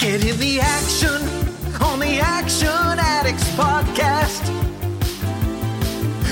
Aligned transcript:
Get 0.00 0.24
in 0.24 0.38
the 0.38 0.60
action 0.60 1.20
on 1.82 2.00
the 2.00 2.20
Action 2.20 2.98
Addicts 2.98 3.46
podcast. 3.50 4.48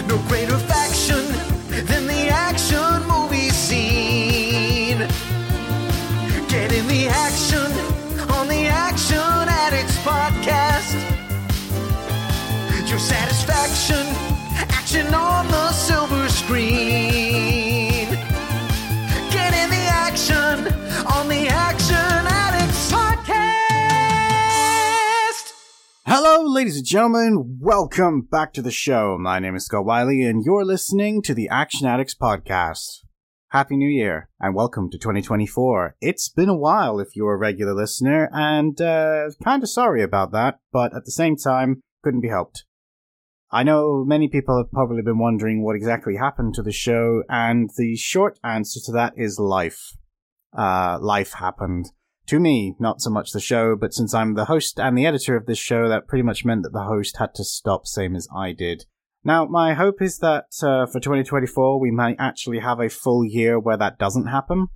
No 0.08 0.16
greater 0.26 0.56
faction 0.56 1.22
than 1.68 2.06
the 2.06 2.30
action 2.30 3.06
movie 3.06 3.50
scene. 3.50 5.00
Get 6.48 6.72
in 6.72 6.88
the 6.88 7.08
action 7.08 7.70
on 8.30 8.48
the 8.48 8.64
Action 8.68 9.18
Addicts 9.18 9.98
podcast. 9.98 10.96
Your 12.88 12.98
satisfaction, 12.98 14.06
action 14.70 15.12
on 15.12 15.47
Hello, 26.20 26.42
ladies 26.52 26.76
and 26.76 26.84
gentlemen. 26.84 27.58
Welcome 27.60 28.22
back 28.22 28.52
to 28.54 28.60
the 28.60 28.72
show. 28.72 29.16
My 29.20 29.38
name 29.38 29.54
is 29.54 29.66
Scott 29.66 29.84
Wiley, 29.84 30.24
and 30.24 30.44
you're 30.44 30.64
listening 30.64 31.22
to 31.22 31.32
the 31.32 31.48
Action 31.48 31.86
Addicts 31.86 32.16
Podcast. 32.16 33.04
Happy 33.50 33.76
New 33.76 33.88
Year, 33.88 34.28
and 34.40 34.52
welcome 34.52 34.90
to 34.90 34.98
2024. 34.98 35.94
It's 36.00 36.28
been 36.28 36.48
a 36.48 36.58
while 36.58 36.98
if 36.98 37.14
you're 37.14 37.34
a 37.34 37.38
regular 37.38 37.72
listener, 37.72 38.28
and 38.32 38.80
uh, 38.80 39.30
kind 39.44 39.62
of 39.62 39.68
sorry 39.68 40.02
about 40.02 40.32
that, 40.32 40.58
but 40.72 40.92
at 40.92 41.04
the 41.04 41.12
same 41.12 41.36
time, 41.36 41.82
couldn't 42.02 42.22
be 42.22 42.30
helped. 42.30 42.64
I 43.52 43.62
know 43.62 44.04
many 44.04 44.26
people 44.26 44.56
have 44.58 44.72
probably 44.72 45.02
been 45.02 45.20
wondering 45.20 45.62
what 45.62 45.76
exactly 45.76 46.16
happened 46.16 46.52
to 46.54 46.64
the 46.64 46.72
show, 46.72 47.22
and 47.28 47.70
the 47.76 47.94
short 47.94 48.40
answer 48.42 48.80
to 48.86 48.90
that 48.90 49.12
is 49.16 49.38
life. 49.38 49.92
Uh, 50.52 50.98
life 51.00 51.34
happened. 51.34 51.92
To 52.28 52.38
me, 52.38 52.76
not 52.78 53.00
so 53.00 53.08
much 53.08 53.32
the 53.32 53.40
show, 53.40 53.74
but 53.74 53.94
since 53.94 54.12
I'm 54.12 54.34
the 54.34 54.44
host 54.44 54.78
and 54.78 54.98
the 54.98 55.06
editor 55.06 55.34
of 55.34 55.46
this 55.46 55.58
show, 55.58 55.88
that 55.88 56.06
pretty 56.06 56.22
much 56.22 56.44
meant 56.44 56.62
that 56.62 56.74
the 56.74 56.84
host 56.84 57.16
had 57.16 57.34
to 57.36 57.44
stop, 57.44 57.86
same 57.86 58.14
as 58.14 58.28
I 58.34 58.52
did. 58.52 58.84
Now, 59.24 59.46
my 59.46 59.72
hope 59.72 60.02
is 60.02 60.18
that 60.18 60.44
uh, 60.62 60.84
for 60.84 61.00
2024, 61.00 61.80
we 61.80 61.90
might 61.90 62.16
actually 62.18 62.58
have 62.58 62.80
a 62.80 62.90
full 62.90 63.24
year 63.24 63.58
where 63.58 63.78
that 63.78 63.98
doesn't 63.98 64.26
happen. 64.26 64.68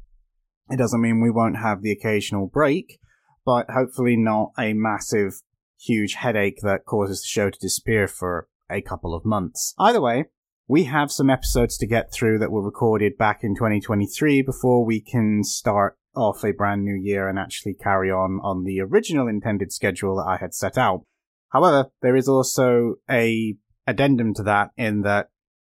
It 0.70 0.78
doesn't 0.78 1.02
mean 1.02 1.20
we 1.20 1.30
won't 1.30 1.58
have 1.58 1.82
the 1.82 1.92
occasional 1.92 2.46
break, 2.46 2.98
but 3.44 3.66
hopefully 3.70 4.16
not 4.16 4.52
a 4.58 4.72
massive, 4.72 5.42
huge 5.78 6.14
headache 6.14 6.60
that 6.62 6.86
causes 6.86 7.20
the 7.20 7.28
show 7.28 7.50
to 7.50 7.58
disappear 7.58 8.08
for 8.08 8.48
a 8.70 8.80
couple 8.80 9.14
of 9.14 9.26
months. 9.26 9.74
Either 9.78 10.00
way, 10.00 10.24
we 10.68 10.84
have 10.84 11.12
some 11.12 11.28
episodes 11.28 11.76
to 11.76 11.86
get 11.86 12.10
through 12.10 12.38
that 12.38 12.50
were 12.50 12.64
recorded 12.64 13.18
back 13.18 13.40
in 13.44 13.54
2023 13.54 14.40
before 14.40 14.86
we 14.86 15.02
can 15.02 15.44
start 15.44 15.98
off 16.14 16.44
a 16.44 16.52
brand 16.52 16.84
new 16.84 16.94
year 16.94 17.28
and 17.28 17.38
actually 17.38 17.74
carry 17.74 18.10
on 18.10 18.40
on 18.42 18.64
the 18.64 18.80
original 18.80 19.28
intended 19.28 19.72
schedule 19.72 20.16
that 20.16 20.28
I 20.28 20.36
had 20.36 20.54
set 20.54 20.76
out. 20.76 21.04
However, 21.50 21.90
there 22.00 22.16
is 22.16 22.28
also 22.28 22.96
a 23.10 23.56
addendum 23.86 24.34
to 24.34 24.42
that 24.44 24.70
in 24.76 25.02
that 25.02 25.28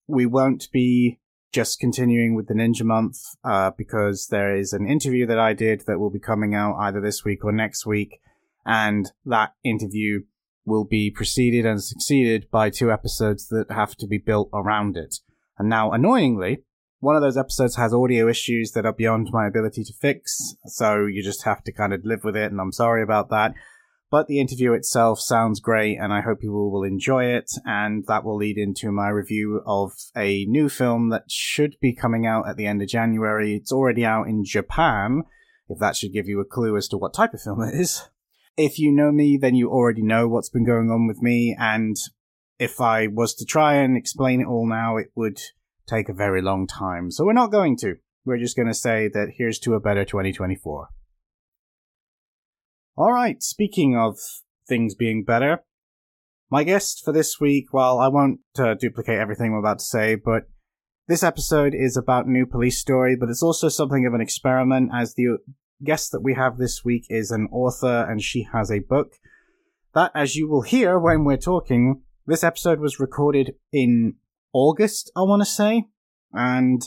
we 0.06 0.26
won't 0.26 0.68
be 0.72 1.20
just 1.52 1.80
continuing 1.80 2.34
with 2.34 2.46
the 2.46 2.54
Ninja 2.54 2.84
Month 2.84 3.18
uh, 3.44 3.72
because 3.76 4.28
there 4.28 4.54
is 4.54 4.72
an 4.72 4.88
interview 4.88 5.26
that 5.26 5.38
I 5.38 5.52
did 5.52 5.82
that 5.86 5.98
will 5.98 6.10
be 6.10 6.20
coming 6.20 6.54
out 6.54 6.76
either 6.78 7.00
this 7.00 7.24
week 7.24 7.44
or 7.44 7.52
next 7.52 7.86
week, 7.86 8.20
and 8.64 9.10
that 9.24 9.54
interview 9.64 10.20
will 10.64 10.84
be 10.84 11.10
preceded 11.10 11.66
and 11.66 11.82
succeeded 11.82 12.48
by 12.50 12.70
two 12.70 12.92
episodes 12.92 13.48
that 13.48 13.66
have 13.70 13.96
to 13.96 14.06
be 14.06 14.18
built 14.18 14.48
around 14.52 14.96
it. 14.96 15.16
And 15.58 15.68
now, 15.68 15.92
annoyingly, 15.92 16.62
one 17.00 17.16
of 17.16 17.22
those 17.22 17.38
episodes 17.38 17.76
has 17.76 17.94
audio 17.94 18.28
issues 18.28 18.72
that 18.72 18.84
are 18.84 18.92
beyond 18.92 19.30
my 19.32 19.46
ability 19.46 19.84
to 19.84 19.92
fix, 19.94 20.54
so 20.66 21.06
you 21.06 21.22
just 21.22 21.44
have 21.44 21.64
to 21.64 21.72
kind 21.72 21.94
of 21.94 22.04
live 22.04 22.24
with 22.24 22.36
it, 22.36 22.52
and 22.52 22.60
I'm 22.60 22.72
sorry 22.72 23.02
about 23.02 23.30
that. 23.30 23.54
But 24.10 24.26
the 24.26 24.38
interview 24.38 24.74
itself 24.74 25.18
sounds 25.18 25.60
great, 25.60 25.96
and 25.98 26.12
I 26.12 26.20
hope 26.20 26.42
you 26.42 26.54
all 26.54 26.70
will 26.70 26.82
enjoy 26.82 27.24
it, 27.26 27.50
and 27.64 28.04
that 28.06 28.22
will 28.22 28.36
lead 28.36 28.58
into 28.58 28.92
my 28.92 29.08
review 29.08 29.62
of 29.64 29.92
a 30.14 30.44
new 30.46 30.68
film 30.68 31.08
that 31.08 31.30
should 31.30 31.76
be 31.80 31.94
coming 31.94 32.26
out 32.26 32.46
at 32.46 32.56
the 32.56 32.66
end 32.66 32.82
of 32.82 32.88
January. 32.88 33.54
It's 33.54 33.72
already 33.72 34.04
out 34.04 34.26
in 34.26 34.44
Japan, 34.44 35.22
if 35.68 35.78
that 35.78 35.96
should 35.96 36.12
give 36.12 36.28
you 36.28 36.38
a 36.40 36.44
clue 36.44 36.76
as 36.76 36.86
to 36.88 36.98
what 36.98 37.14
type 37.14 37.32
of 37.32 37.40
film 37.40 37.62
it 37.62 37.74
is. 37.74 38.08
If 38.56 38.78
you 38.78 38.92
know 38.92 39.10
me, 39.10 39.38
then 39.40 39.54
you 39.54 39.70
already 39.70 40.02
know 40.02 40.28
what's 40.28 40.50
been 40.50 40.66
going 40.66 40.90
on 40.90 41.06
with 41.06 41.22
me, 41.22 41.56
and 41.58 41.96
if 42.58 42.78
I 42.78 43.06
was 43.06 43.32
to 43.36 43.46
try 43.46 43.76
and 43.76 43.96
explain 43.96 44.42
it 44.42 44.46
all 44.46 44.68
now, 44.68 44.98
it 44.98 45.12
would 45.14 45.40
take 45.90 46.08
a 46.08 46.14
very 46.14 46.40
long 46.40 46.66
time. 46.66 47.10
So 47.10 47.24
we're 47.24 47.32
not 47.32 47.50
going 47.50 47.76
to. 47.78 47.96
We're 48.24 48.38
just 48.38 48.56
going 48.56 48.68
to 48.68 48.74
say 48.74 49.08
that 49.12 49.32
here's 49.36 49.58
to 49.60 49.74
a 49.74 49.80
better 49.80 50.04
2024. 50.04 50.88
All 52.96 53.12
right, 53.12 53.42
speaking 53.42 53.96
of 53.96 54.18
things 54.68 54.94
being 54.94 55.24
better, 55.24 55.62
my 56.50 56.64
guest 56.64 57.02
for 57.04 57.12
this 57.12 57.40
week, 57.40 57.72
well, 57.72 57.98
I 57.98 58.08
won't 58.08 58.40
uh, 58.58 58.74
duplicate 58.74 59.18
everything 59.18 59.52
I'm 59.52 59.58
about 59.58 59.78
to 59.78 59.84
say, 59.84 60.16
but 60.16 60.48
this 61.08 61.22
episode 61.22 61.74
is 61.74 61.96
about 61.96 62.28
New 62.28 62.44
Police 62.44 62.78
Story, 62.78 63.16
but 63.18 63.28
it's 63.28 63.42
also 63.42 63.68
something 63.68 64.06
of 64.06 64.14
an 64.14 64.20
experiment 64.20 64.90
as 64.94 65.14
the 65.14 65.38
guest 65.82 66.12
that 66.12 66.22
we 66.22 66.34
have 66.34 66.58
this 66.58 66.84
week 66.84 67.06
is 67.08 67.30
an 67.30 67.48
author 67.50 68.06
and 68.08 68.22
she 68.22 68.46
has 68.52 68.70
a 68.70 68.80
book. 68.80 69.14
That, 69.94 70.12
as 70.14 70.36
you 70.36 70.48
will 70.48 70.62
hear 70.62 70.98
when 70.98 71.24
we're 71.24 71.36
talking, 71.36 72.02
this 72.26 72.44
episode 72.44 72.80
was 72.80 73.00
recorded 73.00 73.54
in 73.72 74.16
August, 74.52 75.10
I 75.16 75.22
want 75.22 75.42
to 75.42 75.46
say. 75.46 75.84
And 76.32 76.82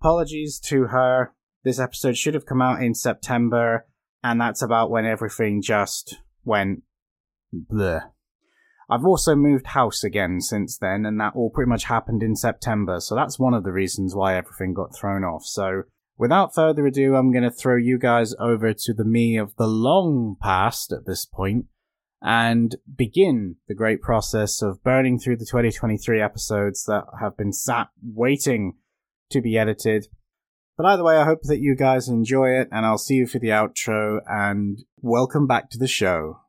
apologies 0.00 0.58
to 0.66 0.84
her. 0.86 1.32
This 1.64 1.78
episode 1.80 2.16
should 2.16 2.34
have 2.34 2.46
come 2.46 2.60
out 2.60 2.82
in 2.82 2.94
September, 2.94 3.86
and 4.22 4.40
that's 4.40 4.60
about 4.60 4.90
when 4.90 5.06
everything 5.06 5.62
just 5.62 6.16
went 6.44 6.82
bleh. 7.54 8.02
I've 8.90 9.06
also 9.06 9.34
moved 9.34 9.68
house 9.68 10.04
again 10.04 10.42
since 10.42 10.76
then, 10.76 11.06
and 11.06 11.18
that 11.20 11.34
all 11.34 11.48
pretty 11.48 11.70
much 11.70 11.84
happened 11.84 12.22
in 12.22 12.36
September, 12.36 13.00
so 13.00 13.14
that's 13.14 13.38
one 13.38 13.54
of 13.54 13.64
the 13.64 13.72
reasons 13.72 14.14
why 14.14 14.36
everything 14.36 14.74
got 14.74 14.94
thrown 14.94 15.24
off. 15.24 15.46
So, 15.46 15.84
without 16.18 16.54
further 16.54 16.86
ado, 16.86 17.16
I'm 17.16 17.32
going 17.32 17.44
to 17.44 17.50
throw 17.50 17.76
you 17.76 17.98
guys 17.98 18.34
over 18.38 18.74
to 18.74 18.92
the 18.92 19.04
me 19.04 19.38
of 19.38 19.56
the 19.56 19.66
long 19.66 20.36
past 20.40 20.92
at 20.92 21.06
this 21.06 21.24
point 21.24 21.66
and 22.24 22.76
begin 22.96 23.56
the 23.68 23.74
great 23.74 24.00
process 24.00 24.62
of 24.62 24.82
burning 24.82 25.18
through 25.18 25.36
the 25.36 25.44
2023 25.44 26.22
episodes 26.22 26.84
that 26.84 27.04
have 27.20 27.36
been 27.36 27.52
sat 27.52 27.88
waiting 28.02 28.78
to 29.30 29.42
be 29.42 29.58
edited. 29.58 30.08
But 30.78 30.86
either 30.86 31.04
way, 31.04 31.18
I 31.18 31.24
hope 31.24 31.42
that 31.42 31.60
you 31.60 31.76
guys 31.76 32.08
enjoy 32.08 32.58
it, 32.58 32.68
and 32.72 32.86
I'll 32.86 32.98
see 32.98 33.14
you 33.14 33.26
for 33.26 33.38
the 33.38 33.48
outro, 33.48 34.20
and 34.26 34.78
welcome 35.02 35.46
back 35.46 35.68
to 35.70 35.78
the 35.78 35.86
show. 35.86 36.40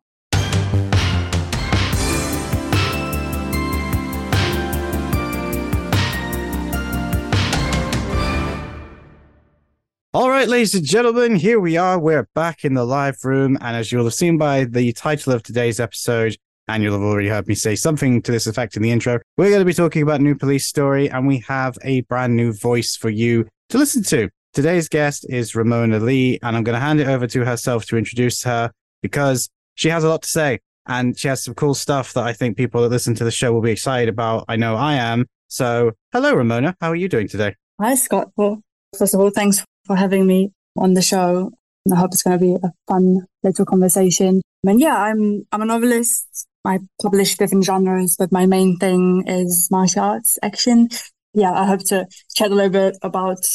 Right, 10.46 10.52
ladies 10.52 10.76
and 10.76 10.86
gentlemen, 10.86 11.36
here 11.36 11.60
we 11.60 11.76
are. 11.76 11.98
We're 11.98 12.30
back 12.36 12.64
in 12.64 12.76
the 12.76 12.86
live 12.86 13.18
room. 13.24 13.58
And 13.62 13.76
as 13.76 13.92
you'll 13.92 14.04
have 14.04 14.14
seen 14.14 14.38
by 14.38 14.66
the 14.66 14.94
title 14.94 15.34
of 15.34 15.42
today's 15.42 15.80
episode, 15.80 16.38
and 16.68 16.84
you'll 16.84 16.94
have 16.94 17.02
already 17.02 17.30
heard 17.30 17.48
me 17.48 17.56
say 17.56 17.76
something 17.76 18.22
to 18.22 18.32
this 18.32 18.46
effect 18.46 18.76
in 18.76 18.84
the 18.84 18.92
intro, 18.92 19.20
we're 19.38 19.50
going 19.50 19.62
to 19.62 19.66
be 19.66 19.74
talking 19.74 20.04
about 20.04 20.22
New 20.22 20.36
Police 20.36 20.68
Story, 20.68 21.10
and 21.10 21.26
we 21.26 21.40
have 21.48 21.80
a 21.82 22.02
brand 22.02 22.36
new 22.36 22.54
voice 22.54 22.96
for 22.96 23.10
you 23.10 23.48
to 23.70 23.80
listen 23.80 24.04
to. 24.04 24.30
Today's 24.54 24.88
guest 24.88 25.26
is 25.30 25.56
Ramona 25.56 25.98
Lee, 25.98 26.38
and 26.44 26.56
I'm 26.56 26.64
going 26.64 26.76
to 26.76 26.80
hand 26.80 27.00
it 27.00 27.08
over 27.08 27.26
to 27.26 27.44
herself 27.44 27.88
to 27.88 27.98
introduce 27.98 28.44
her 28.44 28.70
because 29.02 29.50
she 29.74 29.90
has 29.90 30.04
a 30.04 30.10
lot 30.10 30.22
to 30.22 30.30
say 30.30 30.60
and 30.86 31.18
she 31.18 31.28
has 31.28 31.44
some 31.44 31.56
cool 31.56 31.74
stuff 31.74 32.14
that 32.14 32.24
I 32.24 32.34
think 32.34 32.56
people 32.56 32.84
that 32.84 32.90
listen 32.90 33.16
to 33.16 33.24
the 33.24 33.32
show 33.32 33.52
will 33.52 33.62
be 33.62 33.72
excited 33.72 34.10
about. 34.10 34.46
I 34.48 34.58
know 34.58 34.76
I 34.76 34.94
am. 34.94 35.26
So, 35.48 35.94
hello, 36.14 36.36
Ramona. 36.36 36.76
How 36.80 36.90
are 36.90 36.96
you 36.96 37.10
doing 37.10 37.28
today? 37.28 37.56
Hi, 37.82 37.96
Scott. 37.96 38.30
Well, 38.36 38.62
first 38.96 39.16
of 39.16 39.20
all, 39.20 39.32
thanks 39.32 39.66
for 39.86 39.96
having 39.96 40.28
me 40.28 40.52
on 40.78 40.94
the 40.94 41.02
show. 41.02 41.52
I 41.92 41.96
hope 41.96 42.12
it's 42.14 42.24
going 42.24 42.40
to 42.40 42.46
be 42.46 42.56
a 42.56 42.72
fun 42.88 43.26
little 43.44 43.66
conversation. 43.66 44.42
And 44.66 44.80
yeah, 44.80 44.98
I'm 44.98 45.46
I'm 45.52 45.62
a 45.62 45.66
novelist. 45.66 46.48
I 46.66 46.80
publish 47.00 47.38
different 47.38 47.64
genres, 47.64 48.16
but 48.18 48.32
my 48.32 48.48
main 48.48 48.78
thing 48.78 49.24
is 49.28 49.70
martial 49.70 50.04
arts 50.04 50.40
action. 50.42 50.90
Yeah, 51.34 51.52
I 51.52 51.66
hope 51.66 51.82
to 51.88 52.08
chat 52.36 52.50
a 52.50 52.56
little 52.56 52.72
bit 52.72 52.98
about 53.04 53.46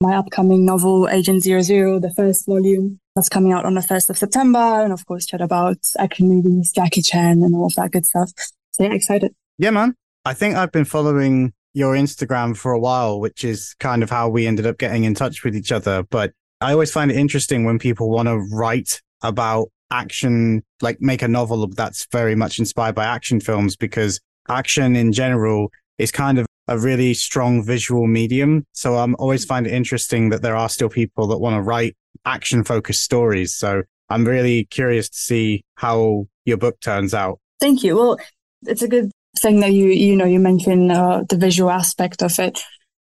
my 0.00 0.16
upcoming 0.16 0.64
novel, 0.64 1.08
Agent 1.08 1.42
Zero 1.42 1.62
Zero, 1.62 1.98
the 1.98 2.12
first 2.12 2.46
volume 2.46 3.00
that's 3.14 3.28
coming 3.28 3.52
out 3.52 3.64
on 3.64 3.74
the 3.74 3.80
1st 3.80 4.10
of 4.10 4.18
September. 4.18 4.58
And 4.58 4.92
of 4.92 5.04
course, 5.06 5.26
chat 5.26 5.40
about 5.40 5.78
action 5.98 6.28
movies, 6.28 6.70
Jackie 6.72 7.02
Chan, 7.02 7.42
and 7.42 7.54
all 7.54 7.66
of 7.66 7.74
that 7.74 7.90
good 7.90 8.06
stuff. 8.06 8.30
So 8.72 8.84
yeah, 8.84 8.92
excited. 8.92 9.34
Yeah, 9.58 9.70
man. 9.70 9.94
I 10.24 10.34
think 10.34 10.54
I've 10.56 10.72
been 10.72 10.84
following 10.84 11.52
your 11.74 11.94
Instagram 11.94 12.56
for 12.56 12.72
a 12.72 12.78
while, 12.78 13.20
which 13.20 13.44
is 13.44 13.74
kind 13.78 14.02
of 14.02 14.10
how 14.10 14.28
we 14.28 14.46
ended 14.46 14.66
up 14.66 14.78
getting 14.78 15.04
in 15.04 15.14
touch 15.14 15.44
with 15.44 15.54
each 15.54 15.72
other. 15.72 16.02
But 16.02 16.32
I 16.60 16.72
always 16.72 16.90
find 16.90 17.10
it 17.10 17.16
interesting 17.16 17.64
when 17.64 17.78
people 17.78 18.10
want 18.10 18.28
to 18.28 18.38
write 18.52 19.00
about 19.22 19.68
action, 19.90 20.62
like 20.82 21.00
make 21.00 21.22
a 21.22 21.28
novel 21.28 21.66
that's 21.68 22.06
very 22.10 22.34
much 22.34 22.58
inspired 22.58 22.94
by 22.94 23.04
action 23.04 23.40
films, 23.40 23.76
because 23.76 24.20
action 24.48 24.96
in 24.96 25.12
general 25.12 25.70
is 25.98 26.10
kind 26.10 26.38
of 26.38 26.46
a 26.68 26.78
really 26.78 27.14
strong 27.14 27.62
visual 27.64 28.06
medium. 28.06 28.64
So 28.72 28.96
I'm 28.96 29.16
always 29.18 29.44
find 29.44 29.66
it 29.66 29.72
interesting 29.72 30.28
that 30.30 30.42
there 30.42 30.56
are 30.56 30.68
still 30.68 30.88
people 30.88 31.26
that 31.28 31.38
want 31.38 31.54
to 31.56 31.62
write 31.62 31.96
action 32.24 32.64
focused 32.64 33.02
stories. 33.02 33.54
So 33.54 33.82
I'm 34.10 34.24
really 34.24 34.64
curious 34.64 35.08
to 35.08 35.18
see 35.18 35.64
how 35.76 36.26
your 36.44 36.56
book 36.56 36.80
turns 36.80 37.14
out. 37.14 37.40
Thank 37.60 37.82
you. 37.82 37.96
Well, 37.96 38.18
it's 38.66 38.82
a 38.82 38.88
good 38.88 39.10
thing 39.42 39.60
that 39.60 39.72
you 39.72 39.86
you 39.86 40.16
know 40.16 40.24
you 40.24 40.40
mentioned 40.40 40.92
uh, 40.92 41.24
the 41.28 41.36
visual 41.36 41.70
aspect 41.70 42.22
of 42.22 42.38
it. 42.38 42.60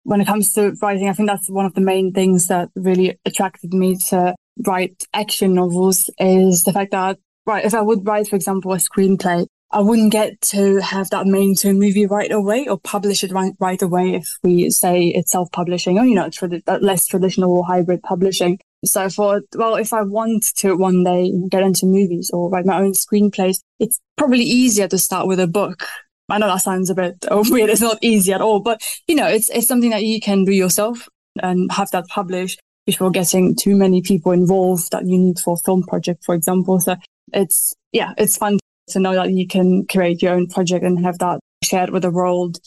When 0.03 0.21
it 0.21 0.27
comes 0.27 0.53
to 0.53 0.75
writing, 0.81 1.09
I 1.09 1.13
think 1.13 1.29
that's 1.29 1.49
one 1.49 1.65
of 1.65 1.73
the 1.73 1.81
main 1.81 2.13
things 2.13 2.47
that 2.47 2.69
really 2.75 3.17
attracted 3.25 3.73
me 3.73 3.97
to 4.09 4.35
write 4.65 5.03
action 5.13 5.55
novels 5.55 6.09
is 6.19 6.63
the 6.63 6.73
fact 6.73 6.91
that 6.91 7.17
right, 7.45 7.65
if 7.65 7.73
I 7.73 7.81
would 7.81 8.05
write, 8.05 8.27
for 8.27 8.35
example, 8.35 8.73
a 8.73 8.77
screenplay, 8.77 9.47
I 9.71 9.81
wouldn't 9.81 10.11
get 10.11 10.39
to 10.41 10.77
have 10.77 11.09
that 11.09 11.27
made 11.27 11.49
into 11.49 11.69
a 11.69 11.73
movie 11.73 12.05
right 12.05 12.31
away 12.31 12.67
or 12.67 12.79
publish 12.79 13.23
it 13.23 13.31
right, 13.31 13.53
right 13.59 13.81
away 13.81 14.15
if 14.15 14.37
we 14.43 14.69
say 14.69 15.07
it's 15.07 15.31
self-publishing 15.31 15.97
or, 15.97 16.05
you 16.05 16.15
know, 16.15 16.29
trad- 16.29 16.81
less 16.81 17.07
traditional 17.07 17.57
or 17.57 17.65
hybrid 17.65 18.01
publishing. 18.03 18.59
So 18.85 19.03
I 19.03 19.09
thought, 19.09 19.43
well, 19.55 19.75
if 19.75 19.91
I 19.91 20.03
want 20.03 20.45
to 20.57 20.75
one 20.75 21.03
day 21.03 21.33
get 21.49 21.63
into 21.63 21.87
movies 21.87 22.29
or 22.31 22.49
write 22.49 22.65
my 22.65 22.79
own 22.79 22.93
screenplays, 22.93 23.57
it's 23.79 23.99
probably 24.17 24.43
easier 24.43 24.87
to 24.87 24.97
start 24.97 25.27
with 25.27 25.39
a 25.39 25.47
book. 25.47 25.83
I 26.29 26.37
know 26.37 26.47
that 26.47 26.61
sounds 26.61 26.89
a 26.89 26.95
bit 26.95 27.25
weird. 27.31 27.69
It's 27.69 27.81
not 27.81 27.99
easy 28.01 28.33
at 28.33 28.41
all, 28.41 28.59
but 28.59 28.81
you 29.07 29.15
know, 29.15 29.27
it's, 29.27 29.49
it's 29.49 29.67
something 29.67 29.91
that 29.91 30.03
you 30.03 30.19
can 30.19 30.45
do 30.45 30.51
yourself 30.51 31.07
and 31.41 31.71
have 31.71 31.91
that 31.91 32.07
published 32.07 32.59
before 32.85 33.11
getting 33.11 33.55
too 33.55 33.75
many 33.75 34.01
people 34.01 34.31
involved 34.31 34.91
that 34.91 35.05
you 35.05 35.17
need 35.17 35.39
for 35.39 35.55
a 35.55 35.63
film 35.65 35.83
project, 35.83 36.23
for 36.23 36.35
example. 36.35 36.79
So 36.79 36.95
it's, 37.33 37.73
yeah, 37.91 38.13
it's 38.17 38.37
fun 38.37 38.59
to 38.89 38.99
know 38.99 39.13
that 39.15 39.31
you 39.31 39.47
can 39.47 39.85
create 39.87 40.21
your 40.21 40.33
own 40.33 40.47
project 40.47 40.83
and 40.83 41.03
have 41.03 41.17
that 41.19 41.39
shared 41.63 41.89
with 41.89 42.03
the 42.03 42.11
world 42.11 42.59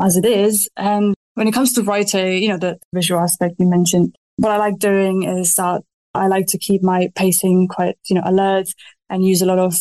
as 0.00 0.16
it 0.16 0.24
is. 0.24 0.68
And 0.76 1.14
when 1.34 1.46
it 1.46 1.52
comes 1.52 1.72
to 1.74 1.82
writing, 1.82 2.42
you 2.42 2.48
know, 2.48 2.58
the 2.58 2.78
visual 2.94 3.20
aspect 3.20 3.56
you 3.58 3.66
mentioned, 3.66 4.14
what 4.36 4.52
I 4.52 4.56
like 4.56 4.78
doing 4.78 5.24
is 5.24 5.54
that 5.56 5.82
I 6.14 6.28
like 6.28 6.46
to 6.48 6.58
keep 6.58 6.82
my 6.82 7.10
pacing 7.14 7.68
quite, 7.68 7.96
you 8.06 8.16
know, 8.16 8.22
alert 8.24 8.68
and 9.10 9.24
use 9.24 9.42
a 9.42 9.46
lot 9.46 9.58
of 9.58 9.74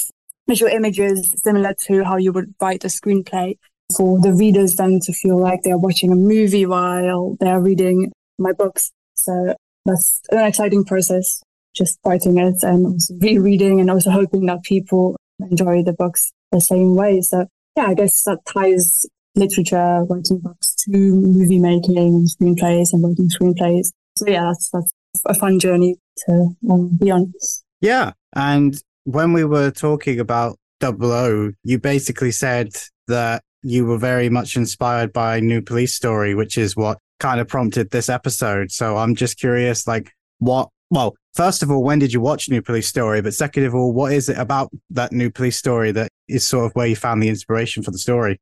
visual 0.48 0.72
images 0.72 1.34
similar 1.44 1.74
to 1.88 2.04
how 2.04 2.18
you 2.18 2.32
would 2.32 2.54
write 2.62 2.84
a 2.84 2.88
screenplay 2.88 3.58
for 3.96 4.20
the 4.22 4.34
readers 4.34 4.76
then 4.76 5.00
to 5.00 5.14
feel 5.14 5.40
like 5.40 5.62
they're 5.64 5.78
watching 5.78 6.12
a 6.12 6.16
movie 6.16 6.66
while 6.66 7.36
they're 7.40 7.62
reading 7.62 8.12
my 8.38 8.52
books. 8.52 8.92
So 9.16 9.56
that's 9.86 10.22
an 10.32 10.46
exciting 10.46 10.84
process, 10.84 11.42
just 11.76 12.00
writing 12.06 12.38
it 12.38 12.64
and 12.64 12.86
also 12.88 13.14
rereading 13.20 13.80
and 13.80 13.90
also 13.90 14.10
hoping 14.10 14.46
that 14.48 14.64
people 14.64 15.16
enjoy 15.40 15.84
the 15.84 15.94
books 15.94 16.32
the 16.52 16.62
same 16.62 16.96
way. 16.96 17.22
So 17.22 17.48
yeah, 17.76 17.88
I 17.88 17.94
guess 17.94 18.24
that 18.24 18.40
ties 18.46 19.06
literature, 19.36 20.06
writing 20.10 20.40
books 20.40 20.74
to 20.76 20.92
movie 20.92 21.60
making 21.60 21.98
and 21.98 22.28
screenplays 22.28 22.94
and 22.94 23.04
writing 23.04 23.30
screenplays. 23.30 23.92
So 24.18 24.28
yeah, 24.28 24.46
that's, 24.46 24.70
that's 24.72 24.92
a 25.26 25.34
fun 25.34 25.60
journey 25.60 25.98
to 26.26 26.56
um, 26.70 26.98
be 26.98 27.12
on. 27.12 27.34
Yeah. 27.82 28.14
And 28.36 28.82
when 29.06 29.34
we 29.34 29.46
were 29.46 29.72
talking 29.72 30.20
about 30.20 30.58
Double 30.80 31.12
O, 31.12 31.52
you 31.64 31.80
basically 31.80 32.32
said 32.32 32.70
that 33.08 33.44
you 33.64 33.86
were 33.86 33.98
very 33.98 34.30
much 34.30 34.56
inspired 34.56 35.14
by 35.14 35.40
New 35.40 35.62
Police 35.62 35.96
Story, 35.96 36.36
which 36.36 36.58
is 36.58 36.76
what 36.76 37.00
kind 37.20 37.40
of 37.40 37.48
prompted 37.48 37.90
this 37.92 38.10
episode. 38.10 38.72
So 38.72 38.98
I'm 38.98 39.16
just 39.16 39.40
curious, 39.40 39.88
like, 39.88 40.12
what, 40.40 40.70
well, 40.90 41.16
first 41.34 41.64
of 41.64 41.72
all, 41.72 41.84
when 41.84 42.00
did 42.00 42.14
you 42.14 42.20
watch 42.20 42.50
New 42.50 42.62
Police 42.62 42.88
Story? 42.88 43.22
But 43.22 43.34
second 43.34 43.66
of 43.66 43.74
all, 43.74 43.94
what 43.94 44.12
is 44.12 44.30
it 44.30 44.38
about 44.38 44.70
that 44.92 45.12
New 45.12 45.32
Police 45.32 45.58
Story 45.58 45.92
that 45.94 46.10
is 46.28 46.46
sort 46.46 46.66
of 46.66 46.72
where 46.74 46.88
you 46.88 46.96
found 46.96 47.24
the 47.24 47.30
inspiration 47.30 47.84
for 47.84 47.92
the 47.92 47.98
story? 47.98 48.40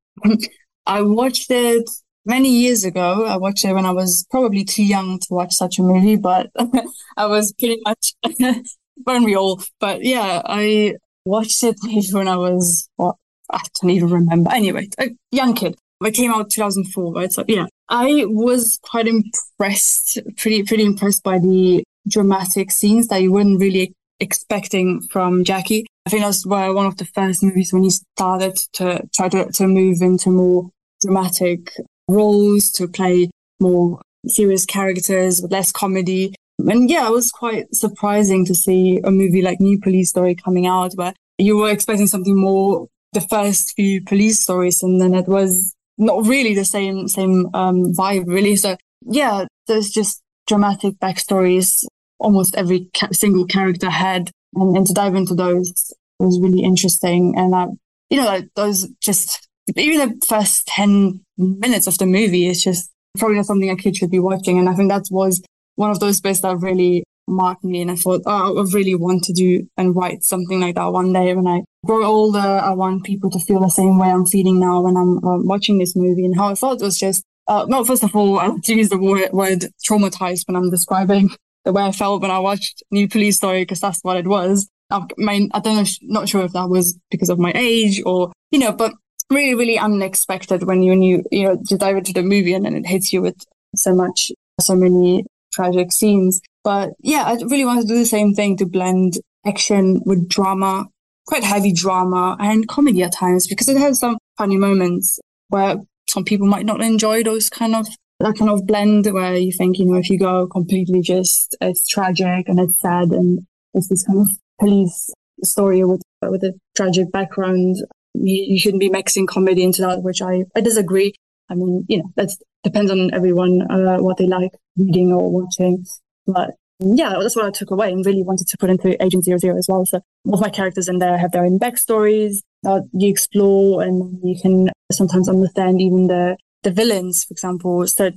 I 0.86 1.02
watched 1.02 1.52
it 1.52 1.90
many 2.26 2.50
years 2.50 2.84
ago. 2.84 3.26
I 3.26 3.38
watched 3.38 3.66
it 3.66 3.74
when 3.74 3.86
I 3.86 3.92
was 3.92 4.26
probably 4.30 4.64
too 4.64 4.84
young 4.84 5.20
to 5.20 5.28
watch 5.30 5.54
such 5.54 5.80
a 5.80 5.84
movie, 5.84 6.16
but 6.16 6.50
I 7.18 7.26
was 7.26 7.54
pretty 7.54 7.80
much, 7.86 8.14
weren't 9.06 9.26
we 9.26 9.36
all? 9.36 9.62
But 9.80 10.04
yeah, 10.04 10.42
I 10.46 10.96
watched 11.26 11.64
it 11.64 11.78
when 12.12 12.28
I 12.28 12.38
was, 12.38 12.90
what, 12.96 13.16
I 13.52 13.62
don't 13.82 13.92
even 13.92 14.10
remember. 14.10 14.52
Anyway, 14.52 14.90
a 15.00 15.12
young 15.32 15.54
kid. 15.54 15.76
It 16.02 16.12
came 16.12 16.32
out 16.32 16.50
2004, 16.50 17.14
right? 17.14 17.32
So 17.32 17.46
yeah, 17.48 17.68
I 17.88 18.26
was 18.26 18.80
quite 18.84 19.08
impressed, 19.08 20.20
pretty, 20.36 20.64
pretty 20.64 20.84
impressed 20.84 21.24
by 21.24 21.40
the 21.40 21.84
dramatic 22.08 22.72
scenes 22.72 23.08
that 23.08 23.22
you 23.22 23.32
weren't 23.32 23.60
really 23.60 23.94
expecting 24.20 25.02
from 25.12 25.44
Jackie. 25.44 25.86
I 26.06 26.10
think 26.10 26.24
that's 26.24 26.46
were 26.46 26.74
one 26.74 26.86
of 26.86 26.98
the 26.98 27.06
first 27.06 27.42
movies 27.42 27.72
when 27.72 27.84
he 27.84 27.90
started 27.90 28.58
to 28.74 29.02
try 29.16 29.30
to, 29.30 29.50
to 29.52 29.68
move 29.68 30.02
into 30.02 30.30
more 30.30 30.70
dramatic 31.02 31.72
roles, 32.10 32.70
to 32.72 32.88
play 32.88 33.30
more 33.60 34.02
serious 34.28 34.66
characters 34.66 35.42
with 35.42 35.52
less 35.52 35.72
comedy. 35.72 36.36
And 36.70 36.90
yeah, 36.90 37.08
it 37.08 37.12
was 37.12 37.32
quite 37.32 37.74
surprising 37.74 38.46
to 38.46 38.56
see 38.56 39.00
a 39.04 39.12
movie 39.12 39.42
like 39.42 39.60
New 39.60 39.80
Police 39.80 40.10
Story 40.10 40.36
coming 40.36 40.68
out 40.68 40.94
where 40.94 41.14
you 41.38 41.58
were 41.58 41.70
expecting 41.70 42.08
something 42.08 42.40
more 42.40 42.88
the 43.14 43.22
first 43.22 43.74
few 43.76 44.04
police 44.04 44.40
stories 44.40 44.82
and 44.82 45.00
then 45.00 45.14
it 45.14 45.28
was 45.28 45.76
not 45.98 46.26
really 46.26 46.56
the 46.56 46.66
same 46.66 47.08
same 47.08 47.50
um, 47.54 47.94
vibe 47.94 48.28
really. 48.28 48.56
So 48.56 48.78
yeah, 49.06 49.46
there's 49.68 49.92
just 49.92 50.22
dramatic 50.48 50.96
backstories 50.96 51.86
almost 52.24 52.56
every 52.56 52.90
ca- 52.96 53.12
single 53.12 53.46
character 53.46 53.90
had, 53.90 54.32
and, 54.56 54.78
and 54.78 54.88
to 54.88 54.94
dive 54.94 55.16
into 55.16 55.36
those 55.36 55.94
was 56.20 56.40
really 56.40 56.64
interesting. 56.64 57.34
And 57.38 57.54
uh, 57.54 57.68
you 58.10 58.18
know, 58.18 58.42
those 58.56 58.88
just 59.02 59.48
even 59.76 60.10
the 60.10 60.26
first 60.26 60.66
ten 60.68 61.22
minutes 61.38 61.88
of 61.88 61.98
the 61.98 62.06
movie 62.06 62.48
is 62.48 62.64
just 62.64 62.90
probably 63.18 63.38
not 63.38 63.46
something 63.46 63.70
a 63.70 63.76
kid 63.76 63.96
should 63.96 64.12
be 64.12 64.20
watching. 64.20 64.58
And 64.58 64.70
I 64.70 64.74
think 64.74 64.90
that 64.90 65.06
was 65.12 65.44
one 65.76 65.92
of 65.92 66.00
those 66.00 66.22
bits 66.22 66.42
that 66.42 66.58
really 66.58 67.04
marked 67.28 67.64
me. 67.64 67.82
And 67.82 67.92
I 67.92 67.96
thought, 67.96 68.22
oh, 68.26 68.60
I 68.60 68.66
really 68.74 68.96
want 68.96 69.24
to 69.26 69.34
do 69.34 69.68
and 69.78 69.96
write 69.96 70.24
something 70.24 70.60
like 70.60 70.76
that 70.76 70.92
one 70.92 71.14
day. 71.14 71.34
When 71.34 71.48
I 71.48 71.62
grow 71.86 72.06
older, 72.06 72.40
I 72.40 72.72
want 72.72 73.04
people 73.04 73.30
to 73.32 73.40
feel 73.40 73.60
the 73.60 73.70
same 73.70 73.98
way 73.98 74.10
I'm 74.10 74.26
feeling 74.26 74.60
now 74.60 74.82
when 74.82 74.98
I'm 74.98 75.18
uh, 75.24 75.40
watching 75.40 75.78
this 75.78 75.96
movie. 75.96 76.26
And 76.26 76.36
how 76.36 76.50
I 76.50 76.56
felt 76.56 76.82
was 76.82 76.98
just, 76.98 77.24
uh, 77.48 77.66
well, 77.68 77.86
first 77.86 78.04
of 78.04 78.16
all, 78.16 78.40
I 78.40 78.48
like 78.48 78.64
to 78.64 78.76
use 78.76 78.90
the 78.90 78.98
word, 78.98 79.32
word 79.32 79.66
traumatized 79.88 80.48
when 80.48 80.56
I'm 80.56 80.70
describing 80.70 81.30
the 81.66 81.72
way 81.72 81.84
I 81.84 81.92
felt 81.92 82.22
when 82.22 82.32
I 82.32 82.40
watched 82.40 82.84
New 82.92 83.08
Police 83.08 83.38
Story 83.38 83.62
because 83.62 83.80
that's 83.80 84.02
what 84.04 84.18
it 84.18 84.28
was. 84.28 84.68
I 84.92 85.06
mean, 85.18 85.50
I 85.54 85.60
don't 85.60 85.78
know, 85.78 85.86
not 86.04 86.30
sure 86.30 86.44
if 86.44 86.52
that 86.54 86.70
was 86.70 87.00
because 87.10 87.30
of 87.30 87.40
my 87.40 87.52
age 87.56 88.02
or, 88.06 88.32
you 88.52 88.60
know, 88.60 88.74
but 88.74 88.94
really, 89.30 89.56
really 89.56 89.80
unexpected 89.80 90.64
when 90.64 90.84
you, 90.84 90.92
when 90.92 91.02
you, 91.02 91.24
you 91.32 91.46
know, 91.46 91.62
you 91.70 91.78
dive 91.78 91.98
into 91.98 92.14
the 92.14 92.22
movie 92.22 92.54
and 92.54 92.66
then 92.66 92.76
it 92.76 92.86
hits 92.86 93.14
you 93.14 93.22
with 93.22 93.38
so 93.76 93.96
much, 93.96 94.32
so 94.60 94.76
many 94.76 95.26
tragic 95.54 95.92
scenes. 95.92 96.42
But 96.64 96.92
yeah, 97.00 97.24
I 97.24 97.34
really 97.34 97.66
want 97.66 97.82
to 97.82 97.88
do 97.88 97.98
the 97.98 98.06
same 98.06 98.34
thing 98.34 98.58
to 98.58 98.66
blend 98.66 99.16
action 99.46 100.02
with 100.06 100.28
drama, 100.30 100.88
quite 101.28 101.44
heavy 101.44 101.74
drama 101.74 102.38
and 102.40 102.68
comedy 102.68 103.04
at 103.04 103.14
times 103.14 103.48
because 103.48 103.70
it 103.70 103.78
has 103.78 104.00
some 104.00 104.18
funny 104.38 104.58
moments 104.58 105.20
where 105.50 105.78
some 106.10 106.24
people 106.24 106.48
might 106.48 106.66
not 106.66 106.82
enjoy 106.82 107.24
those 107.24 107.50
kind 107.50 107.76
of 107.76 107.88
that 108.20 108.38
kind 108.38 108.50
of 108.50 108.66
blend 108.66 109.06
where 109.08 109.36
you 109.36 109.52
think, 109.52 109.78
you 109.78 109.86
know, 109.86 109.98
if 109.98 110.10
you 110.10 110.18
go 110.18 110.48
completely 110.48 111.02
just, 111.02 111.58
it's 111.60 111.88
tragic 111.88 112.48
and 112.48 112.60
it's 112.60 112.80
sad 112.80 113.10
and 113.10 113.46
it's 113.74 113.90
this 113.90 114.06
kind 114.06 114.22
of 114.22 114.30
police 114.60 115.10
story 115.44 115.84
with, 115.84 116.02
with 116.22 116.44
a 116.44 116.54
tragic 116.76 117.12
background, 117.12 117.78
you, 118.14 118.54
you 118.54 118.60
shouldn't 118.60 118.80
be 118.80 118.90
mixing 118.90 119.28
comedy 119.28 119.64
into 119.64 119.82
that, 119.82 120.04
which 120.04 120.22
I, 120.22 120.44
I 120.56 120.62
disagree. 120.62 121.14
I 121.54 121.56
mean, 121.56 121.86
you 121.88 122.00
know, 122.00 122.12
that 122.16 122.30
depends 122.64 122.90
on 122.90 123.14
everyone, 123.14 123.62
uh, 123.70 123.98
what 123.98 124.18
they 124.18 124.26
like 124.26 124.52
reading 124.76 125.12
or 125.12 125.32
watching. 125.32 125.86
But 126.26 126.56
yeah, 126.80 127.14
that's 127.20 127.36
what 127.36 127.46
I 127.46 127.52
took 127.52 127.72
away 127.72 127.92
and 127.92 128.06
really 128.06 128.24
wanted 128.24 128.48
to 128.48 128.58
put 128.58 128.70
into 128.70 129.02
Agent 129.04 129.24
Zero 129.24 129.38
Zero 129.38 129.58
as 129.58 129.68
well. 129.70 129.86
So 129.86 130.02
all 130.26 130.40
my 130.40 130.50
characters 130.50 130.90
in 130.90 130.98
there 130.98 131.18
have 131.18 131.32
their 131.32 131.46
own 131.46 131.60
backstories 131.60 132.38
that 132.64 132.90
you 132.94 133.10
explore 133.10 133.84
and 133.84 134.20
you 134.24 134.40
can 134.42 134.70
sometimes 134.92 135.30
understand 135.30 135.80
even 135.82 136.08
the 136.08 136.38
the 136.64 136.72
villains, 136.72 137.26
for 137.26 137.34
example, 137.34 137.86
so 137.86 138.12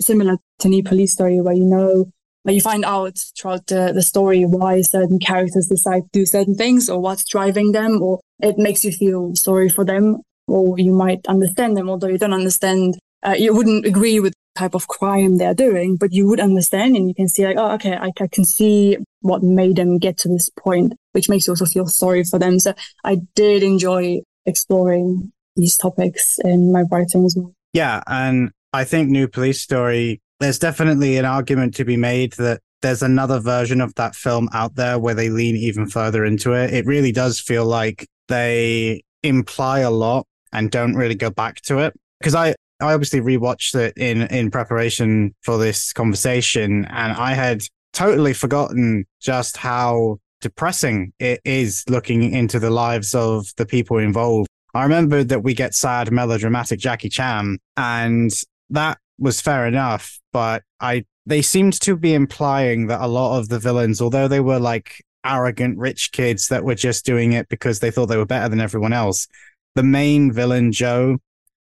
similar 0.00 0.36
to 0.58 0.68
New 0.68 0.82
Police 0.82 1.12
Story, 1.12 1.40
where 1.40 1.54
you 1.54 1.66
know, 1.66 2.10
where 2.42 2.54
you 2.54 2.60
find 2.62 2.84
out 2.84 3.18
throughout 3.38 3.66
the, 3.66 3.92
the 3.94 4.02
story 4.02 4.44
why 4.44 4.80
certain 4.80 5.18
characters 5.18 5.68
decide 5.68 6.02
to 6.04 6.20
do 6.20 6.26
certain 6.26 6.54
things 6.54 6.88
or 6.88 6.98
what's 6.98 7.28
driving 7.28 7.72
them, 7.72 8.02
or 8.02 8.20
it 8.40 8.56
makes 8.56 8.84
you 8.84 8.90
feel 8.90 9.34
sorry 9.34 9.68
for 9.68 9.84
them, 9.84 10.22
or 10.50 10.78
you 10.78 10.92
might 10.92 11.26
understand 11.26 11.76
them, 11.76 11.88
although 11.88 12.08
you 12.08 12.18
don't 12.18 12.32
understand, 12.32 12.98
uh, 13.22 13.34
you 13.38 13.54
wouldn't 13.54 13.86
agree 13.86 14.20
with 14.20 14.32
the 14.32 14.60
type 14.60 14.74
of 14.74 14.88
crime 14.88 15.38
they're 15.38 15.54
doing, 15.54 15.96
but 15.96 16.12
you 16.12 16.28
would 16.28 16.40
understand 16.40 16.96
and 16.96 17.08
you 17.08 17.14
can 17.14 17.28
see 17.28 17.46
like, 17.46 17.56
oh, 17.56 17.72
okay, 17.72 17.94
I, 17.94 18.10
I 18.20 18.26
can 18.26 18.44
see 18.44 18.98
what 19.20 19.42
made 19.42 19.76
them 19.76 19.98
get 19.98 20.16
to 20.18 20.28
this 20.28 20.48
point, 20.58 20.94
which 21.12 21.28
makes 21.28 21.46
you 21.46 21.52
also 21.52 21.66
feel 21.66 21.86
sorry 21.86 22.24
for 22.24 22.38
them. 22.38 22.58
So 22.58 22.74
I 23.04 23.20
did 23.34 23.62
enjoy 23.62 24.20
exploring 24.46 25.32
these 25.56 25.76
topics 25.76 26.38
in 26.44 26.72
my 26.72 26.82
writing 26.90 27.24
as 27.24 27.36
well. 27.36 27.52
Yeah, 27.72 28.02
and 28.06 28.50
I 28.72 28.84
think 28.84 29.10
New 29.10 29.28
Police 29.28 29.60
Story, 29.60 30.20
there's 30.40 30.58
definitely 30.58 31.16
an 31.18 31.24
argument 31.24 31.74
to 31.76 31.84
be 31.84 31.96
made 31.96 32.32
that 32.34 32.60
there's 32.82 33.02
another 33.02 33.38
version 33.38 33.80
of 33.80 33.94
that 33.96 34.14
film 34.14 34.48
out 34.52 34.74
there 34.74 34.98
where 34.98 35.14
they 35.14 35.28
lean 35.28 35.56
even 35.56 35.86
further 35.86 36.24
into 36.24 36.52
it. 36.52 36.72
It 36.72 36.86
really 36.86 37.12
does 37.12 37.38
feel 37.38 37.66
like 37.66 38.06
they 38.28 39.02
imply 39.22 39.80
a 39.80 39.90
lot 39.90 40.26
and 40.52 40.70
don't 40.70 40.94
really 40.94 41.14
go 41.14 41.30
back 41.30 41.60
to 41.62 41.78
it. 41.78 41.94
Because 42.18 42.34
I, 42.34 42.54
I 42.80 42.92
obviously 42.92 43.20
rewatched 43.20 43.74
it 43.74 43.96
in 43.96 44.22
in 44.22 44.50
preparation 44.50 45.34
for 45.42 45.58
this 45.58 45.92
conversation, 45.92 46.84
and 46.86 47.12
I 47.12 47.34
had 47.34 47.62
totally 47.92 48.32
forgotten 48.32 49.06
just 49.20 49.56
how 49.56 50.18
depressing 50.40 51.12
it 51.18 51.40
is 51.44 51.84
looking 51.88 52.32
into 52.32 52.58
the 52.58 52.70
lives 52.70 53.14
of 53.14 53.46
the 53.56 53.66
people 53.66 53.98
involved. 53.98 54.48
I 54.74 54.84
remember 54.84 55.24
that 55.24 55.42
we 55.42 55.54
get 55.54 55.74
sad, 55.74 56.10
melodramatic 56.12 56.78
Jackie 56.78 57.08
Chan, 57.08 57.58
and 57.76 58.30
that 58.70 58.98
was 59.18 59.40
fair 59.40 59.66
enough. 59.66 60.18
But 60.32 60.62
I, 60.80 61.04
they 61.26 61.42
seemed 61.42 61.80
to 61.82 61.96
be 61.96 62.14
implying 62.14 62.86
that 62.86 63.00
a 63.00 63.08
lot 63.08 63.38
of 63.38 63.48
the 63.48 63.58
villains, 63.58 64.00
although 64.00 64.28
they 64.28 64.40
were 64.40 64.60
like 64.60 65.04
arrogant 65.24 65.76
rich 65.78 66.12
kids 66.12 66.48
that 66.48 66.64
were 66.64 66.74
just 66.74 67.04
doing 67.04 67.32
it 67.32 67.48
because 67.48 67.80
they 67.80 67.90
thought 67.90 68.06
they 68.06 68.16
were 68.16 68.24
better 68.24 68.48
than 68.48 68.60
everyone 68.60 68.92
else, 68.92 69.26
the 69.74 69.82
main 69.82 70.32
villain, 70.32 70.72
Joe, 70.72 71.18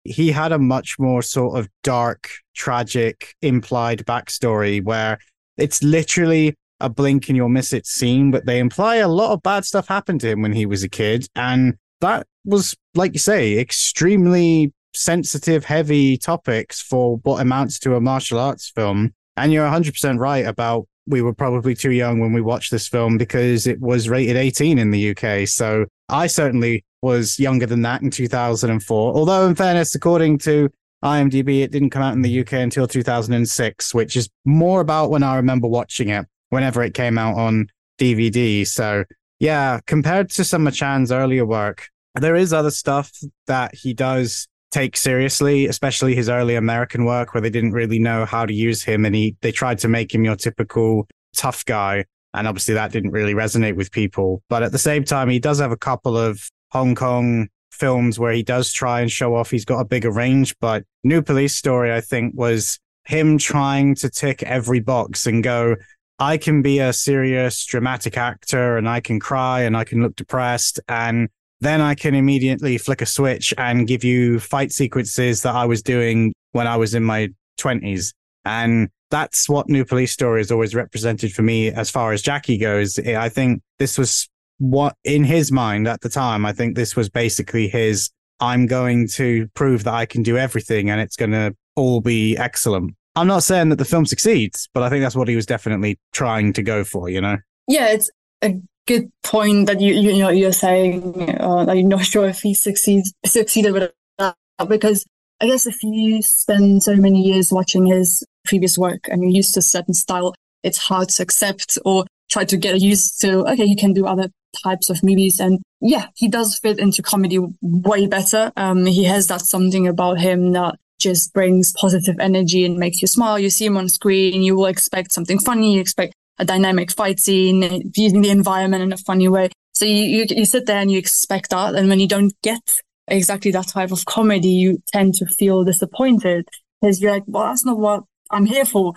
he 0.05 0.31
had 0.31 0.53
a 0.53 0.59
much 0.59 0.99
more 0.99 1.23
sort 1.23 1.59
of 1.59 1.69
dark, 1.83 2.31
tragic, 2.55 3.35
implied 3.43 4.05
backstory 4.07 4.83
where 4.83 5.19
it's 5.57 5.83
literally 5.83 6.57
a 6.81 6.89
blink 6.89 7.29
and 7.29 7.37
you'll 7.37 7.49
miss 7.49 7.73
it 7.73 7.87
scene, 7.87 8.31
but 8.31 8.47
they 8.47 8.59
imply 8.59 8.97
a 8.97 9.09
lot 9.09 9.33
of 9.33 9.43
bad 9.43 9.65
stuff 9.65 9.89
happened 9.89 10.21
to 10.23 10.31
him 10.31 10.43
when 10.43 10.53
he 10.53 10.67
was 10.67 10.83
a 10.83 10.89
kid. 10.89 11.27
And 11.37 11.75
that 12.01 12.27
was, 12.45 12.75
like 12.95 13.13
you 13.13 13.19
say, 13.19 13.59
extremely 13.59 14.73
sensitive, 14.95 15.65
heavy 15.65 16.17
topics 16.17 16.81
for 16.81 17.19
what 17.19 17.41
amounts 17.41 17.79
to 17.81 17.97
a 17.97 18.01
martial 18.01 18.39
arts 18.39 18.71
film. 18.71 19.13
And 19.37 19.53
you're 19.53 19.69
100% 19.69 20.19
right 20.19 20.47
about 20.47 20.87
we 21.07 21.23
were 21.23 21.35
probably 21.35 21.75
too 21.75 21.93
young 21.93 22.21
when 22.21 22.33
we 22.33 22.41
watched 22.41 22.71
this 22.71 22.89
film 22.89 23.19
because 23.19 23.67
it 23.67 23.81
was 23.81 24.09
rated 24.09 24.37
18 24.37 24.79
in 24.79 24.91
the 24.91 25.11
UK. 25.11 25.49
So 25.49 25.87
I 26.09 26.27
certainly 26.27 26.85
was 27.03 27.39
younger 27.39 27.67
than 27.67 27.83
that 27.83 28.03
in 28.03 28.11
2004. 28.11 29.15
Although, 29.15 29.47
in 29.47 29.55
fairness, 29.55 29.95
according 29.95 30.39
to 30.39 30.69
IMDb, 31.05 31.63
it 31.63 31.71
didn't 31.71 31.91
come 31.91 32.03
out 32.03 32.15
in 32.15 32.23
the 32.23 32.41
UK 32.41 32.55
until 32.55 32.87
2006, 32.87 33.95
which 33.95 34.17
is 34.17 34.29
more 34.45 34.81
about 34.81 35.11
when 35.11 35.23
I 35.23 35.37
remember 35.37 35.67
watching 35.67 36.11
it, 36.11 36.27
whenever 36.51 36.83
it 36.83 36.95
came 36.95 37.17
out 37.17 37.37
on 37.37 37.69
DVD. 37.99 38.67
So, 38.67 39.05
yeah, 39.39 39.81
compared 39.87 40.31
to 40.31 40.45
some 40.45 40.67
of 40.67 40.75
Chan's 40.75 41.11
earlier 41.11 41.47
work, 41.47 41.89
there 42.15 42.37
is 42.37 42.53
other 42.53 42.71
stuff 42.71 43.13
that 43.47 43.75
he 43.75 43.95
does 43.95 44.47
take 44.71 44.97
seriously, 44.97 45.67
especially 45.67 46.15
his 46.15 46.29
early 46.29 46.55
American 46.55 47.05
work 47.05 47.35
where 47.35 47.41
they 47.41 47.51
didn't 47.51 47.73
really 47.73 47.99
know 47.99 48.25
how 48.25 48.47
to 48.47 48.55
use 48.55 48.83
him 48.83 49.05
and 49.05 49.15
he 49.15 49.37
they 49.41 49.53
tried 49.53 49.79
to 49.79 49.89
make 49.89 50.15
him 50.15 50.25
your 50.25 50.37
typical 50.37 51.09
tough 51.35 51.65
guy. 51.65 52.05
And 52.33 52.47
obviously 52.47 52.75
that 52.75 52.93
didn't 52.93 53.11
really 53.11 53.35
resonate 53.35 53.75
with 53.75 53.91
people. 53.91 54.43
But 54.49 54.63
at 54.63 54.73
the 54.73 54.79
same 54.79 55.05
time, 55.05 55.29
he 55.29 55.41
does 55.41 55.59
have 55.59 55.73
a 55.73 55.77
couple 55.77 56.17
of 56.17 56.49
Hong 56.71 56.95
Kong 56.95 57.49
films 57.73 58.19
where 58.19 58.33
he 58.33 58.43
does 58.43 58.73
try 58.73 59.01
and 59.01 59.11
show 59.11 59.35
off 59.35 59.51
he's 59.51 59.65
got 59.65 59.81
a 59.81 59.85
bigger 59.85 60.13
range. 60.13 60.55
But 60.61 60.85
New 61.03 61.23
Police 61.23 61.57
Story, 61.57 61.93
I 61.93 62.01
think, 62.01 62.35
was 62.37 62.79
him 63.05 63.39
trying 63.39 63.97
to 63.97 64.09
tick 64.09 64.43
every 64.45 64.81
box 64.81 65.27
and 65.27 65.43
go, 65.43 65.77
I 66.21 66.37
can 66.37 66.63
be 66.63 66.79
a 66.79 66.93
serious 66.93 67.65
dramatic 67.65 68.17
actor 68.17 68.77
and 68.77 68.89
I 68.89 69.01
can 69.01 69.19
cry 69.19 69.63
and 69.63 69.77
I 69.77 69.85
can 69.85 70.03
look 70.03 70.15
depressed 70.17 70.79
and 70.87 71.29
then 71.61 71.81
I 71.81 71.95
can 71.95 72.15
immediately 72.15 72.79
flick 72.79 73.03
a 73.03 73.07
switch 73.07 73.53
and 73.59 73.87
give 73.87 74.05
you 74.05 74.41
fight 74.41 74.73
sequences 74.73 75.43
that 75.43 75.55
I 75.55 75.65
was 75.67 75.83
doing 75.83 76.33
when 76.53 76.67
I 76.67 76.77
was 76.77 76.95
in 76.95 77.05
my 77.05 77.29
20s. 77.59 78.13
And 78.45 78.89
that's 79.11 79.49
what 79.49 79.69
New 79.69 79.85
Police 79.85 80.13
Story 80.13 80.41
has 80.41 80.51
always 80.51 80.75
represented 80.75 81.33
for 81.33 81.43
me 81.43 81.69
as 81.69 81.91
far 81.91 82.13
as 82.13 82.23
Jackie 82.23 82.59
goes. 82.59 82.99
I 82.99 83.29
think 83.29 83.63
this 83.79 83.99
was 83.99 84.29
what, 84.59 84.95
in 85.05 85.25
his 85.25 85.53
mind 85.53 85.89
at 85.89 86.01
the 86.01 86.09
time, 86.09 86.47
I 86.47 86.53
think 86.53 86.77
this 86.77 86.97
was 86.97 87.09
basically 87.09 87.69
his 87.69 88.11
I'm 88.41 88.67
going 88.67 89.07
to 89.09 89.49
prove 89.49 89.85
that 89.85 89.93
I 89.93 90.07
can 90.07 90.23
do 90.23 90.39
everything 90.39 90.89
and 90.89 91.01
it's 91.01 91.17
going 91.17 91.33
to 91.33 91.55
all 91.77 92.01
be 92.01 92.37
excellent. 92.39 92.95
I'm 93.17 93.27
not 93.27 93.43
saying 93.43 93.69
that 93.69 93.77
the 93.77 93.85
film 93.85 94.07
succeeds, 94.07 94.69
but 94.73 94.83
I 94.83 94.89
think 94.89 95.03
that's 95.03 95.17
what 95.17 95.29
he 95.29 95.37
was 95.37 95.45
definitely 95.45 95.99
trying 96.13 96.55
to 96.55 96.63
go 96.63 96.85
for, 96.85 97.11
you 97.11 97.21
know? 97.21 97.37
Yeah, 97.69 97.89
it's 97.89 98.11
a 98.43 98.59
good 98.91 99.13
point 99.23 99.67
that 99.67 99.81
you 99.81 99.95
you, 99.95 100.19
know 100.19 100.31
you're 100.31 100.53
saying 100.53 101.37
uh, 101.39 101.65
that 101.65 101.77
you're 101.77 101.87
not 101.87 102.05
sure 102.05 102.27
if 102.27 102.41
he 102.41 102.53
succeeds 102.53 103.13
succeeded 103.25 103.73
with 103.73 103.93
that 104.19 104.35
because 104.69 105.07
I 105.41 105.47
guess 105.47 105.65
if 105.65 105.81
you 105.85 106.21
spend 106.23 106.83
so 106.83 106.97
many 106.97 107.23
years 107.23 107.53
watching 107.53 107.87
his 107.87 108.25
previous 108.45 108.77
work 108.77 109.07
and 109.09 109.23
you're 109.23 109.31
used 109.31 109.55
to 109.55 109.61
a 109.61 109.63
certain 109.63 109.95
style, 109.95 110.35
it's 110.65 110.77
hard 110.77 111.09
to 111.11 111.23
accept 111.23 111.79
or 111.85 112.05
try 112.31 112.45
to 112.45 112.57
get 112.57 112.81
used 112.81 113.21
to. 113.21 113.47
Okay, 113.51 113.65
you 113.65 113.77
can 113.77 113.93
do 113.93 114.07
other 114.07 114.29
types 114.65 114.91
of 114.91 115.05
movies, 115.05 115.39
and 115.39 115.61
yeah, 115.81 116.07
he 116.17 116.29
does 116.29 116.59
fit 116.59 116.81
into 116.81 117.01
comedy 117.01 117.39
way 117.63 118.07
better. 118.07 118.53
Um, 118.57 118.87
he 118.87 119.05
has 119.05 119.29
that 119.29 119.43
something 119.43 119.87
about 119.87 120.19
him 120.19 120.53
that 120.53 120.75
just 120.99 121.33
brings 121.33 121.73
positive 121.73 122.17
energy 122.19 122.67
and 122.67 122.77
makes 122.77 123.01
you 123.01 123.09
smile. 123.09 123.39
You 123.39 123.51
see 123.51 123.67
him 123.67 123.77
on 123.77 123.89
screen, 123.89 124.43
you 124.43 124.57
will 124.57 124.67
expect 124.67 125.13
something 125.13 125.39
funny. 125.39 125.75
You 125.75 125.81
expect 125.81 126.13
a 126.41 126.45
dynamic 126.45 126.91
fight 126.91 127.21
scene, 127.21 127.93
using 127.95 128.23
the 128.23 128.31
environment 128.31 128.83
in 128.83 128.93
a 128.93 128.97
funny 128.97 129.29
way. 129.29 129.51
So 129.75 129.85
you, 129.85 130.03
you, 130.03 130.27
you 130.31 130.45
sit 130.47 130.67
there 130.67 130.81
and 130.81 130.91
you 130.91 130.99
expect 130.99 131.51
that. 131.51 131.75
And 131.75 131.89
when 131.89 132.01
you 132.01 132.09
don't 132.09 132.33
get 132.43 132.81
exactly 133.07 133.51
that 133.53 133.69
type 133.69 133.93
of 133.93 134.07
comedy, 134.07 134.49
you 134.49 134.83
tend 134.89 135.15
to 135.17 135.27
feel 135.27 135.65
disappointed 135.65 136.49
because 136.81 137.01
you're 137.01 137.13
like, 137.13 137.25
well, 137.27 137.45
that's 137.45 137.65
not 137.65 137.79
what 137.79 138.05
I'm 138.31 138.47
here 138.47 138.65
for. 138.65 138.95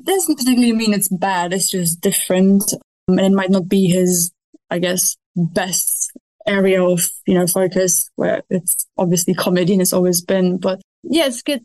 It 0.00 0.04
doesn't 0.04 0.36
particularly 0.36 0.72
mean 0.72 0.92
it's 0.92 1.08
bad. 1.08 1.52
It's 1.52 1.70
just 1.70 2.00
different. 2.00 2.74
Um, 3.08 3.18
and 3.18 3.32
it 3.32 3.36
might 3.36 3.50
not 3.50 3.68
be 3.68 3.86
his, 3.86 4.32
I 4.68 4.80
guess, 4.80 5.16
best 5.36 6.12
area 6.46 6.82
of, 6.82 7.08
you 7.26 7.34
know, 7.34 7.46
focus 7.46 8.10
where 8.16 8.42
it's 8.50 8.86
obviously 8.98 9.34
comedy 9.34 9.74
and 9.74 9.82
it's 9.82 9.92
always 9.92 10.22
been. 10.22 10.58
But 10.58 10.80
yeah, 11.04 11.26
it's 11.26 11.42
good 11.42 11.64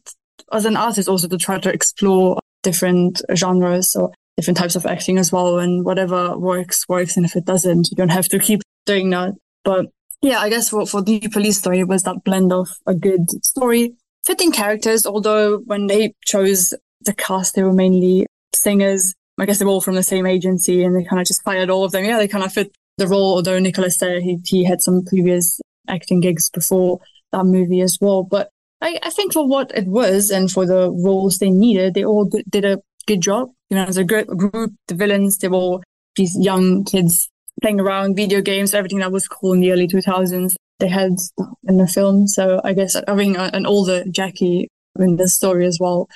as 0.51 0.65
an 0.65 0.77
artist 0.77 1.09
also 1.09 1.27
to 1.27 1.37
try 1.37 1.59
to 1.59 1.73
explore 1.73 2.39
different 2.61 3.21
genres 3.35 3.95
or 3.95 4.11
different 4.37 4.57
types 4.57 4.75
of 4.75 4.85
acting 4.85 5.17
as 5.17 5.31
well. 5.31 5.59
And 5.59 5.85
whatever 5.85 6.37
works, 6.37 6.87
works. 6.87 7.17
And 7.17 7.25
if 7.25 7.35
it 7.35 7.45
doesn't, 7.45 7.89
you 7.91 7.95
don't 7.95 8.09
have 8.09 8.27
to 8.29 8.39
keep 8.39 8.61
doing 8.85 9.09
that. 9.11 9.33
But 9.63 9.87
yeah, 10.21 10.39
I 10.39 10.49
guess 10.49 10.69
for, 10.69 10.85
for 10.85 11.01
the 11.01 11.19
police 11.29 11.57
story 11.57 11.83
was 11.83 12.03
that 12.03 12.23
blend 12.23 12.51
of 12.51 12.69
a 12.85 12.95
good 12.95 13.29
story, 13.45 13.95
fitting 14.25 14.51
characters, 14.51 15.05
although 15.05 15.59
when 15.59 15.87
they 15.87 16.13
chose 16.25 16.73
the 17.01 17.13
cast, 17.13 17.55
they 17.55 17.63
were 17.63 17.73
mainly 17.73 18.25
singers. 18.53 19.13
I 19.37 19.45
guess 19.45 19.59
they 19.59 19.65
were 19.65 19.71
all 19.71 19.81
from 19.81 19.95
the 19.95 20.03
same 20.03 20.25
agency 20.25 20.83
and 20.83 20.95
they 20.95 21.03
kind 21.03 21.19
of 21.19 21.27
just 21.27 21.43
fired 21.43 21.69
all 21.69 21.83
of 21.83 21.91
them. 21.91 22.05
Yeah, 22.05 22.17
they 22.17 22.27
kind 22.27 22.43
of 22.43 22.53
fit 22.53 22.71
the 22.97 23.07
role, 23.07 23.35
although 23.35 23.59
Nicholas 23.59 23.97
Tse 23.97 24.21
he, 24.21 24.39
he 24.45 24.63
had 24.63 24.81
some 24.81 25.03
previous 25.03 25.59
acting 25.87 26.21
gigs 26.21 26.49
before 26.49 26.99
that 27.31 27.43
movie 27.43 27.81
as 27.81 27.97
well. 27.99 28.23
But 28.23 28.49
I, 28.81 28.97
I 29.03 29.09
think 29.09 29.33
for 29.33 29.47
what 29.47 29.71
it 29.75 29.87
was 29.87 30.29
and 30.29 30.49
for 30.49 30.65
the 30.65 30.89
roles 30.91 31.37
they 31.37 31.49
needed, 31.49 31.93
they 31.93 32.05
all 32.05 32.29
did 32.49 32.65
a 32.65 32.79
good 33.05 33.21
job. 33.21 33.51
You 33.69 33.77
know, 33.77 33.83
as 33.85 33.97
a 33.97 34.03
group, 34.03 34.73
the 34.87 34.95
villains, 34.95 35.37
they 35.37 35.47
were 35.47 35.57
all 35.57 35.83
these 36.15 36.37
young 36.39 36.83
kids 36.83 37.29
playing 37.61 37.79
around 37.79 38.15
video 38.15 38.41
games, 38.41 38.73
everything 38.73 38.99
that 38.99 39.11
was 39.11 39.27
cool 39.27 39.53
in 39.53 39.59
the 39.59 39.71
early 39.71 39.87
2000s. 39.87 40.53
They 40.79 40.89
had 40.89 41.13
in 41.67 41.77
the 41.77 41.87
film. 41.87 42.27
So 42.27 42.61
I 42.63 42.73
guess 42.73 42.95
having 43.07 43.37
an 43.37 43.65
older 43.65 44.03
Jackie 44.05 44.67
in 44.99 45.15
the 45.15 45.27
story 45.27 45.65
as 45.65 45.77
well 45.79 46.07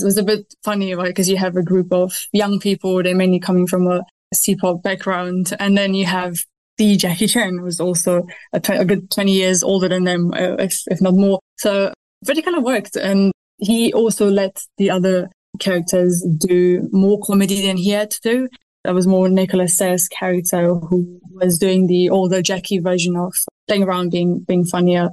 it 0.00 0.04
was 0.04 0.18
a 0.18 0.22
bit 0.22 0.54
funny, 0.62 0.94
right? 0.94 1.08
Because 1.08 1.28
you 1.28 1.36
have 1.36 1.56
a 1.56 1.62
group 1.62 1.92
of 1.92 2.12
young 2.32 2.60
people, 2.60 3.02
they're 3.02 3.14
mainly 3.14 3.40
coming 3.40 3.66
from 3.66 3.86
a 3.86 4.02
C-pop 4.34 4.82
background. 4.82 5.52
And 5.58 5.76
then 5.76 5.94
you 5.94 6.06
have 6.06 6.38
the 6.76 6.96
Jackie 6.96 7.26
Chan, 7.26 7.58
who 7.58 7.64
was 7.64 7.80
also 7.80 8.26
a, 8.52 8.60
a 8.68 8.84
good 8.84 9.10
20 9.10 9.32
years 9.32 9.62
older 9.62 9.88
than 9.88 10.04
them, 10.04 10.32
uh, 10.32 10.56
if, 10.58 10.82
if 10.86 11.00
not 11.00 11.14
more. 11.14 11.40
So, 11.58 11.92
but 12.22 12.38
it 12.38 12.44
kind 12.44 12.56
of 12.56 12.62
worked. 12.62 12.96
And 12.96 13.32
he 13.58 13.92
also 13.92 14.30
let 14.30 14.60
the 14.76 14.90
other 14.90 15.28
characters 15.58 16.24
do 16.38 16.88
more 16.92 17.20
comedy 17.20 17.62
than 17.66 17.76
he 17.76 17.90
had 17.90 18.10
to 18.10 18.20
do. 18.22 18.48
That 18.84 18.94
was 18.94 19.06
more 19.06 19.28
Nicholas 19.28 19.76
Tse's 19.76 20.08
character 20.08 20.74
who 20.74 21.20
was 21.32 21.58
doing 21.58 21.86
the 21.86 22.10
older 22.10 22.40
Jackie 22.42 22.78
version 22.78 23.16
of 23.16 23.34
playing 23.66 23.82
around, 23.82 24.10
being 24.10 24.40
being 24.40 24.64
funnier. 24.64 25.10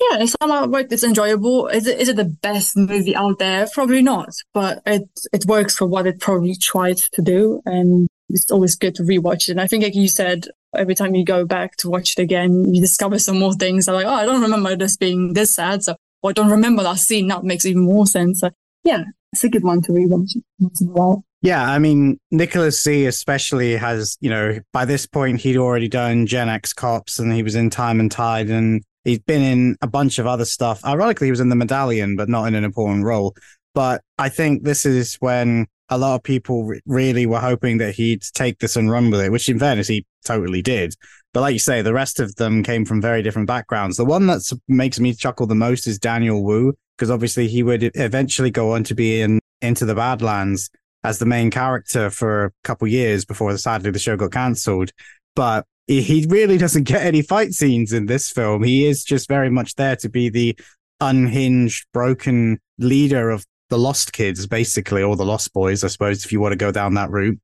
Yeah, 0.00 0.18
it's 0.22 0.34
somehow 0.40 0.66
worked. 0.66 0.92
It's 0.92 1.04
enjoyable. 1.04 1.66
Is 1.66 1.86
it, 1.86 2.00
is 2.00 2.08
it 2.08 2.16
the 2.16 2.24
best 2.24 2.74
movie 2.76 3.14
out 3.14 3.38
there? 3.38 3.68
Probably 3.74 4.00
not, 4.00 4.30
but 4.54 4.80
it 4.86 5.02
it 5.32 5.44
works 5.46 5.76
for 5.76 5.86
what 5.86 6.06
it 6.06 6.20
probably 6.20 6.54
tried 6.54 6.96
to 7.12 7.20
do, 7.20 7.60
and 7.66 8.08
it's 8.30 8.50
always 8.50 8.76
good 8.76 8.94
to 8.94 9.02
rewatch 9.02 9.48
it. 9.48 9.50
And 9.50 9.60
I 9.60 9.66
think, 9.66 9.84
like 9.84 9.94
you 9.94 10.08
said, 10.08 10.46
every 10.74 10.94
time 10.94 11.14
you 11.14 11.24
go 11.24 11.44
back 11.44 11.76
to 11.78 11.90
watch 11.90 12.14
it 12.16 12.22
again, 12.22 12.74
you 12.74 12.80
discover 12.80 13.18
some 13.18 13.38
more 13.38 13.52
things. 13.52 13.88
I'm 13.88 13.96
like, 13.96 14.06
oh, 14.06 14.10
I 14.10 14.24
don't 14.24 14.40
remember 14.40 14.74
this 14.74 14.96
being 14.96 15.34
this 15.34 15.54
sad, 15.54 15.82
so 15.82 15.96
or 16.22 16.30
I 16.30 16.32
don't 16.32 16.50
remember 16.50 16.82
that 16.82 16.98
scene. 16.98 17.28
That 17.28 17.44
makes 17.44 17.66
even 17.66 17.82
more 17.82 18.06
sense. 18.06 18.40
So, 18.40 18.50
yeah, 18.84 19.04
it's 19.32 19.44
a 19.44 19.48
good 19.48 19.62
one 19.62 19.80
to 19.82 19.92
rewatch 19.92 20.36
once 20.58 20.80
in 20.80 20.88
a 20.88 20.92
while. 20.92 21.24
Yeah, 21.42 21.70
I 21.70 21.78
mean, 21.78 22.18
Nicholas 22.30 22.82
Tse 22.82 23.06
especially 23.06 23.74
has, 23.76 24.18
you 24.20 24.28
know, 24.28 24.58
by 24.72 24.84
this 24.84 25.06
point 25.06 25.40
he'd 25.40 25.56
already 25.56 25.88
done 25.88 26.26
Gen 26.26 26.50
X 26.50 26.72
Cops 26.74 27.18
and 27.18 27.32
he 27.32 27.42
was 27.42 27.54
in 27.54 27.70
Time 27.70 27.98
and 27.98 28.10
Tide 28.10 28.50
and 28.50 28.82
he's 29.04 29.20
been 29.20 29.42
in 29.42 29.76
a 29.80 29.86
bunch 29.86 30.18
of 30.18 30.26
other 30.26 30.44
stuff. 30.44 30.84
Ironically, 30.84 31.28
he 31.28 31.30
was 31.30 31.40
in 31.40 31.48
The 31.48 31.56
Medallion, 31.56 32.14
but 32.16 32.28
not 32.28 32.44
in 32.44 32.54
an 32.54 32.64
important 32.64 33.04
role. 33.04 33.34
But 33.74 34.02
I 34.18 34.28
think 34.28 34.64
this 34.64 34.84
is 34.84 35.16
when 35.20 35.66
a 35.88 35.96
lot 35.96 36.16
of 36.16 36.22
people 36.22 36.64
re- 36.64 36.80
really 36.84 37.24
were 37.24 37.40
hoping 37.40 37.78
that 37.78 37.94
he'd 37.94 38.22
take 38.34 38.58
this 38.58 38.76
and 38.76 38.90
run 38.90 39.10
with 39.10 39.20
it, 39.20 39.32
which 39.32 39.48
in 39.48 39.58
fairness, 39.58 39.88
he 39.88 40.04
totally 40.24 40.62
did. 40.62 40.94
But 41.32 41.40
like 41.42 41.52
you 41.52 41.58
say, 41.60 41.82
the 41.82 41.92
rest 41.92 42.20
of 42.20 42.34
them 42.36 42.62
came 42.62 42.84
from 42.84 43.00
very 43.00 43.22
different 43.22 43.46
backgrounds. 43.46 43.96
The 43.96 44.04
one 44.04 44.26
that 44.26 44.50
makes 44.68 44.98
me 44.98 45.14
chuckle 45.14 45.46
the 45.46 45.54
most 45.54 45.86
is 45.86 45.98
Daniel 45.98 46.42
Wu, 46.44 46.74
because 46.96 47.10
obviously 47.10 47.46
he 47.48 47.62
would 47.62 47.90
eventually 47.94 48.50
go 48.50 48.72
on 48.74 48.84
to 48.84 48.94
be 48.94 49.20
in 49.20 49.40
Into 49.62 49.84
the 49.84 49.94
Badlands. 49.94 50.70
as 51.02 51.18
the 51.18 51.26
main 51.26 51.50
character 51.50 52.10
for 52.10 52.46
a 52.46 52.50
couple 52.64 52.86
years 52.88 53.24
before 53.24 53.56
sadly 53.56 53.90
the 53.90 53.98
show 53.98 54.16
got 54.16 54.32
cancelled. 54.32 54.90
But 55.34 55.66
he 55.86 56.26
really 56.28 56.58
doesn't 56.58 56.84
get 56.84 57.02
any 57.02 57.22
fight 57.22 57.52
scenes 57.52 57.92
in 57.92 58.06
this 58.06 58.30
film. 58.30 58.62
He 58.62 58.86
is 58.86 59.02
just 59.02 59.28
very 59.28 59.50
much 59.50 59.74
there 59.74 59.96
to 59.96 60.08
be 60.08 60.28
the 60.28 60.58
unhinged, 61.00 61.86
broken 61.92 62.60
leader 62.78 63.30
of 63.30 63.44
the 63.70 63.78
Lost 63.78 64.12
Kids, 64.12 64.46
basically, 64.46 65.02
or 65.02 65.16
the 65.16 65.24
Lost 65.24 65.52
Boys, 65.52 65.82
I 65.84 65.88
suppose, 65.88 66.24
if 66.24 66.32
you 66.32 66.40
want 66.40 66.52
to 66.52 66.56
go 66.56 66.70
down 66.72 66.94
that 66.94 67.10
route. 67.10 67.40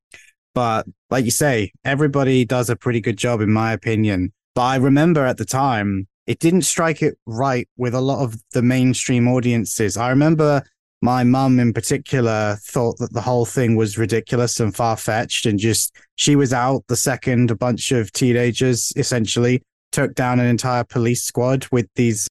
But 0.56 0.86
like 1.10 1.26
you 1.26 1.30
say, 1.30 1.70
everybody 1.84 2.46
does 2.46 2.70
a 2.70 2.76
pretty 2.76 3.02
good 3.02 3.18
job, 3.18 3.42
in 3.42 3.52
my 3.52 3.74
opinion. 3.74 4.32
But 4.54 4.62
I 4.62 4.76
remember 4.76 5.26
at 5.26 5.36
the 5.36 5.44
time, 5.44 6.08
it 6.26 6.38
didn't 6.38 6.62
strike 6.62 7.02
it 7.02 7.18
right 7.26 7.68
with 7.76 7.94
a 7.94 8.00
lot 8.00 8.24
of 8.24 8.36
the 8.54 8.62
mainstream 8.62 9.28
audiences. 9.28 9.98
I 9.98 10.08
remember 10.08 10.62
my 11.02 11.24
mum 11.24 11.60
in 11.60 11.74
particular 11.74 12.56
thought 12.62 12.96
that 13.00 13.12
the 13.12 13.20
whole 13.20 13.44
thing 13.44 13.76
was 13.76 13.98
ridiculous 13.98 14.58
and 14.58 14.74
far 14.74 14.96
fetched 14.96 15.44
and 15.44 15.58
just 15.58 15.94
she 16.14 16.36
was 16.36 16.54
out 16.54 16.84
the 16.88 16.96
second 16.96 17.50
a 17.50 17.54
bunch 17.54 17.92
of 17.92 18.10
teenagers 18.12 18.94
essentially 18.96 19.62
took 19.92 20.14
down 20.14 20.40
an 20.40 20.46
entire 20.46 20.84
police 20.84 21.22
squad 21.22 21.66
with 21.70 21.86
these 21.96 22.28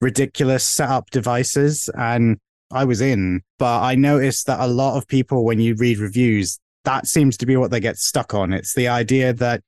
ridiculous 0.00 0.66
setup 0.66 1.10
devices 1.10 1.88
and 1.96 2.38
I 2.72 2.84
was 2.86 3.00
in. 3.00 3.42
But 3.60 3.82
I 3.82 3.94
noticed 3.94 4.48
that 4.48 4.58
a 4.58 4.66
lot 4.66 4.96
of 4.96 5.06
people, 5.06 5.44
when 5.44 5.60
you 5.60 5.76
read 5.76 5.98
reviews, 5.98 6.58
that 6.84 7.06
seems 7.06 7.36
to 7.38 7.46
be 7.46 7.56
what 7.56 7.70
they 7.70 7.80
get 7.80 7.98
stuck 7.98 8.34
on. 8.34 8.52
It's 8.52 8.74
the 8.74 8.88
idea 8.88 9.32
that 9.34 9.62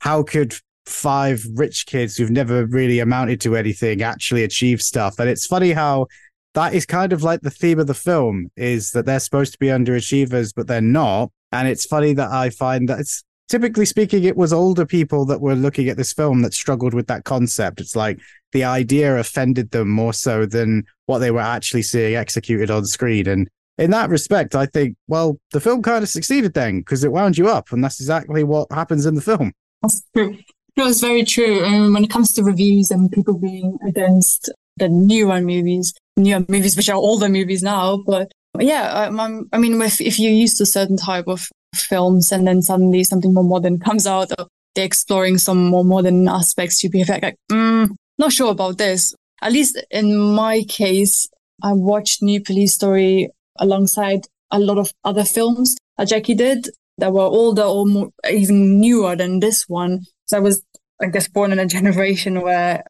how 0.00 0.22
could 0.22 0.54
five 0.86 1.44
rich 1.54 1.86
kids 1.86 2.16
who've 2.16 2.30
never 2.30 2.66
really 2.66 2.98
amounted 2.98 3.40
to 3.42 3.56
anything 3.56 4.02
actually 4.02 4.44
achieve 4.44 4.82
stuff? 4.82 5.18
And 5.18 5.28
it's 5.28 5.46
funny 5.46 5.72
how 5.72 6.06
that 6.54 6.74
is 6.74 6.86
kind 6.86 7.12
of 7.12 7.22
like 7.22 7.40
the 7.42 7.50
theme 7.50 7.78
of 7.78 7.86
the 7.86 7.94
film 7.94 8.50
is 8.56 8.92
that 8.92 9.06
they're 9.06 9.20
supposed 9.20 9.52
to 9.52 9.58
be 9.58 9.66
underachievers, 9.66 10.52
but 10.54 10.66
they're 10.66 10.80
not. 10.80 11.30
And 11.52 11.68
it's 11.68 11.86
funny 11.86 12.14
that 12.14 12.30
I 12.30 12.50
find 12.50 12.88
that 12.88 13.00
it's 13.00 13.22
typically 13.48 13.86
speaking, 13.86 14.24
it 14.24 14.36
was 14.36 14.52
older 14.52 14.86
people 14.86 15.24
that 15.26 15.40
were 15.40 15.54
looking 15.54 15.88
at 15.88 15.96
this 15.96 16.12
film 16.12 16.42
that 16.42 16.54
struggled 16.54 16.94
with 16.94 17.06
that 17.06 17.24
concept. 17.24 17.80
It's 17.80 17.96
like 17.96 18.18
the 18.52 18.64
idea 18.64 19.16
offended 19.16 19.70
them 19.70 19.88
more 19.88 20.12
so 20.12 20.46
than 20.46 20.84
what 21.06 21.18
they 21.18 21.30
were 21.30 21.40
actually 21.40 21.82
seeing 21.82 22.14
executed 22.14 22.70
on 22.70 22.84
screen. 22.86 23.26
And 23.26 23.48
in 23.78 23.90
that 23.92 24.10
respect, 24.10 24.54
I 24.54 24.66
think, 24.66 24.96
well, 25.06 25.38
the 25.52 25.60
film 25.60 25.82
kind 25.82 26.02
of 26.02 26.08
succeeded 26.08 26.54
then 26.54 26.80
because 26.80 27.04
it 27.04 27.12
wound 27.12 27.38
you 27.38 27.48
up. 27.48 27.72
And 27.72 27.82
that's 27.82 28.00
exactly 28.00 28.44
what 28.44 28.70
happens 28.72 29.06
in 29.06 29.14
the 29.14 29.20
film. 29.20 29.52
That's 29.82 30.02
true. 30.14 30.36
No, 30.76 30.86
it's 30.88 31.00
very 31.00 31.24
true. 31.24 31.64
And 31.64 31.92
when 31.94 32.04
it 32.04 32.10
comes 32.10 32.32
to 32.34 32.42
reviews 32.42 32.90
and 32.90 33.10
people 33.10 33.38
being 33.38 33.78
against 33.86 34.50
the 34.76 34.88
newer 34.88 35.40
movies, 35.40 35.92
newer 36.16 36.44
movies, 36.48 36.76
which 36.76 36.88
are 36.88 36.96
older 36.96 37.28
movies 37.28 37.62
now, 37.62 38.02
but 38.06 38.30
yeah, 38.58 39.08
um, 39.08 39.48
I 39.52 39.58
mean, 39.58 39.80
if, 39.82 40.00
if 40.00 40.18
you're 40.18 40.32
used 40.32 40.58
to 40.58 40.66
certain 40.66 40.96
type 40.96 41.26
of 41.26 41.48
films 41.74 42.32
and 42.32 42.46
then 42.46 42.62
suddenly 42.62 43.04
something 43.04 43.34
more 43.34 43.44
modern 43.44 43.78
comes 43.88 44.06
out 44.06 44.32
they're 44.78 44.84
exploring 44.84 45.38
some 45.38 45.66
more 45.66 45.84
modern 45.84 46.28
aspects 46.28 46.80
to 46.80 46.88
be 46.88 47.02
like, 47.04 47.34
mm, 47.50 47.90
not 48.16 48.32
sure 48.32 48.52
about 48.52 48.78
this. 48.78 49.12
At 49.42 49.52
least 49.52 49.76
in 49.90 50.16
my 50.16 50.62
case, 50.68 51.28
I 51.64 51.72
watched 51.72 52.22
New 52.22 52.40
Police 52.40 52.74
Story 52.74 53.28
alongside 53.58 54.26
a 54.50 54.58
lot 54.58 54.78
of 54.78 54.92
other 55.04 55.24
films 55.24 55.76
that 55.96 56.08
Jackie 56.08 56.34
did 56.34 56.68
that 56.98 57.12
were 57.12 57.22
older 57.22 57.62
or 57.62 57.86
more, 57.86 58.10
even 58.28 58.80
newer 58.80 59.16
than 59.16 59.40
this 59.40 59.64
one. 59.68 60.00
So 60.26 60.36
I 60.36 60.40
was, 60.40 60.62
I 61.00 61.06
guess, 61.06 61.28
born 61.28 61.52
in 61.52 61.58
a 61.58 61.66
generation 61.78 62.40
where 62.40 62.82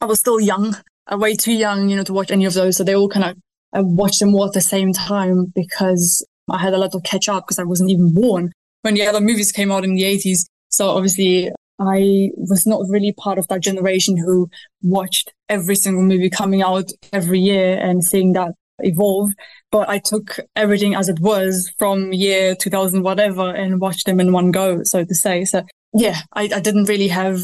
I 0.00 0.04
was 0.04 0.20
still 0.20 0.40
young, 0.40 0.76
uh, 1.10 1.16
way 1.16 1.34
too 1.36 1.52
young, 1.52 1.88
you 1.88 1.96
know, 1.96 2.04
to 2.04 2.12
watch 2.12 2.30
any 2.30 2.44
of 2.44 2.54
those. 2.54 2.76
So 2.76 2.84
they 2.84 2.96
all 2.96 3.08
kind 3.08 3.24
of, 3.24 3.36
I 3.72 3.80
watched 3.80 4.20
them 4.20 4.34
all 4.34 4.46
at 4.46 4.52
the 4.52 4.60
same 4.60 4.92
time 4.92 5.52
because 5.54 6.26
I 6.50 6.58
had 6.58 6.74
a 6.74 6.78
lot 6.78 6.94
of 6.94 7.02
catch 7.04 7.28
up 7.28 7.46
because 7.46 7.58
I 7.58 7.64
wasn't 7.64 7.90
even 7.90 8.12
born 8.12 8.52
when 8.82 8.94
the 8.94 9.06
other 9.06 9.20
movies 9.20 9.52
came 9.52 9.70
out 9.70 9.84
in 9.84 9.94
the 9.94 10.02
80s. 10.02 10.44
So 10.70 10.90
obviously 10.90 11.50
I 11.78 12.30
was 12.36 12.66
not 12.66 12.82
really 12.88 13.12
part 13.12 13.38
of 13.38 13.48
that 13.48 13.60
generation 13.60 14.16
who 14.16 14.50
watched 14.82 15.32
every 15.48 15.76
single 15.76 16.02
movie 16.02 16.30
coming 16.30 16.62
out 16.62 16.90
every 17.12 17.40
year 17.40 17.78
and 17.78 18.04
seeing 18.04 18.32
that 18.34 18.54
evolve. 18.82 19.30
But 19.70 19.88
I 19.88 19.98
took 19.98 20.38
everything 20.54 20.94
as 20.94 21.08
it 21.08 21.20
was 21.20 21.72
from 21.78 22.12
year 22.12 22.54
2000, 22.54 23.02
whatever, 23.02 23.50
and 23.50 23.80
watched 23.80 24.06
them 24.06 24.20
in 24.20 24.32
one 24.32 24.50
go, 24.50 24.82
so 24.82 25.04
to 25.04 25.14
say. 25.14 25.44
So 25.44 25.62
yeah, 25.94 26.20
I, 26.34 26.44
I 26.54 26.60
didn't 26.60 26.88
really 26.88 27.08
have, 27.08 27.40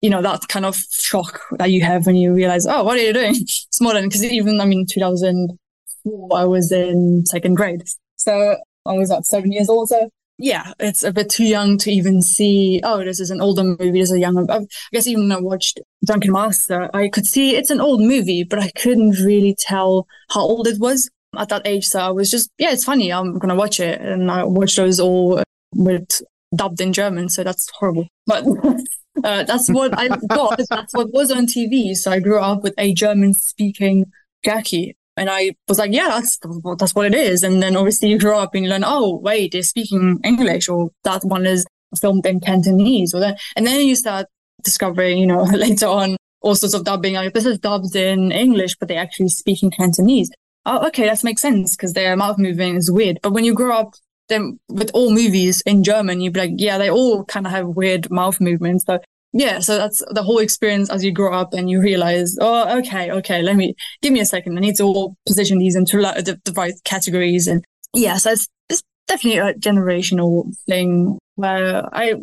you 0.00 0.10
know, 0.10 0.22
that 0.22 0.48
kind 0.48 0.66
of 0.66 0.76
shock 0.90 1.40
that 1.58 1.70
you 1.70 1.82
have 1.82 2.06
when 2.06 2.16
you 2.16 2.34
realize, 2.34 2.66
oh, 2.66 2.84
what 2.84 2.98
are 2.98 3.02
you 3.02 3.12
doing? 3.12 3.34
It's 3.40 3.80
modern. 3.80 4.10
Cause 4.10 4.24
even, 4.24 4.60
I 4.60 4.66
mean, 4.66 4.86
2004, 4.90 6.38
I 6.38 6.44
was 6.44 6.72
in 6.72 7.24
second 7.26 7.54
grade. 7.54 7.82
So 8.16 8.56
I 8.86 8.92
was 8.92 9.10
about 9.10 9.26
seven 9.26 9.52
years 9.52 9.68
old. 9.68 9.88
So 9.88 10.10
yeah, 10.40 10.72
it's 10.80 11.02
a 11.02 11.12
bit 11.12 11.28
too 11.28 11.44
young 11.44 11.76
to 11.78 11.90
even 11.90 12.22
see, 12.22 12.80
oh, 12.82 13.04
this 13.04 13.20
is 13.20 13.30
an 13.30 13.42
older 13.42 13.62
movie. 13.62 14.00
This 14.00 14.10
is 14.10 14.16
a 14.16 14.20
younger, 14.20 14.50
I 14.50 14.66
guess 14.90 15.06
even 15.06 15.28
when 15.28 15.32
I 15.32 15.40
watched 15.40 15.80
Drunken 16.04 16.32
Master, 16.32 16.88
I 16.94 17.08
could 17.08 17.26
see 17.26 17.56
it's 17.56 17.70
an 17.70 17.80
old 17.80 18.00
movie, 18.00 18.42
but 18.42 18.58
I 18.58 18.70
couldn't 18.70 19.22
really 19.22 19.54
tell 19.58 20.06
how 20.30 20.40
old 20.40 20.66
it 20.66 20.80
was 20.80 21.10
at 21.36 21.50
that 21.50 21.66
age. 21.66 21.84
So 21.84 22.00
I 22.00 22.10
was 22.10 22.30
just, 22.30 22.50
yeah, 22.58 22.72
it's 22.72 22.84
funny. 22.84 23.12
I'm 23.12 23.38
to 23.38 23.54
watch 23.54 23.80
it. 23.80 24.00
And 24.00 24.30
I 24.30 24.44
watched 24.44 24.76
those 24.76 24.98
all 24.98 25.42
with 25.74 26.22
dubbed 26.56 26.80
in 26.80 26.94
German. 26.94 27.28
So 27.28 27.44
that's 27.44 27.68
horrible. 27.74 28.08
But 28.26 28.44
uh, 29.24 29.44
that's 29.44 29.68
what 29.68 29.96
I 29.98 30.08
got. 30.08 30.58
That's 30.70 30.94
what 30.94 31.12
was 31.12 31.30
on 31.30 31.46
TV. 31.46 31.94
So 31.94 32.10
I 32.10 32.18
grew 32.18 32.40
up 32.40 32.62
with 32.62 32.74
a 32.78 32.94
German 32.94 33.34
speaking 33.34 34.06
Jackie. 34.42 34.96
And 35.16 35.28
I 35.28 35.52
was 35.68 35.78
like, 35.78 35.92
yeah, 35.92 36.08
that's 36.08 36.38
that's 36.78 36.94
what 36.94 37.06
it 37.06 37.14
is. 37.14 37.42
And 37.42 37.62
then 37.62 37.76
obviously 37.76 38.08
you 38.08 38.18
grow 38.18 38.38
up 38.38 38.54
and 38.54 38.64
you 38.64 38.70
learn, 38.70 38.84
oh, 38.84 39.16
wait, 39.16 39.52
they're 39.52 39.62
speaking 39.62 40.18
English, 40.24 40.68
or 40.68 40.90
that 41.04 41.24
one 41.24 41.46
is 41.46 41.66
filmed 42.00 42.24
in 42.26 42.40
Cantonese, 42.40 43.12
or 43.14 43.20
then 43.20 43.36
and 43.56 43.66
then 43.66 43.86
you 43.86 43.96
start 43.96 44.26
discovering, 44.62 45.18
you 45.18 45.26
know, 45.26 45.42
later 45.54 45.86
on 45.86 46.16
all 46.42 46.54
sorts 46.54 46.74
of 46.74 46.84
dubbing. 46.84 47.14
Like 47.14 47.34
this 47.34 47.46
is 47.46 47.58
dubbed 47.58 47.94
in 47.96 48.32
English, 48.32 48.76
but 48.76 48.88
they 48.88 48.96
actually 48.96 49.28
speak 49.28 49.62
in 49.62 49.70
Cantonese. 49.70 50.30
Oh, 50.66 50.86
okay, 50.88 51.06
that 51.06 51.24
makes 51.24 51.42
sense 51.42 51.76
because 51.76 51.94
their 51.94 52.16
mouth 52.16 52.38
movement 52.38 52.76
is 52.76 52.90
weird. 52.90 53.18
But 53.22 53.32
when 53.32 53.44
you 53.44 53.54
grow 53.54 53.76
up 53.76 53.94
then 54.30 54.58
with 54.68 54.90
all 54.94 55.12
movies 55.12 55.60
in 55.66 55.84
German, 55.84 56.20
you'd 56.20 56.32
be 56.32 56.40
like, 56.40 56.52
yeah, 56.56 56.78
they 56.78 56.88
all 56.88 57.24
kind 57.24 57.46
of 57.46 57.52
have 57.52 57.66
weird 57.68 58.10
mouth 58.10 58.40
movements. 58.40 58.84
So 58.86 59.00
yeah, 59.32 59.60
so 59.60 59.76
that's 59.76 60.02
the 60.10 60.22
whole 60.22 60.38
experience 60.38 60.90
as 60.90 61.04
you 61.04 61.12
grow 61.12 61.32
up 61.32 61.52
and 61.52 61.70
you 61.70 61.80
realize, 61.80 62.36
oh, 62.40 62.78
okay, 62.78 63.10
okay, 63.12 63.42
let 63.42 63.56
me 63.56 63.74
give 64.02 64.12
me 64.12 64.20
a 64.20 64.26
second. 64.26 64.56
I 64.56 64.60
need 64.60 64.76
to 64.76 64.84
all 64.84 65.16
position 65.26 65.58
these 65.58 65.76
into 65.76 65.98
the, 65.98 66.40
the 66.44 66.52
right 66.52 66.74
categories. 66.84 67.46
And 67.46 67.64
yeah, 67.94 68.16
so 68.16 68.32
it's, 68.32 68.48
it's 68.68 68.82
definitely 69.06 69.38
a 69.38 69.54
generational 69.54 70.52
thing 70.66 71.18
where 71.36 71.88
I, 71.94 72.14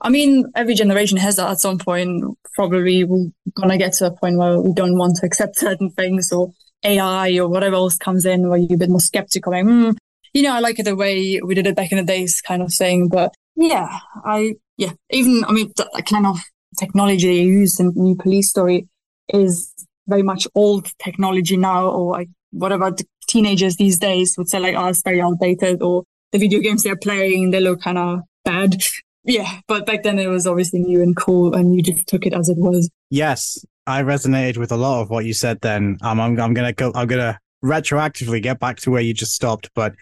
I 0.00 0.08
mean, 0.08 0.44
every 0.54 0.74
generation 0.74 1.18
has 1.18 1.36
that 1.36 1.50
at 1.50 1.60
some 1.60 1.78
point. 1.78 2.24
Probably 2.54 3.04
we're 3.04 3.30
gonna 3.54 3.78
get 3.78 3.94
to 3.94 4.06
a 4.06 4.16
point 4.16 4.38
where 4.38 4.60
we 4.60 4.72
don't 4.72 4.98
want 4.98 5.16
to 5.16 5.26
accept 5.26 5.56
certain 5.58 5.90
things 5.90 6.30
or 6.30 6.52
AI 6.84 7.38
or 7.38 7.48
whatever 7.48 7.76
else 7.76 7.96
comes 7.96 8.24
in 8.24 8.48
where 8.48 8.58
you're 8.58 8.74
a 8.74 8.78
bit 8.78 8.90
more 8.90 9.00
skeptical. 9.00 9.52
Like, 9.52 9.64
mm, 9.64 9.96
you 10.32 10.42
know, 10.42 10.54
I 10.54 10.60
like 10.60 10.78
it 10.78 10.84
the 10.84 10.96
way 10.96 11.40
we 11.42 11.54
did 11.54 11.66
it 11.66 11.76
back 11.76 11.92
in 11.92 11.98
the 11.98 12.04
days 12.04 12.40
kind 12.40 12.62
of 12.62 12.72
thing. 12.72 13.08
But 13.08 13.34
yeah, 13.56 13.98
I, 14.24 14.54
yeah, 14.76 14.92
even, 15.10 15.44
I 15.44 15.52
mean, 15.52 15.72
the 15.76 16.02
kind 16.06 16.26
of 16.26 16.38
technology 16.78 17.26
they 17.26 17.42
use 17.42 17.78
in 17.78 17.92
New 17.94 18.16
Police 18.16 18.50
Story 18.50 18.88
is 19.28 19.72
very 20.06 20.22
much 20.22 20.46
old 20.54 20.90
technology 20.98 21.56
now, 21.56 21.88
or 21.88 22.12
like 22.12 22.28
whatever 22.50 22.90
the 22.90 23.04
teenagers 23.28 23.76
these 23.76 23.98
days 23.98 24.36
would 24.36 24.48
say, 24.48 24.58
like, 24.58 24.74
oh, 24.76 24.86
it's 24.86 25.02
very 25.02 25.20
outdated, 25.20 25.82
or 25.82 26.04
the 26.32 26.38
video 26.38 26.60
games 26.60 26.82
they're 26.82 26.96
playing, 26.96 27.50
they 27.50 27.60
look 27.60 27.82
kind 27.82 27.98
of 27.98 28.20
bad. 28.44 28.82
Yeah, 29.24 29.60
but 29.68 29.86
back 29.86 30.02
then 30.02 30.18
it 30.18 30.26
was 30.26 30.46
obviously 30.46 30.80
new 30.80 31.00
and 31.00 31.14
cool, 31.14 31.54
and 31.54 31.76
you 31.76 31.82
just 31.82 32.06
took 32.08 32.26
it 32.26 32.34
as 32.34 32.48
it 32.48 32.58
was. 32.58 32.90
Yes, 33.10 33.64
I 33.86 34.02
resonated 34.02 34.56
with 34.56 34.72
a 34.72 34.76
lot 34.76 35.02
of 35.02 35.10
what 35.10 35.24
you 35.24 35.34
said. 35.34 35.60
Then 35.60 35.98
um, 36.02 36.20
I'm 36.20 36.40
I'm 36.40 36.54
gonna 36.54 36.72
go. 36.72 36.90
I'm 36.94 37.06
gonna 37.06 37.38
retroactively 37.64 38.42
get 38.42 38.58
back 38.58 38.80
to 38.80 38.90
where 38.90 39.00
you 39.00 39.14
just 39.14 39.34
stopped, 39.34 39.70
but 39.74 39.94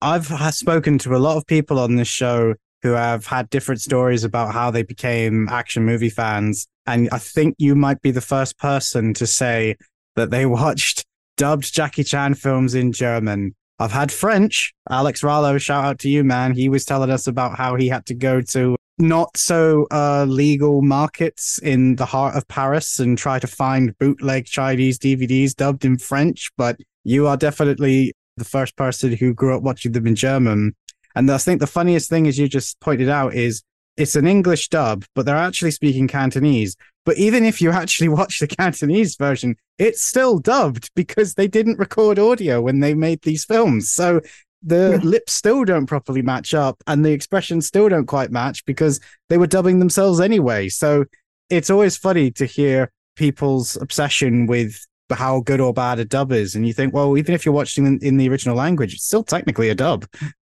I've 0.00 0.26
spoken 0.54 0.98
to 0.98 1.16
a 1.16 1.18
lot 1.18 1.36
of 1.36 1.46
people 1.46 1.80
on 1.80 1.96
this 1.96 2.06
show 2.06 2.54
who 2.82 2.92
have 2.92 3.26
had 3.26 3.50
different 3.50 3.80
stories 3.80 4.24
about 4.24 4.52
how 4.52 4.70
they 4.70 4.82
became 4.82 5.48
action 5.48 5.84
movie 5.84 6.10
fans. 6.10 6.66
And 6.86 7.08
I 7.12 7.18
think 7.18 7.56
you 7.58 7.74
might 7.74 8.00
be 8.02 8.10
the 8.10 8.20
first 8.20 8.58
person 8.58 9.14
to 9.14 9.26
say 9.26 9.76
that 10.16 10.30
they 10.30 10.46
watched 10.60 11.04
dubbed 11.36 11.72
Jackie 11.72 12.04
Chan 12.04 12.34
films 12.34 12.74
in 12.74 12.92
German. 12.92 13.54
I've 13.78 13.92
had 13.92 14.12
French. 14.12 14.74
Alex 14.90 15.22
Rallo, 15.22 15.58
shout 15.58 15.84
out 15.84 15.98
to 16.00 16.10
you, 16.10 16.22
man. 16.22 16.52
He 16.52 16.68
was 16.68 16.84
telling 16.84 17.10
us 17.10 17.26
about 17.26 17.56
how 17.56 17.76
he 17.76 17.88
had 17.88 18.04
to 18.06 18.14
go 18.14 18.42
to 18.42 18.76
not 18.98 19.34
so 19.36 19.86
uh, 19.90 20.26
legal 20.28 20.82
markets 20.82 21.58
in 21.62 21.96
the 21.96 22.04
heart 22.04 22.36
of 22.36 22.46
Paris 22.48 22.98
and 22.98 23.16
try 23.16 23.38
to 23.38 23.46
find 23.46 23.96
bootleg 23.98 24.44
Chinese 24.44 24.98
DVDs 24.98 25.54
dubbed 25.54 25.86
in 25.86 25.96
French. 25.96 26.50
But 26.58 26.78
you 27.04 27.26
are 27.26 27.38
definitely 27.38 28.12
the 28.36 28.44
first 28.44 28.76
person 28.76 29.16
who 29.16 29.32
grew 29.32 29.56
up 29.56 29.62
watching 29.62 29.92
them 29.92 30.06
in 30.06 30.14
German. 30.14 30.74
And 31.14 31.30
I 31.30 31.38
think 31.38 31.60
the 31.60 31.66
funniest 31.66 32.08
thing, 32.08 32.26
as 32.26 32.38
you 32.38 32.48
just 32.48 32.80
pointed 32.80 33.08
out, 33.08 33.34
is 33.34 33.62
it's 33.96 34.16
an 34.16 34.26
English 34.26 34.68
dub, 34.68 35.04
but 35.14 35.26
they're 35.26 35.36
actually 35.36 35.72
speaking 35.72 36.08
Cantonese. 36.08 36.76
But 37.04 37.18
even 37.18 37.44
if 37.44 37.60
you 37.60 37.70
actually 37.70 38.08
watch 38.20 38.38
the 38.38 38.46
Cantonese 38.46 39.16
version, 39.16 39.56
it's 39.78 40.02
still 40.02 40.38
dubbed 40.38 40.90
because 40.94 41.34
they 41.34 41.48
didn't 41.48 41.78
record 41.78 42.18
audio 42.18 42.60
when 42.60 42.80
they 42.80 42.94
made 42.94 43.22
these 43.22 43.44
films. 43.44 43.90
So 43.90 44.20
the 44.62 44.98
lips 44.98 45.32
still 45.32 45.64
don't 45.64 45.86
properly 45.86 46.22
match 46.22 46.52
up 46.52 46.82
and 46.86 47.04
the 47.04 47.12
expressions 47.12 47.66
still 47.66 47.88
don't 47.88 48.06
quite 48.06 48.30
match 48.30 48.64
because 48.66 49.00
they 49.28 49.38
were 49.38 49.46
dubbing 49.46 49.78
themselves 49.78 50.20
anyway. 50.20 50.68
So 50.68 51.06
it's 51.48 51.70
always 51.70 51.96
funny 51.96 52.30
to 52.32 52.44
hear 52.44 52.92
people's 53.16 53.76
obsession 53.76 54.46
with 54.46 54.86
how 55.10 55.40
good 55.40 55.60
or 55.60 55.72
bad 55.72 55.98
a 55.98 56.04
dub 56.04 56.30
is. 56.30 56.54
And 56.54 56.66
you 56.66 56.72
think, 56.72 56.94
well, 56.94 57.16
even 57.16 57.34
if 57.34 57.44
you're 57.44 57.54
watching 57.54 57.86
in, 57.86 57.98
in 58.00 58.16
the 58.16 58.28
original 58.28 58.56
language, 58.56 58.94
it's 58.94 59.04
still 59.04 59.24
technically 59.24 59.70
a 59.70 59.74
dub. 59.74 60.06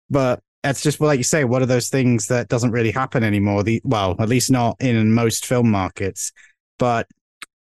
But 0.09 0.41
it's 0.63 0.81
just 0.81 0.99
like 0.99 1.17
you 1.17 1.23
say, 1.23 1.43
one 1.43 1.61
of 1.61 1.67
those 1.67 1.89
things 1.89 2.27
that 2.27 2.49
doesn't 2.49 2.71
really 2.71 2.91
happen 2.91 3.23
anymore. 3.23 3.63
The 3.63 3.81
well, 3.83 4.15
at 4.19 4.29
least 4.29 4.51
not 4.51 4.77
in 4.81 5.13
most 5.13 5.45
film 5.45 5.69
markets. 5.69 6.31
But 6.79 7.07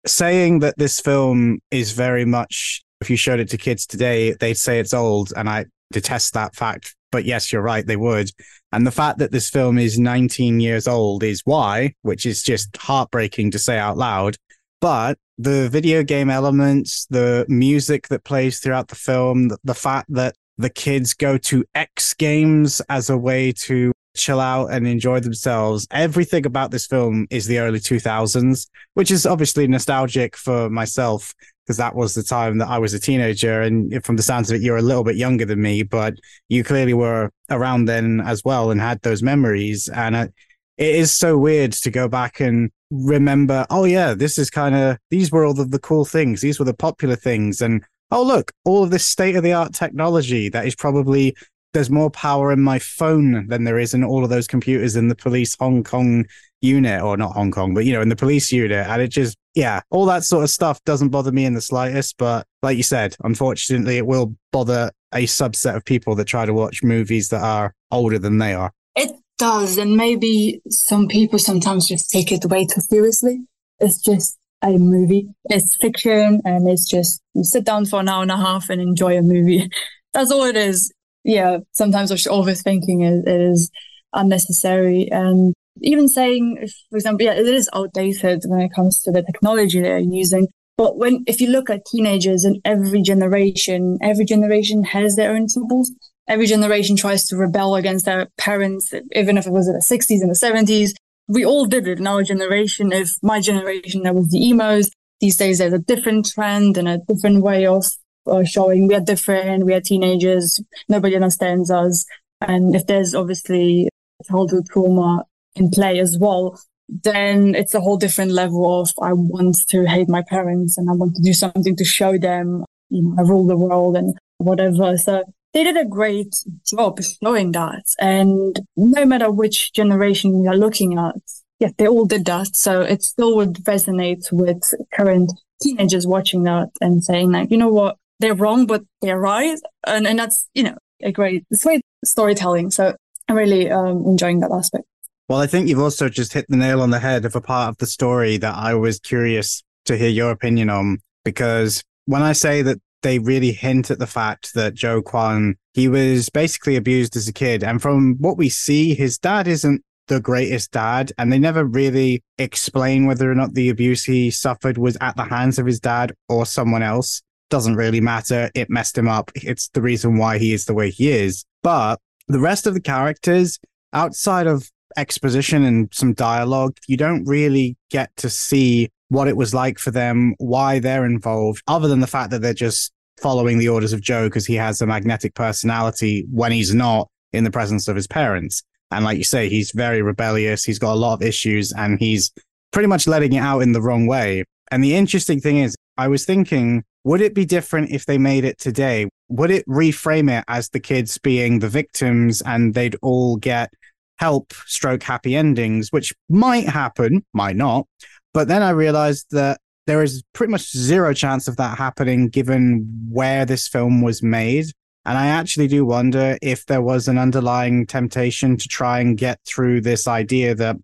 saying 0.05 0.59
that 0.59 0.77
this 0.77 0.99
film 0.99 1.59
is 1.71 1.91
very 1.91 2.25
much 2.25 2.83
if 3.01 3.09
you 3.09 3.17
showed 3.17 3.39
it 3.39 3.49
to 3.49 3.57
kids 3.57 3.85
today, 3.85 4.33
they'd 4.33 4.57
say 4.57 4.79
it's 4.79 4.93
old, 4.93 5.33
and 5.35 5.49
I 5.49 5.65
detest 5.91 6.33
that 6.33 6.55
fact. 6.55 6.95
But 7.11 7.25
yes, 7.25 7.51
you're 7.51 7.61
right, 7.61 7.85
they 7.85 7.95
would. 7.95 8.29
And 8.71 8.85
the 8.85 8.91
fact 8.91 9.19
that 9.19 9.31
this 9.31 9.49
film 9.49 9.77
is 9.77 9.99
19 9.99 10.59
years 10.59 10.87
old 10.87 11.23
is 11.23 11.41
why, 11.45 11.93
which 12.01 12.25
is 12.25 12.43
just 12.43 12.75
heartbreaking 12.77 13.51
to 13.51 13.59
say 13.59 13.77
out 13.77 13.97
loud. 13.97 14.37
But 14.81 15.17
the 15.37 15.69
video 15.69 16.03
game 16.03 16.29
elements, 16.29 17.05
the 17.09 17.45
music 17.47 18.07
that 18.09 18.23
plays 18.23 18.59
throughout 18.59 18.87
the 18.87 18.95
film, 18.95 19.49
the, 19.49 19.57
the 19.63 19.75
fact 19.75 20.07
that 20.13 20.35
the 20.57 20.69
kids 20.69 21.13
go 21.13 21.37
to 21.37 21.65
X 21.75 22.13
Games 22.13 22.81
as 22.89 23.09
a 23.09 23.17
way 23.17 23.51
to 23.51 23.91
chill 24.15 24.39
out 24.39 24.67
and 24.67 24.87
enjoy 24.87 25.19
themselves. 25.19 25.87
Everything 25.91 26.45
about 26.45 26.71
this 26.71 26.87
film 26.87 27.27
is 27.29 27.45
the 27.45 27.59
early 27.59 27.79
2000s, 27.79 28.67
which 28.93 29.11
is 29.11 29.25
obviously 29.25 29.67
nostalgic 29.67 30.35
for 30.35 30.69
myself 30.69 31.33
because 31.65 31.77
that 31.77 31.95
was 31.95 32.13
the 32.13 32.23
time 32.23 32.59
that 32.59 32.67
I 32.67 32.77
was 32.77 32.93
a 32.93 32.99
teenager. 32.99 33.61
And 33.61 34.03
from 34.05 34.15
the 34.15 34.23
sounds 34.23 34.49
of 34.49 34.57
it, 34.57 34.61
you're 34.61 34.77
a 34.77 34.81
little 34.81 35.03
bit 35.03 35.15
younger 35.15 35.45
than 35.45 35.61
me, 35.61 35.83
but 35.83 36.15
you 36.47 36.63
clearly 36.63 36.93
were 36.93 37.31
around 37.49 37.85
then 37.85 38.21
as 38.21 38.43
well 38.45 38.71
and 38.71 38.79
had 38.79 39.01
those 39.01 39.23
memories. 39.23 39.89
And 39.89 40.15
it, 40.15 40.33
is 40.77 41.13
so 41.13 41.37
weird 41.37 41.71
to 41.71 41.89
go 41.89 42.07
back 42.07 42.39
and 42.39 42.69
remember, 42.91 43.65
oh, 43.69 43.85
yeah, 43.85 44.13
this 44.13 44.37
is 44.37 44.49
kind 44.49 44.75
of, 44.75 44.97
these 45.09 45.31
were 45.31 45.45
all 45.45 45.53
the 45.53 45.79
cool 45.79 46.05
things. 46.05 46.41
These 46.41 46.59
were 46.59 46.65
the 46.65 46.73
popular 46.73 47.15
things. 47.15 47.61
And 47.61 47.83
oh, 48.15 48.23
look, 48.23 48.51
all 48.63 48.81
of 48.81 48.91
this 48.91 49.05
state 49.05 49.35
of 49.35 49.43
the 49.43 49.51
art 49.51 49.73
technology 49.73 50.47
that 50.49 50.65
is 50.65 50.73
probably 50.73 51.35
there's 51.73 51.89
more 51.89 52.09
power 52.09 52.53
in 52.53 52.61
my 52.61 52.79
phone 52.79 53.45
than 53.49 53.65
there 53.65 53.77
is 53.77 53.93
in 53.93 54.05
all 54.05 54.23
of 54.23 54.29
those 54.29 54.47
computers 54.47 54.95
in 54.95 55.09
the 55.09 55.15
police 55.15 55.57
Hong 55.59 55.83
Kong 55.83 56.25
unit, 56.61 57.01
or 57.01 57.17
not 57.17 57.33
Hong 57.33 57.51
Kong, 57.51 57.73
but 57.73 57.83
you 57.83 57.91
know, 57.91 58.01
in 58.01 58.07
the 58.07 58.15
police 58.15 58.53
unit. 58.53 58.87
And 58.87 59.01
it 59.01 59.09
just, 59.09 59.37
yeah, 59.53 59.81
all 59.89 60.05
that 60.05 60.23
sort 60.23 60.45
of 60.45 60.49
stuff 60.49 60.81
doesn't 60.85 61.09
bother 61.09 61.33
me 61.33 61.43
in 61.43 61.53
the 61.53 61.61
slightest. 61.61 62.15
But 62.17 62.47
like 62.63 62.77
you 62.77 62.83
said, 62.83 63.17
unfortunately, 63.25 63.97
it 63.97 64.07
will 64.07 64.33
bother 64.53 64.91
a 65.13 65.25
subset 65.25 65.75
of 65.75 65.83
people 65.83 66.15
that 66.15 66.25
try 66.25 66.45
to 66.45 66.53
watch 66.53 66.81
movies 66.83 67.27
that 67.29 67.43
are 67.43 67.75
older 67.91 68.17
than 68.17 68.37
they 68.37 68.53
are. 68.53 68.71
It 68.95 69.11
does, 69.37 69.77
and 69.77 69.97
maybe 69.97 70.61
some 70.69 71.09
people 71.09 71.37
sometimes 71.37 71.89
just 71.89 72.09
take 72.09 72.31
it 72.31 72.45
way 72.45 72.65
too 72.65 72.79
seriously. 72.79 73.41
It's 73.79 74.01
just 74.01 74.37
a 74.69 74.77
movie. 74.77 75.27
It's 75.45 75.75
fiction, 75.77 76.41
and 76.45 76.69
it's 76.69 76.89
just 76.89 77.21
you 77.33 77.43
sit 77.43 77.65
down 77.65 77.85
for 77.85 77.99
an 77.99 78.09
hour 78.09 78.21
and 78.21 78.31
a 78.31 78.37
half 78.37 78.69
and 78.69 78.81
enjoy 78.81 79.17
a 79.17 79.21
movie. 79.21 79.69
That's 80.13 80.31
all 80.31 80.43
it 80.43 80.55
is. 80.55 80.91
Yeah, 81.23 81.59
sometimes 81.71 82.11
I'm 82.11 82.17
overthinking 82.17 83.25
it 83.25 83.27
is 83.27 83.71
unnecessary, 84.13 85.09
and 85.11 85.53
even 85.81 86.07
saying, 86.07 86.67
for 86.89 86.97
example, 86.97 87.25
yeah, 87.25 87.33
it 87.33 87.47
is 87.47 87.69
outdated 87.73 88.43
when 88.47 88.61
it 88.61 88.73
comes 88.73 89.01
to 89.01 89.11
the 89.11 89.23
technology 89.23 89.81
they're 89.81 89.99
using. 89.99 90.47
But 90.77 90.97
when, 90.97 91.23
if 91.25 91.39
you 91.39 91.49
look 91.49 91.69
at 91.69 91.85
teenagers 91.85 92.43
in 92.43 92.61
every 92.65 93.01
generation, 93.01 93.97
every 94.01 94.25
generation 94.25 94.83
has 94.83 95.15
their 95.15 95.31
own 95.31 95.47
troubles. 95.51 95.91
Every 96.27 96.47
generation 96.47 96.95
tries 96.95 97.25
to 97.27 97.37
rebel 97.37 97.75
against 97.75 98.05
their 98.05 98.27
parents, 98.37 98.93
even 99.13 99.37
if 99.37 99.45
it 99.45 99.51
was 99.51 99.67
in 99.67 99.73
the 99.73 99.79
60s 99.79 100.21
and 100.21 100.29
the 100.29 100.33
70s. 100.35 100.91
We 101.27 101.45
all 101.45 101.65
did 101.65 101.87
it 101.87 101.99
in 101.99 102.07
our 102.07 102.23
generation. 102.23 102.91
If 102.91 103.11
my 103.21 103.39
generation, 103.39 104.03
there 104.03 104.13
was 104.13 104.29
the 104.29 104.47
emos. 104.47 104.89
These 105.21 105.37
days, 105.37 105.57
there's 105.57 105.73
a 105.73 105.79
different 105.79 106.27
trend 106.27 106.77
and 106.77 106.87
a 106.87 106.99
different 107.07 107.41
way 107.41 107.65
of 107.65 107.85
uh, 108.27 108.43
showing 108.43 108.87
we 108.87 108.95
are 108.95 109.01
different. 109.01 109.65
We 109.65 109.73
are 109.73 109.81
teenagers. 109.81 110.61
Nobody 110.89 111.15
understands 111.15 111.71
us. 111.71 112.05
And 112.41 112.75
if 112.75 112.85
there's 112.85 113.15
obviously 113.15 113.89
childhood 114.29 114.65
trauma 114.69 115.23
in 115.55 115.71
play 115.71 115.99
as 115.99 116.17
well, 116.19 116.59
then 116.87 117.55
it's 117.55 117.73
a 117.73 117.79
whole 117.79 117.97
different 117.97 118.31
level 118.31 118.81
of 118.81 118.91
I 119.01 119.13
want 119.13 119.57
to 119.69 119.85
hate 119.85 120.09
my 120.09 120.23
parents 120.29 120.77
and 120.77 120.89
I 120.89 120.93
want 120.93 121.15
to 121.15 121.21
do 121.21 121.33
something 121.33 121.75
to 121.75 121.85
show 121.85 122.17
them, 122.17 122.63
you 122.89 123.01
know, 123.01 123.15
I 123.17 123.21
rule 123.21 123.47
the 123.47 123.57
world 123.57 123.97
and 123.97 124.15
whatever. 124.37 124.97
So 124.97 125.23
they 125.55 125.63
did 125.63 125.77
a 125.77 125.85
great 125.85 126.35
job 126.65 126.99
showing 127.23 127.53
that. 127.53 127.85
And 127.99 128.59
no 128.75 129.05
matter 129.05 129.31
which 129.31 129.71
generation 129.71 130.43
you're 130.43 130.57
looking 130.57 130.99
at, 130.99 131.15
yeah, 131.59 131.69
they 131.77 131.87
all 131.87 132.05
did 132.05 132.25
that. 132.25 132.57
So 132.57 132.81
it 132.81 133.01
still 133.01 133.37
would 133.37 133.53
resonate 133.63 134.25
with 134.33 134.61
current 134.93 135.31
teenagers 135.63 136.05
watching 136.05 136.43
that 136.43 136.71
and 136.81 137.01
saying 137.01 137.31
like, 137.31 137.49
you 137.51 137.57
know 137.57 137.69
what, 137.69 137.95
they're 138.19 138.35
wrong, 138.35 138.65
but 138.65 138.83
they're 139.01 139.19
right. 139.19 139.57
And, 139.87 140.05
and 140.05 140.19
that's, 140.19 140.45
you 140.53 140.63
know, 140.63 140.77
a 141.01 141.13
great, 141.13 141.45
great 141.63 141.81
storytelling. 142.03 142.69
So 142.71 142.93
I'm 143.29 143.37
really 143.37 143.71
um, 143.71 144.03
enjoying 144.05 144.41
that 144.41 144.51
aspect. 144.51 144.83
Well, 145.29 145.39
I 145.39 145.47
think 145.47 145.69
you've 145.69 145.79
also 145.79 146.09
just 146.09 146.33
hit 146.33 146.45
the 146.49 146.57
nail 146.57 146.81
on 146.81 146.89
the 146.89 146.99
head 146.99 147.23
of 147.23 147.33
a 147.33 147.41
part 147.41 147.69
of 147.69 147.77
the 147.77 147.87
story 147.87 148.35
that 148.37 148.55
I 148.55 148.73
was 148.73 148.99
curious 148.99 149.63
to 149.85 149.97
hear 149.97 150.09
your 150.09 150.31
opinion 150.31 150.69
on. 150.69 150.97
Because 151.23 151.81
when 152.07 152.21
I 152.21 152.33
say 152.33 152.61
that 152.61 152.79
they 153.01 153.19
really 153.19 153.51
hint 153.51 153.91
at 153.91 153.99
the 153.99 154.07
fact 154.07 154.53
that 154.55 154.73
Joe 154.73 155.01
Kwan, 155.01 155.55
he 155.73 155.87
was 155.87 156.29
basically 156.29 156.75
abused 156.75 157.15
as 157.15 157.27
a 157.27 157.33
kid. 157.33 157.63
And 157.63 157.81
from 157.81 158.15
what 158.19 158.37
we 158.37 158.49
see, 158.49 158.93
his 158.93 159.17
dad 159.17 159.47
isn't 159.47 159.81
the 160.07 160.19
greatest 160.19 160.71
dad. 160.71 161.11
And 161.17 161.31
they 161.31 161.39
never 161.39 161.63
really 161.63 162.23
explain 162.37 163.05
whether 163.05 163.31
or 163.31 163.35
not 163.35 163.53
the 163.53 163.69
abuse 163.69 164.03
he 164.03 164.31
suffered 164.31 164.77
was 164.77 164.97
at 165.01 165.15
the 165.15 165.23
hands 165.23 165.59
of 165.59 165.65
his 165.65 165.79
dad 165.79 166.13
or 166.29 166.45
someone 166.45 166.83
else. 166.83 167.21
Doesn't 167.49 167.75
really 167.75 168.01
matter. 168.01 168.49
It 168.55 168.69
messed 168.69 168.97
him 168.97 169.07
up. 169.07 169.31
It's 169.35 169.69
the 169.69 169.81
reason 169.81 170.17
why 170.17 170.39
he 170.39 170.53
is 170.53 170.65
the 170.65 170.73
way 170.73 170.89
he 170.89 171.09
is. 171.09 171.45
But 171.61 171.99
the 172.27 172.39
rest 172.39 172.65
of 172.65 172.73
the 172.73 172.81
characters, 172.81 173.59
outside 173.93 174.47
of 174.47 174.69
exposition 174.97 175.63
and 175.63 175.93
some 175.93 176.13
dialogue, 176.13 176.77
you 176.87 176.97
don't 176.97 177.23
really 177.25 177.77
get 177.91 178.15
to 178.17 178.29
see 178.29 178.89
what 179.09 179.27
it 179.27 179.37
was 179.37 179.53
like 179.53 179.79
for 179.79 179.91
them, 179.91 180.33
why 180.37 180.79
they're 180.79 181.05
involved, 181.05 181.61
other 181.67 181.87
than 181.87 181.99
the 181.99 182.07
fact 182.07 182.31
that 182.31 182.41
they're 182.41 182.53
just 182.53 182.91
following 183.21 183.57
the 183.57 183.69
orders 183.69 183.93
of 183.93 184.01
Joe 184.01 184.27
because 184.27 184.45
he 184.45 184.55
has 184.55 184.81
a 184.81 184.87
magnetic 184.87 185.33
personality 185.33 186.25
when 186.31 186.51
he's 186.51 186.73
not 186.73 187.09
in 187.33 187.43
the 187.43 187.51
presence 187.51 187.87
of 187.87 187.95
his 187.95 188.07
parents. 188.07 188.63
And 188.91 189.05
like 189.05 189.17
you 189.17 189.23
say, 189.23 189.49
he's 189.49 189.71
very 189.71 190.01
rebellious. 190.01 190.63
He's 190.63 190.79
got 190.79 190.93
a 190.93 190.95
lot 190.95 191.13
of 191.13 191.21
issues 191.21 191.71
and 191.71 191.99
he's 191.99 192.31
pretty 192.71 192.87
much 192.87 193.07
letting 193.07 193.33
it 193.33 193.39
out 193.39 193.59
in 193.59 193.71
the 193.71 193.81
wrong 193.81 194.05
way. 194.05 194.43
And 194.71 194.83
the 194.83 194.95
interesting 194.95 195.39
thing 195.39 195.57
is, 195.57 195.75
I 195.97 196.07
was 196.07 196.25
thinking, 196.25 196.83
would 197.03 197.21
it 197.21 197.33
be 197.33 197.45
different 197.45 197.91
if 197.91 198.05
they 198.05 198.17
made 198.17 198.43
it 198.43 198.57
today? 198.57 199.07
Would 199.29 199.51
it 199.51 199.65
reframe 199.67 200.29
it 200.29 200.43
as 200.47 200.69
the 200.69 200.79
kids 200.79 201.17
being 201.17 201.59
the 201.59 201.69
victims 201.69 202.41
and 202.45 202.73
they'd 202.73 202.97
all 203.01 203.37
get 203.37 203.71
help 204.17 204.53
stroke 204.65 205.03
happy 205.03 205.35
endings, 205.35 205.91
which 205.91 206.13
might 206.29 206.67
happen, 206.67 207.25
might 207.33 207.55
not. 207.55 207.87
But 208.35 208.49
then 208.49 208.61
I 208.61 208.71
realized 208.71 209.27
that 209.31 209.61
there 209.87 210.03
is 210.03 210.21
pretty 210.33 210.51
much 210.51 210.75
zero 210.75 211.13
chance 211.13 211.47
of 211.47 211.55
that 211.55 211.77
happening 211.77 212.27
given 212.27 212.85
where 213.09 213.45
this 213.45 213.65
film 213.65 214.01
was 214.01 214.21
made. 214.21 214.65
And 215.05 215.17
I 215.17 215.27
actually 215.27 215.69
do 215.69 215.85
wonder 215.85 216.37
if 216.41 216.65
there 216.65 216.81
was 216.81 217.07
an 217.07 217.17
underlying 217.17 217.85
temptation 217.87 218.57
to 218.57 218.67
try 218.67 218.99
and 218.99 219.17
get 219.17 219.39
through 219.47 219.79
this 219.81 220.05
idea 220.05 220.53
that, 220.53 220.75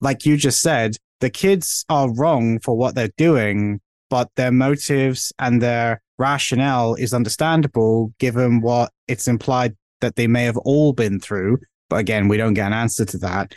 like 0.00 0.24
you 0.24 0.36
just 0.36 0.60
said, 0.60 0.94
the 1.18 1.28
kids 1.28 1.84
are 1.88 2.14
wrong 2.14 2.60
for 2.60 2.76
what 2.76 2.94
they're 2.94 3.10
doing, 3.16 3.80
but 4.08 4.28
their 4.36 4.52
motives 4.52 5.32
and 5.40 5.60
their 5.60 6.00
rationale 6.20 6.94
is 6.94 7.12
understandable 7.12 8.14
given 8.20 8.60
what 8.60 8.92
it's 9.08 9.26
implied 9.26 9.74
that 10.02 10.14
they 10.14 10.28
may 10.28 10.44
have 10.44 10.58
all 10.58 10.92
been 10.92 11.18
through. 11.18 11.58
But 11.90 11.96
again, 11.96 12.28
we 12.28 12.36
don't 12.36 12.54
get 12.54 12.68
an 12.68 12.72
answer 12.72 13.04
to 13.06 13.18
that. 13.18 13.54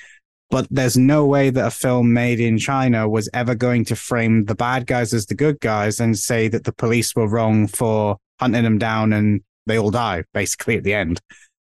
But 0.55 0.67
there's 0.71 0.95
no 0.95 1.25
way 1.25 1.49
that 1.49 1.67
a 1.67 1.69
film 1.69 2.13
made 2.13 2.39
in 2.39 2.57
China 2.57 3.09
was 3.09 3.27
ever 3.33 3.55
going 3.55 3.83
to 3.85 3.95
frame 3.97 4.45
the 4.45 4.55
bad 4.55 4.87
guys 4.87 5.13
as 5.13 5.25
the 5.25 5.35
good 5.35 5.59
guys 5.59 5.99
and 5.99 6.17
say 6.17 6.47
that 6.47 6.63
the 6.63 6.71
police 6.71 7.13
were 7.13 7.27
wrong 7.27 7.67
for 7.67 8.15
hunting 8.39 8.63
them 8.63 8.77
down 8.77 9.11
and 9.11 9.41
they 9.65 9.77
all 9.77 9.91
die 9.91 10.23
basically 10.33 10.77
at 10.77 10.85
the 10.85 10.93
end. 10.93 11.19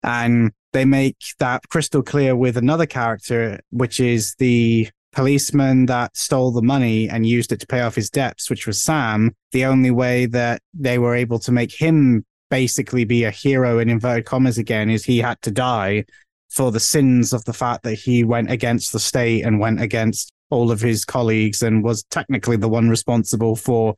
And 0.02 0.52
they 0.74 0.86
make 0.86 1.17
that 1.38 1.70
crystal 1.70 2.02
clear 2.02 2.36
with 2.36 2.58
another 2.58 2.88
character, 2.88 3.60
which 3.70 4.00
is 4.00 4.34
the 4.39 4.89
policeman 5.12 5.86
that 5.86 6.17
stole 6.17 6.50
the 6.50 6.63
money 6.63 7.08
and 7.08 7.28
used 7.28 7.52
it 7.52 7.60
to 7.60 7.67
pay 7.67 7.82
off 7.82 7.94
his 7.94 8.10
debts, 8.10 8.50
which 8.50 8.65
was 8.65 8.82
Sam. 8.82 9.36
The 9.52 9.65
only 9.65 9.91
way 9.91 10.26
that 10.26 10.63
they 10.74 10.98
were 10.98 11.13
able 11.13 11.38
to 11.38 11.52
make 11.52 11.72
him 11.72 12.26
basically 12.50 13.06
be 13.06 13.26
a 13.26 13.32
hero 13.32 13.78
in 13.78 13.89
inverted 13.89 14.26
commas 14.26 14.58
again 14.58 14.89
is 14.89 15.06
he 15.06 15.20
had 15.20 15.39
to 15.44 15.52
die 15.52 16.06
for 16.52 16.72
the 16.72 16.80
sins 16.80 17.32
of 17.34 17.46
the 17.46 17.54
fact 17.54 17.84
that 17.84 17.96
he 17.96 18.24
went 18.24 18.52
against 18.52 18.92
the 18.92 19.00
state 19.00 19.44
and 19.44 19.60
went 19.60 19.82
against 19.82 20.34
all 20.50 20.70
of 20.70 20.82
his 20.82 21.06
colleagues 21.06 21.64
and 21.64 21.84
was 21.84 22.04
technically 22.04 22.58
the 22.58 22.68
one 22.68 22.90
responsible 22.90 23.56
for 23.56 23.96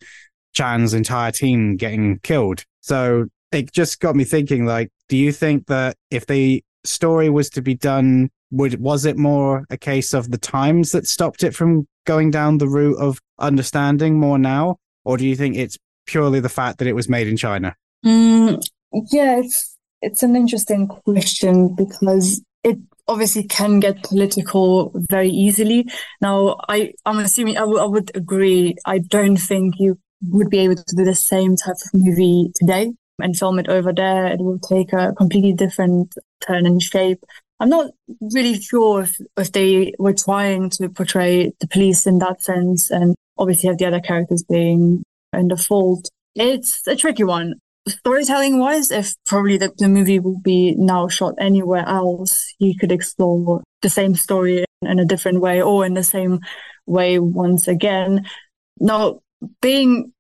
Chan's 0.54 0.94
entire 0.94 1.32
team 1.32 1.76
getting 1.78 2.20
killed. 2.20 2.63
So 2.82 3.26
it 3.52 3.72
just 3.74 4.00
got 4.00 4.16
me 4.16 4.24
thinking 4.24 4.66
like, 4.66 4.92
do 5.10 5.18
you 5.18 5.32
think 5.32 5.66
that 5.66 5.98
if 6.12 6.28
the 6.28 6.63
story 6.84 7.30
was 7.30 7.50
to 7.52 7.62
be 7.62 7.74
done, 7.74 8.30
would 8.52 8.80
was 8.80 9.06
it 9.06 9.18
more 9.18 9.66
a 9.72 9.78
case 9.78 10.13
of 10.13 10.30
the 10.30 10.38
times 10.38 10.92
that 10.92 11.08
stopped 11.08 11.44
it 11.44 11.56
from 11.56 11.88
going 12.06 12.30
down 12.30 12.60
the 12.60 12.68
route 12.68 13.00
of 13.00 13.20
understanding 13.39 14.20
more 14.20 14.38
now? 14.38 14.78
Or 15.06 15.18
do 15.18 15.28
you 15.28 15.36
think 15.36 15.56
it's 15.56 15.78
purely 16.06 16.39
the 16.39 16.50
fact 16.50 16.78
that 16.78 16.88
it 16.88 16.94
was 16.94 17.10
made 17.10 17.28
in 17.28 17.36
China? 17.36 17.76
Mm, 18.06 18.62
yeah, 19.12 19.39
it's 19.39 19.73
it's 20.04 20.22
an 20.22 20.36
interesting 20.36 20.88
question 20.88 21.74
because 21.76 22.42
it 22.63 22.78
obviously 23.08 23.44
can 23.44 23.80
get 23.80 24.04
political 24.04 24.92
very 25.10 25.30
easily. 25.30 25.89
Now, 26.22 26.58
I 26.68 26.94
I'm 27.06 27.20
assuming 27.20 27.58
I, 27.58 27.62
w- 27.62 27.80
I 27.80 27.86
would 27.86 28.12
agree. 28.16 28.76
I 28.86 29.00
don't 29.00 29.38
think 29.38 29.76
you 29.80 29.98
would 30.30 30.50
be 30.50 30.60
able 30.60 30.76
to 30.76 30.96
do 30.96 31.04
the 31.04 31.16
same 31.16 31.56
type 31.56 31.76
of 31.86 31.94
movie 31.94 32.52
today 32.56 32.92
and 33.20 33.38
film 33.38 33.60
it 33.60 33.70
over 33.70 33.94
there. 33.94 34.28
It 34.28 34.39
will 34.39 34.60
take 34.60 34.94
a 34.94 35.13
completely 35.13 35.54
different 35.54 36.13
turn 36.46 36.66
and 36.66 36.82
shape. 36.82 37.24
I'm 37.60 37.70
not 37.70 37.92
really 38.20 38.60
sure 38.60 39.04
if, 39.04 39.16
if 39.38 39.52
they 39.52 39.94
were 40.00 40.13
trying 40.13 40.70
to 40.72 40.89
portray 40.89 41.54
the 41.60 41.68
police 41.68 42.06
in 42.06 42.20
that 42.20 42.42
sense 42.42 42.92
and 42.92 43.16
obviously 43.38 43.70
have 43.70 43.78
the 43.78 43.86
other 43.86 44.02
characters 44.02 44.44
being 44.44 45.04
in 45.32 45.48
the 45.48 45.58
fold. 45.58 46.08
It's 46.36 46.86
a 46.88 46.96
tricky 46.96 47.24
one. 47.24 47.56
Storytelling 47.88 48.60
wise, 48.60 48.91
if 48.91 49.13
probably 49.26 49.58
the, 49.58 49.72
the 49.78 49.89
movie 49.89 50.19
will 50.19 50.39
be 50.39 50.74
now 50.78 51.08
shot 51.10 51.34
anywhere 51.38 51.86
else, 51.86 52.54
you 52.60 52.78
could 52.78 52.91
explore 52.91 53.62
the 53.82 53.89
same 53.89 54.15
story 54.15 54.63
in 54.82 55.00
a 55.00 55.06
different 55.06 55.41
way 55.41 55.62
or 55.62 55.86
in 55.86 55.93
the 55.93 56.04
same 56.04 56.39
way 56.86 57.19
once 57.19 57.67
again. 57.67 58.26
Now, 58.80 59.19
being 59.62 60.13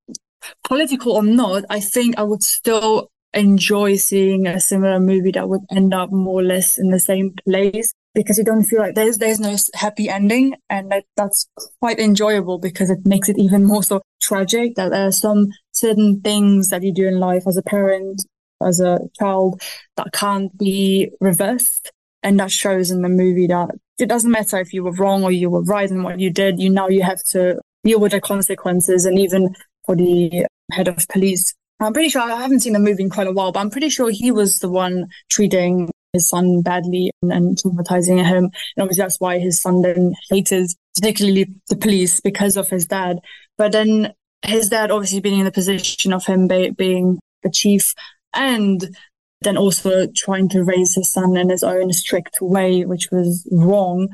political 0.65 1.13
or 1.13 1.23
not, 1.23 1.63
I 1.69 1.79
think 1.79 2.17
I 2.17 2.23
would 2.23 2.43
still 2.43 3.09
enjoy 3.33 3.95
seeing 3.95 4.45
a 4.45 4.59
similar 4.59 4.99
movie 4.99 5.31
that 5.31 5.49
would 5.49 5.61
end 5.71 5.93
up 5.93 6.11
more 6.11 6.41
or 6.41 6.43
less 6.43 6.77
in 6.77 6.89
the 6.89 6.99
same 6.99 7.33
place 7.47 7.93
because 8.13 8.37
you 8.37 8.43
don't 8.43 8.63
feel 8.63 8.79
like 8.79 8.93
there's 8.93 9.17
there's 9.17 9.39
no 9.39 9.55
happy 9.73 10.07
ending 10.07 10.53
and 10.69 10.91
that 10.91 11.03
that's 11.17 11.47
quite 11.79 11.99
enjoyable 11.99 12.59
because 12.59 12.91
it 12.91 12.99
makes 13.05 13.29
it 13.29 13.39
even 13.39 13.63
more 13.63 13.81
so 13.81 14.01
tragic 14.21 14.75
that 14.75 14.91
there 14.91 15.07
are 15.07 15.11
some 15.11 15.47
certain 15.83 16.21
things 16.21 16.69
that 16.69 16.83
you 16.83 16.93
do 16.93 17.07
in 17.07 17.19
life 17.19 17.43
as 17.47 17.57
a 17.57 17.63
parent 17.63 18.23
as 18.61 18.79
a 18.79 18.99
child 19.19 19.61
that 19.97 20.07
can't 20.13 20.57
be 20.57 21.11
reversed 21.19 21.91
and 22.21 22.39
that 22.39 22.51
shows 22.51 22.89
in 22.89 23.01
the 23.01 23.09
movie 23.09 23.47
that 23.47 23.69
it 23.99 24.07
doesn't 24.07 24.31
matter 24.31 24.57
if 24.59 24.73
you 24.73 24.83
were 24.83 24.93
wrong 24.93 25.23
or 25.23 25.31
you 25.31 25.49
were 25.49 25.63
right 25.63 25.91
in 25.91 26.03
what 26.03 26.19
you 26.19 26.29
did 26.29 26.59
you 26.59 26.69
now 26.69 26.87
you 26.87 27.03
have 27.03 27.21
to 27.23 27.59
deal 27.83 27.99
with 27.99 28.13
the 28.13 28.21
consequences 28.21 29.05
and 29.05 29.19
even 29.19 29.53
for 29.85 29.95
the 29.95 30.45
head 30.71 30.87
of 30.87 31.05
police 31.09 31.53
I'm 31.79 31.93
pretty 31.93 32.09
sure 32.09 32.21
I 32.21 32.41
haven't 32.41 32.61
seen 32.61 32.73
the 32.73 32.79
movie 32.79 33.03
in 33.03 33.09
quite 33.09 33.27
a 33.27 33.31
while, 33.31 33.51
but 33.51 33.59
I'm 33.59 33.69
pretty 33.69 33.89
sure 33.89 34.09
he 34.09 34.31
was 34.31 34.59
the 34.59 34.69
one 34.69 35.07
treating 35.29 35.91
his 36.13 36.29
son 36.29 36.61
badly 36.61 37.11
and, 37.21 37.33
and 37.33 37.57
traumatizing 37.57 38.23
him. 38.23 38.45
And 38.45 38.51
obviously 38.79 39.01
that's 39.01 39.19
why 39.19 39.39
his 39.39 39.59
son 39.59 39.81
then 39.81 40.13
hated 40.29 40.71
particularly 40.95 41.47
the 41.69 41.75
police 41.75 42.21
because 42.21 42.55
of 42.55 42.69
his 42.69 42.85
dad. 42.85 43.19
But 43.57 43.71
then 43.71 44.13
his 44.43 44.69
dad 44.69 44.91
obviously 44.91 45.19
being 45.19 45.39
in 45.39 45.45
the 45.45 45.51
position 45.51 46.13
of 46.13 46.25
him 46.25 46.47
be- 46.47 46.71
being 46.71 47.19
the 47.43 47.51
chief 47.51 47.93
and 48.33 48.95
then 49.41 49.57
also 49.57 50.07
trying 50.15 50.49
to 50.49 50.63
raise 50.63 50.95
his 50.95 51.11
son 51.11 51.35
in 51.35 51.49
his 51.49 51.63
own 51.63 51.91
strict 51.91 52.37
way, 52.41 52.85
which 52.85 53.09
was 53.11 53.47
wrong, 53.51 54.07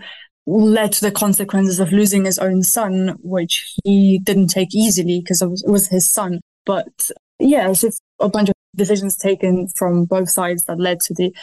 led 0.45 0.91
to 0.91 1.01
the 1.01 1.11
consequences 1.11 1.79
of 1.79 1.91
losing 1.91 2.25
his 2.25 2.39
own 2.39 2.63
son, 2.63 3.15
which 3.21 3.75
he 3.83 4.19
didn't 4.23 4.47
take 4.47 4.73
easily 4.73 5.19
because 5.19 5.41
it 5.41 5.69
was 5.69 5.87
his 5.87 6.11
son. 6.11 6.39
But 6.65 6.87
yeah, 7.39 7.69
it's 7.69 7.81
just 7.81 8.01
a 8.19 8.29
bunch 8.29 8.49
of 8.49 8.55
decisions 8.75 9.15
taken 9.15 9.67
from 9.75 10.05
both 10.05 10.29
sides 10.29 10.65
that 10.65 10.79
led 10.79 10.99
to 11.01 11.13
the 11.13 11.33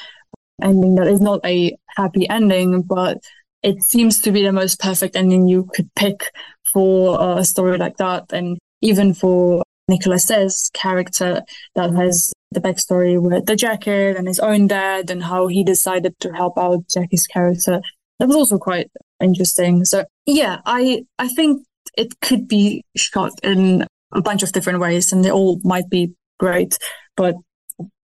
ending 0.62 0.96
that 0.96 1.06
is 1.06 1.20
not 1.20 1.40
a 1.44 1.76
happy 1.96 2.28
ending, 2.28 2.82
but 2.82 3.18
it 3.62 3.82
seems 3.82 4.20
to 4.22 4.32
be 4.32 4.42
the 4.42 4.52
most 4.52 4.80
perfect 4.80 5.16
ending 5.16 5.46
you 5.46 5.68
could 5.74 5.88
pick 5.94 6.30
for 6.72 7.38
a 7.38 7.44
story 7.44 7.78
like 7.78 7.96
that. 7.96 8.32
And 8.32 8.58
even 8.82 9.14
for 9.14 9.62
Nicholas 9.88 10.26
Tse 10.26 10.70
character 10.72 11.42
that 11.74 11.92
has 11.92 12.32
the 12.50 12.60
backstory 12.60 13.20
with 13.20 13.46
the 13.46 13.56
jacket 13.56 14.16
and 14.16 14.26
his 14.26 14.40
own 14.40 14.66
dad 14.66 15.10
and 15.10 15.22
how 15.22 15.46
he 15.46 15.64
decided 15.64 16.14
to 16.20 16.32
help 16.32 16.58
out 16.58 16.88
Jackie's 16.88 17.26
character. 17.26 17.80
That 18.18 18.28
was 18.28 18.36
also 18.36 18.58
quite 18.58 18.90
interesting. 19.20 19.84
So 19.84 20.04
yeah, 20.26 20.60
I 20.64 21.04
I 21.18 21.28
think 21.28 21.64
it 21.96 22.20
could 22.20 22.48
be 22.48 22.84
shot 22.96 23.32
in 23.42 23.86
a 24.12 24.22
bunch 24.22 24.42
of 24.42 24.52
different 24.52 24.80
ways 24.80 25.12
and 25.12 25.24
they 25.24 25.30
all 25.30 25.60
might 25.64 25.88
be 25.88 26.12
great. 26.38 26.76
But 27.16 27.34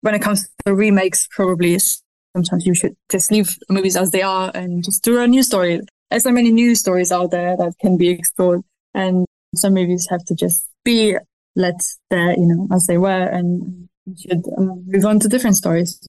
when 0.01 0.15
it 0.15 0.21
comes 0.21 0.49
to 0.65 0.75
remakes, 0.75 1.27
probably 1.31 1.77
sometimes 2.35 2.65
you 2.65 2.73
should 2.73 2.95
just 3.09 3.31
leave 3.31 3.55
movies 3.69 3.97
as 3.97 4.11
they 4.11 4.21
are 4.21 4.51
and 4.53 4.83
just 4.83 5.03
do 5.03 5.19
a 5.19 5.27
new 5.27 5.43
story. 5.43 5.81
There's 6.09 6.23
so 6.23 6.31
many 6.31 6.51
new 6.51 6.75
stories 6.75 7.11
out 7.11 7.31
there 7.31 7.55
that 7.57 7.73
can 7.79 7.97
be 7.97 8.09
explored 8.09 8.61
and 8.93 9.25
some 9.55 9.73
movies 9.73 10.07
have 10.09 10.23
to 10.25 10.35
just 10.35 10.67
be 10.83 11.17
let 11.55 11.79
there, 12.09 12.31
you 12.31 12.47
know, 12.47 12.67
as 12.73 12.85
they 12.87 12.97
were 12.97 13.09
and 13.09 13.89
should 14.17 14.43
um, 14.57 14.83
move 14.87 15.05
on 15.05 15.19
to 15.19 15.27
different 15.27 15.57
stories. 15.57 15.99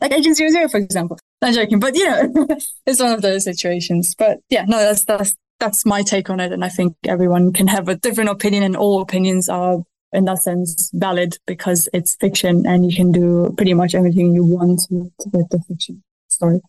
Like 0.00 0.12
Agent 0.12 0.36
Zero 0.36 0.50
Zero, 0.50 0.68
for 0.68 0.78
example. 0.78 1.18
Not 1.40 1.54
joking, 1.54 1.80
but 1.80 1.94
you 1.96 2.08
know, 2.08 2.46
it's 2.86 3.00
one 3.00 3.12
of 3.12 3.22
those 3.22 3.44
situations. 3.44 4.14
But 4.16 4.38
yeah, 4.48 4.64
no, 4.66 4.78
that's 4.78 5.04
that's 5.04 5.34
that's 5.58 5.84
my 5.84 6.02
take 6.02 6.30
on 6.30 6.40
it. 6.40 6.52
And 6.52 6.64
I 6.64 6.68
think 6.68 6.96
everyone 7.06 7.52
can 7.52 7.66
have 7.66 7.88
a 7.88 7.96
different 7.96 8.30
opinion 8.30 8.62
and 8.62 8.76
all 8.76 9.00
opinions 9.00 9.48
are 9.48 9.78
in 10.12 10.24
that 10.26 10.42
sense 10.42 10.90
valid 10.94 11.38
because 11.46 11.88
it's 11.92 12.16
fiction 12.16 12.66
and 12.66 12.88
you 12.88 12.94
can 12.94 13.12
do 13.12 13.52
pretty 13.56 13.74
much 13.74 13.94
everything 13.94 14.34
you 14.34 14.44
want 14.44 14.82
with, 14.90 15.48
the 15.50 15.62
fiction 15.68 16.02
story. 16.28 16.60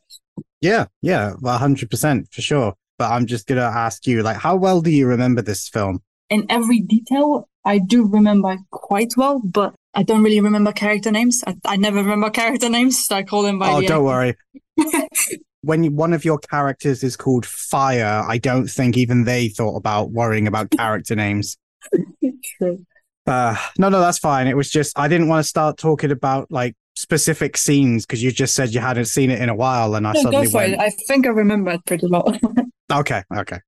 Yeah, 0.62 0.86
yeah, 1.02 1.34
well, 1.42 1.60
100% 1.60 2.34
for 2.34 2.42
sure. 2.42 2.74
But 2.98 3.12
I'm 3.12 3.26
just 3.26 3.48
to 3.48 3.56
ask 3.60 4.08
you, 4.08 4.24
like, 4.24 4.38
how 4.38 4.56
well 4.56 4.82
do 4.82 4.92
you 4.92 5.08
remember 5.08 5.42
this 5.42 5.68
film? 5.68 6.02
In 6.34 6.48
every 6.50 6.80
detail, 6.80 7.48
I 7.64 7.78
do 7.78 8.06
remember 8.08 8.58
quite 8.72 9.14
well, 9.16 9.40
but 9.44 9.76
I 9.94 10.02
don't 10.02 10.24
really 10.24 10.40
remember 10.42 10.72
character 10.72 11.12
names. 11.12 11.44
I, 11.46 11.56
I 11.64 11.76
never 11.76 11.98
remember 11.98 12.32
character 12.32 12.70
names, 12.70 13.06
so 13.06 13.16
I 13.16 13.22
call 13.24 13.44
them 13.44 13.60
by 13.60 13.70
Oh, 13.72 13.82
the 13.82 13.88
don't 13.88 14.04
worry. 14.04 14.36
when 15.62 15.84
you, 15.84 15.92
one 15.92 16.12
of 16.12 16.26
your 16.26 16.40
characters 16.40 17.04
is 17.04 17.16
called 17.16 17.46
Fire, 17.46 18.24
I 18.28 18.40
don't 18.40 18.68
think 18.68 18.98
even 18.98 19.26
they 19.26 19.50
thought 19.50 19.76
about 19.76 20.10
worrying 20.12 20.48
about 20.48 20.72
character 20.72 21.16
names. 21.16 21.56
True. 22.58 22.84
Uh, 23.28 23.56
no, 23.78 23.90
no, 23.90 24.00
that's 24.00 24.18
fine. 24.18 24.48
It 24.48 24.58
was 24.58 24.72
just 24.72 24.98
I 24.98 25.08
didn't 25.08 25.28
want 25.28 25.44
to 25.44 25.48
start 25.48 25.78
talking 25.78 26.10
about 26.10 26.50
like 26.52 26.74
specific 26.96 27.58
scenes 27.58 28.06
because 28.08 28.24
you 28.24 28.32
just 28.32 28.56
said 28.56 28.74
you 28.74 28.80
hadn't 28.80 29.06
seen 29.06 29.30
it 29.30 29.40
in 29.40 29.50
a 29.50 29.56
while, 29.56 29.94
and 29.96 30.08
I 30.08 30.14
No, 30.14 30.22
suddenly 30.24 30.48
went. 30.48 30.74
it. 30.74 30.80
I 30.80 30.90
think 30.90 31.28
I 31.28 31.30
remember 31.30 31.72
it 31.72 31.86
pretty 31.86 32.08
well. 32.08 32.36
Okay, 32.92 33.24
okay. 33.34 33.60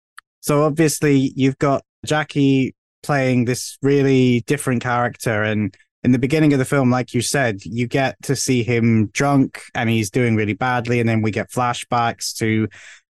So 0.41 0.63
obviously 0.63 1.31
you've 1.35 1.57
got 1.57 1.83
Jackie 2.05 2.73
playing 3.03 3.45
this 3.45 3.77
really 3.81 4.41
different 4.41 4.81
character 4.81 5.43
and 5.43 5.75
in 6.03 6.11
the 6.11 6.19
beginning 6.19 6.53
of 6.53 6.59
the 6.59 6.65
film 6.65 6.89
like 6.89 7.13
you 7.13 7.21
said 7.21 7.63
you 7.63 7.87
get 7.87 8.15
to 8.23 8.35
see 8.35 8.63
him 8.63 9.07
drunk 9.07 9.61
and 9.73 9.89
he's 9.89 10.09
doing 10.09 10.35
really 10.35 10.53
badly 10.53 10.99
and 10.99 11.07
then 11.07 11.21
we 11.21 11.31
get 11.31 11.51
flashbacks 11.51 12.35
to 12.35 12.67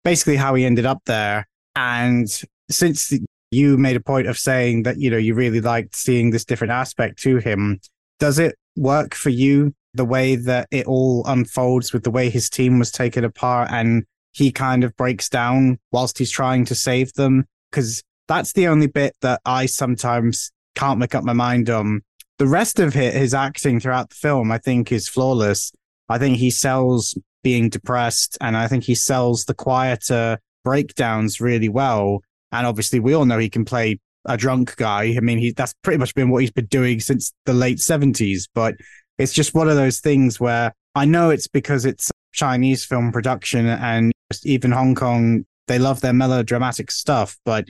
basically 0.05 0.37
how 0.37 0.55
he 0.55 0.65
ended 0.65 0.87
up 0.87 1.03
there. 1.05 1.47
And 1.77 2.29
since 2.71 3.13
you 3.51 3.77
made 3.77 3.97
a 3.97 4.01
point 4.01 4.27
of 4.27 4.39
saying 4.39 4.85
that 4.85 4.99
you 4.99 5.11
know 5.11 5.17
you 5.17 5.35
really 5.35 5.61
liked 5.61 5.97
seeing 5.97 6.31
this 6.31 6.45
different 6.45 6.73
aspect 6.73 7.19
to 7.19 7.37
him 7.39 7.81
does 8.19 8.39
it 8.39 8.55
work 8.77 9.15
for 9.15 9.31
you 9.31 9.75
the 9.95 10.05
way 10.05 10.37
that 10.37 10.69
it 10.71 10.87
all 10.87 11.25
unfolds 11.27 11.93
with 11.93 12.05
the 12.05 12.11
way 12.11 12.29
his 12.31 12.51
team 12.51 12.79
was 12.79 12.91
taken 12.91 13.25
apart 13.25 13.69
and 13.71 14.05
he 14.33 14.53
kind 14.53 14.85
of 14.85 14.97
breaks 14.97 15.29
down 15.29 15.79
whilst 15.93 16.19
he's 16.19 16.31
trying 16.31 16.65
to 16.65 16.75
save 16.75 17.13
them? 17.15 17.47
Because 17.71 18.03
that's 18.29 18.53
the 18.53 18.69
only 18.69 18.87
bit 18.87 19.17
that 19.23 19.41
I 19.45 19.67
sometimes 19.67 20.53
can't 20.75 20.99
make 20.99 21.15
up 21.15 21.25
my 21.25 21.33
mind 21.33 21.71
on. 21.71 22.03
The 22.39 22.47
rest 22.47 22.79
of 22.79 22.95
it, 22.97 23.15
his 23.15 23.35
acting 23.35 23.81
throughout 23.81 24.11
the 24.11 24.15
film, 24.15 24.53
I 24.53 24.59
think 24.59 24.93
is 24.93 25.09
flawless. 25.09 25.73
I 26.09 26.19
think 26.19 26.37
he 26.37 26.51
sells 26.51 27.19
being 27.43 27.69
depressed 27.69 28.39
and 28.41 28.57
I 28.57 28.69
think 28.69 28.85
he 28.85 28.95
sells 28.95 29.45
the 29.45 29.55
quieter 29.55 30.39
breakdowns 30.65 31.41
really 31.41 31.69
well. 31.69 32.23
And 32.53 32.67
obviously 32.67 33.01
we 33.01 33.15
all 33.15 33.25
know 33.25 33.39
he 33.39 33.51
can 33.51 33.65
play 33.65 33.99
a 34.25 34.37
drunk 34.37 34.77
guy. 34.77 35.15
I 35.17 35.21
mean, 35.21 35.39
he 35.39 35.53
that's 35.53 35.75
pretty 35.83 35.99
much 35.99 36.15
been 36.15 36.31
what 36.31 36.43
he's 36.43 36.51
been 36.51 36.67
doing 36.67 37.01
since 37.01 37.33
the 37.47 37.53
late 37.53 37.81
seventies, 37.81 38.49
but 38.55 38.75
it's 39.19 39.33
just 39.33 39.55
one 39.55 39.69
of 39.69 39.77
those 39.77 40.01
things 40.01 40.39
where 40.39 40.73
I 40.95 41.05
know 41.05 41.31
it's 41.31 41.49
because 41.49 41.85
it's 41.85 42.11
Chinese 42.33 42.85
film 42.85 43.11
production 43.11 43.67
and 43.67 44.13
even 44.45 44.71
Hong 44.71 44.95
Kong, 44.95 45.45
they 45.67 45.79
love 45.79 46.01
their 46.01 46.13
melodramatic 46.13 46.91
stuff. 46.91 47.37
But 47.45 47.69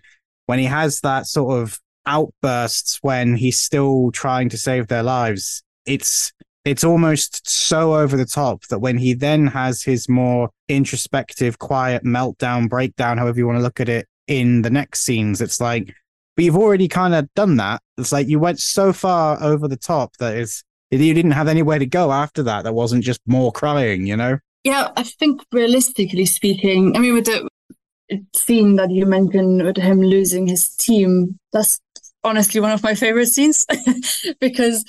when 0.49 0.59
he 0.59 0.65
has 0.65 1.01
that 1.01 1.27
sort 1.27 1.61
of 1.61 1.79
outbursts 2.07 2.99
when 3.03 3.37
he's 3.37 3.61
still 3.61 4.11
trying 4.13 4.49
to 4.49 4.57
save 4.57 4.89
their 4.89 5.03
lives, 5.03 5.63
it's 5.85 6.33
it's 6.65 6.85
almost 6.85 7.49
so 7.49 7.95
over 7.95 8.17
the 8.17 8.25
top 8.25 8.65
that 8.69 8.79
when 8.79 8.97
he 8.97 9.13
then 9.13 9.47
has 9.47 9.83
his 9.83 10.09
more 10.09 10.49
introspective, 10.69 11.59
quiet 11.59 12.03
meltdown, 12.03 12.67
breakdown, 12.67 13.19
however 13.19 13.39
you 13.39 13.47
want 13.47 13.59
to 13.59 13.63
look 13.63 13.79
at 13.79 13.91
it, 13.91 14.07
in 14.27 14.63
the 14.63 14.71
next 14.71 15.01
scenes, 15.01 15.43
it's 15.43 15.61
like, 15.61 15.95
but 16.35 16.47
you've 16.47 16.57
already 16.57 16.89
kind 16.89 17.15
of 17.15 17.33
done 17.35 17.57
that. 17.57 17.83
It's 17.99 18.11
like 18.11 18.27
you 18.27 18.39
went 18.39 18.59
so 18.59 18.95
far 18.95 19.43
over 19.43 19.69
the 19.69 19.77
top 19.77 20.17
that 20.17 20.35
it's 20.35 20.65
you 20.91 21.13
didn't 21.13 21.33
have 21.33 21.49
anywhere 21.49 21.79
to 21.79 21.87
go 21.87 22.11
after 22.11 22.43
that. 22.45 22.65
There 22.65 22.73
wasn't 22.73 23.05
just 23.05 23.21
more 23.27 23.53
crying, 23.53 24.07
you 24.07 24.17
know? 24.17 24.39
Yeah, 24.65 24.89
I 24.97 25.03
think 25.03 25.43
realistically 25.53 26.25
speaking, 26.25 26.97
I 26.97 27.01
mean, 27.01 27.13
with 27.13 27.27
the 27.27 27.49
scene 28.35 28.77
that 28.77 28.90
you 28.90 29.07
mentioned 29.07 29.62
with 29.64 29.77
him 29.77 30.01
losing 30.03 30.47
his 30.47 30.68
team, 30.77 31.38
that's 31.53 31.81
honestly 32.25 32.61
one 32.61 32.73
of 32.73 32.83
my 32.83 32.94
favorite 32.94 33.29
scenes 33.29 33.64
because 34.40 34.85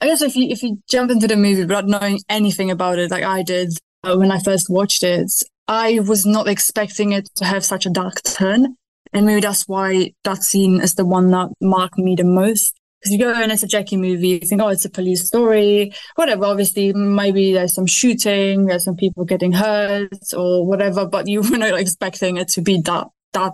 I 0.00 0.06
guess 0.06 0.22
if 0.22 0.36
you 0.36 0.48
if 0.48 0.62
you 0.62 0.78
jump 0.88 1.10
into 1.10 1.26
the 1.26 1.36
movie 1.36 1.62
without 1.62 1.86
knowing 1.86 2.20
anything 2.28 2.70
about 2.70 2.98
it, 2.98 3.10
like 3.10 3.24
I 3.24 3.42
did 3.42 3.72
uh, 4.02 4.16
when 4.16 4.30
I 4.30 4.38
first 4.38 4.68
watched 4.68 5.02
it, 5.02 5.30
I 5.66 6.00
was 6.00 6.26
not 6.26 6.48
expecting 6.48 7.12
it 7.12 7.28
to 7.36 7.44
have 7.44 7.64
such 7.64 7.86
a 7.86 7.90
dark 7.90 8.22
turn, 8.22 8.76
and 9.12 9.26
maybe 9.26 9.40
that's 9.40 9.66
why 9.66 10.12
that 10.24 10.42
scene 10.42 10.80
is 10.80 10.94
the 10.94 11.06
one 11.06 11.30
that 11.30 11.50
marked 11.60 11.98
me 11.98 12.16
the 12.16 12.24
most. 12.24 12.74
Because 13.04 13.12
you 13.12 13.18
go 13.18 13.38
in 13.38 13.50
it's 13.50 13.62
a 13.62 13.66
Jackie 13.66 13.98
movie, 13.98 14.28
you 14.28 14.40
think, 14.40 14.62
oh, 14.62 14.68
it's 14.68 14.86
a 14.86 14.90
police 14.90 15.26
story, 15.26 15.92
whatever. 16.14 16.46
Obviously, 16.46 16.94
maybe 16.94 17.52
there's 17.52 17.74
some 17.74 17.84
shooting, 17.84 18.64
there's 18.64 18.84
some 18.84 18.96
people 18.96 19.26
getting 19.26 19.52
hurt 19.52 20.32
or 20.34 20.66
whatever, 20.66 21.04
but 21.04 21.28
you 21.28 21.42
were 21.50 21.58
not 21.58 21.78
expecting 21.78 22.38
it 22.38 22.48
to 22.48 22.62
be 22.62 22.80
that 22.80 23.08
that 23.34 23.52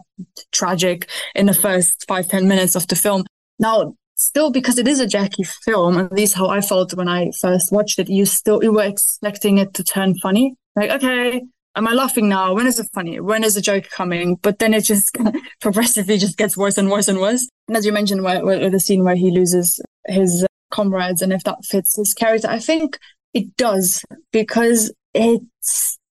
tragic 0.52 1.08
in 1.34 1.46
the 1.46 1.54
first 1.54 2.04
five 2.06 2.28
ten 2.28 2.46
minutes 2.46 2.76
of 2.76 2.86
the 2.86 2.94
film. 2.94 3.24
Now, 3.58 3.96
still, 4.14 4.52
because 4.52 4.78
it 4.78 4.86
is 4.86 5.00
a 5.00 5.06
Jackie 5.06 5.42
film, 5.42 5.98
at 5.98 6.12
least 6.12 6.36
how 6.36 6.48
I 6.48 6.60
felt 6.60 6.94
when 6.94 7.08
I 7.08 7.32
first 7.40 7.72
watched 7.72 7.98
it, 7.98 8.08
you 8.08 8.26
still 8.26 8.62
you 8.62 8.72
were 8.72 8.84
expecting 8.84 9.58
it 9.58 9.74
to 9.74 9.82
turn 9.82 10.14
funny. 10.18 10.54
Like, 10.76 10.90
okay, 10.90 11.42
am 11.76 11.88
I 11.88 11.92
laughing 11.92 12.28
now? 12.28 12.54
When 12.54 12.66
is 12.66 12.78
it 12.78 12.88
funny? 12.92 13.20
When 13.20 13.44
is 13.44 13.54
the 13.54 13.60
joke 13.60 13.88
coming? 13.90 14.36
But 14.42 14.58
then 14.58 14.74
it 14.74 14.84
just 14.84 15.16
progressively 15.60 16.18
just 16.18 16.36
gets 16.36 16.56
worse 16.56 16.78
and 16.78 16.90
worse 16.90 17.08
and 17.08 17.18
worse. 17.18 17.48
And 17.68 17.76
as 17.76 17.86
you 17.86 17.92
mentioned, 17.92 18.22
where, 18.22 18.44
where 18.44 18.70
the 18.70 18.80
scene 18.80 19.04
where 19.04 19.16
he 19.16 19.30
loses 19.30 19.80
his 20.06 20.46
comrades 20.70 21.22
and 21.22 21.32
if 21.32 21.44
that 21.44 21.64
fits 21.64 21.96
his 21.96 22.14
character, 22.14 22.48
I 22.48 22.58
think 22.58 22.98
it 23.34 23.56
does 23.56 24.04
because 24.32 24.92
it 25.14 25.42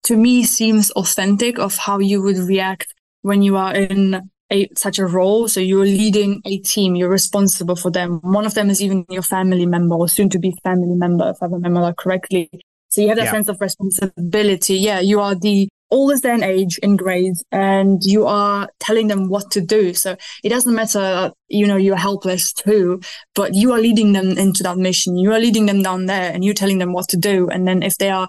to 0.03 0.17
me 0.17 0.43
seems 0.43 0.91
authentic 0.91 1.59
of 1.59 1.77
how 1.77 1.99
you 1.99 2.21
would 2.21 2.37
react 2.37 2.93
when 3.21 3.41
you 3.41 3.57
are 3.57 3.75
in 3.75 4.29
a, 4.51 4.67
such 4.75 4.99
a 4.99 5.05
role. 5.05 5.47
So 5.47 5.59
you're 5.59 5.85
leading 5.85 6.41
a 6.45 6.57
team, 6.59 6.95
you're 6.95 7.09
responsible 7.09 7.75
for 7.75 7.91
them. 7.91 8.19
One 8.21 8.45
of 8.45 8.53
them 8.53 8.69
is 8.69 8.81
even 8.81 9.05
your 9.09 9.21
family 9.21 9.65
member 9.65 9.95
or 9.95 10.07
soon 10.07 10.29
to 10.29 10.39
be 10.39 10.53
family 10.63 10.95
member, 10.95 11.29
if 11.29 11.37
I 11.41 11.47
remember 11.47 11.81
that 11.81 11.97
correctly. 11.97 12.49
So 12.89 13.01
you 13.01 13.07
have 13.07 13.17
that 13.17 13.25
yeah. 13.25 13.31
sense 13.31 13.47
of 13.47 13.61
responsibility. 13.61 14.75
Yeah, 14.75 14.99
you 14.99 15.19
are 15.19 15.35
the 15.35 15.69
oldest 15.91 16.25
in 16.25 16.43
age 16.43 16.77
in 16.83 16.95
grades 16.95 17.43
and 17.51 18.01
you 18.03 18.25
are 18.25 18.69
telling 18.79 19.07
them 19.07 19.29
what 19.29 19.49
to 19.51 19.61
do. 19.61 19.93
So 19.93 20.15
it 20.43 20.49
doesn't 20.49 20.73
matter, 20.73 21.31
you 21.47 21.65
know, 21.67 21.77
you're 21.77 21.95
helpless 21.95 22.53
too, 22.53 23.01
but 23.35 23.55
you 23.55 23.71
are 23.73 23.79
leading 23.79 24.13
them 24.13 24.37
into 24.37 24.63
that 24.63 24.77
mission. 24.77 25.17
You 25.17 25.33
are 25.33 25.39
leading 25.39 25.65
them 25.65 25.81
down 25.81 26.05
there 26.05 26.31
and 26.31 26.43
you're 26.43 26.53
telling 26.53 26.77
them 26.77 26.93
what 26.93 27.09
to 27.09 27.17
do. 27.17 27.49
And 27.49 27.67
then 27.67 27.81
if 27.83 27.97
they 27.97 28.09
are 28.09 28.27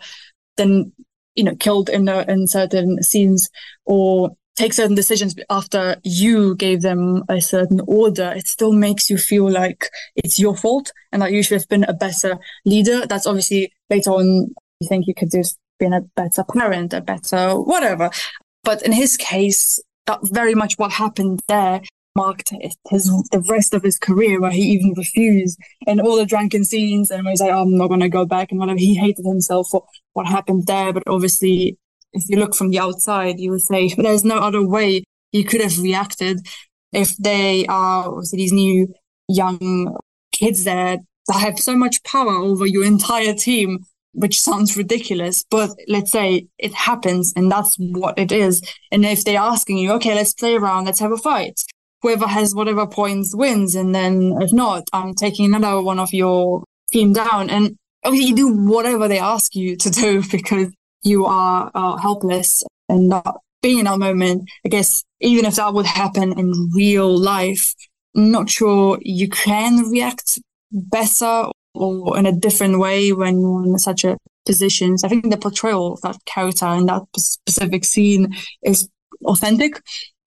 then, 0.57 0.93
you 1.35 1.45
know, 1.45 1.55
killed 1.57 1.89
in, 1.89 2.07
the, 2.07 2.31
in 2.31 2.47
certain 2.47 3.03
scenes 3.03 3.49
or 3.85 4.31
take 4.57 4.73
certain 4.73 4.95
decisions 4.97 5.35
after 5.49 5.97
you 6.03 6.55
gave 6.57 6.83
them 6.83 7.25
a 7.29 7.41
certain 7.41 7.81
order, 7.87 8.33
it 8.37 8.47
still 8.47 8.73
makes 8.73 9.09
you 9.09 9.17
feel 9.17 9.51
like 9.51 9.89
it's 10.17 10.39
your 10.39 10.57
fault 10.57 10.93
and 11.13 11.23
that 11.23 11.33
you 11.33 11.43
should 11.43 11.59
have 11.59 11.69
been 11.69 11.85
a 11.85 11.95
better 11.95 12.39
leader. 12.65 13.07
That's 13.07 13.27
obviously 13.27 13.73
later 13.91 14.11
on 14.11 14.55
you 14.81 14.89
think 14.89 15.07
you 15.07 15.15
could 15.15 15.31
just 15.31 15.59
been 15.79 15.93
a 15.93 16.03
better 16.17 16.45
parent, 16.45 16.93
a 16.93 17.01
better 17.01 17.55
whatever. 17.55 18.11
But 18.63 18.83
in 18.83 18.93
his 18.93 19.17
case, 19.17 19.83
very 20.25 20.55
much 20.55 20.75
what 20.79 20.93
happened 20.93 21.41
there 21.49 21.83
marked 22.17 22.53
his 22.89 23.05
the 23.31 23.45
rest 23.49 23.73
of 23.73 23.83
his 23.83 23.99
career 23.99 24.41
where 24.41 24.51
he 24.51 24.63
even 24.63 24.93
refused 24.97 25.57
and 25.87 26.01
all 26.01 26.17
the 26.17 26.27
drunken 26.27 26.65
scenes 26.65 27.11
and 27.11 27.27
he's 27.29 27.41
like, 27.41 27.53
oh, 27.53 27.63
I'm 27.63 27.77
not 27.77 27.89
gonna 27.89 28.09
go 28.09 28.27
back 28.27 28.51
and 28.51 28.59
whatever. 28.59 28.79
He 28.79 28.95
hated 28.95 29.25
himself 29.25 29.69
for 29.71 29.85
what 30.15 30.27
happened 30.27 30.67
there, 30.67 30.93
but 30.93 31.05
obviously 31.07 31.79
if 32.13 32.25
you 32.29 32.37
look 32.37 32.55
from 32.55 32.71
the 32.71 32.81
outside, 32.81 33.39
you 33.39 33.51
would 33.53 33.61
say 33.61 33.95
there's 33.97 34.25
no 34.25 34.39
other 34.39 34.67
way 34.67 35.05
he 35.31 35.45
could 35.45 35.61
have 35.61 35.79
reacted 35.79 36.41
if 36.93 37.17
they 37.17 37.65
are 37.67 38.21
these 38.33 38.53
new 38.53 38.93
young 39.29 39.97
kids 40.33 40.65
there 40.65 40.99
that 41.27 41.41
have 41.41 41.59
so 41.59 41.77
much 41.77 42.03
power 42.05 42.33
over 42.33 42.67
your 42.67 42.85
entire 42.85 43.35
team, 43.35 43.87
which 44.13 44.41
sounds 44.41 44.77
ridiculous, 44.77 45.45
but 45.51 45.71
let's 45.89 46.11
say 46.11 46.47
it 46.59 46.75
happens 46.75 47.33
and 47.37 47.51
that's 47.51 47.77
what 47.79 48.19
it 48.19 48.33
is. 48.33 48.63
And 48.91 49.05
if 49.05 49.25
they're 49.25 49.39
asking 49.39 49.79
you, 49.79 49.93
okay, 49.93 50.15
let's 50.15 50.35
play 50.35 50.57
around, 50.57 50.87
let's 50.87 51.01
have 51.01 51.13
a 51.13 51.17
fight. 51.17 51.61
Whoever 52.03 52.27
has 52.27 52.55
whatever 52.55 52.87
points 52.87 53.35
wins. 53.35 53.75
And 53.75 53.95
then 53.95 54.37
if 54.41 54.53
not, 54.53 54.85
I'm 54.93 55.15
taking 55.15 55.55
another 55.55 55.83
one 55.83 55.99
of 55.99 56.13
your 56.13 56.65
team 56.93 57.13
down. 57.13 57.51
And 57.51 57.77
obviously 58.05 58.31
you 58.31 58.37
do 58.37 58.57
whatever 58.57 59.07
they 59.07 59.19
ask 59.19 59.55
you 59.55 59.77
to 59.77 59.91
do 59.91 60.23
because 60.31 60.73
you 61.03 61.27
are 61.27 61.71
uh, 61.75 61.97
helpless 61.97 62.63
and 62.89 63.09
not 63.09 63.41
being 63.63 63.81
in 63.81 63.85
that 63.85 63.99
moment. 63.99 64.49
I 64.65 64.69
guess 64.69 65.05
even 65.21 65.45
if 65.45 65.57
that 65.57 65.75
would 65.75 65.87
happen 65.87 66.39
in 66.39 66.71
real 66.75 67.17
life, 67.17 67.75
not 68.15 68.51
sure 68.51 68.99
you 69.03 69.29
can 69.29 69.91
react 69.91 70.39
better 70.73 71.47
or 71.75 72.19
in 72.19 72.27
a 72.27 72.33
different 72.33 72.79
way 72.79 73.13
when 73.13 73.41
you're 73.41 73.65
in 73.65 73.79
such 73.79 74.05
a 74.05 74.17
position. 74.47 74.99
So 74.99 75.07
I 75.07 75.11
think 75.11 75.31
the 75.31 75.37
portrayal 75.37 75.95
of 75.95 76.01
that 76.03 76.17
character 76.25 76.67
in 76.67 76.87
that 76.87 77.03
specific 77.17 77.85
scene 77.85 78.35
is 78.63 78.89
authentic. 79.25 79.81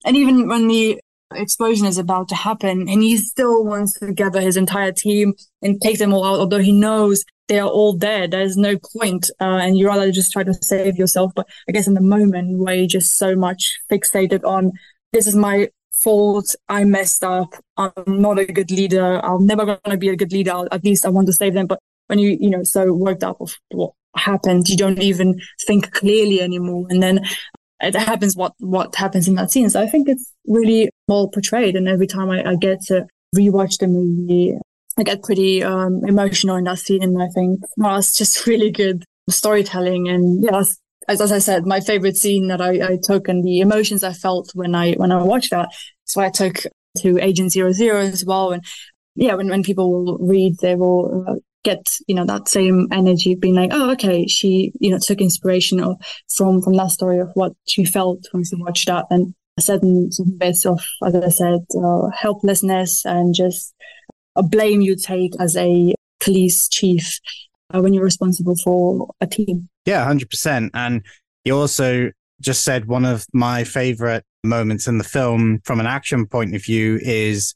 And 0.04 0.16
even 0.16 0.48
when 0.48 0.68
the 0.68 1.00
explosion 1.34 1.86
is 1.86 1.98
about 1.98 2.28
to 2.28 2.34
happen 2.34 2.88
and 2.88 3.02
he 3.02 3.16
still 3.16 3.64
wants 3.64 3.98
to 3.98 4.12
gather 4.12 4.40
his 4.40 4.56
entire 4.56 4.92
team 4.92 5.34
and 5.62 5.80
take 5.80 5.98
them 5.98 6.12
all 6.12 6.24
out, 6.24 6.40
although 6.40 6.58
he 6.58 6.72
knows 6.72 7.24
they 7.48 7.58
are 7.58 7.68
all 7.68 7.92
dead. 7.92 8.30
There's 8.30 8.56
no 8.56 8.76
point, 8.98 9.30
uh, 9.40 9.44
and 9.44 9.76
you 9.76 9.86
rather 9.86 10.10
just 10.10 10.32
try 10.32 10.44
to 10.44 10.54
save 10.54 10.96
yourself. 10.96 11.32
But 11.34 11.46
I 11.68 11.72
guess 11.72 11.86
in 11.86 11.94
the 11.94 12.00
moment 12.00 12.58
where 12.58 12.74
you're 12.74 12.86
just 12.86 13.16
so 13.16 13.36
much 13.36 13.80
fixated 13.90 14.44
on 14.44 14.72
this 15.12 15.26
is 15.26 15.36
my 15.36 15.68
fault, 16.04 16.54
I 16.68 16.84
messed 16.84 17.24
up, 17.24 17.54
I'm 17.76 17.92
not 18.06 18.38
a 18.38 18.44
good 18.44 18.70
leader, 18.70 19.24
I'm 19.24 19.46
never 19.46 19.64
going 19.64 19.80
to 19.86 19.96
be 19.96 20.10
a 20.10 20.16
good 20.16 20.32
leader. 20.32 20.64
At 20.70 20.84
least 20.84 21.04
I 21.04 21.08
want 21.08 21.26
to 21.26 21.32
save 21.32 21.54
them. 21.54 21.66
But 21.66 21.80
when 22.06 22.18
you 22.18 22.36
you 22.40 22.50
know 22.50 22.62
so 22.62 22.92
worked 22.92 23.24
up 23.24 23.40
of 23.40 23.56
what 23.70 23.92
happened, 24.16 24.68
you 24.68 24.76
don't 24.76 25.02
even 25.02 25.40
think 25.66 25.92
clearly 25.92 26.40
anymore, 26.40 26.86
and 26.90 27.02
then 27.02 27.24
it 27.80 27.94
happens 27.96 28.36
what 28.36 28.52
what 28.58 28.94
happens 28.94 29.28
in 29.28 29.34
that 29.34 29.50
scene. 29.50 29.70
So 29.70 29.80
I 29.80 29.86
think 29.86 30.08
it's 30.08 30.32
really 30.46 30.90
well 31.08 31.28
portrayed, 31.28 31.76
and 31.76 31.88
every 31.88 32.06
time 32.06 32.30
I, 32.30 32.50
I 32.50 32.56
get 32.56 32.82
to 32.88 33.06
rewatch 33.34 33.78
the 33.78 33.88
movie, 33.88 34.54
I 34.96 35.02
get 35.02 35.22
pretty 35.22 35.62
um, 35.62 36.04
emotional 36.06 36.56
in 36.56 36.64
that 36.64 36.78
scene, 36.78 37.02
and 37.02 37.20
I 37.20 37.28
think 37.28 37.60
well, 37.76 37.96
it's 37.96 38.16
just 38.16 38.46
really 38.46 38.70
good 38.70 39.04
storytelling. 39.28 40.08
And 40.08 40.44
yeah, 40.44 40.58
as, 40.58 40.78
as 41.08 41.32
I 41.32 41.38
said, 41.38 41.66
my 41.66 41.80
favorite 41.80 42.16
scene 42.16 42.48
that 42.48 42.60
I, 42.60 42.92
I, 42.92 42.98
took 43.02 43.28
and 43.28 43.44
the 43.44 43.60
emotions 43.60 44.04
I 44.04 44.12
felt 44.12 44.50
when 44.54 44.74
I 44.74 44.94
when 44.94 45.12
I 45.12 45.22
watched 45.22 45.50
that. 45.50 45.68
So 46.04 46.20
I 46.20 46.30
took 46.30 46.62
to 46.98 47.18
Agent 47.18 47.52
Zero 47.52 47.72
Zero 47.72 48.00
as 48.00 48.24
well, 48.24 48.52
and 48.52 48.64
yeah, 49.14 49.34
when 49.34 49.48
when 49.48 49.62
people 49.62 49.90
will 49.90 50.18
read, 50.18 50.58
they 50.60 50.74
will. 50.74 51.24
Uh, 51.28 51.34
get 51.64 51.96
you 52.06 52.14
know 52.14 52.26
that 52.26 52.46
same 52.46 52.86
energy 52.92 53.32
of 53.32 53.40
being 53.40 53.54
like 53.54 53.70
oh 53.72 53.90
okay 53.90 54.26
she 54.26 54.70
you 54.80 54.90
know 54.90 54.98
took 54.98 55.22
inspiration 55.22 55.78
from 56.28 56.60
from 56.60 56.74
that 56.74 56.90
story 56.90 57.18
of 57.18 57.30
what 57.32 57.54
she 57.66 57.86
felt 57.86 58.22
when 58.32 58.44
she 58.44 58.54
watched 58.56 58.86
that 58.86 59.06
and 59.08 59.34
certain 59.58 60.10
bits 60.36 60.66
of 60.66 60.84
as 61.06 61.14
i 61.14 61.28
said 61.30 61.64
uh, 61.82 62.10
helplessness 62.10 63.06
and 63.06 63.34
just 63.34 63.74
a 64.36 64.42
blame 64.42 64.80
you 64.80 64.96
take 64.96 65.32
as 65.40 65.56
a 65.56 65.94
police 66.20 66.68
chief 66.68 67.20
uh, 67.72 67.80
when 67.80 67.92
you're 67.94 68.04
responsible 68.04 68.56
for 68.56 69.08
a 69.20 69.26
team. 69.26 69.68
Yeah, 69.84 70.06
100%. 70.06 70.70
And 70.74 71.02
you 71.44 71.56
also 71.56 72.10
just 72.40 72.64
said 72.64 72.86
one 72.86 73.04
of 73.04 73.26
my 73.32 73.64
favorite 73.64 74.24
moments 74.44 74.86
in 74.86 74.98
the 74.98 75.04
film 75.04 75.60
from 75.64 75.80
an 75.80 75.86
action 75.86 76.26
point 76.26 76.54
of 76.54 76.62
view 76.62 76.98
is 77.02 77.54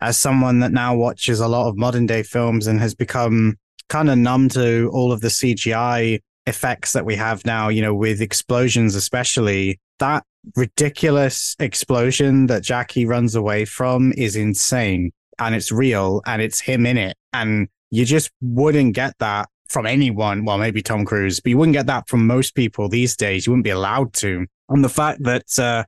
as 0.00 0.18
someone 0.18 0.60
that 0.60 0.72
now 0.72 0.94
watches 0.94 1.40
a 1.40 1.48
lot 1.48 1.68
of 1.68 1.76
modern 1.76 2.06
day 2.06 2.22
films 2.22 2.66
and 2.66 2.80
has 2.80 2.94
become 2.94 3.56
kind 3.88 4.10
of 4.10 4.18
numb 4.18 4.48
to 4.50 4.90
all 4.92 5.12
of 5.12 5.20
the 5.20 5.28
CGI 5.28 6.20
effects 6.46 6.92
that 6.92 7.04
we 7.04 7.16
have 7.16 7.44
now, 7.44 7.68
you 7.68 7.82
know, 7.82 7.94
with 7.94 8.20
explosions, 8.20 8.94
especially 8.94 9.80
that 9.98 10.24
ridiculous 10.54 11.56
explosion 11.58 12.46
that 12.46 12.62
Jackie 12.62 13.06
runs 13.06 13.34
away 13.34 13.64
from 13.64 14.12
is 14.16 14.36
insane 14.36 15.10
and 15.38 15.54
it's 15.54 15.72
real 15.72 16.22
and 16.26 16.40
it's 16.40 16.60
him 16.60 16.86
in 16.86 16.96
it. 16.96 17.16
And 17.32 17.68
you 17.90 18.04
just 18.04 18.30
wouldn't 18.40 18.94
get 18.94 19.14
that 19.18 19.48
from 19.68 19.86
anyone. 19.86 20.44
Well, 20.44 20.58
maybe 20.58 20.82
Tom 20.82 21.04
Cruise, 21.04 21.40
but 21.40 21.50
you 21.50 21.58
wouldn't 21.58 21.76
get 21.76 21.86
that 21.86 22.08
from 22.08 22.26
most 22.26 22.54
people 22.54 22.88
these 22.88 23.16
days. 23.16 23.46
You 23.46 23.52
wouldn't 23.52 23.64
be 23.64 23.70
allowed 23.70 24.12
to. 24.14 24.46
And 24.68 24.84
the 24.84 24.88
fact 24.88 25.22
that 25.24 25.58
uh, 25.58 25.84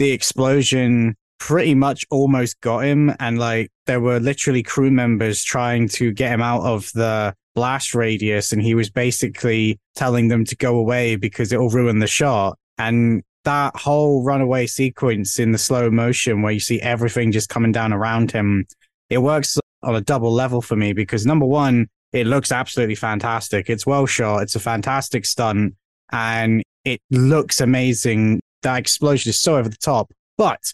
the 0.00 0.10
explosion 0.10 1.14
pretty 1.38 1.74
much 1.74 2.04
almost 2.10 2.60
got 2.60 2.80
him, 2.80 3.14
and 3.20 3.38
like 3.38 3.70
there 3.86 4.00
were 4.00 4.18
literally 4.18 4.62
crew 4.62 4.90
members 4.90 5.44
trying 5.44 5.88
to 5.90 6.10
get 6.10 6.32
him 6.32 6.42
out 6.42 6.62
of 6.62 6.90
the 6.94 7.34
blast 7.54 7.94
radius, 7.94 8.52
and 8.52 8.60
he 8.60 8.74
was 8.74 8.90
basically 8.90 9.78
telling 9.94 10.26
them 10.26 10.44
to 10.46 10.56
go 10.56 10.76
away 10.76 11.14
because 11.14 11.52
it'll 11.52 11.70
ruin 11.70 12.00
the 12.00 12.06
shot. 12.08 12.58
And 12.78 13.22
that 13.44 13.76
whole 13.76 14.24
runaway 14.24 14.66
sequence 14.66 15.38
in 15.38 15.52
the 15.52 15.58
slow 15.58 15.90
motion 15.90 16.42
where 16.42 16.52
you 16.52 16.60
see 16.60 16.80
everything 16.80 17.30
just 17.30 17.48
coming 17.48 17.72
down 17.72 17.92
around 17.92 18.32
him 18.32 18.66
it 19.10 19.18
works 19.18 19.58
on 19.82 19.96
a 19.96 20.00
double 20.00 20.32
level 20.32 20.62
for 20.62 20.76
me 20.76 20.92
because 20.92 21.26
number 21.26 21.44
one, 21.44 21.88
it 22.12 22.26
looks 22.26 22.52
absolutely 22.52 22.94
fantastic. 22.94 23.68
It's 23.68 23.86
well 23.86 24.06
shot. 24.06 24.42
It's 24.42 24.54
a 24.54 24.60
fantastic 24.60 25.26
stunt 25.26 25.74
and 26.10 26.62
it 26.84 27.00
looks 27.10 27.60
amazing. 27.60 28.40
That 28.62 28.78
explosion 28.78 29.30
is 29.30 29.38
so 29.38 29.56
over 29.56 29.68
the 29.68 29.76
top, 29.76 30.12
but 30.36 30.72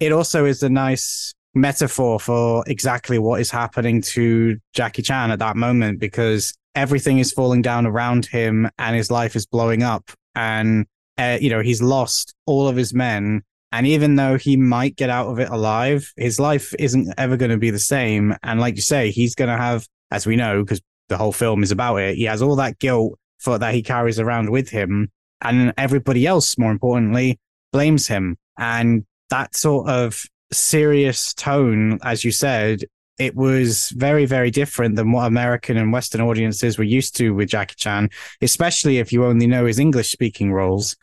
it 0.00 0.12
also 0.12 0.44
is 0.44 0.62
a 0.62 0.68
nice 0.68 1.34
metaphor 1.54 2.20
for 2.20 2.64
exactly 2.66 3.18
what 3.18 3.40
is 3.40 3.50
happening 3.50 4.00
to 4.02 4.58
Jackie 4.74 5.02
Chan 5.02 5.30
at 5.30 5.38
that 5.40 5.56
moment 5.56 5.98
because 5.98 6.54
everything 6.74 7.18
is 7.18 7.32
falling 7.32 7.62
down 7.62 7.86
around 7.86 8.26
him 8.26 8.70
and 8.78 8.94
his 8.94 9.10
life 9.10 9.34
is 9.34 9.46
blowing 9.46 9.82
up 9.82 10.10
and 10.34 10.86
uh, 11.18 11.38
you 11.40 11.50
know 11.50 11.60
he's 11.60 11.82
lost 11.82 12.34
all 12.46 12.68
of 12.68 12.76
his 12.76 12.94
men. 12.94 13.42
And 13.70 13.86
even 13.86 14.14
though 14.14 14.38
he 14.38 14.56
might 14.56 14.96
get 14.96 15.10
out 15.10 15.26
of 15.26 15.38
it 15.38 15.50
alive 15.50 16.10
his 16.16 16.40
life 16.40 16.74
isn't 16.78 17.12
ever 17.18 17.36
going 17.36 17.50
to 17.50 17.58
be 17.58 17.70
the 17.70 17.78
same. 17.78 18.34
And 18.42 18.60
like 18.60 18.76
you 18.76 18.82
say 18.82 19.10
he's 19.10 19.34
going 19.34 19.50
to 19.50 19.56
have 19.56 19.86
as 20.10 20.26
we 20.26 20.36
know 20.36 20.62
because 20.62 20.80
the 21.08 21.18
whole 21.18 21.32
film 21.32 21.62
is 21.62 21.70
about 21.70 21.96
it 21.96 22.16
he 22.16 22.24
has 22.24 22.42
all 22.42 22.56
that 22.56 22.78
guilt 22.78 23.18
for 23.38 23.58
that 23.58 23.74
he 23.74 23.82
carries 23.82 24.20
around 24.20 24.50
with 24.50 24.68
him 24.68 25.10
and 25.42 25.72
everybody 25.76 26.26
else 26.26 26.58
more 26.58 26.72
importantly 26.72 27.38
blames 27.72 28.06
him 28.06 28.36
and 28.58 29.04
that 29.30 29.54
sort 29.54 29.88
of 29.88 30.22
serious 30.52 31.34
tone 31.34 31.98
as 32.02 32.24
you 32.24 32.32
said 32.32 32.82
it 33.18 33.34
was 33.34 33.90
very, 33.96 34.26
very 34.26 34.50
different 34.50 34.96
than 34.96 35.10
what 35.10 35.26
American 35.26 35.76
and 35.76 35.92
Western 35.92 36.20
audiences 36.20 36.78
were 36.78 36.84
used 36.84 37.16
to 37.16 37.34
with 37.34 37.48
Jackie 37.48 37.74
Chan, 37.76 38.10
especially 38.40 38.98
if 38.98 39.12
you 39.12 39.24
only 39.24 39.46
know 39.46 39.66
his 39.66 39.80
English 39.80 40.10
speaking 40.10 40.52
roles. 40.52 40.96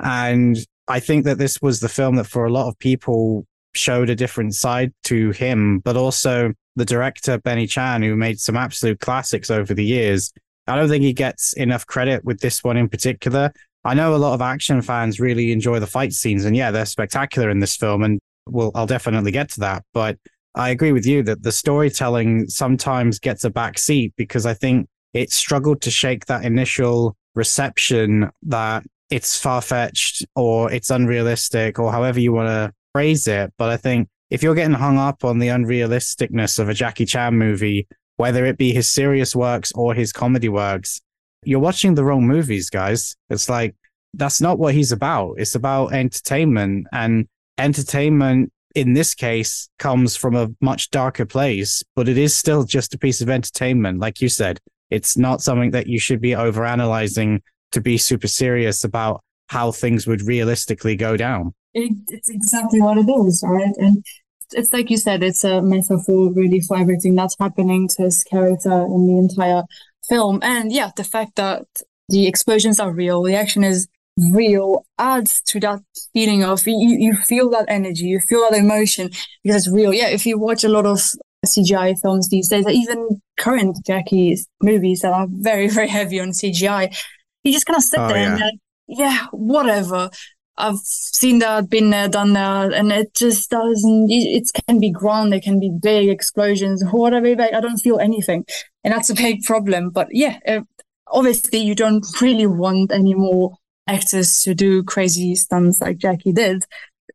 And 0.00 0.58
I 0.86 1.00
think 1.00 1.24
that 1.24 1.38
this 1.38 1.62
was 1.62 1.80
the 1.80 1.88
film 1.88 2.16
that 2.16 2.26
for 2.26 2.44
a 2.44 2.52
lot 2.52 2.68
of 2.68 2.78
people 2.78 3.46
showed 3.74 4.10
a 4.10 4.14
different 4.14 4.54
side 4.54 4.92
to 5.04 5.30
him, 5.30 5.78
but 5.78 5.96
also 5.96 6.52
the 6.76 6.84
director, 6.84 7.38
Benny 7.38 7.66
Chan, 7.66 8.02
who 8.02 8.16
made 8.16 8.38
some 8.38 8.56
absolute 8.56 9.00
classics 9.00 9.50
over 9.50 9.72
the 9.72 9.84
years. 9.84 10.32
I 10.66 10.76
don't 10.76 10.88
think 10.88 11.02
he 11.02 11.14
gets 11.14 11.54
enough 11.54 11.86
credit 11.86 12.24
with 12.24 12.40
this 12.40 12.62
one 12.62 12.76
in 12.76 12.88
particular. 12.88 13.50
I 13.84 13.94
know 13.94 14.14
a 14.14 14.16
lot 14.16 14.34
of 14.34 14.42
action 14.42 14.80
fans 14.80 15.18
really 15.18 15.52
enjoy 15.52 15.80
the 15.80 15.86
fight 15.86 16.12
scenes, 16.12 16.44
and 16.44 16.56
yeah, 16.56 16.70
they're 16.70 16.86
spectacular 16.86 17.50
in 17.50 17.58
this 17.58 17.76
film, 17.76 18.02
and 18.02 18.20
we'll, 18.48 18.70
I'll 18.74 18.86
definitely 18.86 19.32
get 19.32 19.48
to 19.50 19.60
that. 19.60 19.84
But 19.92 20.18
I 20.54 20.70
agree 20.70 20.92
with 20.92 21.06
you 21.06 21.22
that 21.24 21.42
the 21.42 21.52
storytelling 21.52 22.48
sometimes 22.48 23.18
gets 23.18 23.44
a 23.44 23.50
back 23.50 23.78
seat 23.78 24.12
because 24.16 24.46
I 24.46 24.54
think 24.54 24.86
it 25.14 25.32
struggled 25.32 25.80
to 25.82 25.90
shake 25.90 26.26
that 26.26 26.44
initial 26.44 27.16
reception 27.34 28.30
that 28.42 28.84
it's 29.10 29.38
far 29.38 29.62
fetched 29.62 30.24
or 30.36 30.70
it's 30.70 30.90
unrealistic 30.90 31.78
or 31.78 31.90
however 31.90 32.20
you 32.20 32.32
want 32.32 32.48
to 32.48 32.72
phrase 32.92 33.26
it. 33.28 33.52
But 33.56 33.70
I 33.70 33.76
think 33.76 34.08
if 34.30 34.42
you're 34.42 34.54
getting 34.54 34.74
hung 34.74 34.98
up 34.98 35.24
on 35.24 35.38
the 35.38 35.48
unrealisticness 35.48 36.58
of 36.58 36.68
a 36.68 36.74
Jackie 36.74 37.06
Chan 37.06 37.34
movie, 37.34 37.86
whether 38.16 38.44
it 38.44 38.58
be 38.58 38.72
his 38.72 38.90
serious 38.90 39.34
works 39.34 39.72
or 39.74 39.94
his 39.94 40.12
comedy 40.12 40.48
works, 40.48 41.00
you're 41.44 41.60
watching 41.60 41.94
the 41.94 42.04
wrong 42.04 42.26
movies, 42.26 42.70
guys. 42.70 43.16
It's 43.30 43.48
like, 43.48 43.74
that's 44.14 44.40
not 44.40 44.58
what 44.58 44.74
he's 44.74 44.92
about. 44.92 45.34
It's 45.38 45.54
about 45.54 45.92
entertainment 45.92 46.86
and 46.92 47.26
entertainment 47.58 48.52
in 48.74 48.94
this 48.94 49.14
case 49.14 49.68
comes 49.78 50.16
from 50.16 50.34
a 50.34 50.50
much 50.60 50.90
darker 50.90 51.26
place, 51.26 51.82
but 51.94 52.08
it 52.08 52.18
is 52.18 52.36
still 52.36 52.64
just 52.64 52.94
a 52.94 52.98
piece 52.98 53.20
of 53.20 53.28
entertainment. 53.28 54.00
Like 54.00 54.20
you 54.20 54.28
said, 54.28 54.60
it's 54.90 55.16
not 55.16 55.40
something 55.40 55.70
that 55.72 55.86
you 55.86 55.98
should 55.98 56.20
be 56.20 56.30
overanalyzing 56.30 57.40
to 57.72 57.80
be 57.80 57.98
super 57.98 58.28
serious 58.28 58.84
about 58.84 59.22
how 59.48 59.72
things 59.72 60.06
would 60.06 60.22
realistically 60.22 60.96
go 60.96 61.16
down. 61.16 61.54
It, 61.74 61.92
it's 62.08 62.28
exactly 62.28 62.80
what 62.80 62.98
it 62.98 63.10
is, 63.26 63.42
right? 63.46 63.74
And 63.78 64.04
it's 64.52 64.72
like 64.72 64.90
you 64.90 64.98
said, 64.98 65.22
it's 65.22 65.44
a 65.44 65.62
metaphor 65.62 66.32
really 66.32 66.60
for 66.60 66.78
everything 66.78 67.14
that's 67.14 67.36
happening 67.38 67.88
to 67.88 68.02
his 68.02 68.22
character 68.24 68.84
in 68.84 69.06
the 69.06 69.16
entire 69.18 69.64
film. 70.12 70.40
And 70.42 70.72
yeah, 70.72 70.90
the 70.94 71.04
fact 71.04 71.36
that 71.36 71.64
the 72.08 72.26
explosions 72.26 72.78
are 72.78 72.92
real, 72.92 73.22
the 73.22 73.34
action 73.34 73.64
is 73.64 73.88
real 74.32 74.84
adds 74.98 75.40
to 75.40 75.58
that 75.60 75.80
feeling 76.12 76.44
of 76.44 76.66
you, 76.66 76.96
you 76.98 77.14
feel 77.14 77.48
that 77.50 77.64
energy, 77.68 78.04
you 78.04 78.20
feel 78.20 78.42
that 78.42 78.58
emotion 78.58 79.10
because 79.42 79.66
it's 79.66 79.74
real. 79.74 79.94
Yeah, 79.94 80.08
if 80.08 80.26
you 80.26 80.38
watch 80.38 80.64
a 80.64 80.68
lot 80.68 80.84
of 80.84 81.00
CGI 81.46 81.98
films 82.00 82.28
these 82.28 82.48
days, 82.48 82.66
or 82.66 82.70
even 82.70 83.22
current 83.38 83.78
Jackie 83.86 84.36
movies 84.62 85.00
that 85.00 85.12
are 85.12 85.26
very, 85.30 85.68
very 85.78 85.88
heavy 85.88 86.20
on 86.20 86.28
CGI, 86.28 86.94
you 87.42 87.52
just 87.52 87.66
kind 87.66 87.78
of 87.78 87.82
sit 87.82 88.00
oh, 88.00 88.08
there 88.08 88.18
yeah. 88.18 88.32
and 88.32 88.40
like, 88.40 88.54
yeah, 88.86 89.26
whatever. 89.32 90.10
I've 90.58 90.78
seen 90.80 91.38
that, 91.38 91.70
been 91.70 91.88
there, 91.88 92.08
done 92.08 92.34
that, 92.34 92.74
and 92.74 92.92
it 92.92 93.14
just 93.14 93.50
doesn't. 93.50 94.08
It 94.10 94.50
can 94.68 94.78
be 94.78 94.90
grand, 94.90 95.32
it 95.32 95.42
can 95.42 95.58
be 95.58 95.70
big 95.70 96.10
explosions, 96.10 96.84
whatever. 96.90 97.34
Like, 97.34 97.54
I 97.54 97.60
don't 97.60 97.78
feel 97.78 97.98
anything, 97.98 98.44
and 98.84 98.92
that's 98.92 99.10
a 99.10 99.14
big 99.14 99.42
problem. 99.42 99.90
But 99.90 100.08
yeah, 100.10 100.38
uh, 100.46 100.60
obviously, 101.08 101.58
you 101.58 101.74
don't 101.74 102.04
really 102.20 102.46
want 102.46 102.92
any 102.92 103.14
more 103.14 103.56
actors 103.86 104.42
to 104.42 104.54
do 104.54 104.82
crazy 104.82 105.34
stunts 105.34 105.80
like 105.80 105.98
Jackie 105.98 106.32
did. 106.32 106.64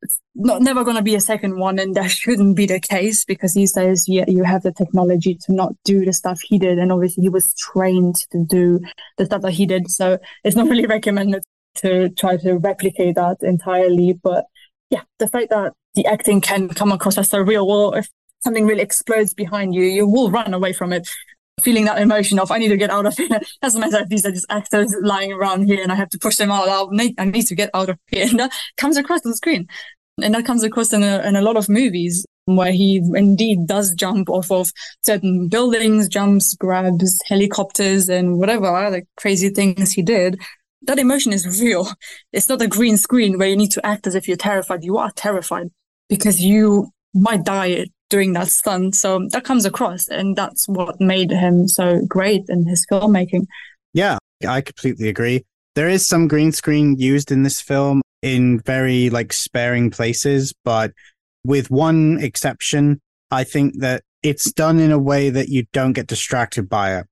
It's 0.02 0.20
not 0.36 0.62
never 0.62 0.84
going 0.84 0.98
to 0.98 1.02
be 1.02 1.16
a 1.16 1.22
second 1.22 1.58
one, 1.60 1.80
and 1.80 1.96
that 1.96 2.12
shouldn't 2.12 2.56
be 2.56 2.66
the 2.66 2.80
case 2.80 3.26
because 3.26 3.54
he 3.54 3.66
says, 3.66 4.06
yeah, 4.08 4.26
you 4.28 4.44
have 4.44 4.64
the 4.64 4.72
technology 4.72 5.36
to 5.46 5.54
not 5.54 5.74
do 5.84 6.06
the 6.06 6.14
stuff 6.14 6.40
he 6.44 6.58
did, 6.58 6.80
and 6.80 6.92
obviously 6.92 7.24
he 7.24 7.30
was 7.30 7.54
trained 7.56 8.16
to 8.32 8.46
do 8.50 8.80
the 9.18 9.26
stuff 9.26 9.42
that 9.42 9.52
he 9.52 9.66
did. 9.66 9.90
So 9.90 10.20
it's 10.44 10.56
not 10.56 10.70
really 10.70 10.86
recommended 10.88 11.44
to 11.76 12.10
try 12.10 12.38
to 12.38 12.54
replicate 12.54 13.16
that 13.16 13.38
entirely. 13.42 14.14
But 14.14 14.46
yeah, 14.90 15.02
the 15.20 15.28
fact 15.28 15.50
that 15.50 15.74
the 15.96 16.06
acting 16.06 16.42
can 16.42 16.70
come 16.70 16.92
across 16.92 17.18
as 17.18 17.30
so 17.30 17.40
real, 17.40 17.68
well, 17.68 17.94
if 17.94 18.10
something 18.40 18.66
really 18.66 18.82
explodes 18.82 19.34
behind 19.34 19.74
you, 19.74 19.84
you 19.84 20.08
will 20.08 20.32
run 20.32 20.54
away 20.54 20.74
from 20.74 20.94
it 20.94 21.10
feeling 21.64 21.86
that 21.86 22.00
emotion 22.00 22.40
of 22.40 22.52
I 22.52 22.58
need 22.58 22.70
to 22.70 22.78
get 22.78 22.90
out 22.90 23.06
of 23.06 23.18
here. 23.18 23.40
Doesn't 23.62 23.82
matter 23.82 24.00
if 24.00 24.10
these 24.10 24.26
are 24.26 24.32
just 24.32 24.46
actors 24.50 24.96
lying 25.02 25.34
around 25.34 25.66
here 25.66 25.82
and 25.82 25.92
I 25.92 25.96
have 25.96 26.10
to 26.10 26.20
push 26.20 26.36
them 26.36 26.52
out. 26.52 26.92
Need, 26.92 27.16
I 27.18 27.26
need 27.26 27.48
to 27.48 27.56
get 27.56 27.70
out 27.74 27.90
of 27.90 27.98
here. 28.08 28.28
And 28.30 28.40
that 28.40 28.52
comes 28.78 28.98
across 28.98 29.26
on 29.26 29.34
screen. 29.34 29.68
And 30.22 30.34
that 30.34 30.46
comes 30.46 30.64
across 30.64 30.94
in 30.94 31.04
a, 31.04 31.22
in 31.28 31.36
a 31.36 31.42
lot 31.42 31.58
of 31.58 31.70
movies 31.70 32.26
where 32.46 32.72
he 32.72 32.98
indeed 33.14 33.68
does 33.68 33.94
jump 33.94 34.30
off 34.30 34.52
of 34.52 34.72
certain 35.06 35.48
buildings, 35.48 36.08
jumps, 36.08 36.54
grabs 36.56 37.20
helicopters 37.28 38.10
and 38.10 38.38
whatever 38.38 38.66
other 38.68 39.04
crazy 39.18 39.50
things 39.50 39.92
he 39.92 40.02
did. 40.02 40.40
That 40.84 41.00
emotion 41.00 41.34
is 41.34 41.62
real. 41.62 41.90
It's 42.34 42.50
not 42.50 42.62
a 42.62 42.68
green 42.68 42.98
screen 42.98 43.38
where 43.38 43.50
you 43.50 43.58
need 43.58 43.72
to 43.72 43.86
act 43.86 44.08
as 44.08 44.16
if 44.16 44.28
you're 44.28 44.38
terrified. 44.38 44.84
You 44.84 44.98
are 44.98 45.12
terrified 45.16 45.70
because 46.08 46.40
you 46.40 46.92
might 47.14 47.44
die 47.44 47.88
doing 48.10 48.34
that 48.34 48.48
stunt. 48.50 48.96
So 48.96 49.28
that 49.32 49.44
comes 49.44 49.66
across, 49.66 50.08
and 50.08 50.36
that's 50.36 50.68
what 50.68 51.00
made 51.00 51.32
him 51.32 51.68
so 51.68 52.02
great 52.08 52.46
in 52.50 52.66
his 52.66 52.86
filmmaking. 52.86 53.48
Yeah, 53.94 54.18
I 54.48 54.62
completely 54.62 55.10
agree. 55.10 55.46
There 55.76 55.90
is 55.90 56.08
some 56.08 56.28
green 56.28 56.52
screen 56.52 56.98
used 56.98 57.32
in 57.32 57.44
this 57.44 57.62
film 57.62 58.02
in 58.22 58.60
very 58.62 59.10
like 59.10 59.32
sparing 59.34 59.92
places, 59.92 60.54
but 60.64 60.92
with 61.44 61.70
one 61.70 62.20
exception, 62.20 63.00
I 63.32 63.44
think 63.44 63.80
that 63.80 64.04
it's 64.24 64.52
done 64.52 64.80
in 64.80 64.92
a 64.92 65.00
way 65.00 65.30
that 65.30 65.50
you 65.50 65.66
don't 65.74 65.94
get 65.94 66.08
distracted 66.08 66.68
by 66.68 66.98
it. 66.98 67.06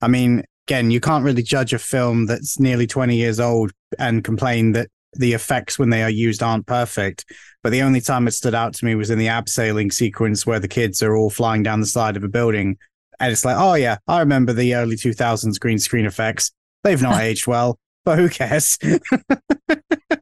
I 0.00 0.08
mean, 0.08 0.44
again, 0.66 0.90
you 0.90 1.00
can't 1.00 1.24
really 1.24 1.42
judge 1.42 1.72
a 1.72 1.78
film 1.78 2.26
that's 2.26 2.58
nearly 2.58 2.86
20 2.86 3.16
years 3.16 3.40
old 3.40 3.72
and 3.98 4.24
complain 4.24 4.72
that 4.72 4.88
the 5.14 5.32
effects 5.32 5.78
when 5.78 5.90
they 5.90 6.02
are 6.02 6.10
used 6.10 6.42
aren't 6.42 6.66
perfect. 6.66 7.24
But 7.62 7.70
the 7.70 7.82
only 7.82 8.00
time 8.00 8.26
it 8.26 8.32
stood 8.32 8.54
out 8.54 8.74
to 8.74 8.84
me 8.84 8.94
was 8.94 9.10
in 9.10 9.18
the 9.18 9.26
abseiling 9.26 9.92
sequence 9.92 10.46
where 10.46 10.60
the 10.60 10.68
kids 10.68 11.02
are 11.02 11.16
all 11.16 11.30
flying 11.30 11.62
down 11.62 11.80
the 11.80 11.86
side 11.86 12.16
of 12.16 12.24
a 12.24 12.28
building. 12.28 12.78
And 13.20 13.30
it's 13.30 13.44
like, 13.44 13.56
oh, 13.56 13.74
yeah, 13.74 13.98
I 14.08 14.20
remember 14.20 14.52
the 14.52 14.74
early 14.74 14.96
2000s 14.96 15.60
green 15.60 15.78
screen 15.78 16.06
effects. 16.06 16.50
They've 16.82 17.00
not 17.00 17.20
aged 17.22 17.46
well 17.46 17.78
but 18.04 18.18
who 18.18 18.28
cares? 18.28 18.78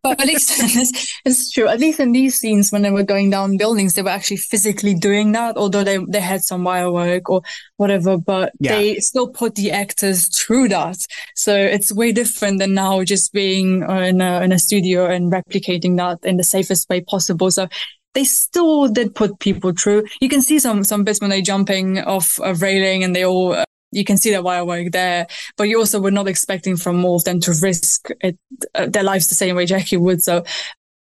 but 0.02 0.20
at 0.20 0.26
least 0.26 0.52
it's, 0.58 1.20
it's 1.24 1.50
true. 1.50 1.68
At 1.68 1.80
least 1.80 2.00
in 2.00 2.12
these 2.12 2.38
scenes, 2.38 2.70
when 2.70 2.82
they 2.82 2.90
were 2.90 3.02
going 3.02 3.30
down 3.30 3.56
buildings, 3.56 3.94
they 3.94 4.02
were 4.02 4.10
actually 4.10 4.38
physically 4.38 4.94
doing 4.94 5.32
that, 5.32 5.56
although 5.56 5.84
they, 5.84 5.98
they 6.08 6.20
had 6.20 6.42
some 6.42 6.64
wire 6.64 6.90
work 6.90 7.28
or 7.30 7.42
whatever, 7.76 8.16
but 8.18 8.52
yeah. 8.60 8.76
they 8.76 8.96
still 8.96 9.28
put 9.28 9.54
the 9.54 9.70
actors 9.70 10.28
through 10.28 10.68
that. 10.68 10.98
So 11.34 11.54
it's 11.54 11.92
way 11.92 12.12
different 12.12 12.58
than 12.58 12.74
now 12.74 13.02
just 13.04 13.32
being 13.32 13.82
in 13.82 14.20
a, 14.20 14.42
in 14.42 14.52
a 14.52 14.58
studio 14.58 15.06
and 15.06 15.32
replicating 15.32 15.96
that 15.96 16.18
in 16.28 16.36
the 16.36 16.44
safest 16.44 16.88
way 16.88 17.00
possible. 17.00 17.50
So 17.50 17.68
they 18.14 18.24
still 18.24 18.88
did 18.88 19.14
put 19.14 19.38
people 19.38 19.72
through. 19.72 20.04
You 20.20 20.28
can 20.28 20.42
see 20.42 20.58
some 20.58 20.82
some 20.82 21.04
bits 21.04 21.20
when 21.20 21.30
they're 21.30 21.42
jumping 21.42 21.98
off 21.98 22.40
a 22.42 22.54
railing 22.54 23.04
and 23.04 23.14
they 23.14 23.24
all 23.24 23.62
you 23.93 24.05
can 24.05 24.16
see 24.16 24.30
that 24.30 24.45
wire 24.45 24.64
work 24.64 24.93
there, 24.93 25.26
but 25.57 25.64
you 25.64 25.78
also 25.78 26.01
were 26.01 26.11
not 26.11 26.28
expecting 26.28 26.76
from 26.76 26.97
more 26.97 27.16
of 27.16 27.24
them 27.24 27.41
to 27.41 27.55
risk 27.61 28.09
it, 28.20 28.38
uh, 28.74 28.86
their 28.86 29.03
lives 29.03 29.28
the 29.28 29.34
same 29.34 29.57
way 29.57 29.66
Jackie 29.66 29.97
would. 29.97 30.22
So 30.22 30.45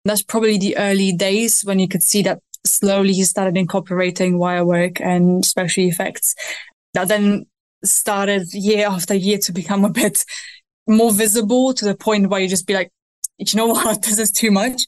that's 0.04 0.22
probably 0.22 0.58
the 0.58 0.76
early 0.76 1.12
days 1.12 1.62
when 1.62 1.78
you 1.78 1.88
could 1.88 2.02
see 2.02 2.22
that 2.22 2.40
slowly 2.66 3.12
he 3.12 3.24
started 3.24 3.56
incorporating 3.56 4.38
wire 4.38 4.64
work 4.64 5.00
and 5.00 5.44
special 5.44 5.84
effects 5.84 6.34
that 6.94 7.08
then 7.08 7.46
started 7.84 8.52
year 8.52 8.86
after 8.86 9.14
year 9.14 9.38
to 9.38 9.52
become 9.52 9.84
a 9.84 9.90
bit 9.90 10.24
more 10.86 11.12
visible 11.12 11.72
to 11.74 11.84
the 11.84 11.94
point 11.94 12.28
where 12.28 12.40
you 12.40 12.48
just 12.48 12.66
be 12.66 12.74
like, 12.74 12.90
you 13.38 13.46
know 13.54 13.66
what, 13.66 14.02
this 14.02 14.18
is 14.18 14.30
too 14.30 14.50
much. 14.50 14.82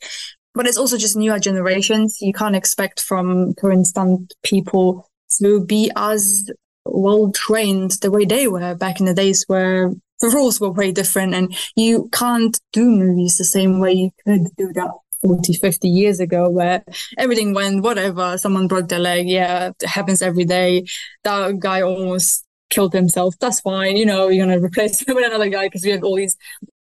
But 0.54 0.66
it's 0.66 0.76
also 0.76 0.98
just 0.98 1.16
newer 1.16 1.38
generations. 1.38 2.18
You 2.20 2.34
can't 2.34 2.56
expect 2.56 3.00
from 3.00 3.54
current 3.54 3.86
stunt 3.86 4.34
people 4.42 5.08
to 5.38 5.64
be 5.64 5.90
as 5.96 6.50
well 6.84 7.30
trained 7.32 7.92
the 8.02 8.10
way 8.10 8.24
they 8.24 8.48
were 8.48 8.74
back 8.74 9.00
in 9.00 9.06
the 9.06 9.14
days 9.14 9.44
where 9.46 9.92
the 10.20 10.28
rules 10.28 10.60
were 10.60 10.70
way 10.70 10.92
different 10.92 11.34
and 11.34 11.54
you 11.76 12.08
can't 12.12 12.60
do 12.72 12.88
movies 12.88 13.38
the 13.38 13.44
same 13.44 13.80
way 13.80 13.92
you 13.92 14.10
could 14.24 14.48
do 14.56 14.72
that 14.72 14.90
40, 15.22 15.54
50 15.54 15.88
years 15.88 16.20
ago 16.20 16.48
where 16.48 16.84
everything 17.18 17.54
went 17.54 17.82
whatever. 17.82 18.36
Someone 18.38 18.66
broke 18.66 18.88
their 18.88 18.98
leg. 18.98 19.28
Yeah, 19.28 19.70
it 19.80 19.88
happens 19.88 20.22
every 20.22 20.44
day. 20.44 20.84
That 21.24 21.58
guy 21.58 21.82
almost 21.82 22.44
killed 22.70 22.92
himself. 22.92 23.34
That's 23.40 23.60
fine. 23.60 23.96
You 23.96 24.06
know, 24.06 24.28
you're 24.28 24.46
going 24.46 24.58
to 24.58 24.64
replace 24.64 25.06
him 25.06 25.14
with 25.14 25.26
another 25.26 25.48
guy 25.48 25.66
because 25.66 25.84
we 25.84 25.90
have 25.90 26.02
all 26.02 26.16
these 26.16 26.36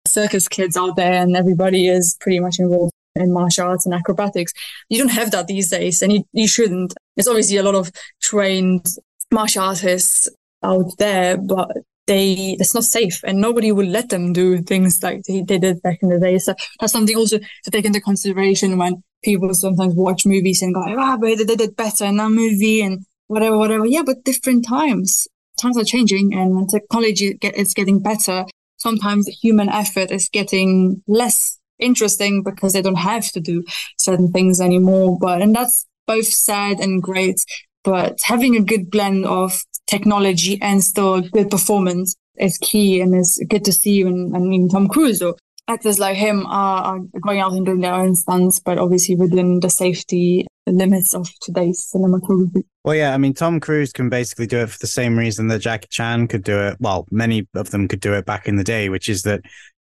circus 0.08 0.47
kids 0.47 0.78
out 0.78 0.95
there 0.95 1.14
and 1.14 1.36
everybody 1.36 1.88
is 1.88 2.18
pretty 2.20 2.39
much 2.39 2.60
involved 2.60 2.93
in 3.16 3.34
martial 3.34 3.68
arts 3.68 3.86
and 3.86 3.93
acrobatics. 3.93 4.54
You 4.89 5.00
don't 5.00 5.10
have 5.10 5.32
that 5.32 5.47
these 5.47 5.70
days 5.70 6.02
and 6.02 6.14
you, 6.14 6.24
you 6.32 6.47
shouldn't. 6.47 6.93
It's 7.18 7.28
obviously 7.28 7.58
a 7.58 7.64
lot 7.64 7.76
of 7.76 7.91
trained 8.22 8.86
martial 9.32 9.64
artists 9.64 10.30
out 10.64 10.98
there, 10.98 11.38
but 11.38 11.70
they 12.08 12.58
it's 12.60 12.74
not 12.74 12.84
safe 12.84 13.22
and 13.24 13.40
nobody 13.40 13.72
will 13.72 13.86
let 13.86 14.10
them 14.10 14.34
do 14.34 14.62
things 14.64 15.00
like 15.04 15.22
they, 15.28 15.44
they 15.44 15.60
did 15.60 15.82
back 15.82 16.00
in 16.02 16.10
the 16.10 16.20
day. 16.20 16.38
So 16.40 16.56
that's 16.80 16.92
something 16.92 17.16
also 17.16 17.38
to 17.38 17.72
take 17.72 17.86
into 17.86 18.02
consideration 18.02 18.78
when 18.78 19.04
people 19.24 19.54
sometimes 19.54 19.94
watch 19.96 20.26
movies 20.26 20.62
and 20.62 20.74
go, 20.74 20.84
ah, 20.86 21.18
but 21.18 21.38
they 21.38 21.46
did 21.46 21.62
it 21.62 21.78
better 21.78 22.06
in 22.06 22.18
that 22.18 22.32
movie 22.32 22.82
and 22.82 23.06
whatever, 23.28 23.58
whatever. 23.58 23.86
Yeah, 23.86 24.04
but 24.04 24.24
different 24.24 24.68
times. 24.68 25.28
Times 25.62 25.78
are 25.78 25.84
changing 25.84 26.34
and 26.34 26.56
when 26.56 26.68
technology 26.68 27.38
is 27.42 27.74
getting 27.74 28.02
better, 28.02 28.46
sometimes 28.78 29.28
human 29.28 29.70
effort 29.70 30.10
is 30.10 30.30
getting 30.30 31.04
less 31.08 31.60
interesting 31.80 32.44
because 32.44 32.74
they 32.74 32.82
don't 32.82 32.96
have 32.96 33.30
to 33.32 33.40
do 33.40 33.64
certain 33.98 34.32
things 34.32 34.60
anymore. 34.60 35.18
But, 35.20 35.42
and 35.42 35.56
that's 35.56 35.86
both 36.08 36.26
sad 36.28 36.80
and 36.80 37.04
great. 37.04 37.40
But 37.84 38.20
having 38.24 38.56
a 38.56 38.62
good 38.62 38.92
blend 38.92 39.26
of 39.26 39.60
technology 39.88 40.60
and 40.62 40.84
still 40.84 41.22
good 41.22 41.50
performance 41.50 42.16
is 42.38 42.58
key 42.58 43.02
and 43.02 43.16
it's 43.16 43.42
good 43.48 43.66
to 43.66 43.72
see. 43.72 44.02
And, 44.02 44.36
and 44.36 44.54
even 44.54 44.70
Tom 44.70 44.88
Cruise 44.88 45.22
or 45.22 45.36
actors 45.68 46.00
like 46.00 46.18
him 46.18 46.46
are, 46.48 46.84
are 46.84 47.00
going 47.22 47.40
out 47.40 47.54
and 47.54 47.66
doing 47.66 47.82
their 47.82 47.94
own 47.94 48.16
stunts, 48.16 48.60
but 48.60 48.78
obviously 48.78 49.16
within 49.16 49.60
the 49.60 49.70
safety 49.70 50.48
limits 50.68 51.14
of 51.14 51.30
today's 51.42 51.90
cinematography. 51.94 52.64
Well, 52.84 52.96
yeah, 52.96 53.14
I 53.14 53.18
mean, 53.18 53.34
Tom 53.34 53.60
Cruise 53.60 53.92
can 53.92 54.10
basically 54.10 54.48
do 54.48 54.60
it 54.60 54.70
for 54.70 54.80
the 54.80 54.88
same 54.88 55.18
reason 55.18 55.48
that 55.48 55.60
Jackie 55.60 55.88
Chan 55.90 56.28
could 56.28 56.44
do 56.44 56.60
it. 56.60 56.78
Well, 56.80 57.06
many 57.12 57.48
of 57.54 57.72
them 57.72 57.88
could 57.88 58.00
do 58.00 58.14
it 58.14 58.26
back 58.26 58.48
in 58.48 58.56
the 58.56 58.64
day, 58.64 58.90
which 58.90 59.10
is 59.10 59.24
that 59.24 59.42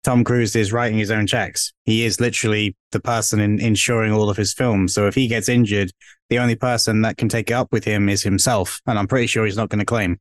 Tom 0.03 0.23
Cruise 0.23 0.55
is 0.55 0.73
writing 0.73 0.97
his 0.97 1.11
own 1.11 1.27
checks. 1.27 1.73
He 1.85 2.05
is 2.05 2.19
literally 2.19 2.75
the 2.91 2.99
person 2.99 3.39
in 3.39 3.59
insuring 3.59 4.11
all 4.11 4.29
of 4.29 4.37
his 4.37 4.53
films. 4.53 4.93
So 4.93 5.07
if 5.07 5.13
he 5.13 5.27
gets 5.27 5.47
injured, 5.47 5.91
the 6.29 6.39
only 6.39 6.55
person 6.55 7.01
that 7.03 7.17
can 7.17 7.29
take 7.29 7.51
it 7.51 7.53
up 7.53 7.71
with 7.71 7.83
him 7.83 8.09
is 8.09 8.23
himself. 8.23 8.81
And 8.87 8.97
I'm 8.97 9.07
pretty 9.07 9.27
sure 9.27 9.45
he's 9.45 9.57
not 9.57 9.69
going 9.69 9.79
to 9.79 9.85
claim. 9.85 10.19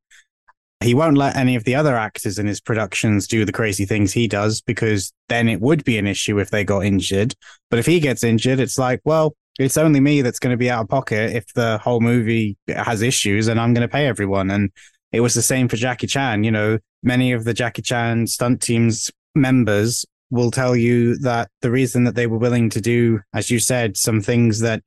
He 0.83 0.95
won't 0.95 1.19
let 1.19 1.37
any 1.37 1.57
of 1.57 1.65
the 1.65 1.75
other 1.75 1.97
actors 1.97 2.39
in 2.39 2.47
his 2.47 2.61
productions 2.61 3.27
do 3.27 3.45
the 3.45 3.53
crazy 3.53 3.85
things 3.85 4.13
he 4.13 4.27
does 4.27 4.63
because 4.63 5.13
then 5.29 5.49
it 5.49 5.61
would 5.61 5.85
be 5.85 5.99
an 5.99 6.07
issue 6.07 6.39
if 6.39 6.51
they 6.51 6.65
got 6.65 6.85
injured. 6.85 7.35
But 7.69 7.79
if 7.79 7.87
he 7.87 8.01
gets 8.01 8.25
injured, 8.25 8.61
it's 8.61 8.79
like, 8.79 9.01
well, 9.05 9.35
it's 9.59 9.77
only 9.77 10.01
me 10.01 10.23
that's 10.23 10.39
going 10.39 10.53
to 10.53 10.59
be 10.59 10.71
out 10.71 10.83
of 10.83 10.89
pocket 10.89 11.37
if 11.37 11.53
the 11.53 11.79
whole 11.79 12.01
movie 12.01 12.57
has 12.69 13.03
issues 13.03 13.49
and 13.49 13.61
I'm 13.61 13.75
going 13.75 13.87
to 13.87 13.93
pay 13.93 14.07
everyone. 14.07 14.51
And 14.51 14.71
it 15.13 15.21
was 15.21 15.35
the 15.35 15.43
same 15.43 15.69
for 15.69 15.77
Jackie 15.77 16.07
Chan. 16.07 16.45
You 16.45 16.51
know, 16.51 16.79
many 17.03 17.33
of 17.33 17.45
the 17.45 17.53
Jackie 17.53 17.83
Chan 17.83 18.29
stunt 18.29 18.63
teams 18.63 19.11
members 19.35 20.05
will 20.31 20.51
tell 20.51 20.77
you 20.77 21.17
that 21.19 21.51
the 21.61 21.71
reason 21.71 22.05
that 22.05 22.15
they 22.15 22.27
were 22.27 22.39
willing 22.39 22.71
to 22.71 22.81
do, 22.81 23.21
as 23.33 23.51
you 23.51 23.59
said, 23.59 23.97
some 23.97 24.21
things 24.21 24.61
that 24.61 24.83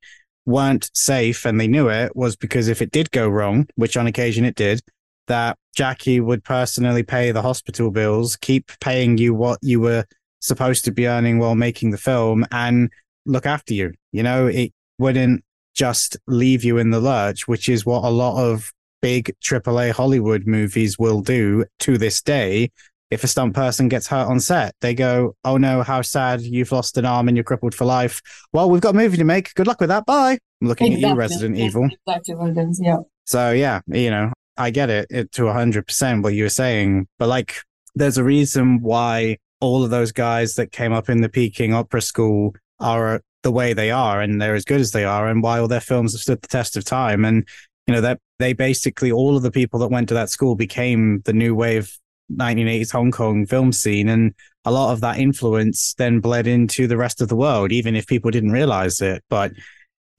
weren't 0.46 0.89
safe 0.94 1.46
and 1.46 1.60
they 1.60 1.68
knew 1.68 1.89
it 1.89 2.16
was 2.16 2.36
because 2.36 2.68
if 2.68 2.82
it 2.82 2.91
did 2.91 3.12
go 3.12 3.28
wrong, 3.28 3.68
which 3.76 3.98
on 3.98 4.08
occasion 4.08 4.46
it 4.46 4.56
did, 4.56 4.82
that 5.28 5.58
Jackie 5.76 6.20
would 6.20 6.44
personally 6.44 7.04
pay 7.04 7.32
the 7.32 7.41
hospital 7.41 7.91
bills, 7.91 8.36
keep 8.36 8.72
paying 8.80 9.18
you 9.18 9.34
what 9.34 9.60
you 9.62 9.80
were 9.80 10.06
supposed 10.39 10.84
to 10.86 10.91
be 10.91 11.08
earning 11.08 11.39
while 11.39 11.56
making 11.56 11.91
the 11.91 11.98
film 11.98 12.46
and 12.52 12.89
look 13.26 13.46
after 13.46 13.74
you. 13.74 13.94
You 14.12 14.24
know, 14.24 14.48
it 14.48 14.74
wouldn't 14.98 15.44
just 15.76 16.18
leave 16.28 16.64
you 16.64 16.78
in 16.78 16.91
the 16.91 17.00
lurch, 17.00 17.48
which 17.48 17.70
is 17.70 17.86
what 17.86 18.04
a 18.04 18.10
lot 18.10 18.38
of 18.38 18.72
big 19.02 19.34
AAA 19.41 19.91
Hollywood 19.91 20.46
movies 20.46 21.00
will 21.00 21.22
do 21.22 21.66
to 21.80 21.98
this 21.98 22.22
day 22.22 22.70
if 23.14 23.24
a 23.24 23.28
stunt 23.28 23.53
person 23.53 23.88
gets 23.88 24.07
hurt 24.07 24.28
on 24.28 24.39
set, 24.39 24.76
they 24.82 24.93
go, 24.93 25.36
"Oh 25.43 25.57
no, 25.57 25.84
how 25.84 26.01
sad! 26.01 26.41
You've 26.41 26.72
lost 26.72 26.97
an 26.97 27.05
arm 27.05 27.28
and 27.28 27.38
you're 27.38 27.43
crippled 27.43 27.76
for 27.76 27.86
life." 27.86 28.22
Well, 28.51 28.70
we've 28.70 28.82
got 28.82 28.95
a 28.95 28.97
movie 28.97 29.18
to 29.18 29.24
make. 29.24 29.53
Good 29.53 29.68
luck 29.68 29.80
with 29.80 29.89
that. 29.89 30.05
Bye. 30.05 30.38
I'm 30.61 30.68
looking 30.68 30.88
exactly. 30.88 31.05
at 31.05 31.14
you, 31.14 31.16
Resident 31.16 31.57
yeah, 31.57 31.66
Evil. 31.66 31.89
Exactly 32.07 32.36
what 32.36 32.49
it 32.49 32.57
is. 32.57 32.82
Yeah. 32.84 32.97
So 33.26 33.51
yeah, 33.51 33.82
you 33.88 34.09
know, 34.09 34.34
I 34.57 34.70
get 34.70 34.89
it, 34.89 35.07
it 35.09 35.32
to 35.34 35.51
hundred 35.51 35.88
percent 35.88 36.24
what 36.24 36.34
you 36.34 36.43
were 36.43 36.49
saying, 36.49 37.07
but 37.20 37.28
like, 37.28 37.55
there's 37.95 38.18
a 38.18 38.24
reason 38.24 38.82
why 38.82 39.38
all 39.61 39.84
of 39.84 39.89
those 39.89 40.11
guys 40.11 40.55
that 40.55 40.72
came 40.72 40.91
up 40.91 41.09
in 41.09 41.22
the 41.22 41.30
Peking 41.30 41.74
Opera 41.74 42.01
School 42.01 42.53
are 42.80 43.22
the 43.43 43.51
way 43.51 43.74
they 43.74 43.91
are, 43.91 44.22
and 44.22 44.41
they're 44.41 44.55
as 44.55 44.66
good 44.66 44.82
as 44.82 44.91
they 44.91 45.05
are, 45.05 45.28
and 45.28 45.41
why 45.41 45.59
all 45.59 45.68
their 45.68 45.80
films 45.80 46.14
have 46.14 46.22
stood 46.22 46.41
the 46.41 46.47
test 46.47 46.76
of 46.76 46.84
time, 46.84 47.26
and 47.26 47.47
you 47.88 47.93
know 47.93 48.01
that 48.01 48.20
they 48.39 48.53
basically 48.53 49.11
all 49.11 49.36
of 49.38 49.43
the 49.43 49.51
people 49.51 49.80
that 49.80 49.89
went 49.89 50.07
to 50.09 50.14
that 50.14 50.30
school 50.30 50.55
became 50.55 51.22
the 51.26 51.34
new 51.34 51.55
wave 51.55 51.97
1980s 52.32 52.92
Hong 52.92 53.12
Kong 53.12 53.46
film 53.46 53.72
scene. 53.72 54.10
And 54.10 54.34
a 54.66 54.72
lot 54.72 54.94
of 54.94 55.02
that 55.02 55.20
influence 55.20 55.94
then 55.96 56.20
bled 56.20 56.48
into 56.48 56.88
the 56.88 56.98
rest 56.98 57.22
of 57.22 57.28
the 57.28 57.36
world, 57.36 57.72
even 57.72 57.96
if 57.96 58.08
people 58.08 58.32
didn't 58.32 58.52
realize 58.52 59.02
it. 59.02 59.24
But 59.30 59.52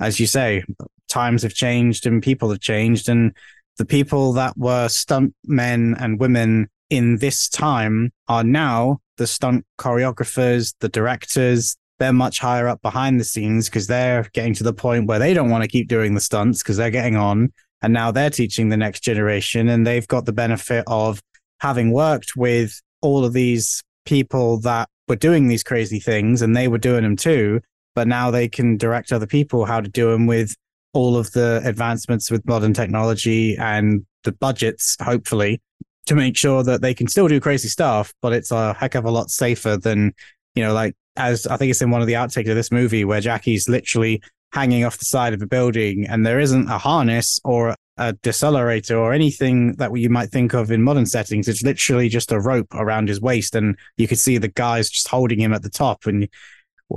as 0.01 0.21
you 0.21 0.27
say, 0.27 0.65
times 1.09 1.43
have 1.43 1.55
changed 1.55 2.07
and 2.07 2.23
people 2.23 2.51
have 2.51 2.61
changed. 2.61 3.09
And 3.09 3.35
the 3.79 3.85
people 3.85 4.33
that 4.35 4.57
were 4.57 4.89
stunt 4.89 5.35
men 5.45 5.97
and 5.99 6.21
women 6.21 6.69
in 6.91 7.19
this 7.19 7.49
time 7.49 8.13
are 8.29 8.45
now 8.45 9.01
the 9.17 9.27
stunt 9.27 9.65
choreographers, 9.79 10.75
the 10.81 10.89
directors. 10.89 11.77
They're 11.99 12.13
much 12.13 12.41
higher 12.41 12.67
up 12.67 12.83
behind 12.83 13.21
the 13.21 13.25
scenes 13.25 13.69
because 13.69 13.87
they're 13.87 14.29
getting 14.33 14.55
to 14.55 14.65
the 14.65 14.73
point 14.73 15.07
where 15.07 15.21
they 15.21 15.33
don't 15.33 15.51
want 15.51 15.63
to 15.63 15.69
keep 15.69 15.89
doing 15.89 16.15
the 16.15 16.21
stunts 16.21 16.63
because 16.63 16.77
they're 16.77 16.91
getting 16.91 17.17
on. 17.17 17.53
And 17.83 17.93
now 17.93 18.11
they're 18.11 18.31
teaching 18.31 18.69
the 18.69 18.77
next 18.77 19.01
generation 19.01 19.69
and 19.69 19.87
they've 19.87 20.07
got 20.09 20.27
the 20.27 20.33
benefit 20.33 20.85
of 20.87 21.21
having 21.65 21.93
worked 21.93 22.37
with 22.37 22.79
all 23.01 23.25
of 23.25 23.33
these 23.33 23.83
people 24.05 24.61
that 24.61 24.87
were 25.09 25.17
doing 25.17 25.49
these 25.49 25.63
crazy 25.63 25.99
things 25.99 26.43
and 26.43 26.55
they 26.55 26.69
were 26.69 26.77
doing 26.77 27.03
them 27.03 27.17
too, 27.17 27.59
but 27.95 28.07
now 28.07 28.31
they 28.31 28.47
can 28.47 28.77
direct 28.77 29.11
other 29.13 29.27
people 29.27 29.65
how 29.65 29.81
to 29.81 29.89
do 29.89 30.11
them 30.11 30.27
with 30.27 30.55
all 30.93 31.17
of 31.17 31.33
the 31.33 31.63
advancements 31.65 32.31
with 32.31 32.47
modern 32.47 32.75
technology 32.75 33.57
and 33.57 34.05
the 34.25 34.33
budgets, 34.33 34.95
hopefully, 35.01 35.59
to 36.05 36.15
make 36.15 36.37
sure 36.37 36.63
that 36.63 36.83
they 36.83 36.93
can 36.93 37.09
still 37.09 37.29
do 37.29 37.41
crazy 37.41 37.69
stuff, 37.69 38.13
but 38.21 38.35
it's 38.35 38.51
a 38.51 38.75
heck 38.75 38.95
of 38.95 39.07
a 39.07 39.11
lot 39.11 39.31
safer 39.31 39.79
than, 39.79 40.13
you 40.55 40.63
know, 40.63 40.75
like 40.75 40.95
as 41.17 41.47
I 41.47 41.57
think 41.57 41.71
it's 41.71 41.81
in 41.81 41.91
one 41.91 42.03
of 42.03 42.07
the 42.07 42.13
outtakes 42.13 42.51
of 42.51 42.57
this 42.57 42.71
movie 42.71 43.07
where 43.07 43.23
Jackie's 43.23 43.71
literally 43.71 44.21
hanging 44.53 44.85
off 44.85 44.99
the 44.99 45.07
side 45.07 45.33
of 45.33 45.41
a 45.41 45.47
building 45.47 46.07
and 46.07 46.27
there 46.27 46.41
isn't 46.41 46.69
a 46.69 46.77
harness 46.77 47.41
or 47.43 47.75
a 47.97 48.13
decelerator 48.13 48.99
or 48.99 49.13
anything 49.13 49.75
that 49.75 49.97
you 49.97 50.09
might 50.09 50.31
think 50.31 50.53
of 50.53 50.71
in 50.71 50.83
modern 50.83 51.07
settings. 51.07 51.49
It's 51.49 51.63
literally 51.63 52.09
just 52.09 52.33
a 52.33 52.41
rope 52.41 52.75
around 52.75 53.09
his 53.09 53.21
waist, 53.21 53.55
and 53.55 53.77
you 53.97 54.09
could 54.09 54.19
see 54.19 54.39
the 54.39 54.49
guys 54.49 54.91
just 54.91 55.09
holding 55.09 55.41
him 55.41 55.53
at 55.53 55.63
the 55.63 55.71
top. 55.71 56.07
And 56.07 56.29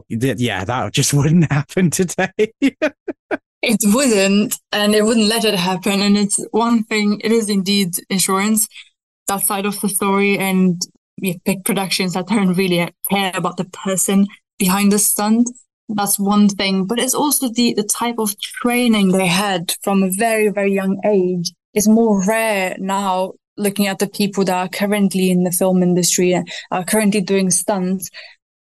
yeah, 0.09 0.65
that 0.65 0.93
just 0.93 1.13
wouldn't 1.13 1.51
happen 1.51 1.89
today. 1.89 2.31
it 2.61 3.79
wouldn't, 3.83 4.55
and 4.71 4.95
it 4.95 5.03
wouldn't 5.03 5.27
let 5.27 5.45
it 5.45 5.55
happen. 5.55 6.01
And 6.01 6.17
it's 6.17 6.43
one 6.51 6.83
thing, 6.83 7.21
it 7.23 7.31
is 7.31 7.49
indeed 7.49 7.95
insurance, 8.09 8.67
that 9.27 9.41
side 9.41 9.65
of 9.65 9.79
the 9.81 9.89
story, 9.89 10.37
and 10.37 10.81
big 11.19 11.65
productions 11.65 12.13
that 12.13 12.27
don't 12.27 12.53
really 12.53 12.89
care 13.09 13.31
about 13.33 13.57
the 13.57 13.65
person 13.65 14.27
behind 14.57 14.91
the 14.91 14.99
stunt 14.99 15.49
that's 15.89 16.19
one 16.19 16.49
thing, 16.49 16.85
but 16.85 16.99
it's 16.99 17.13
also 17.13 17.49
the, 17.49 17.73
the 17.73 17.83
type 17.83 18.19
of 18.19 18.39
training 18.39 19.11
they 19.11 19.27
had 19.27 19.73
from 19.83 20.03
a 20.03 20.11
very, 20.11 20.49
very 20.49 20.73
young 20.73 20.99
age 21.05 21.53
is 21.73 21.87
more 21.87 22.25
rare 22.25 22.75
now 22.79 23.33
looking 23.57 23.87
at 23.87 23.99
the 23.99 24.07
people 24.07 24.43
that 24.45 24.55
are 24.55 24.69
currently 24.69 25.31
in 25.31 25.43
the 25.43 25.51
film 25.51 25.81
industry 25.81 26.33
and 26.33 26.47
are 26.71 26.83
currently 26.83 27.21
doing 27.21 27.49
stunts. 27.49 28.09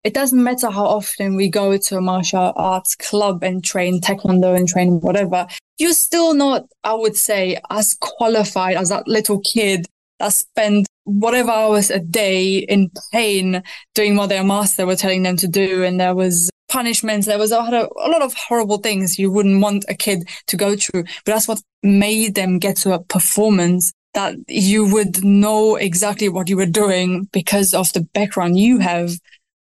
It 0.05 0.14
doesn't 0.14 0.43
matter 0.43 0.70
how 0.70 0.87
often 0.87 1.35
we 1.35 1.49
go 1.49 1.77
to 1.77 1.97
a 1.97 2.01
martial 2.01 2.53
arts 2.55 2.95
club 2.95 3.43
and 3.43 3.62
train 3.64 4.01
taekwondo 4.01 4.57
and 4.57 4.68
train 4.68 5.01
whatever. 5.01 5.47
You're 5.79 5.93
still 5.95 6.33
not, 6.33 6.66
I 6.85 6.95
would 6.95 7.16
say, 7.16 7.61
as 7.70 7.97
qualified 8.01 8.77
as 8.77 8.91
that 8.91 9.09
little 9.09 9.41
kid 9.41 9.87
that 10.20 10.33
spent 10.33 10.87
whatever 11.05 11.51
hours 11.51 11.91
a 11.91 11.99
day 11.99 12.59
in 12.59 12.91
pain 13.12 13.62
doing 13.95 14.16
what 14.16 14.29
their 14.29 14.45
master 14.45 14.87
were 14.87 14.97
telling 14.97 15.24
them 15.24 15.37
to 15.39 15.49
do. 15.49 15.83
And 15.83 16.01
there 16.01 16.14
was 16.14 16.51
punishments. 16.79 17.27
There 17.27 17.39
was 17.39 17.53
a 17.53 17.59
lot, 17.59 17.74
of, 17.74 17.89
a 18.07 18.11
lot 18.14 18.22
of 18.22 18.33
horrible 18.49 18.79
things 18.87 19.18
you 19.18 19.29
wouldn't 19.35 19.62
want 19.62 19.85
a 19.89 19.95
kid 19.95 20.20
to 20.51 20.57
go 20.57 20.77
through, 20.77 21.05
but 21.24 21.33
that's 21.33 21.49
what 21.49 21.61
made 21.83 22.35
them 22.35 22.59
get 22.59 22.77
to 22.83 22.93
a 22.93 23.03
performance 23.16 23.93
that 24.12 24.35
you 24.49 24.81
would 24.95 25.24
know 25.24 25.77
exactly 25.77 26.29
what 26.29 26.49
you 26.49 26.57
were 26.57 26.72
doing 26.85 27.29
because 27.33 27.74
of 27.74 27.87
the 27.93 28.03
background 28.18 28.59
you 28.59 28.79
have. 28.91 29.11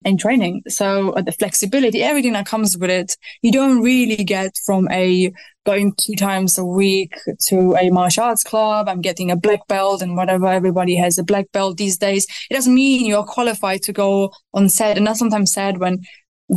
in 0.04 0.16
training. 0.18 0.62
So 0.66 1.10
uh, 1.12 1.22
the 1.22 1.32
flexibility, 1.32 2.02
everything 2.02 2.34
that 2.34 2.46
comes 2.46 2.76
with 2.76 2.90
it, 2.90 3.16
you 3.44 3.52
don't 3.52 3.82
really 3.82 4.24
get 4.24 4.50
from 4.66 4.88
a 4.90 5.32
going 5.64 5.94
two 6.04 6.16
times 6.16 6.58
a 6.58 6.64
week 6.64 7.12
to 7.48 7.56
a 7.76 7.88
martial 7.90 8.24
arts 8.24 8.42
club. 8.42 8.88
I'm 8.88 9.00
getting 9.00 9.30
a 9.30 9.36
black 9.36 9.62
belt 9.68 10.02
and 10.02 10.16
whatever. 10.16 10.46
Everybody 10.46 10.96
has 10.96 11.18
a 11.18 11.22
black 11.22 11.46
belt 11.52 11.76
these 11.76 11.98
days. 11.98 12.26
It 12.50 12.54
doesn't 12.54 12.74
mean 12.74 13.06
you're 13.06 13.32
qualified 13.36 13.82
to 13.84 13.92
go 13.92 14.32
on 14.52 14.68
set. 14.68 14.96
And 14.96 15.06
that's 15.06 15.20
sometimes 15.20 15.52
sad 15.52 15.78
when, 15.78 16.02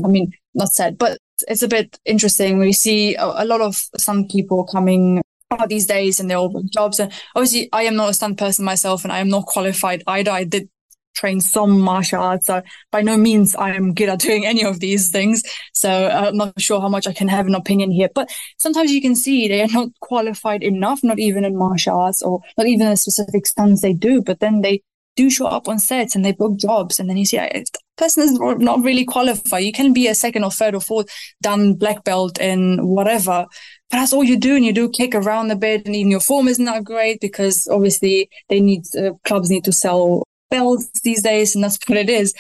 I 0.03 0.07
mean, 0.07 0.31
not 0.53 0.73
sad, 0.73 0.97
but 0.97 1.17
it's 1.47 1.63
a 1.63 1.67
bit 1.67 1.99
interesting. 2.05 2.57
We 2.57 2.73
see 2.73 3.15
a, 3.15 3.25
a 3.25 3.45
lot 3.45 3.61
of 3.61 3.75
some 3.97 4.27
people 4.27 4.65
coming 4.65 5.21
out 5.51 5.69
these 5.69 5.85
days 5.85 6.19
and 6.19 6.29
they're 6.29 6.37
all 6.37 6.63
jobs. 6.73 6.99
And 6.99 7.11
obviously 7.35 7.69
I 7.71 7.83
am 7.83 7.95
not 7.95 8.09
a 8.09 8.13
stunt 8.13 8.37
person 8.37 8.65
myself 8.65 9.03
and 9.03 9.11
I 9.11 9.19
am 9.19 9.29
not 9.29 9.45
qualified 9.45 10.03
either. 10.07 10.31
I 10.31 10.43
did 10.43 10.69
train 11.15 11.39
some 11.39 11.79
martial 11.79 12.21
arts. 12.21 12.47
So 12.47 12.61
by 12.91 13.01
no 13.01 13.17
means 13.17 13.55
I 13.55 13.73
am 13.73 13.93
good 13.93 14.09
at 14.09 14.19
doing 14.19 14.45
any 14.45 14.63
of 14.63 14.79
these 14.79 15.09
things. 15.09 15.43
So 15.73 15.89
uh, 15.89 16.25
I'm 16.27 16.37
not 16.37 16.59
sure 16.59 16.81
how 16.81 16.89
much 16.89 17.07
I 17.07 17.13
can 17.13 17.27
have 17.27 17.47
an 17.47 17.55
opinion 17.55 17.91
here. 17.91 18.09
But 18.13 18.29
sometimes 18.57 18.91
you 18.91 19.01
can 19.01 19.15
see 19.15 19.47
they 19.47 19.61
are 19.61 19.67
not 19.71 19.89
qualified 20.01 20.63
enough, 20.63 21.03
not 21.03 21.19
even 21.19 21.45
in 21.45 21.57
martial 21.57 21.97
arts 21.97 22.21
or 22.21 22.41
not 22.57 22.67
even 22.67 22.87
a 22.87 22.97
specific 22.97 23.47
stunts 23.47 23.81
they 23.81 23.93
do, 23.93 24.21
but 24.21 24.39
then 24.39 24.61
they 24.61 24.83
do 25.16 25.30
show 25.30 25.45
up 25.45 25.68
on 25.68 25.80
sets 25.80 26.16
and 26.16 26.24
they 26.24 26.32
book 26.32 26.57
jobs. 26.57 26.99
And 26.99 27.09
then 27.09 27.18
you 27.18 27.26
see 27.26 27.38
the 27.38 27.66
person 27.97 28.24
is 28.24 28.34
not 28.34 28.84
really 28.84 29.05
qualified. 29.05 29.63
You 29.63 29.72
can 29.72 29.93
be 29.93 30.07
a 30.07 30.16
second 30.16 30.43
or 30.43 30.51
third 30.51 30.76
or 30.76 30.82
fourth 30.82 31.07
dan 31.41 31.74
black 31.74 32.03
belt 32.03 32.39
in 32.39 32.86
whatever, 32.86 33.45
but 33.89 33.97
that's 33.97 34.13
all 34.13 34.24
you 34.24 34.38
do. 34.38 34.55
And 34.55 34.66
you 34.66 34.74
do 34.74 34.89
kick 34.89 35.16
around 35.16 35.51
a 35.51 35.55
bit 35.55 35.86
and 35.86 35.95
even 35.95 36.11
your 36.11 36.20
form 36.20 36.47
isn't 36.47 36.66
that 36.66 36.84
great 36.84 37.20
because 37.22 37.68
obviously 37.68 38.30
they 38.49 38.59
need, 38.59 38.84
uh, 38.97 39.11
clubs 39.24 39.49
need 39.49 39.63
to 39.66 39.72
sell 39.72 40.24
belts 40.49 41.01
these 41.01 41.22
days, 41.22 41.55
and 41.55 41.63
that's 41.63 41.78
what 41.88 41.97
it 41.97 42.09
is. 42.09 42.34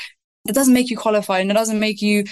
That 0.45 0.53
doesn't 0.53 0.73
make 0.73 0.89
you 0.89 0.97
qualified, 0.97 1.41
and 1.41 1.51
it 1.51 1.55
doesn't 1.55 1.79
make 1.79 2.01
you 2.01 2.23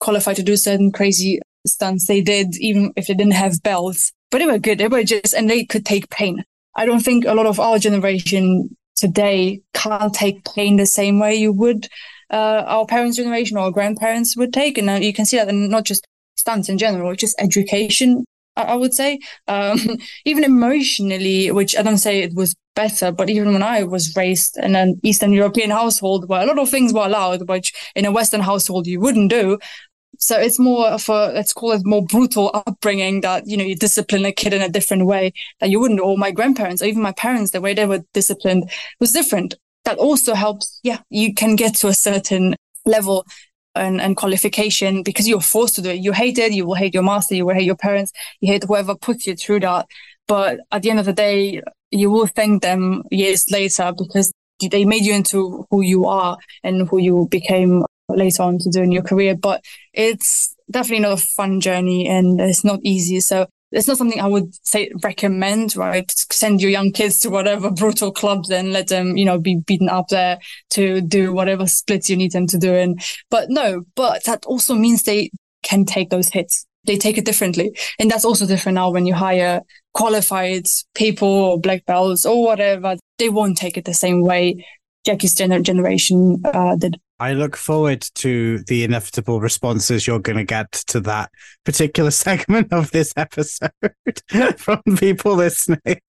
qualified 0.00 0.36
to 0.36 0.42
do 0.42 0.56
certain 0.56 0.92
crazy 0.92 1.40
stunts 1.66 2.06
they 2.06 2.20
did, 2.20 2.56
even 2.58 2.92
if 2.96 3.06
they 3.06 3.14
didn't 3.14 3.32
have 3.32 3.62
belts. 3.62 4.12
But 4.30 4.38
they 4.38 4.46
were 4.46 4.58
good. 4.58 4.78
They 4.78 4.88
were 4.88 5.04
just, 5.04 5.34
and 5.34 5.48
they 5.48 5.64
could 5.64 5.86
take 5.86 6.10
pain. 6.10 6.44
I 6.76 6.86
don't 6.86 7.00
think 7.00 7.24
a 7.24 7.34
lot 7.34 7.46
of 7.46 7.60
our 7.60 7.78
generation 7.78 8.76
today 8.96 9.60
can't 9.72 10.14
take 10.14 10.44
pain 10.54 10.76
the 10.76 10.86
same 10.86 11.18
way 11.18 11.34
you 11.34 11.52
would 11.52 11.88
uh, 12.30 12.64
our 12.66 12.86
parents' 12.86 13.16
generation 13.16 13.56
or 13.56 13.70
grandparents 13.70 14.36
would 14.36 14.52
take. 14.52 14.78
And 14.78 14.90
uh, 14.90 14.94
you 14.94 15.12
can 15.12 15.24
see 15.24 15.36
that 15.36 15.52
not 15.52 15.84
just 15.84 16.06
stunts 16.36 16.68
in 16.68 16.78
general, 16.78 17.14
just 17.14 17.40
education 17.40 18.24
I 18.56 18.74
would 18.76 18.94
say. 18.94 19.18
Um, 19.48 19.78
even 20.24 20.44
emotionally, 20.44 21.50
which 21.50 21.76
I 21.76 21.82
don't 21.82 21.98
say 21.98 22.20
it 22.20 22.34
was 22.34 22.54
better, 22.74 23.12
but 23.12 23.30
even 23.30 23.52
when 23.52 23.62
I 23.62 23.82
was 23.84 24.14
raised 24.16 24.56
in 24.58 24.76
an 24.76 25.00
Eastern 25.02 25.32
European 25.32 25.70
household 25.70 26.28
where 26.28 26.42
a 26.42 26.46
lot 26.46 26.58
of 26.58 26.70
things 26.70 26.92
were 26.92 27.06
allowed, 27.06 27.48
which 27.48 27.72
in 27.94 28.04
a 28.04 28.12
Western 28.12 28.40
household 28.40 28.86
you 28.86 29.00
wouldn't 29.00 29.30
do. 29.30 29.58
So 30.24 30.40
it's 30.40 30.58
more 30.58 30.86
of 30.86 31.06
a, 31.10 31.32
let's 31.34 31.52
call 31.52 31.72
it 31.72 31.84
more 31.84 32.02
brutal 32.02 32.50
upbringing 32.54 33.20
that, 33.20 33.46
you 33.46 33.58
know, 33.58 33.62
you 33.62 33.76
discipline 33.76 34.24
a 34.24 34.32
kid 34.32 34.54
in 34.54 34.62
a 34.62 34.70
different 34.70 35.04
way 35.04 35.34
that 35.60 35.68
you 35.68 35.78
wouldn't. 35.78 36.00
Or 36.00 36.16
my 36.16 36.30
grandparents, 36.30 36.80
or 36.80 36.86
even 36.86 37.02
my 37.02 37.12
parents, 37.12 37.50
the 37.50 37.60
way 37.60 37.74
they 37.74 37.84
were 37.84 38.02
disciplined 38.14 38.70
was 39.00 39.12
different. 39.12 39.54
That 39.84 39.98
also 39.98 40.32
helps. 40.32 40.80
Yeah, 40.82 41.00
you 41.10 41.34
can 41.34 41.56
get 41.56 41.74
to 41.74 41.88
a 41.88 41.92
certain 41.92 42.56
level 42.86 43.26
and, 43.74 44.00
and 44.00 44.16
qualification 44.16 45.02
because 45.02 45.28
you're 45.28 45.42
forced 45.42 45.74
to 45.74 45.82
do 45.82 45.90
it. 45.90 46.00
You 46.00 46.12
hate 46.12 46.38
it. 46.38 46.52
You 46.52 46.64
will 46.64 46.74
hate 46.74 46.94
your 46.94 47.02
master. 47.02 47.34
You 47.34 47.44
will 47.44 47.54
hate 47.54 47.66
your 47.66 47.76
parents. 47.76 48.10
You 48.40 48.50
hate 48.50 48.64
whoever 48.64 48.94
puts 48.94 49.26
you 49.26 49.36
through 49.36 49.60
that. 49.60 49.84
But 50.26 50.60
at 50.72 50.80
the 50.80 50.88
end 50.88 51.00
of 51.00 51.04
the 51.04 51.12
day, 51.12 51.60
you 51.90 52.10
will 52.10 52.28
thank 52.28 52.62
them 52.62 53.02
years 53.10 53.50
later 53.50 53.92
because 53.94 54.32
they 54.70 54.86
made 54.86 55.04
you 55.04 55.12
into 55.12 55.66
who 55.70 55.82
you 55.82 56.06
are 56.06 56.38
and 56.62 56.88
who 56.88 56.96
you 56.96 57.28
became 57.30 57.84
later 58.08 58.42
on 58.42 58.58
to 58.58 58.70
do 58.70 58.82
in 58.82 58.92
your 58.92 59.02
career. 59.02 59.34
But 59.34 59.64
it's 59.92 60.54
definitely 60.70 61.02
not 61.02 61.18
a 61.18 61.26
fun 61.36 61.60
journey 61.60 62.08
and 62.08 62.40
it's 62.40 62.64
not 62.64 62.80
easy. 62.82 63.20
So 63.20 63.46
it's 63.72 63.88
not 63.88 63.98
something 63.98 64.20
I 64.20 64.26
would 64.26 64.54
say 64.66 64.90
recommend, 65.02 65.76
right? 65.76 66.10
Send 66.30 66.60
your 66.60 66.70
young 66.70 66.92
kids 66.92 67.18
to 67.20 67.30
whatever 67.30 67.70
brutal 67.70 68.12
clubs 68.12 68.50
and 68.50 68.72
let 68.72 68.88
them, 68.88 69.16
you 69.16 69.24
know, 69.24 69.38
be 69.38 69.56
beaten 69.66 69.88
up 69.88 70.08
there 70.08 70.38
to 70.70 71.00
do 71.00 71.32
whatever 71.32 71.66
splits 71.66 72.08
you 72.08 72.16
need 72.16 72.32
them 72.32 72.46
to 72.48 72.58
do. 72.58 72.74
And, 72.74 73.00
but 73.30 73.50
no, 73.50 73.82
but 73.96 74.24
that 74.24 74.44
also 74.46 74.74
means 74.74 75.02
they 75.02 75.30
can 75.64 75.84
take 75.84 76.10
those 76.10 76.28
hits. 76.28 76.66
They 76.86 76.96
take 76.96 77.18
it 77.18 77.24
differently. 77.24 77.76
And 77.98 78.10
that's 78.10 78.24
also 78.24 78.46
different 78.46 78.76
now 78.76 78.90
when 78.90 79.06
you 79.06 79.14
hire 79.14 79.62
qualified 79.94 80.66
people 80.94 81.28
or 81.28 81.58
black 81.58 81.84
belts 81.86 82.26
or 82.26 82.44
whatever. 82.44 82.96
They 83.18 83.30
won't 83.30 83.56
take 83.56 83.76
it 83.76 83.86
the 83.86 83.94
same 83.94 84.22
way 84.22 84.64
Jackie's 85.04 85.34
generation 85.34 86.42
uh, 86.44 86.76
did. 86.76 87.00
I 87.20 87.32
look 87.32 87.56
forward 87.56 88.02
to 88.16 88.58
the 88.66 88.82
inevitable 88.84 89.40
responses 89.40 90.06
you're 90.06 90.18
going 90.18 90.38
to 90.38 90.44
get 90.44 90.72
to 90.88 91.00
that 91.00 91.30
particular 91.64 92.10
segment 92.12 92.72
of 92.72 92.90
this 92.90 93.12
episode 93.16 93.70
from 94.56 94.82
people 94.96 95.34
listening. 95.36 96.00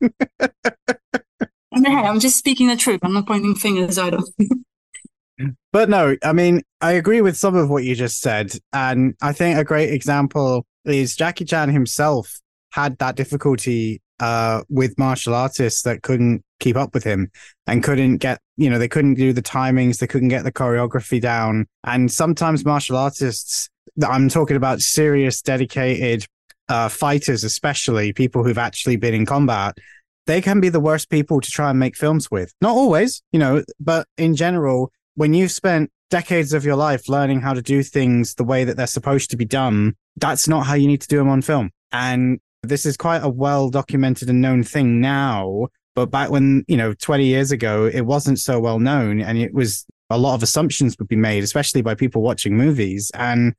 I 1.75 1.79
mean, 1.79 1.91
hey, 1.91 2.07
I'm 2.07 2.19
just 2.19 2.37
speaking 2.37 2.67
the 2.67 2.77
truth. 2.77 3.01
I'm 3.03 3.13
not 3.13 3.27
pointing 3.27 3.55
fingers 3.55 3.97
either. 3.97 4.19
but 5.73 5.89
no, 5.89 6.15
I 6.23 6.33
mean, 6.33 6.61
I 6.79 6.93
agree 6.93 7.21
with 7.21 7.35
some 7.35 7.55
of 7.55 7.69
what 7.69 7.83
you 7.83 7.95
just 7.95 8.21
said. 8.21 8.53
And 8.71 9.15
I 9.21 9.33
think 9.33 9.57
a 9.57 9.63
great 9.63 9.91
example 9.91 10.65
is 10.85 11.15
Jackie 11.15 11.45
Chan 11.45 11.69
himself 11.69 12.39
had 12.71 12.97
that 12.99 13.15
difficulty 13.15 14.01
uh, 14.19 14.61
with 14.69 14.97
martial 14.97 15.35
artists 15.35 15.81
that 15.81 16.01
couldn't 16.01 16.44
keep 16.59 16.75
up 16.75 16.93
with 16.93 17.03
him 17.03 17.31
and 17.67 17.83
couldn't 17.83 18.17
get, 18.17 18.39
you 18.57 18.69
know, 18.69 18.79
they 18.79 18.87
couldn't 18.87 19.15
do 19.15 19.33
the 19.33 19.41
timings, 19.41 19.99
they 19.99 20.07
couldn't 20.07 20.29
get 20.29 20.43
the 20.43 20.51
choreography 20.51 21.21
down. 21.21 21.67
And 21.83 22.11
sometimes 22.11 22.65
martial 22.65 22.97
artists, 22.97 23.69
I'm 24.05 24.29
talking 24.29 24.57
about 24.57 24.81
serious, 24.81 25.41
dedicated 25.41 26.25
uh, 26.69 26.89
fighters, 26.89 27.43
especially 27.43 28.13
people 28.13 28.43
who've 28.43 28.57
actually 28.57 28.95
been 28.95 29.13
in 29.13 29.25
combat, 29.25 29.77
they 30.25 30.41
can 30.41 30.59
be 30.59 30.69
the 30.69 30.79
worst 30.79 31.09
people 31.09 31.39
to 31.39 31.51
try 31.51 31.69
and 31.69 31.79
make 31.79 31.95
films 31.95 32.31
with. 32.31 32.53
Not 32.61 32.75
always, 32.75 33.21
you 33.31 33.39
know, 33.39 33.63
but 33.79 34.07
in 34.17 34.35
general, 34.35 34.91
when 35.15 35.33
you've 35.33 35.51
spent 35.51 35.91
decades 36.09 36.53
of 36.53 36.65
your 36.65 36.75
life 36.75 37.09
learning 37.09 37.41
how 37.41 37.53
to 37.53 37.61
do 37.61 37.83
things 37.83 38.35
the 38.35 38.43
way 38.43 38.63
that 38.63 38.77
they're 38.77 38.87
supposed 38.87 39.29
to 39.31 39.37
be 39.37 39.45
done, 39.45 39.95
that's 40.17 40.47
not 40.47 40.65
how 40.65 40.73
you 40.73 40.87
need 40.87 41.01
to 41.01 41.07
do 41.07 41.17
them 41.17 41.29
on 41.29 41.41
film. 41.41 41.71
And 41.91 42.39
this 42.63 42.85
is 42.85 42.97
quite 42.97 43.23
a 43.23 43.29
well 43.29 43.69
documented 43.69 44.29
and 44.29 44.41
known 44.41 44.63
thing 44.63 44.99
now. 44.99 45.67
But 45.95 46.07
back 46.07 46.29
when, 46.29 46.65
you 46.67 46.77
know, 46.77 46.93
20 46.93 47.25
years 47.25 47.51
ago, 47.51 47.85
it 47.85 48.01
wasn't 48.01 48.39
so 48.39 48.59
well 48.59 48.79
known. 48.79 49.21
And 49.21 49.37
it 49.37 49.53
was 49.53 49.85
a 50.09 50.17
lot 50.17 50.35
of 50.35 50.43
assumptions 50.43 50.97
would 50.99 51.07
be 51.07 51.15
made, 51.15 51.43
especially 51.43 51.81
by 51.81 51.95
people 51.95 52.21
watching 52.21 52.55
movies. 52.55 53.11
And 53.15 53.55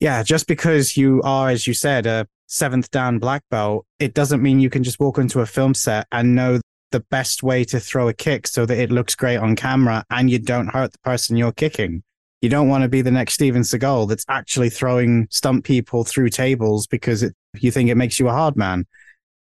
yeah, 0.00 0.22
just 0.22 0.46
because 0.46 0.96
you 0.96 1.20
are, 1.24 1.48
as 1.48 1.66
you 1.66 1.74
said, 1.74 2.06
a 2.06 2.26
seventh 2.46 2.90
dan 2.90 3.18
black 3.18 3.42
belt, 3.50 3.86
it 3.98 4.14
doesn't 4.14 4.42
mean 4.42 4.60
you 4.60 4.70
can 4.70 4.84
just 4.84 5.00
walk 5.00 5.18
into 5.18 5.40
a 5.40 5.46
film 5.46 5.74
set 5.74 6.06
and 6.12 6.34
know 6.34 6.60
the 6.90 7.00
best 7.00 7.42
way 7.42 7.64
to 7.64 7.80
throw 7.80 8.08
a 8.08 8.14
kick 8.14 8.46
so 8.46 8.64
that 8.66 8.78
it 8.78 8.90
looks 8.90 9.14
great 9.14 9.36
on 9.36 9.56
camera 9.56 10.04
and 10.10 10.30
you 10.30 10.38
don't 10.38 10.68
hurt 10.68 10.92
the 10.92 10.98
person 11.00 11.36
you're 11.36 11.52
kicking. 11.52 12.02
You 12.40 12.48
don't 12.48 12.68
want 12.68 12.82
to 12.82 12.88
be 12.88 13.02
the 13.02 13.10
next 13.10 13.34
Steven 13.34 13.62
Seagal 13.62 14.08
that's 14.08 14.24
actually 14.28 14.70
throwing 14.70 15.26
stunt 15.30 15.64
people 15.64 16.04
through 16.04 16.28
tables 16.28 16.86
because 16.86 17.22
it, 17.22 17.34
you 17.56 17.70
think 17.70 17.90
it 17.90 17.96
makes 17.96 18.20
you 18.20 18.28
a 18.28 18.32
hard 18.32 18.56
man. 18.56 18.86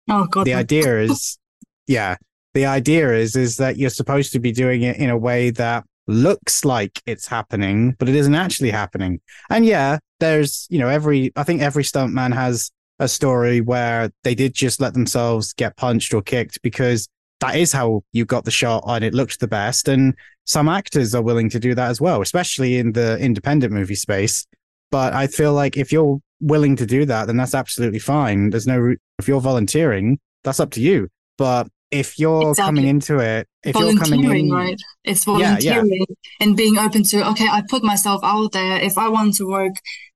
Oh 0.10 0.26
God! 0.28 0.46
The 0.46 0.54
idea 0.54 1.02
is, 1.02 1.38
yeah, 1.88 2.16
the 2.56 2.66
idea 2.66 3.14
is 3.14 3.36
is 3.36 3.58
that 3.58 3.78
you're 3.78 3.92
supposed 3.92 4.32
to 4.32 4.40
be 4.40 4.52
doing 4.52 4.82
it 4.82 4.96
in 4.96 5.12
a 5.12 5.18
way 5.18 5.52
that 5.52 5.84
looks 6.08 6.64
like 6.64 7.02
it's 7.06 7.28
happening, 7.28 7.96
but 8.00 8.10
it 8.10 8.16
isn't 8.16 8.34
actually 8.34 8.72
happening. 8.72 9.20
And 9.50 9.66
yeah, 9.66 10.00
there's 10.20 10.66
you 10.72 10.80
know 10.80 10.88
every 10.88 11.32
I 11.36 11.44
think 11.44 11.62
every 11.62 11.84
stuntman 11.84 12.34
has 12.34 12.72
a 12.98 13.08
story 13.10 13.60
where 13.60 14.10
they 14.24 14.34
did 14.34 14.54
just 14.54 14.80
let 14.80 14.94
themselves 14.94 15.54
get 15.54 15.76
punched 15.76 16.14
or 16.14 16.22
kicked 16.22 16.62
because 16.62 17.10
that 17.42 17.58
is 17.58 17.74
how 17.74 18.04
you 18.14 18.24
got 18.24 18.46
the 18.46 18.52
shot 18.52 18.86
and 18.88 19.04
it 19.04 19.14
looked 19.14 19.42
the 19.42 19.48
best. 19.50 19.90
And 19.90 20.16
some 20.46 20.70
actors 20.70 21.14
are 21.14 21.22
willing 21.22 21.50
to 21.50 21.60
do 21.60 21.76
that 21.76 21.90
as 21.90 22.00
well, 22.00 22.22
especially 22.22 22.78
in 22.78 22.94
the 22.94 23.20
independent 23.20 23.74
movie 23.74 23.96
space. 23.96 24.48
But 24.92 25.14
I 25.14 25.28
feel 25.28 25.52
like 25.52 25.76
if 25.76 25.92
you're 25.92 26.20
willing 26.40 26.78
to 26.78 26.86
do 26.86 27.04
that, 27.06 27.28
then 27.28 27.36
that's 27.36 27.54
absolutely 27.54 28.00
fine. 28.00 28.52
There's 28.52 28.68
no, 28.68 28.96
if 29.20 29.28
you're 29.28 29.42
volunteering, 29.42 30.20
that's 30.46 30.62
up 30.62 30.72
to 30.72 30.82
you. 30.82 31.10
But 31.38 31.68
if 31.92 32.20
you're 32.20 32.50
exactly. 32.50 32.68
coming 32.68 32.88
into 32.90 33.20
it, 33.20 33.48
if 33.64 33.76
you're 33.76 33.98
coming 33.98 34.24
in, 34.24 34.52
right? 34.52 34.80
It's 35.04 35.24
volunteering 35.24 35.88
yeah, 35.88 36.06
yeah. 36.10 36.16
and 36.42 36.58
being 36.58 36.78
open 36.78 37.04
to, 37.04 37.28
okay, 37.30 37.48
I 37.48 37.64
put 37.70 37.84
myself 37.84 38.22
out 38.24 38.52
there. 38.52 38.80
If 38.80 38.98
I 38.98 39.10
want 39.10 39.36
to 39.36 39.48
work 39.48 39.74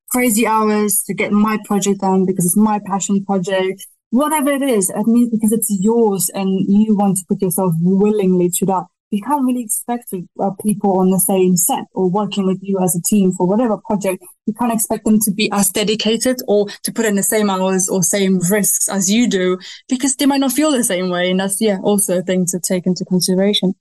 crazy 0.09 0.45
hours 0.47 1.03
to 1.03 1.13
get 1.13 1.31
my 1.31 1.57
project 1.65 2.01
done 2.01 2.25
because 2.25 2.45
it's 2.45 2.57
my 2.57 2.79
passion 2.85 3.23
project, 3.23 3.85
whatever 4.09 4.51
it 4.51 4.63
is, 4.63 4.89
it 4.89 5.07
means 5.07 5.29
because 5.29 5.51
it's 5.51 5.69
yours 5.79 6.29
and 6.33 6.65
you 6.67 6.95
want 6.95 7.17
to 7.17 7.23
put 7.27 7.41
yourself 7.41 7.73
willingly 7.81 8.49
to 8.49 8.65
that. 8.65 8.85
You 9.11 9.21
can't 9.23 9.43
really 9.43 9.63
expect 9.63 10.13
uh, 10.39 10.51
people 10.63 10.99
on 10.99 11.09
the 11.09 11.19
same 11.19 11.57
set 11.57 11.85
or 11.93 12.09
working 12.09 12.45
with 12.45 12.59
you 12.61 12.79
as 12.79 12.95
a 12.95 13.01
team 13.01 13.31
for 13.31 13.47
whatever 13.47 13.77
project. 13.77 14.23
You 14.45 14.53
can't 14.53 14.71
expect 14.71 15.05
them 15.05 15.19
to 15.21 15.31
be 15.31 15.49
as 15.51 15.71
dedicated 15.71 16.37
or 16.47 16.67
to 16.83 16.91
put 16.91 17.05
in 17.05 17.15
the 17.15 17.23
same 17.23 17.49
hours 17.49 17.89
or 17.89 18.03
same 18.03 18.39
risks 18.51 18.87
as 18.87 19.09
you 19.09 19.27
do 19.27 19.57
because 19.87 20.15
they 20.15 20.27
might 20.27 20.41
not 20.41 20.51
feel 20.51 20.71
the 20.71 20.83
same 20.83 21.09
way. 21.09 21.31
And 21.31 21.39
that's, 21.39 21.59
yeah, 21.59 21.79
also 21.81 22.19
a 22.19 22.21
thing 22.21 22.45
to 22.47 22.59
take 22.59 22.85
into 22.85 23.03
consideration. 23.03 23.73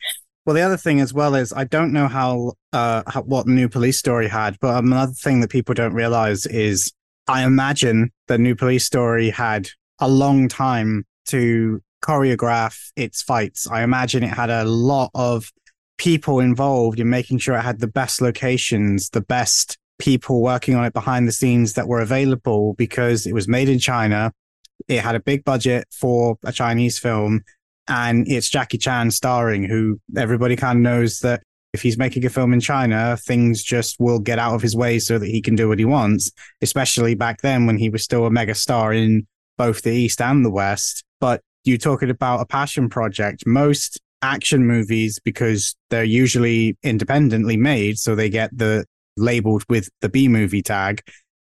Well, 0.47 0.55
the 0.55 0.63
other 0.63 0.79
thing 0.79 1.01
as 1.01 1.13
well 1.13 1.35
is 1.35 1.53
I 1.53 1.65
don't 1.65 1.93
know 1.93 2.09
how, 2.09 2.55
uh, 2.73 3.03
how, 3.07 3.21
what 3.21 3.47
new 3.47 3.69
police 3.69 3.99
story 3.99 4.29
had, 4.29 4.57
but 4.61 4.83
another 4.83 5.13
thing 5.13 5.41
that 5.41 5.51
people 5.51 5.75
don't 5.75 5.93
realize 5.93 6.47
is 6.47 6.91
I 7.27 7.45
imagine 7.45 8.13
the 8.29 8.39
new 8.39 8.55
police 8.55 8.87
story 8.87 9.29
had 9.29 9.69
a 9.99 10.09
long 10.09 10.49
time 10.49 11.05
to 11.27 11.83
choreograph 12.03 12.91
its 12.97 13.23
fights. 13.23 13.67
I 13.67 13.83
imagine 13.83 14.23
it 14.23 14.29
had 14.29 14.51
a 14.51 14.65
lot 14.65 15.11
of 15.15 15.53
people 15.97 16.41
involved 16.41 17.01
in 17.01 17.11
making 17.11 17.39
sure 17.39 17.57
it 17.57 17.63
had 17.63 17.81
the 17.81 17.89
best 17.89 18.21
locations, 18.21 19.11
the 19.11 19.21
best 19.21 19.77
people 19.99 20.41
working 20.41 20.77
on 20.77 20.85
it 20.85 20.93
behind 20.93 21.27
the 21.27 21.33
scenes 21.33 21.73
that 21.75 21.89
were 21.89 22.01
available 22.01 22.75
because 22.75 23.27
it 23.27 23.33
was 23.33 23.49
made 23.49 23.69
in 23.69 23.79
China. 23.79 24.33
It 24.87 25.01
had 25.01 25.17
a 25.17 25.21
big 25.21 25.45
budget 25.45 25.87
for 25.91 26.39
a 26.45 26.53
Chinese 26.53 26.99
film 26.99 27.43
and 27.89 28.29
it's 28.29 28.49
Jackie 28.49 28.79
Chan 28.79 29.11
starring, 29.11 29.65
who 29.65 30.01
everybody 30.17 30.57
kind 30.57 30.79
of 30.79 30.83
knows 30.83 31.21
that 31.21 31.43
if 31.73 31.83
he's 31.83 31.99
making 31.99 32.25
a 32.25 32.31
film 32.31 32.53
in 32.53 32.61
China, 32.61 33.17
things 33.17 33.63
just 33.63 33.97
will 33.99 34.19
get 34.19 34.39
out 34.39 34.55
of 34.55 34.63
his 34.63 34.77
way 34.77 34.99
so 34.99 35.19
that 35.19 35.27
he 35.27 35.43
can 35.43 35.55
do 35.55 35.69
what 35.69 35.79
he 35.79 35.85
wants, 35.85 36.31
especially 36.63 37.15
back 37.15 37.43
then 37.43 37.67
when 37.67 37.77
he 37.77 37.91
was 37.91 38.05
still 38.05 38.27
a 38.27 38.31
mega 38.31 38.55
star 38.55 38.93
in 38.93 39.27
both 39.57 39.83
the 39.83 39.91
East 39.91 40.21
and 40.21 40.45
the 40.45 40.51
West. 40.51 41.05
But 41.21 41.43
you're 41.65 41.79
talking 41.79 42.11
about 42.11 42.41
a 42.41 42.47
passion 42.47 42.89
project. 42.89 43.45
Most 43.47 44.01
action 44.23 44.67
movies, 44.67 45.21
because 45.25 45.77
they're 45.91 46.05
usually 46.05 46.77
independently 46.83 47.57
made, 47.57 47.99
so 47.99 48.15
they 48.15 48.29
get 48.29 48.57
the 48.57 48.85
labeled 49.17 49.65
with 49.69 49.89
the 50.01 50.09
B 50.09 50.29
movie 50.29 50.63
tag, 50.63 51.03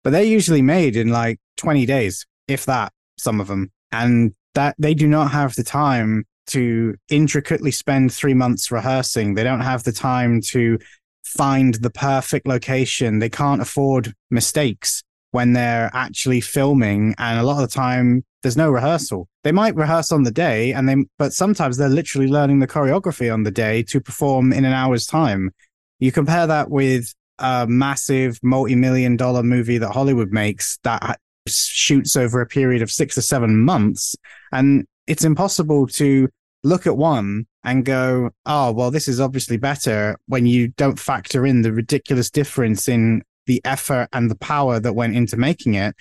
but 0.04 0.10
they're 0.10 0.22
usually 0.22 0.62
made 0.62 0.96
in 0.96 1.08
like 1.08 1.38
20 1.56 1.84
days, 1.86 2.26
if 2.48 2.64
that, 2.66 2.92
some 3.18 3.40
of 3.40 3.48
them. 3.48 3.70
And 3.92 4.34
that 4.54 4.74
they 4.78 4.94
do 4.94 5.06
not 5.06 5.30
have 5.32 5.54
the 5.54 5.64
time 5.64 6.24
to 6.48 6.94
intricately 7.10 7.70
spend 7.70 8.12
three 8.12 8.34
months 8.34 8.70
rehearsing. 8.70 9.34
They 9.34 9.44
don't 9.44 9.60
have 9.60 9.82
the 9.82 9.92
time 9.92 10.40
to 10.42 10.78
find 11.24 11.74
the 11.74 11.90
perfect 11.90 12.46
location. 12.46 13.18
They 13.18 13.28
can't 13.28 13.60
afford 13.60 14.14
mistakes 14.30 15.02
when 15.32 15.52
they're 15.52 15.90
actually 15.92 16.40
filming. 16.40 17.14
And 17.18 17.38
a 17.38 17.42
lot 17.42 17.62
of 17.62 17.68
the 17.68 17.74
time, 17.74 18.24
there's 18.46 18.56
no 18.56 18.70
rehearsal. 18.70 19.28
They 19.42 19.50
might 19.50 19.74
rehearse 19.74 20.12
on 20.12 20.22
the 20.22 20.30
day, 20.30 20.72
and 20.72 20.88
they, 20.88 20.94
but 21.18 21.32
sometimes 21.32 21.76
they're 21.76 21.88
literally 21.88 22.28
learning 22.28 22.60
the 22.60 22.68
choreography 22.68 23.32
on 23.32 23.42
the 23.42 23.50
day 23.50 23.82
to 23.82 24.00
perform 24.00 24.52
in 24.52 24.64
an 24.64 24.72
hour's 24.72 25.04
time. 25.04 25.50
You 25.98 26.12
compare 26.12 26.46
that 26.46 26.70
with 26.70 27.12
a 27.40 27.66
massive 27.68 28.38
multi-million 28.44 29.16
dollar 29.16 29.42
movie 29.42 29.78
that 29.78 29.90
Hollywood 29.90 30.30
makes 30.30 30.78
that 30.84 31.18
shoots 31.48 32.16
over 32.16 32.40
a 32.40 32.46
period 32.46 32.82
of 32.82 32.90
six 32.92 33.18
or 33.18 33.22
seven 33.22 33.64
months. 33.64 34.14
And 34.52 34.86
it's 35.08 35.24
impossible 35.24 35.88
to 35.88 36.28
look 36.62 36.86
at 36.86 36.96
one 36.96 37.48
and 37.64 37.84
go, 37.84 38.30
oh, 38.46 38.70
well, 38.70 38.92
this 38.92 39.08
is 39.08 39.20
obviously 39.20 39.56
better 39.56 40.16
when 40.28 40.46
you 40.46 40.68
don't 40.68 41.00
factor 41.00 41.44
in 41.44 41.62
the 41.62 41.72
ridiculous 41.72 42.30
difference 42.30 42.88
in 42.88 43.22
the 43.46 43.60
effort 43.64 44.06
and 44.12 44.30
the 44.30 44.36
power 44.36 44.78
that 44.78 44.92
went 44.92 45.16
into 45.16 45.36
making 45.36 45.74
it. 45.74 45.96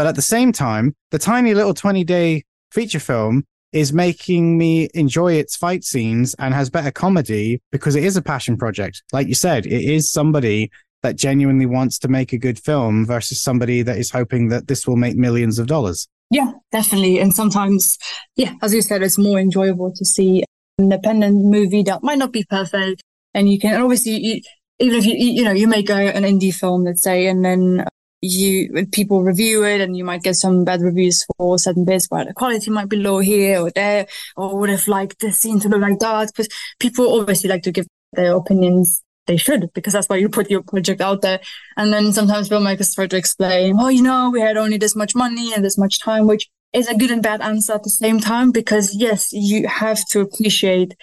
But 0.00 0.06
at 0.06 0.14
the 0.14 0.22
same 0.22 0.50
time, 0.50 0.94
the 1.10 1.18
tiny 1.18 1.52
little 1.52 1.74
20 1.74 2.04
day 2.04 2.44
feature 2.72 2.98
film 2.98 3.44
is 3.74 3.92
making 3.92 4.56
me 4.56 4.88
enjoy 4.94 5.34
its 5.34 5.56
fight 5.56 5.84
scenes 5.84 6.34
and 6.38 6.54
has 6.54 6.70
better 6.70 6.90
comedy 6.90 7.60
because 7.70 7.96
it 7.96 8.04
is 8.04 8.16
a 8.16 8.22
passion 8.22 8.56
project. 8.56 9.02
Like 9.12 9.28
you 9.28 9.34
said, 9.34 9.66
it 9.66 9.84
is 9.84 10.10
somebody 10.10 10.70
that 11.02 11.16
genuinely 11.16 11.66
wants 11.66 11.98
to 11.98 12.08
make 12.08 12.32
a 12.32 12.38
good 12.38 12.58
film 12.58 13.04
versus 13.04 13.42
somebody 13.42 13.82
that 13.82 13.98
is 13.98 14.10
hoping 14.10 14.48
that 14.48 14.68
this 14.68 14.86
will 14.86 14.96
make 14.96 15.18
millions 15.18 15.58
of 15.58 15.66
dollars. 15.66 16.08
Yeah, 16.30 16.50
definitely. 16.72 17.18
And 17.18 17.34
sometimes, 17.34 17.98
yeah, 18.36 18.54
as 18.62 18.72
you 18.72 18.80
said, 18.80 19.02
it's 19.02 19.18
more 19.18 19.38
enjoyable 19.38 19.92
to 19.92 20.04
see 20.06 20.44
an 20.78 20.84
independent 20.84 21.44
movie 21.44 21.82
that 21.82 22.02
might 22.02 22.16
not 22.16 22.32
be 22.32 22.46
perfect. 22.48 23.02
And 23.34 23.52
you 23.52 23.58
can 23.58 23.78
obviously, 23.78 24.12
you, 24.12 24.40
even 24.78 24.98
if 24.98 25.04
you, 25.04 25.14
you 25.14 25.44
know, 25.44 25.52
you 25.52 25.68
make 25.68 25.90
a, 25.90 26.16
an 26.16 26.22
indie 26.22 26.54
film, 26.54 26.84
let's 26.84 27.02
say, 27.02 27.26
and 27.26 27.44
then 27.44 27.84
you 28.22 28.86
people 28.92 29.22
review 29.22 29.64
it 29.64 29.80
and 29.80 29.96
you 29.96 30.04
might 30.04 30.22
get 30.22 30.36
some 30.36 30.64
bad 30.64 30.82
reviews 30.82 31.24
for 31.36 31.58
certain 31.58 31.84
bits 31.84 32.06
where 32.10 32.24
the 32.24 32.34
quality 32.34 32.70
might 32.70 32.88
be 32.88 32.96
low 32.96 33.18
here 33.18 33.60
or 33.60 33.70
there 33.70 34.06
or 34.36 34.58
would 34.58 34.70
have 34.70 34.86
liked 34.88 35.20
the 35.20 35.32
scene 35.32 35.58
to 35.60 35.68
look 35.68 35.80
like 35.80 35.98
that 35.98 36.28
because 36.28 36.48
people 36.78 37.18
obviously 37.18 37.48
like 37.48 37.62
to 37.62 37.72
give 37.72 37.86
their 38.12 38.34
opinions. 38.34 39.02
They 39.26 39.36
should 39.36 39.72
because 39.74 39.92
that's 39.92 40.08
why 40.08 40.16
you 40.16 40.28
put 40.28 40.50
your 40.50 40.62
project 40.62 41.00
out 41.00 41.20
there. 41.20 41.38
And 41.76 41.92
then 41.92 42.12
sometimes 42.12 42.48
filmmakers 42.48 42.94
try 42.94 43.06
to 43.06 43.16
explain 43.16 43.76
oh 43.78 43.88
you 43.88 44.02
know 44.02 44.30
we 44.30 44.40
had 44.40 44.56
only 44.56 44.76
this 44.76 44.96
much 44.96 45.14
money 45.14 45.54
and 45.54 45.64
this 45.64 45.78
much 45.78 46.00
time 46.00 46.26
which 46.26 46.48
is 46.72 46.88
a 46.88 46.96
good 46.96 47.10
and 47.10 47.22
bad 47.22 47.40
answer 47.40 47.74
at 47.74 47.82
the 47.84 47.90
same 47.90 48.18
time 48.18 48.50
because 48.50 48.94
yes 48.94 49.32
you 49.32 49.66
have 49.68 50.04
to 50.08 50.20
appreciate 50.20 50.94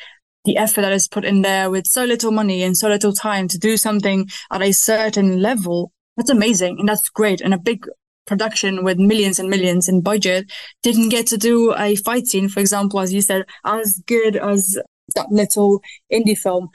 the 0.45 0.57
effort 0.57 0.81
that 0.81 0.93
is 0.93 1.07
put 1.07 1.25
in 1.25 1.41
there 1.41 1.69
with 1.69 1.85
so 1.85 2.05
little 2.05 2.31
money 2.31 2.63
and 2.63 2.77
so 2.77 2.87
little 2.87 3.13
time 3.13 3.47
to 3.49 3.57
do 3.57 3.75
something 3.77 4.27
at 4.51 4.61
a 4.61 4.71
certain 4.71 5.41
level 5.41 5.91
that's 6.17 6.29
amazing 6.29 6.79
and 6.79 6.89
that's 6.89 7.09
great. 7.09 7.41
And 7.41 7.53
a 7.53 7.57
big 7.57 7.85
production 8.25 8.83
with 8.83 8.97
millions 8.97 9.39
and 9.39 9.49
millions 9.49 9.87
in 9.87 10.01
budget 10.01 10.51
didn't 10.83 11.09
get 11.09 11.27
to 11.27 11.37
do 11.37 11.73
a 11.77 11.95
fight 11.95 12.27
scene, 12.27 12.49
for 12.49 12.59
example, 12.59 12.99
as 12.99 13.13
you 13.13 13.21
said, 13.21 13.45
as 13.63 14.01
good 14.05 14.35
as 14.35 14.77
that 15.15 15.31
little 15.31 15.81
indie 16.11 16.37
film. 16.37 16.69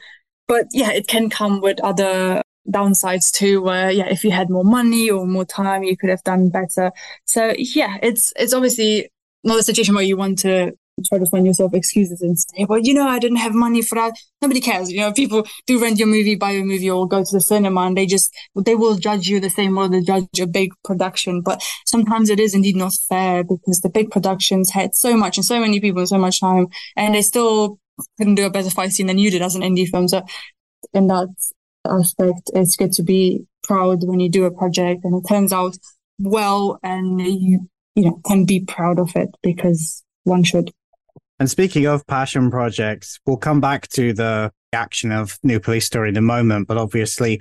But 0.49 0.67
yeah, 0.73 0.91
it 0.91 1.07
can 1.07 1.29
come 1.29 1.61
with 1.61 1.79
other 1.81 2.43
downsides 2.71 3.31
too, 3.31 3.61
where 3.63 3.91
yeah, 3.91 4.07
if 4.07 4.25
you 4.25 4.31
had 4.31 4.51
more 4.51 4.65
money 4.65 5.11
or 5.11 5.27
more 5.27 5.45
time, 5.45 5.83
you 5.83 5.97
could 5.97 6.11
have 6.11 6.23
done 6.25 6.49
better. 6.49 6.93
So 7.25 7.55
yeah, 7.57 7.99
it's 8.03 8.33
it's 8.37 8.55
obviously 8.55 9.11
not 9.45 9.59
a 9.59 9.63
situation 9.63 9.95
where 9.95 10.05
you 10.05 10.17
want 10.17 10.39
to 10.41 10.73
try 11.09 11.19
to 11.19 11.27
find 11.27 11.47
yourself 11.47 11.75
excuses 11.75 12.21
and 12.21 12.39
say, 12.39 12.67
well, 12.69 12.79
you 12.79 12.95
know, 12.95 13.09
I 13.09 13.19
didn't 13.19 13.39
have 13.39 13.55
money 13.55 13.83
for 13.83 13.95
that. 13.97 14.17
Nobody 14.41 14.61
cares. 14.61 14.91
You 14.91 15.01
know, 15.01 15.13
people 15.13 15.47
do 15.67 15.81
rent 15.81 15.99
your 15.99 16.09
movie, 16.09 16.35
buy 16.35 16.53
your 16.53 16.65
movie, 16.65 16.91
or 16.91 17.09
go 17.09 17.25
to 17.25 17.31
the 17.33 17.41
cinema 17.41 17.83
and 17.83 17.97
they 17.97 18.07
just, 18.07 18.35
they 18.55 18.75
will 18.75 18.97
judge 18.97 19.27
you 19.27 19.41
the 19.41 19.51
same 19.51 19.75
way 19.75 19.89
they 19.89 20.03
judge 20.03 20.41
a 20.41 20.47
big 20.47 20.73
production. 20.85 21.41
But 21.41 21.63
sometimes 21.87 22.31
it 22.31 22.39
is 22.39 22.55
indeed 22.55 22.77
not 22.77 22.93
fair 23.09 23.43
because 23.43 23.81
the 23.81 23.89
big 23.89 24.11
productions 24.11 24.71
had 24.71 24.95
so 24.95 25.17
much 25.17 25.39
and 25.39 25.45
so 25.45 25.61
many 25.61 25.81
people 25.81 26.01
and 26.01 26.09
so 26.09 26.19
much 26.19 26.41
time 26.41 26.69
and 26.97 27.15
they 27.15 27.23
still 27.23 27.79
couldn't 28.19 28.35
do 28.35 28.47
a 28.47 28.51
better 28.51 28.71
fight 28.71 28.93
scene 28.93 29.07
than 29.07 29.19
you 29.19 29.31
did 29.31 29.43
as 29.43 29.55
an 29.55 29.63
indie 29.63 29.89
film. 29.89 30.09
So 30.09 30.25
in 30.93 31.07
that 31.09 31.29
aspect, 31.87 32.51
it's 32.55 32.77
good 32.77 32.93
to 32.93 33.03
be 33.03 33.47
proud 33.63 34.05
when 34.05 34.21
you 34.21 34.29
do 34.29 34.45
a 34.45 34.51
project 34.51 35.05
and 35.05 35.15
it 35.15 35.29
turns 35.29 35.53
out 35.53 35.77
well 36.19 36.79
and 36.83 37.21
you, 37.21 37.69
you 37.95 38.05
know, 38.05 38.21
can 38.27 38.45
be 38.45 38.61
proud 38.61 38.99
of 38.99 39.15
it 39.17 39.31
because 39.43 40.03
one 40.25 40.45
should. 40.45 40.71
And 41.43 41.51
speaking 41.51 41.87
of 41.87 42.07
passion 42.07 42.53
projects, 42.53 43.19
we'll 43.27 43.37
come 43.37 43.61
back 43.61 43.89
to 43.89 44.13
the 44.13 44.53
action 44.73 45.11
of 45.11 45.41
New 45.43 45.59
Police 45.59 45.85
Story 45.85 46.11
in 46.11 46.17
a 46.17 46.23
moment. 46.23 46.69
But 46.69 46.77
obviously, 46.77 47.41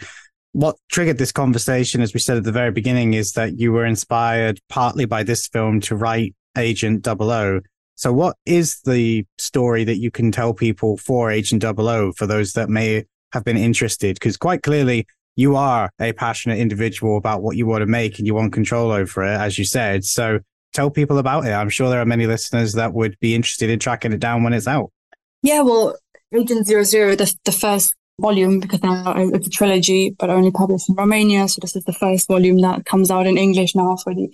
what 0.53 0.75
triggered 0.89 1.19
this 1.19 1.31
conversation, 1.31 2.01
as 2.01 2.11
we 2.11 2.19
said 2.19 2.35
at 2.35 2.43
the 2.43 2.51
very 2.51 2.71
beginning, 2.71 3.13
is 3.13 3.33
that 3.33 3.59
you 3.59 3.71
were 3.71 3.85
inspired 3.85 4.59
partly 4.69 5.05
by 5.05 5.21
this 5.21 5.45
film 5.45 5.81
to 5.81 5.95
write 5.95 6.33
Agent 6.57 7.05
00. 7.05 7.61
So, 7.93 8.11
what 8.11 8.37
is 8.47 8.81
the 8.85 9.23
story 9.37 9.83
that 9.83 9.97
you 9.99 10.09
can 10.09 10.31
tell 10.31 10.55
people 10.55 10.97
for 10.97 11.29
Agent 11.29 11.61
00 11.61 12.13
for 12.13 12.25
those 12.25 12.53
that 12.53 12.71
may 12.71 13.05
have 13.33 13.43
been 13.43 13.55
interested? 13.55 14.15
Because 14.15 14.35
quite 14.35 14.63
clearly, 14.63 15.05
you 15.35 15.55
are 15.55 15.91
a 15.99 16.11
passionate 16.13 16.57
individual 16.57 17.17
about 17.17 17.43
what 17.43 17.55
you 17.55 17.67
want 17.67 17.83
to 17.83 17.85
make 17.85 18.17
and 18.17 18.25
you 18.25 18.33
want 18.33 18.51
control 18.51 18.89
over 18.89 19.23
it, 19.23 19.39
as 19.39 19.59
you 19.59 19.63
said. 19.63 20.03
So, 20.05 20.39
tell 20.73 20.89
people 20.89 21.17
about 21.17 21.45
it. 21.45 21.51
I'm 21.51 21.69
sure 21.69 21.89
there 21.89 22.01
are 22.01 22.05
many 22.05 22.27
listeners 22.27 22.73
that 22.73 22.93
would 22.93 23.17
be 23.19 23.35
interested 23.35 23.69
in 23.69 23.79
tracking 23.79 24.13
it 24.13 24.19
down 24.19 24.43
when 24.43 24.53
it's 24.53 24.67
out. 24.67 24.91
Yeah, 25.43 25.61
well, 25.61 25.97
Agent 26.33 26.67
Zero 26.67 26.83
Zero, 26.83 27.15
the, 27.15 27.33
the 27.45 27.51
first 27.51 27.93
volume, 28.19 28.59
because 28.59 28.81
now 28.83 29.13
it's 29.15 29.47
a 29.47 29.49
trilogy, 29.49 30.15
but 30.17 30.29
only 30.29 30.51
published 30.51 30.89
in 30.89 30.95
Romania. 30.95 31.47
So 31.47 31.59
this 31.61 31.75
is 31.75 31.83
the 31.83 31.93
first 31.93 32.27
volume 32.27 32.61
that 32.61 32.85
comes 32.85 33.09
out 33.09 33.27
in 33.27 33.37
English 33.37 33.75
now 33.75 33.95
for 33.97 34.13
the 34.13 34.29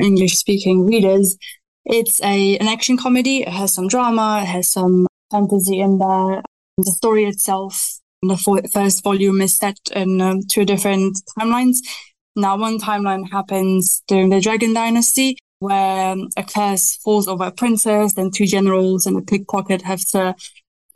English 0.00 0.36
speaking 0.36 0.86
readers. 0.86 1.36
It's 1.84 2.22
a 2.22 2.58
an 2.58 2.68
action 2.68 2.96
comedy. 2.96 3.42
It 3.42 3.48
has 3.48 3.74
some 3.74 3.88
drama. 3.88 4.40
It 4.42 4.46
has 4.46 4.70
some 4.70 5.06
fantasy 5.30 5.80
in 5.80 5.98
there. 5.98 6.42
The 6.78 6.92
story 6.92 7.24
itself, 7.24 7.98
the 8.22 8.36
first 8.72 9.02
volume 9.02 9.40
is 9.40 9.56
set 9.56 9.78
in 9.94 10.20
um, 10.20 10.42
two 10.42 10.64
different 10.64 11.18
timelines. 11.38 11.78
Now, 12.34 12.58
one 12.58 12.78
timeline 12.78 13.30
happens 13.30 14.02
during 14.08 14.28
the 14.28 14.40
Dragon 14.40 14.74
Dynasty, 14.74 15.38
where 15.58 16.16
a 16.36 16.44
curse 16.44 16.96
falls 16.96 17.28
over 17.28 17.44
a 17.44 17.52
princess, 17.52 18.14
then 18.14 18.30
two 18.30 18.46
generals 18.46 19.06
and 19.06 19.16
a 19.16 19.22
pickpocket 19.22 19.82
have 19.82 20.04
to 20.10 20.34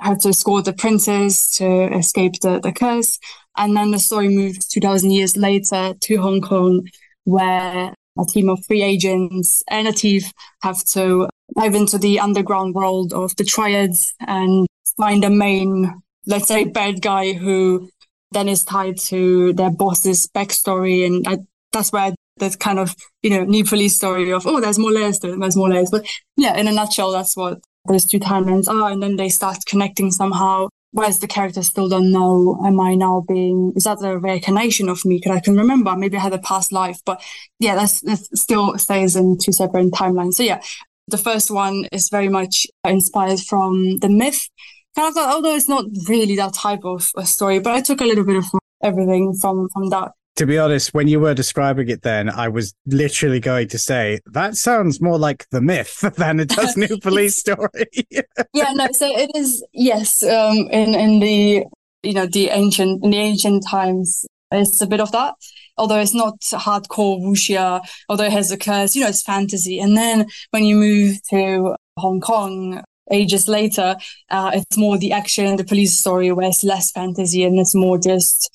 have 0.00 0.18
to 0.18 0.30
escort 0.30 0.64
the 0.64 0.72
princess 0.72 1.56
to 1.56 1.94
escape 1.94 2.32
the, 2.40 2.58
the 2.60 2.72
curse. 2.72 3.18
And 3.56 3.76
then 3.76 3.90
the 3.90 3.98
story 3.98 4.28
moves 4.28 4.66
2000 4.66 5.10
years 5.10 5.36
later 5.36 5.94
to 6.00 6.16
Hong 6.16 6.40
Kong, 6.40 6.88
where 7.24 7.92
a 8.18 8.24
team 8.28 8.48
of 8.48 8.64
free 8.66 8.82
agents 8.82 9.62
and 9.68 9.88
a 9.88 9.92
thief 9.92 10.32
have 10.62 10.82
to 10.92 11.28
dive 11.56 11.74
into 11.74 11.98
the 11.98 12.20
underground 12.20 12.74
world 12.74 13.12
of 13.12 13.36
the 13.36 13.44
triads 13.44 14.14
and 14.26 14.66
find 14.96 15.24
a 15.24 15.30
main, 15.30 16.00
let's 16.26 16.48
say, 16.48 16.64
bad 16.64 17.02
guy 17.02 17.32
who 17.32 17.90
then 18.32 18.48
is 18.48 18.64
tied 18.64 18.98
to 18.98 19.52
their 19.54 19.70
boss's 19.70 20.28
backstory. 20.28 21.04
And 21.04 21.26
I, 21.26 21.38
that's 21.72 21.92
where 21.92 22.14
that 22.40 22.58
kind 22.58 22.78
of, 22.78 22.94
you 23.22 23.30
know, 23.30 23.44
new 23.44 23.64
police 23.64 23.96
story 23.96 24.30
of, 24.30 24.46
oh, 24.46 24.60
there's 24.60 24.78
more 24.78 24.92
layers 24.92 25.18
to 25.20 25.32
it, 25.32 25.40
there's 25.40 25.56
more 25.56 25.70
layers. 25.70 25.90
But 25.90 26.06
yeah, 26.36 26.56
in 26.58 26.68
a 26.68 26.72
nutshell, 26.72 27.12
that's 27.12 27.36
what 27.36 27.60
those 27.86 28.04
two 28.04 28.18
timelines 28.18 28.68
are. 28.68 28.90
And 28.90 29.02
then 29.02 29.16
they 29.16 29.28
start 29.28 29.58
connecting 29.66 30.10
somehow. 30.10 30.68
whereas 30.92 31.20
the 31.20 31.26
characters 31.26 31.68
still 31.68 31.88
don't 31.88 32.10
know, 32.10 32.58
am 32.64 32.80
I 32.80 32.94
now 32.94 33.24
being, 33.26 33.72
is 33.76 33.84
that 33.84 34.02
a 34.02 34.18
reincarnation 34.18 34.88
of 34.88 35.04
me? 35.04 35.16
Because 35.16 35.36
I 35.36 35.40
can 35.40 35.56
remember, 35.56 35.94
maybe 35.96 36.16
I 36.16 36.20
had 36.20 36.32
a 36.32 36.38
past 36.38 36.72
life, 36.72 36.98
but 37.04 37.22
yeah, 37.58 37.74
that's, 37.74 38.00
that 38.02 38.18
still 38.36 38.76
stays 38.78 39.16
in 39.16 39.38
two 39.38 39.52
separate 39.52 39.92
timelines. 39.92 40.34
So 40.34 40.42
yeah, 40.42 40.60
the 41.08 41.18
first 41.18 41.50
one 41.50 41.86
is 41.92 42.08
very 42.08 42.28
much 42.28 42.66
inspired 42.84 43.40
from 43.40 43.98
the 43.98 44.08
myth. 44.08 44.48
Kind 44.96 45.16
of, 45.16 45.22
although 45.22 45.54
it's 45.54 45.68
not 45.68 45.84
really 46.08 46.36
that 46.36 46.54
type 46.54 46.84
of 46.84 47.08
a 47.16 47.24
story, 47.24 47.60
but 47.60 47.74
I 47.74 47.80
took 47.80 48.00
a 48.00 48.04
little 48.04 48.24
bit 48.24 48.36
of 48.36 48.44
everything 48.82 49.34
from, 49.40 49.68
from 49.72 49.90
that 49.90 50.12
to 50.40 50.46
be 50.46 50.56
honest, 50.56 50.94
when 50.94 51.06
you 51.06 51.20
were 51.20 51.34
describing 51.34 51.90
it 51.90 52.00
then, 52.00 52.30
I 52.30 52.48
was 52.48 52.72
literally 52.86 53.40
going 53.40 53.68
to 53.68 53.78
say 53.78 54.20
that 54.24 54.56
sounds 54.56 54.98
more 54.98 55.18
like 55.18 55.46
the 55.50 55.60
myth 55.60 56.00
than 56.16 56.40
it 56.40 56.48
does 56.48 56.78
new 56.78 56.98
police 57.02 57.38
story. 57.38 57.84
yeah, 58.54 58.72
no, 58.72 58.88
so 58.90 59.06
it 59.06 59.30
is 59.34 59.62
yes, 59.74 60.22
um 60.22 60.56
in, 60.70 60.94
in 60.94 61.20
the 61.20 61.64
you 62.02 62.14
know, 62.14 62.24
the 62.24 62.48
ancient 62.48 63.04
in 63.04 63.10
the 63.10 63.18
ancient 63.18 63.66
times 63.68 64.24
it's 64.50 64.80
a 64.80 64.86
bit 64.86 65.00
of 65.00 65.12
that. 65.12 65.34
Although 65.76 66.00
it's 66.00 66.14
not 66.14 66.40
hardcore 66.40 67.20
wuxia, 67.20 67.82
although 68.08 68.24
it 68.24 68.32
has 68.32 68.50
a 68.50 68.56
curse, 68.56 68.94
you 68.96 69.02
know, 69.02 69.08
it's 69.08 69.22
fantasy. 69.22 69.78
And 69.78 69.94
then 69.94 70.26
when 70.52 70.64
you 70.64 70.76
move 70.76 71.22
to 71.28 71.76
Hong 71.98 72.22
Kong, 72.22 72.82
ages 73.12 73.46
later, 73.46 73.94
uh, 74.30 74.52
it's 74.54 74.78
more 74.78 74.96
the 74.96 75.12
action, 75.12 75.56
the 75.56 75.64
police 75.64 75.98
story, 75.98 76.32
where 76.32 76.48
it's 76.48 76.64
less 76.64 76.90
fantasy 76.92 77.44
and 77.44 77.58
it's 77.58 77.74
more 77.74 77.98
just, 77.98 78.50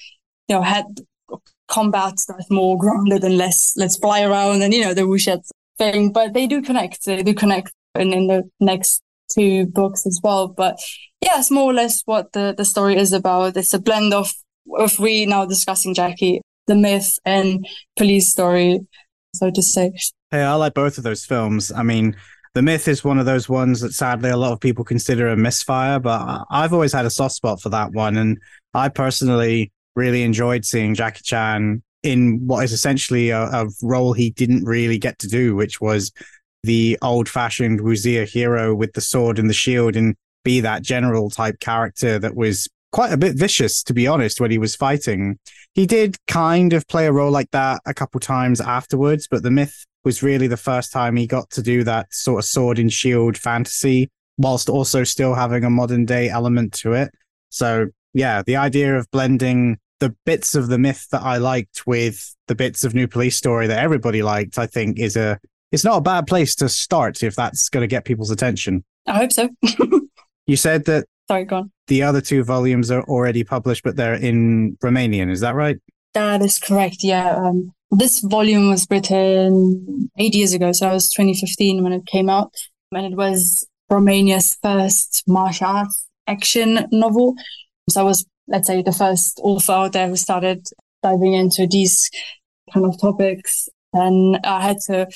you 0.48 0.56
know, 0.56 0.64
head 0.64 0.86
combat 1.68 2.13
that's 2.28 2.51
more 2.51 2.78
grounded 2.78 3.24
and 3.24 3.38
less 3.38 3.74
let's 3.76 3.97
fly 3.97 4.22
around 4.22 4.61
and 4.61 4.74
you 4.74 4.82
know 4.82 4.93
the 4.93 5.01
wuxia 5.01 5.41
thing. 5.78 6.11
But 6.11 6.34
they 6.34 6.47
do 6.47 6.61
connect. 6.61 7.05
They 7.05 7.24
do 7.24 7.34
connect 7.34 7.72
in, 7.95 8.13
in 8.13 8.28
the 8.28 8.49
next 8.59 9.01
two 9.34 9.66
books 9.68 10.05
as 10.05 10.20
well. 10.24 10.47
But 10.47 10.78
yeah, 11.22 11.39
it's 11.39 11.51
more 11.51 11.72
or 11.72 11.74
less 11.74 12.01
what 12.05 12.34
the, 12.34 12.53
the 12.55 12.66
story 12.66 12.97
is 12.97 13.13
about. 13.13 13.57
It's 13.57 13.74
a 13.74 13.80
blend 13.80 14.13
of 14.13 14.32
if 14.80 14.99
we 14.99 15.26
now 15.26 15.45
discussing 15.45 15.93
Jackie, 15.93 16.41
the 16.68 16.76
myth 16.76 17.18
and 17.26 17.66
police 17.97 18.30
story, 18.30 18.80
so 19.34 19.51
to 19.51 19.61
say. 19.61 19.91
Hey, 20.32 20.41
I 20.41 20.53
like 20.55 20.74
both 20.74 20.97
of 20.97 21.03
those 21.03 21.26
films. 21.26 21.72
I 21.72 21.84
mean, 21.84 22.16
the 22.53 22.61
myth 22.61 22.88
is 22.88 23.03
one 23.03 23.20
of 23.20 23.26
those 23.26 23.49
ones 23.49 23.82
that 23.82 23.93
sadly 23.93 24.30
a 24.30 24.38
lot 24.38 24.53
of 24.53 24.59
people 24.59 24.84
consider 24.84 25.28
a 25.28 25.38
misfire, 25.38 25.99
but 25.99 26.45
I've 26.49 26.74
always 26.74 26.93
had 26.93 27.05
a 27.05 27.09
soft 27.09 27.36
spot 27.36 27.61
for 27.61 27.70
that 27.70 27.91
one. 27.91 28.18
And 28.18 28.39
I 28.74 28.89
personally 28.89 29.72
really 29.96 30.24
enjoyed 30.24 30.66
seeing 30.66 30.96
Jackie 30.96 31.24
Chan 31.24 31.82
in 32.04 32.46
what 32.46 32.64
is 32.64 32.72
essentially 32.72 33.32
a, 33.32 33.43
a 33.43 33.68
role 33.82 34.14
he 34.14 34.30
didn't 34.30 34.64
really 34.64 34.98
get 34.98 35.18
to 35.20 35.28
do, 35.28 35.56
which 35.56 35.82
was 35.82 36.12
the 36.64 36.98
old 37.02 37.30
fashioned 37.30 37.80
wuxia 37.82 38.28
hero 38.28 38.74
with 38.76 38.93
the 38.93 39.02
sword 39.02 39.39
and 39.39 39.50
the 39.50 39.54
shield 39.54 39.96
and 39.96 40.16
be 40.43 40.60
that 40.60 40.84
general 40.84 41.30
type 41.30 41.60
character 41.60 42.20
that 42.20 42.36
was 42.36 42.68
quite 42.91 43.12
a 43.12 43.18
bit 43.18 43.36
vicious, 43.36 43.84
to 43.84 43.93
be 43.93 44.08
honest, 44.08 44.39
when 44.39 44.52
he 44.52 44.58
was 44.58 44.76
fighting. 44.76 45.38
He 45.74 45.86
did 45.86 46.16
kind 46.28 46.74
of 46.74 46.88
play 46.88 47.08
a 47.08 47.12
role 47.12 47.32
like 47.32 47.52
that 47.52 47.82
a 47.86 47.93
couple 47.93 48.20
times 48.20 48.62
afterwards, 48.62 49.28
but 49.30 49.43
the 49.43 49.52
myth 49.52 49.86
was 50.04 50.24
really 50.24 50.48
the 50.48 50.56
first 50.56 50.93
time 50.93 51.16
he 51.16 51.28
got 51.28 51.50
to 51.50 51.62
do 51.62 51.84
that 51.84 52.14
sort 52.14 52.39
of 52.39 52.46
sword 52.46 52.80
and 52.80 52.93
shield 52.93 53.38
fantasy 53.38 54.10
whilst 54.38 54.70
also 54.70 55.04
still 55.04 55.34
having 55.34 55.64
a 55.64 55.70
modern 55.70 56.06
day 56.06 56.30
element 56.30 56.74
to 56.74 56.93
it. 56.93 57.12
So 57.50 57.88
yeah, 58.14 58.43
the 58.46 58.56
idea 58.56 58.98
of 58.98 59.10
blending 59.12 59.78
the 60.06 60.16
bits 60.24 60.53
of 60.53 60.68
the 60.68 60.78
myth 60.78 61.08
that 61.12 61.24
I 61.24 61.38
liked 61.38 61.88
with 61.88 62.36
the 62.47 62.53
bits 62.53 62.84
of 62.84 62.93
New 62.93 63.08
Police 63.08 63.36
Story 63.36 63.66
that 63.66 63.80
everybody 63.80 64.22
liked, 64.22 64.60
I 64.60 64.68
think 64.68 64.99
is 64.99 65.18
a 65.18 65.39
it's 65.72 65.84
not 65.84 65.97
a 65.97 66.01
bad 66.01 66.28
place 66.28 66.53
to 66.58 66.70
start 66.70 67.24
if 67.24 67.36
that's 67.36 67.70
going 67.70 67.82
to 67.82 67.88
get 67.88 68.06
people's 68.06 68.30
attention. 68.30 68.84
I 69.08 69.18
hope 69.18 69.32
so. 69.32 69.49
you 70.45 70.58
said 70.58 70.86
that 70.86 71.06
Sorry, 71.28 71.43
go 71.43 71.56
on. 71.58 71.72
The 71.88 72.03
other 72.03 72.22
two 72.22 72.43
volumes 72.43 72.91
are 72.91 73.01
already 73.03 73.43
published, 73.43 73.84
but 73.84 73.95
they're 73.95 74.14
in 74.14 74.78
Romanian. 74.84 75.32
Is 75.32 75.39
that 75.39 75.56
right? 75.56 75.78
That 76.14 76.43
is 76.43 76.60
correct. 76.60 76.97
Yeah. 77.01 77.36
Um, 77.36 77.74
this 77.89 78.20
volume 78.20 78.70
was 78.70 78.86
written 78.91 80.12
eight 80.20 80.36
years 80.36 80.53
ago. 80.53 80.72
So 80.72 80.88
it 80.88 80.93
was 80.93 81.10
2015 81.10 81.84
when 81.84 81.93
it 81.93 82.06
came 82.06 82.30
out. 82.30 82.53
And 82.91 83.12
it 83.12 83.18
was 83.18 83.68
Romania's 83.89 84.56
first 84.62 85.24
martial 85.28 85.66
arts 85.66 86.06
action 86.28 86.86
novel. 86.91 87.34
So 87.89 88.01
I 88.01 88.03
was 88.03 88.24
let's 88.48 88.68
say, 88.68 88.82
the 88.82 88.91
first 88.91 89.39
author 89.43 89.74
out 89.74 89.93
there 89.93 90.08
who 90.08 90.16
started 90.16 90.68
diving 91.04 91.34
into 91.34 91.68
these 91.68 92.10
kind 92.74 92.86
of 92.86 93.00
topics. 93.00 93.70
And 93.93 94.39
I 94.43 94.62
had 94.62 94.78
to 94.88 95.08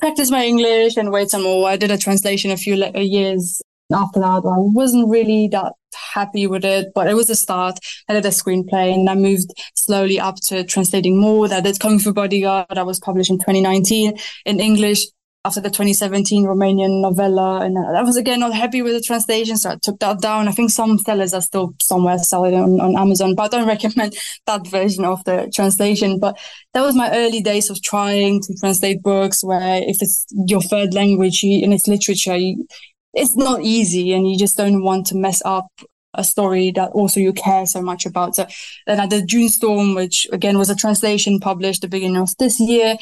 practice 0.00 0.30
my 0.30 0.44
English 0.44 0.96
and 0.96 1.12
wait 1.12 1.30
some 1.30 1.42
more. 1.42 1.68
I 1.68 1.76
did 1.76 1.90
a 1.90 1.98
translation 1.98 2.50
a 2.50 2.56
few 2.56 2.82
uh, 2.82 2.98
years 2.98 3.62
after 3.92 4.20
that. 4.20 4.42
I 4.44 4.58
wasn't 4.58 5.08
really 5.08 5.48
that 5.48 5.72
happy 6.14 6.46
with 6.46 6.64
it, 6.64 6.88
but 6.94 7.06
it 7.06 7.14
was 7.14 7.30
a 7.30 7.36
start. 7.36 7.78
I 8.08 8.14
did 8.14 8.26
a 8.26 8.30
screenplay 8.30 8.92
and 8.92 9.08
I 9.08 9.14
moved 9.14 9.52
slowly 9.74 10.18
up 10.18 10.36
to 10.48 10.64
translating 10.64 11.18
more. 11.18 11.48
That 11.48 11.64
did 11.64 11.80
Kung 11.80 11.98
Fu 11.98 12.12
Bodyguard. 12.12 12.66
That 12.74 12.86
was 12.86 13.00
published 13.00 13.30
in 13.30 13.38
2019 13.38 14.18
in 14.44 14.60
English 14.60 15.06
after 15.46 15.60
the 15.60 15.70
2017 15.70 16.44
Romanian 16.44 17.00
novella. 17.00 17.60
And 17.64 17.78
uh, 17.78 17.92
I 17.92 18.02
was 18.02 18.16
again 18.16 18.40
not 18.40 18.52
happy 18.52 18.82
with 18.82 18.94
the 18.94 19.00
translation, 19.00 19.56
so 19.56 19.70
I 19.70 19.76
took 19.80 20.00
that 20.00 20.20
down. 20.20 20.48
I 20.48 20.52
think 20.52 20.70
some 20.70 20.98
sellers 20.98 21.32
are 21.32 21.40
still 21.40 21.72
somewhere 21.80 22.18
selling 22.18 22.54
on, 22.54 22.80
on 22.80 22.98
Amazon, 22.98 23.36
but 23.36 23.44
I 23.44 23.58
don't 23.58 23.68
recommend 23.76 24.16
that 24.46 24.66
version 24.66 25.04
of 25.04 25.22
the 25.24 25.50
translation. 25.54 26.18
But 26.18 26.36
that 26.74 26.82
was 26.82 26.96
my 26.96 27.10
early 27.16 27.40
days 27.40 27.70
of 27.70 27.80
trying 27.80 28.40
to 28.42 28.54
translate 28.58 29.02
books 29.02 29.44
where 29.44 29.80
if 29.82 30.02
it's 30.02 30.26
your 30.48 30.60
third 30.60 30.94
language 30.94 31.44
and 31.44 31.72
it's 31.72 31.86
literature, 31.86 32.36
you, 32.36 32.66
it's 33.14 33.36
not 33.36 33.62
easy 33.62 34.12
and 34.12 34.28
you 34.28 34.36
just 34.36 34.56
don't 34.56 34.82
want 34.82 35.06
to 35.06 35.16
mess 35.16 35.40
up 35.44 35.68
a 36.14 36.24
story 36.24 36.72
that 36.72 36.90
also 36.90 37.20
you 37.20 37.32
care 37.32 37.66
so 37.66 37.80
much 37.80 38.04
about. 38.04 38.34
So 38.34 38.46
then 38.86 38.98
I 38.98 39.06
did 39.06 39.28
June 39.28 39.48
Storm, 39.48 39.94
which 39.94 40.26
again 40.32 40.58
was 40.58 40.70
a 40.70 40.74
translation 40.74 41.38
published 41.38 41.82
the 41.82 41.88
beginning 41.88 42.16
of 42.16 42.36
this 42.38 42.58
year. 42.58 42.96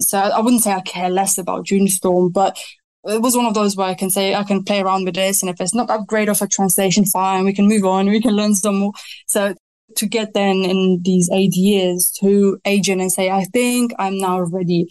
So 0.00 0.18
I 0.18 0.40
wouldn't 0.40 0.62
say 0.62 0.72
I 0.72 0.80
care 0.80 1.10
less 1.10 1.38
about 1.38 1.66
June 1.66 1.88
Storm, 1.88 2.30
but 2.30 2.58
it 3.04 3.20
was 3.20 3.36
one 3.36 3.46
of 3.46 3.54
those 3.54 3.76
where 3.76 3.86
I 3.86 3.94
can 3.94 4.10
say 4.10 4.34
I 4.34 4.44
can 4.44 4.64
play 4.64 4.80
around 4.80 5.04
with 5.04 5.14
this, 5.14 5.42
and 5.42 5.50
if 5.50 5.60
it's 5.60 5.74
not 5.74 5.88
that 5.88 6.06
great 6.06 6.28
of 6.28 6.40
a 6.42 6.46
translation, 6.46 7.04
fine, 7.04 7.44
we 7.44 7.52
can 7.52 7.68
move 7.68 7.84
on, 7.84 8.08
we 8.08 8.20
can 8.20 8.34
learn 8.34 8.54
some 8.54 8.76
more. 8.76 8.92
So 9.26 9.54
to 9.96 10.06
get 10.06 10.34
then 10.34 10.64
in 10.64 11.00
these 11.02 11.28
eight 11.32 11.54
years 11.54 12.10
to 12.20 12.58
agent 12.64 13.00
and 13.00 13.12
say, 13.12 13.30
I 13.30 13.44
think 13.44 13.92
I'm 13.98 14.18
now 14.18 14.40
ready 14.40 14.88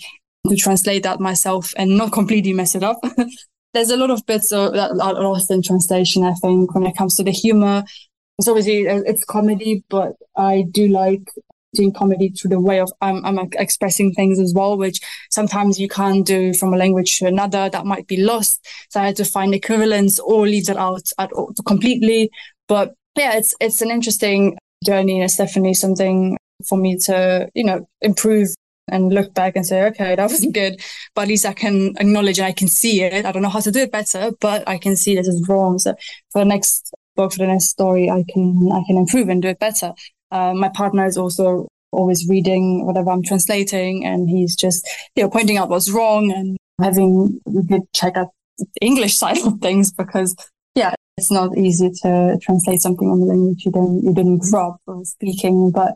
to 0.47 0.55
translate 0.55 1.03
that 1.03 1.19
myself 1.19 1.73
and 1.77 1.97
not 1.97 2.11
completely 2.11 2.53
mess 2.53 2.75
it 2.75 2.83
up. 2.83 2.99
There's 3.73 3.89
a 3.89 3.97
lot 3.97 4.11
of 4.11 4.25
bits 4.25 4.49
that 4.49 4.99
are 5.01 5.13
lost 5.13 5.49
in 5.49 5.63
translation, 5.63 6.23
I 6.23 6.33
think, 6.35 6.75
when 6.75 6.85
it 6.85 6.95
comes 6.95 7.15
to 7.15 7.23
the 7.23 7.31
humor. 7.31 7.83
It's 8.37 8.47
obviously 8.47 8.87
uh, 8.87 9.01
it's 9.05 9.23
comedy, 9.23 9.83
but 9.89 10.13
I 10.37 10.65
do 10.69 10.87
like 10.87 11.23
doing 11.74 11.91
comedy 11.91 12.30
through 12.30 12.49
the 12.49 12.59
way 12.59 12.80
of 12.80 12.91
um, 13.01 13.17
um, 13.17 13.26
I'm, 13.26 13.39
I'm 13.39 13.49
expressing 13.53 14.13
things 14.13 14.39
as 14.39 14.53
well, 14.53 14.78
which 14.78 14.99
sometimes 15.30 15.80
you 15.80 15.88
can't 15.88 16.26
do 16.26 16.53
from 16.53 16.74
a 16.74 16.78
language 16.78 17.17
to 17.17 17.28
another. 17.28 17.69
That 17.69 17.86
might 17.86 18.07
be 18.07 18.17
lost. 18.17 18.65
So 18.89 19.01
I 19.01 19.07
had 19.07 19.15
to 19.17 19.26
find 19.26 19.53
equivalents 19.53 20.19
or 20.19 20.47
leave 20.47 20.69
it 20.69 20.78
out 20.78 21.09
at 21.17 21.32
all, 21.32 21.53
completely. 21.65 22.30
But 22.67 22.93
yeah, 23.17 23.38
it's 23.38 23.55
it's 23.59 23.82
an 23.82 23.91
interesting 23.91 24.57
journey. 24.86 25.15
And 25.15 25.24
it's 25.24 25.38
definitely 25.38 25.74
something 25.74 26.38
for 26.67 26.78
me 26.78 26.97
to 27.05 27.49
you 27.53 27.63
know 27.63 27.88
improve 28.01 28.49
and 28.89 29.13
look 29.13 29.34
back 29.34 29.55
and 29.55 29.65
say, 29.65 29.84
okay, 29.86 30.15
that 30.15 30.30
wasn't 30.30 30.53
good, 30.53 30.82
but 31.15 31.24
at 31.24 31.28
least 31.30 31.45
I 31.45 31.53
can 31.53 31.95
acknowledge 31.97 32.38
and 32.39 32.47
I 32.47 32.51
can 32.51 32.67
see 32.67 33.01
it. 33.01 33.26
I 33.26 33.32
don't 33.32 33.41
know 33.41 33.49
how 33.49 33.61
to 33.61 33.71
do 33.71 33.80
it 33.80 33.91
better, 33.91 34.32
but 34.41 34.67
I 34.67 34.78
can 34.78 34.95
see 34.95 35.15
this 35.15 35.28
is 35.28 35.47
wrong. 35.47 35.80
So 35.80 35.95
for 36.32 36.39
the 36.39 36.45
next 36.45 36.93
book, 37.15 37.32
for 37.32 37.39
the 37.39 37.47
next 37.47 37.69
story, 37.69 38.09
I 38.09 38.26
can 38.30 38.69
I 38.71 38.82
can 38.86 38.97
improve 38.97 39.30
and 39.30 39.41
do 39.41 39.49
it 39.49 39.59
better. 39.59 39.93
Uh, 40.34 40.53
my 40.53 40.69
partner 40.69 41.05
is 41.05 41.17
also 41.17 41.67
always 41.91 42.27
reading 42.27 42.86
whatever 42.86 43.11
I'm 43.11 43.23
translating, 43.23 44.05
and 44.05 44.29
he's 44.29 44.55
just 44.55 44.88
you 45.15 45.23
know 45.23 45.29
pointing 45.29 45.57
out 45.57 45.69
what's 45.69 45.91
wrong 45.91 46.31
and 46.31 46.57
having 46.81 47.39
a 47.47 47.61
good 47.61 47.84
check 47.93 48.17
out 48.17 48.29
the 48.57 48.65
English 48.81 49.15
side 49.21 49.38
of 49.45 49.59
things 49.59 49.91
because 49.91 50.36
yeah, 50.75 50.95
it's 51.17 51.31
not 51.31 51.57
easy 51.57 51.91
to 52.01 52.38
translate 52.41 52.81
something 52.81 53.07
on 53.07 53.19
the 53.19 53.27
language 53.27 53.63
you 53.65 53.71
don't 53.71 54.03
you 54.03 54.13
didn't 54.13 54.39
grow 54.39 54.71
up 54.88 55.05
speaking, 55.05 55.71
but 55.71 55.95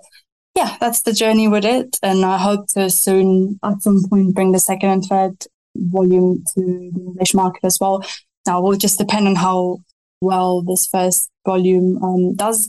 yeah, 0.55 0.77
that's 0.79 1.01
the 1.01 1.13
journey 1.13 1.47
with 1.47 1.65
it, 1.65 1.97
and 2.01 2.23
I 2.23 2.37
hope 2.37 2.67
to 2.69 2.89
soon 2.89 3.59
at 3.63 3.81
some 3.81 4.03
point 4.09 4.35
bring 4.35 4.51
the 4.51 4.59
second 4.59 4.89
and 4.89 5.03
third 5.03 5.45
volume 5.75 6.43
to 6.53 6.61
the 6.61 6.99
English 6.99 7.33
market 7.33 7.63
as 7.63 7.77
well. 7.79 8.03
Now, 8.45 8.59
it 8.59 8.63
will 8.63 8.77
just 8.77 8.97
depend 8.97 9.27
on 9.27 9.35
how 9.35 9.79
well 10.21 10.61
this 10.61 10.87
first 10.87 11.29
volume 11.45 12.01
um, 12.03 12.35
does. 12.35 12.67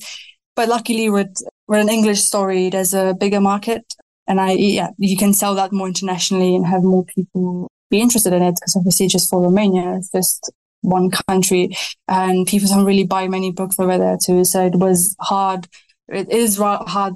But 0.58 0.68
luckily, 0.68 1.08
with 1.08 1.40
with 1.68 1.80
an 1.80 1.88
English 1.88 2.20
story, 2.20 2.68
there's 2.68 2.92
a 2.92 3.14
bigger 3.14 3.40
market, 3.40 3.84
and 4.26 4.40
I 4.40 4.54
yeah, 4.54 4.88
you 4.98 5.16
can 5.16 5.32
sell 5.32 5.54
that 5.54 5.70
more 5.72 5.86
internationally 5.86 6.56
and 6.56 6.66
have 6.66 6.82
more 6.82 7.04
people 7.04 7.68
be 7.90 8.00
interested 8.00 8.32
in 8.32 8.42
it 8.42 8.56
because 8.56 8.74
obviously 8.74 9.06
just 9.06 9.30
for 9.30 9.40
Romania, 9.40 9.94
it's 9.94 10.10
just 10.10 10.50
one 10.80 11.12
country, 11.28 11.76
and 12.08 12.44
people 12.44 12.68
don't 12.68 12.84
really 12.84 13.04
buy 13.04 13.28
many 13.28 13.52
books 13.52 13.78
over 13.78 13.96
there 13.98 14.18
too. 14.20 14.44
So 14.44 14.66
it 14.66 14.74
was 14.74 15.14
hard. 15.20 15.68
It 16.08 16.28
is 16.28 16.56
hard 16.56 17.14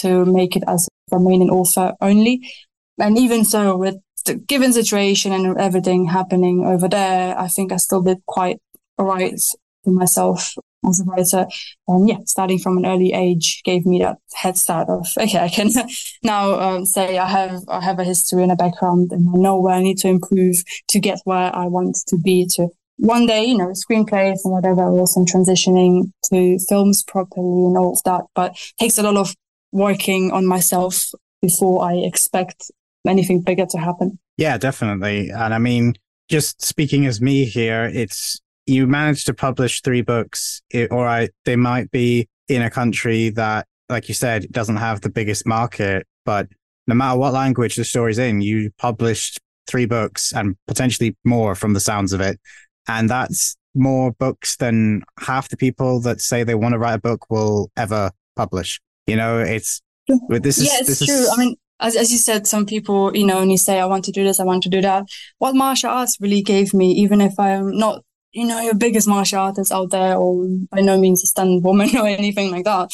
to 0.00 0.24
make 0.24 0.56
it 0.56 0.64
as 0.66 0.88
a 1.12 1.14
Romanian 1.14 1.50
author 1.50 1.92
only, 2.00 2.52
and 2.98 3.16
even 3.16 3.44
so, 3.44 3.76
with 3.76 3.98
the 4.26 4.34
given 4.34 4.72
situation 4.72 5.30
and 5.30 5.56
everything 5.60 6.06
happening 6.06 6.66
over 6.66 6.88
there, 6.88 7.38
I 7.38 7.46
think 7.46 7.70
I 7.70 7.76
still 7.76 8.02
did 8.02 8.18
quite 8.26 8.58
alright 8.98 9.40
for 9.84 9.92
myself 9.92 10.56
as 10.88 11.00
a 11.00 11.04
writer. 11.04 11.46
And 11.88 12.08
yeah, 12.08 12.18
starting 12.26 12.58
from 12.58 12.78
an 12.78 12.86
early 12.86 13.12
age 13.12 13.62
gave 13.64 13.86
me 13.86 14.00
that 14.00 14.18
head 14.34 14.56
start 14.56 14.88
of 14.88 15.06
okay, 15.18 15.38
I 15.38 15.48
can 15.48 15.70
now 16.22 16.58
um, 16.60 16.86
say 16.86 17.18
I 17.18 17.28
have 17.28 17.62
I 17.68 17.80
have 17.80 17.98
a 17.98 18.04
history 18.04 18.42
and 18.42 18.52
a 18.52 18.56
background, 18.56 19.12
and 19.12 19.28
I 19.28 19.38
know 19.38 19.60
where 19.60 19.74
I 19.74 19.82
need 19.82 19.98
to 19.98 20.08
improve 20.08 20.56
to 20.88 21.00
get 21.00 21.20
where 21.24 21.54
I 21.54 21.66
want 21.66 21.96
to 22.08 22.16
be. 22.16 22.46
To 22.56 22.68
one 22.96 23.26
day, 23.26 23.44
you 23.44 23.56
know, 23.56 23.72
screenplays 23.72 24.40
and 24.44 24.52
whatever 24.52 24.82
also 24.82 25.24
transitioning 25.24 26.12
to 26.24 26.58
films 26.68 27.02
properly 27.02 27.64
and 27.64 27.76
all 27.76 27.92
of 27.92 28.02
that. 28.04 28.24
But 28.34 28.56
takes 28.78 28.98
a 28.98 29.02
lot 29.02 29.16
of 29.16 29.34
working 29.72 30.30
on 30.32 30.46
myself 30.46 31.10
before 31.40 31.84
I 31.84 31.94
expect 31.94 32.70
anything 33.06 33.40
bigger 33.40 33.66
to 33.66 33.78
happen. 33.78 34.18
Yeah, 34.36 34.58
definitely. 34.58 35.30
And 35.30 35.54
I 35.54 35.58
mean, 35.58 35.94
just 36.28 36.62
speaking 36.62 37.06
as 37.06 37.20
me 37.20 37.44
here, 37.44 37.84
it's 37.84 38.40
you 38.70 38.86
managed 38.86 39.26
to 39.26 39.34
publish 39.34 39.82
three 39.82 40.02
books, 40.02 40.62
it, 40.70 40.92
or 40.92 41.06
I, 41.06 41.28
they 41.44 41.56
might 41.56 41.90
be 41.90 42.28
in 42.48 42.62
a 42.62 42.70
country 42.70 43.30
that, 43.30 43.66
like 43.88 44.08
you 44.08 44.14
said, 44.14 44.46
doesn't 44.50 44.76
have 44.76 45.00
the 45.00 45.10
biggest 45.10 45.46
market, 45.46 46.06
but 46.24 46.48
no 46.86 46.94
matter 46.94 47.18
what 47.18 47.32
language 47.32 47.74
the 47.74 47.84
story's 47.84 48.18
in, 48.18 48.40
you 48.40 48.70
published 48.78 49.40
three 49.66 49.86
books 49.86 50.32
and 50.32 50.56
potentially 50.66 51.16
more 51.24 51.54
from 51.54 51.74
the 51.74 51.80
sounds 51.80 52.12
of 52.12 52.20
it. 52.20 52.40
And 52.88 53.10
that's 53.10 53.56
more 53.74 54.12
books 54.12 54.56
than 54.56 55.02
half 55.18 55.48
the 55.48 55.56
people 55.56 56.00
that 56.00 56.20
say 56.20 56.44
they 56.44 56.54
want 56.54 56.72
to 56.72 56.78
write 56.78 56.94
a 56.94 57.00
book 57.00 57.30
will 57.30 57.70
ever 57.76 58.10
publish. 58.36 58.80
You 59.06 59.16
know, 59.16 59.38
it's 59.38 59.82
this 60.28 60.58
is, 60.58 60.64
yeah, 60.64 60.78
it's 60.80 60.88
this 60.88 61.06
true. 61.06 61.14
Is... 61.14 61.30
I 61.30 61.36
mean, 61.36 61.56
as, 61.80 61.96
as 61.96 62.10
you 62.12 62.18
said, 62.18 62.46
some 62.46 62.66
people, 62.66 63.16
you 63.16 63.26
know, 63.26 63.38
when 63.38 63.50
you 63.50 63.58
say, 63.58 63.80
I 63.80 63.86
want 63.86 64.04
to 64.06 64.12
do 64.12 64.24
this, 64.24 64.40
I 64.40 64.44
want 64.44 64.62
to 64.64 64.68
do 64.68 64.80
that, 64.80 65.04
what 65.38 65.54
martial 65.54 65.90
arts 65.90 66.16
really 66.20 66.42
gave 66.42 66.74
me, 66.74 66.92
even 66.92 67.20
if 67.20 67.38
I'm 67.38 67.76
not, 67.76 68.02
you 68.32 68.46
know, 68.46 68.60
your 68.60 68.74
biggest 68.74 69.08
martial 69.08 69.40
artist 69.40 69.72
out 69.72 69.90
there 69.90 70.16
or 70.16 70.46
by 70.70 70.80
no 70.80 70.98
means 70.98 71.22
a 71.22 71.26
stunned 71.26 71.64
woman 71.64 71.96
or 71.96 72.06
anything 72.06 72.50
like 72.50 72.64
that, 72.64 72.90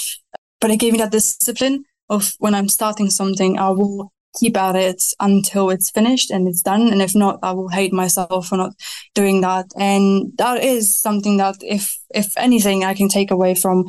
but 0.61 0.71
it 0.71 0.79
gave 0.79 0.93
me 0.93 0.99
that 0.99 1.13
discipline 1.13 1.85
of 2.09 2.35
when 2.39 2.55
I'm 2.55 2.69
starting 2.69 3.11
something, 3.11 3.59
I 3.59 3.71
will 3.71 4.13
keep 4.39 4.57
at 4.57 4.77
it 4.77 5.03
until 5.19 5.71
it's 5.71 5.91
finished 5.91 6.31
and 6.31 6.47
it's 6.47 6.63
done. 6.63 6.89
And 6.89 7.01
if 7.03 7.15
not, 7.15 7.39
I 7.43 7.53
will 7.53 7.69
hate 7.69 7.93
myself 7.93 8.49
for 8.49 8.57
not 8.57 8.75
doing 9.15 9.41
that. 9.41 9.67
And 9.79 10.33
that 10.37 10.63
is 10.63 10.97
something 10.97 11.39
that 11.39 11.57
if, 11.63 11.99
if 12.15 12.33
anything, 12.37 12.85
I 12.85 12.95
can 12.95 13.09
take 13.09 13.31
away 13.31 13.55
from 13.55 13.87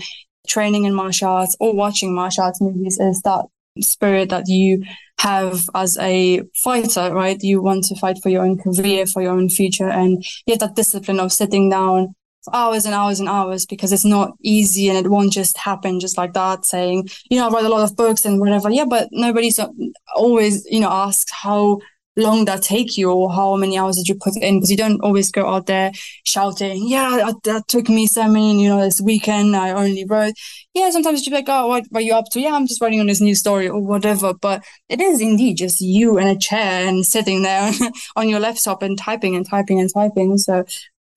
training 0.48 0.86
in 0.86 0.94
martial 0.94 1.30
arts 1.30 1.56
or 1.60 1.76
watching 1.76 2.16
martial 2.16 2.46
arts 2.46 2.62
movies 2.62 2.98
is 3.00 3.22
that 3.22 3.46
spirit 3.82 4.30
that 4.30 4.48
you 4.48 4.84
have 5.20 5.62
as 5.74 5.98
a 5.98 6.42
fighter, 6.64 7.14
right? 7.14 7.42
You 7.42 7.62
want 7.62 7.86
to 7.86 7.96
fight 7.96 8.20
for 8.22 8.30
your 8.30 8.44
own 8.44 8.58
career, 8.58 9.06
for 9.06 9.22
your 9.22 9.32
own 9.32 9.50
future, 9.50 9.90
and 9.90 10.24
yet 10.46 10.60
that 10.60 10.76
discipline 10.76 11.20
of 11.20 11.32
sitting 11.32 11.70
down 11.70 12.16
for 12.44 12.56
hours 12.56 12.86
and 12.86 12.94
hours 12.94 13.20
and 13.20 13.28
hours 13.28 13.66
because 13.66 13.92
it's 13.92 14.06
not 14.06 14.34
easy 14.42 14.88
and 14.88 14.98
it 14.98 15.10
won't 15.10 15.34
just 15.34 15.58
happen 15.58 16.00
just 16.00 16.18
like 16.18 16.34
that. 16.34 16.66
Saying, 16.66 17.10
you 17.30 17.40
know, 17.40 17.48
I 17.48 17.52
write 17.52 17.66
a 17.66 17.70
lot 17.70 17.84
of 17.84 17.96
books 17.96 18.26
and 18.26 18.40
whatever. 18.40 18.70
Yeah, 18.70 18.86
but 18.86 19.10
nobody's 19.12 19.60
always, 20.16 20.66
you 20.70 20.80
know, 20.80 20.90
asks 20.90 21.32
how 21.32 21.80
long 22.18 22.46
that 22.46 22.64
take 22.64 22.98
you 22.98 23.12
or 23.12 23.32
how 23.32 23.56
many 23.56 23.78
hours 23.78 23.98
did 23.98 24.08
you 24.08 24.16
put 24.16 24.36
in? 24.38 24.58
Because 24.58 24.72
you 24.72 24.78
don't 24.78 25.02
always 25.02 25.32
go 25.32 25.48
out 25.48 25.68
there 25.68 25.92
shouting 26.24 26.88
yeah 26.88 27.32
that 27.44 27.68
took 27.68 27.88
me 27.90 28.08
so 28.08 28.28
many 28.28 28.64
you 28.64 28.70
know 28.70 28.82
this 28.82 29.00
weekend 29.02 29.56
i 29.56 29.72
only 29.72 30.06
wrote. 30.06 30.34
Yeah 30.74 30.90
sometimes 30.90 31.26
you're 31.26 31.36
like 31.36 31.48
oh 31.48 31.68
what 31.68 31.86
are 31.94 32.02
you 32.02 32.14
up 32.14 32.26
to? 32.32 32.40
Yeah 32.40 32.54
i'm 32.54 32.68
just 32.68 32.82
writing 32.82 33.00
on 33.00 33.08
this 33.08 33.22
new 33.22 33.36
story 33.36 33.68
or 33.70 33.82
whatever. 33.82 34.34
But 34.34 34.64
it 34.90 35.00
is 35.00 35.22
indeed 35.22 35.58
just 35.58 35.80
you 35.82 36.18
in 36.18 36.28
a 36.28 36.38
chair 36.38 36.88
and 36.88 37.06
sitting 37.06 37.44
there 37.44 37.72
on 38.16 38.30
your 38.30 38.40
laptop 38.40 38.82
and 38.82 38.98
typing 38.98 39.36
and 39.36 39.48
typing 39.48 39.80
and 39.80 39.90
typing. 39.94 40.38
So 40.38 40.66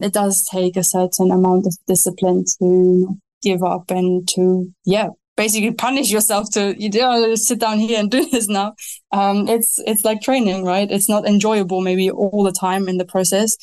it 0.01 0.13
does 0.13 0.47
take 0.51 0.77
a 0.77 0.85
certain 0.85 1.31
amount 1.31 1.67
of 1.67 1.77
discipline 1.87 2.45
to 2.59 3.19
give 3.43 3.63
up 3.63 3.91
and 3.91 4.29
to 4.29 4.73
yeah 4.85 5.09
basically 5.45 5.73
punish 5.73 6.11
yourself 6.11 6.51
to 6.51 6.75
you 6.79 6.91
know 6.91 7.35
sit 7.35 7.59
down 7.59 7.79
here 7.79 7.99
and 7.99 8.11
do 8.11 8.29
this 8.33 8.49
now. 8.49 8.75
Um, 9.11 9.49
it's 9.49 9.79
it's 9.87 10.05
like 10.05 10.21
training 10.21 10.65
right? 10.65 10.91
It's 10.91 11.09
not 11.09 11.27
enjoyable 11.27 11.81
maybe 11.81 12.11
all 12.11 12.43
the 12.45 12.53
time 12.67 12.89
in 12.89 12.99
the 12.99 13.07
process 13.15 13.57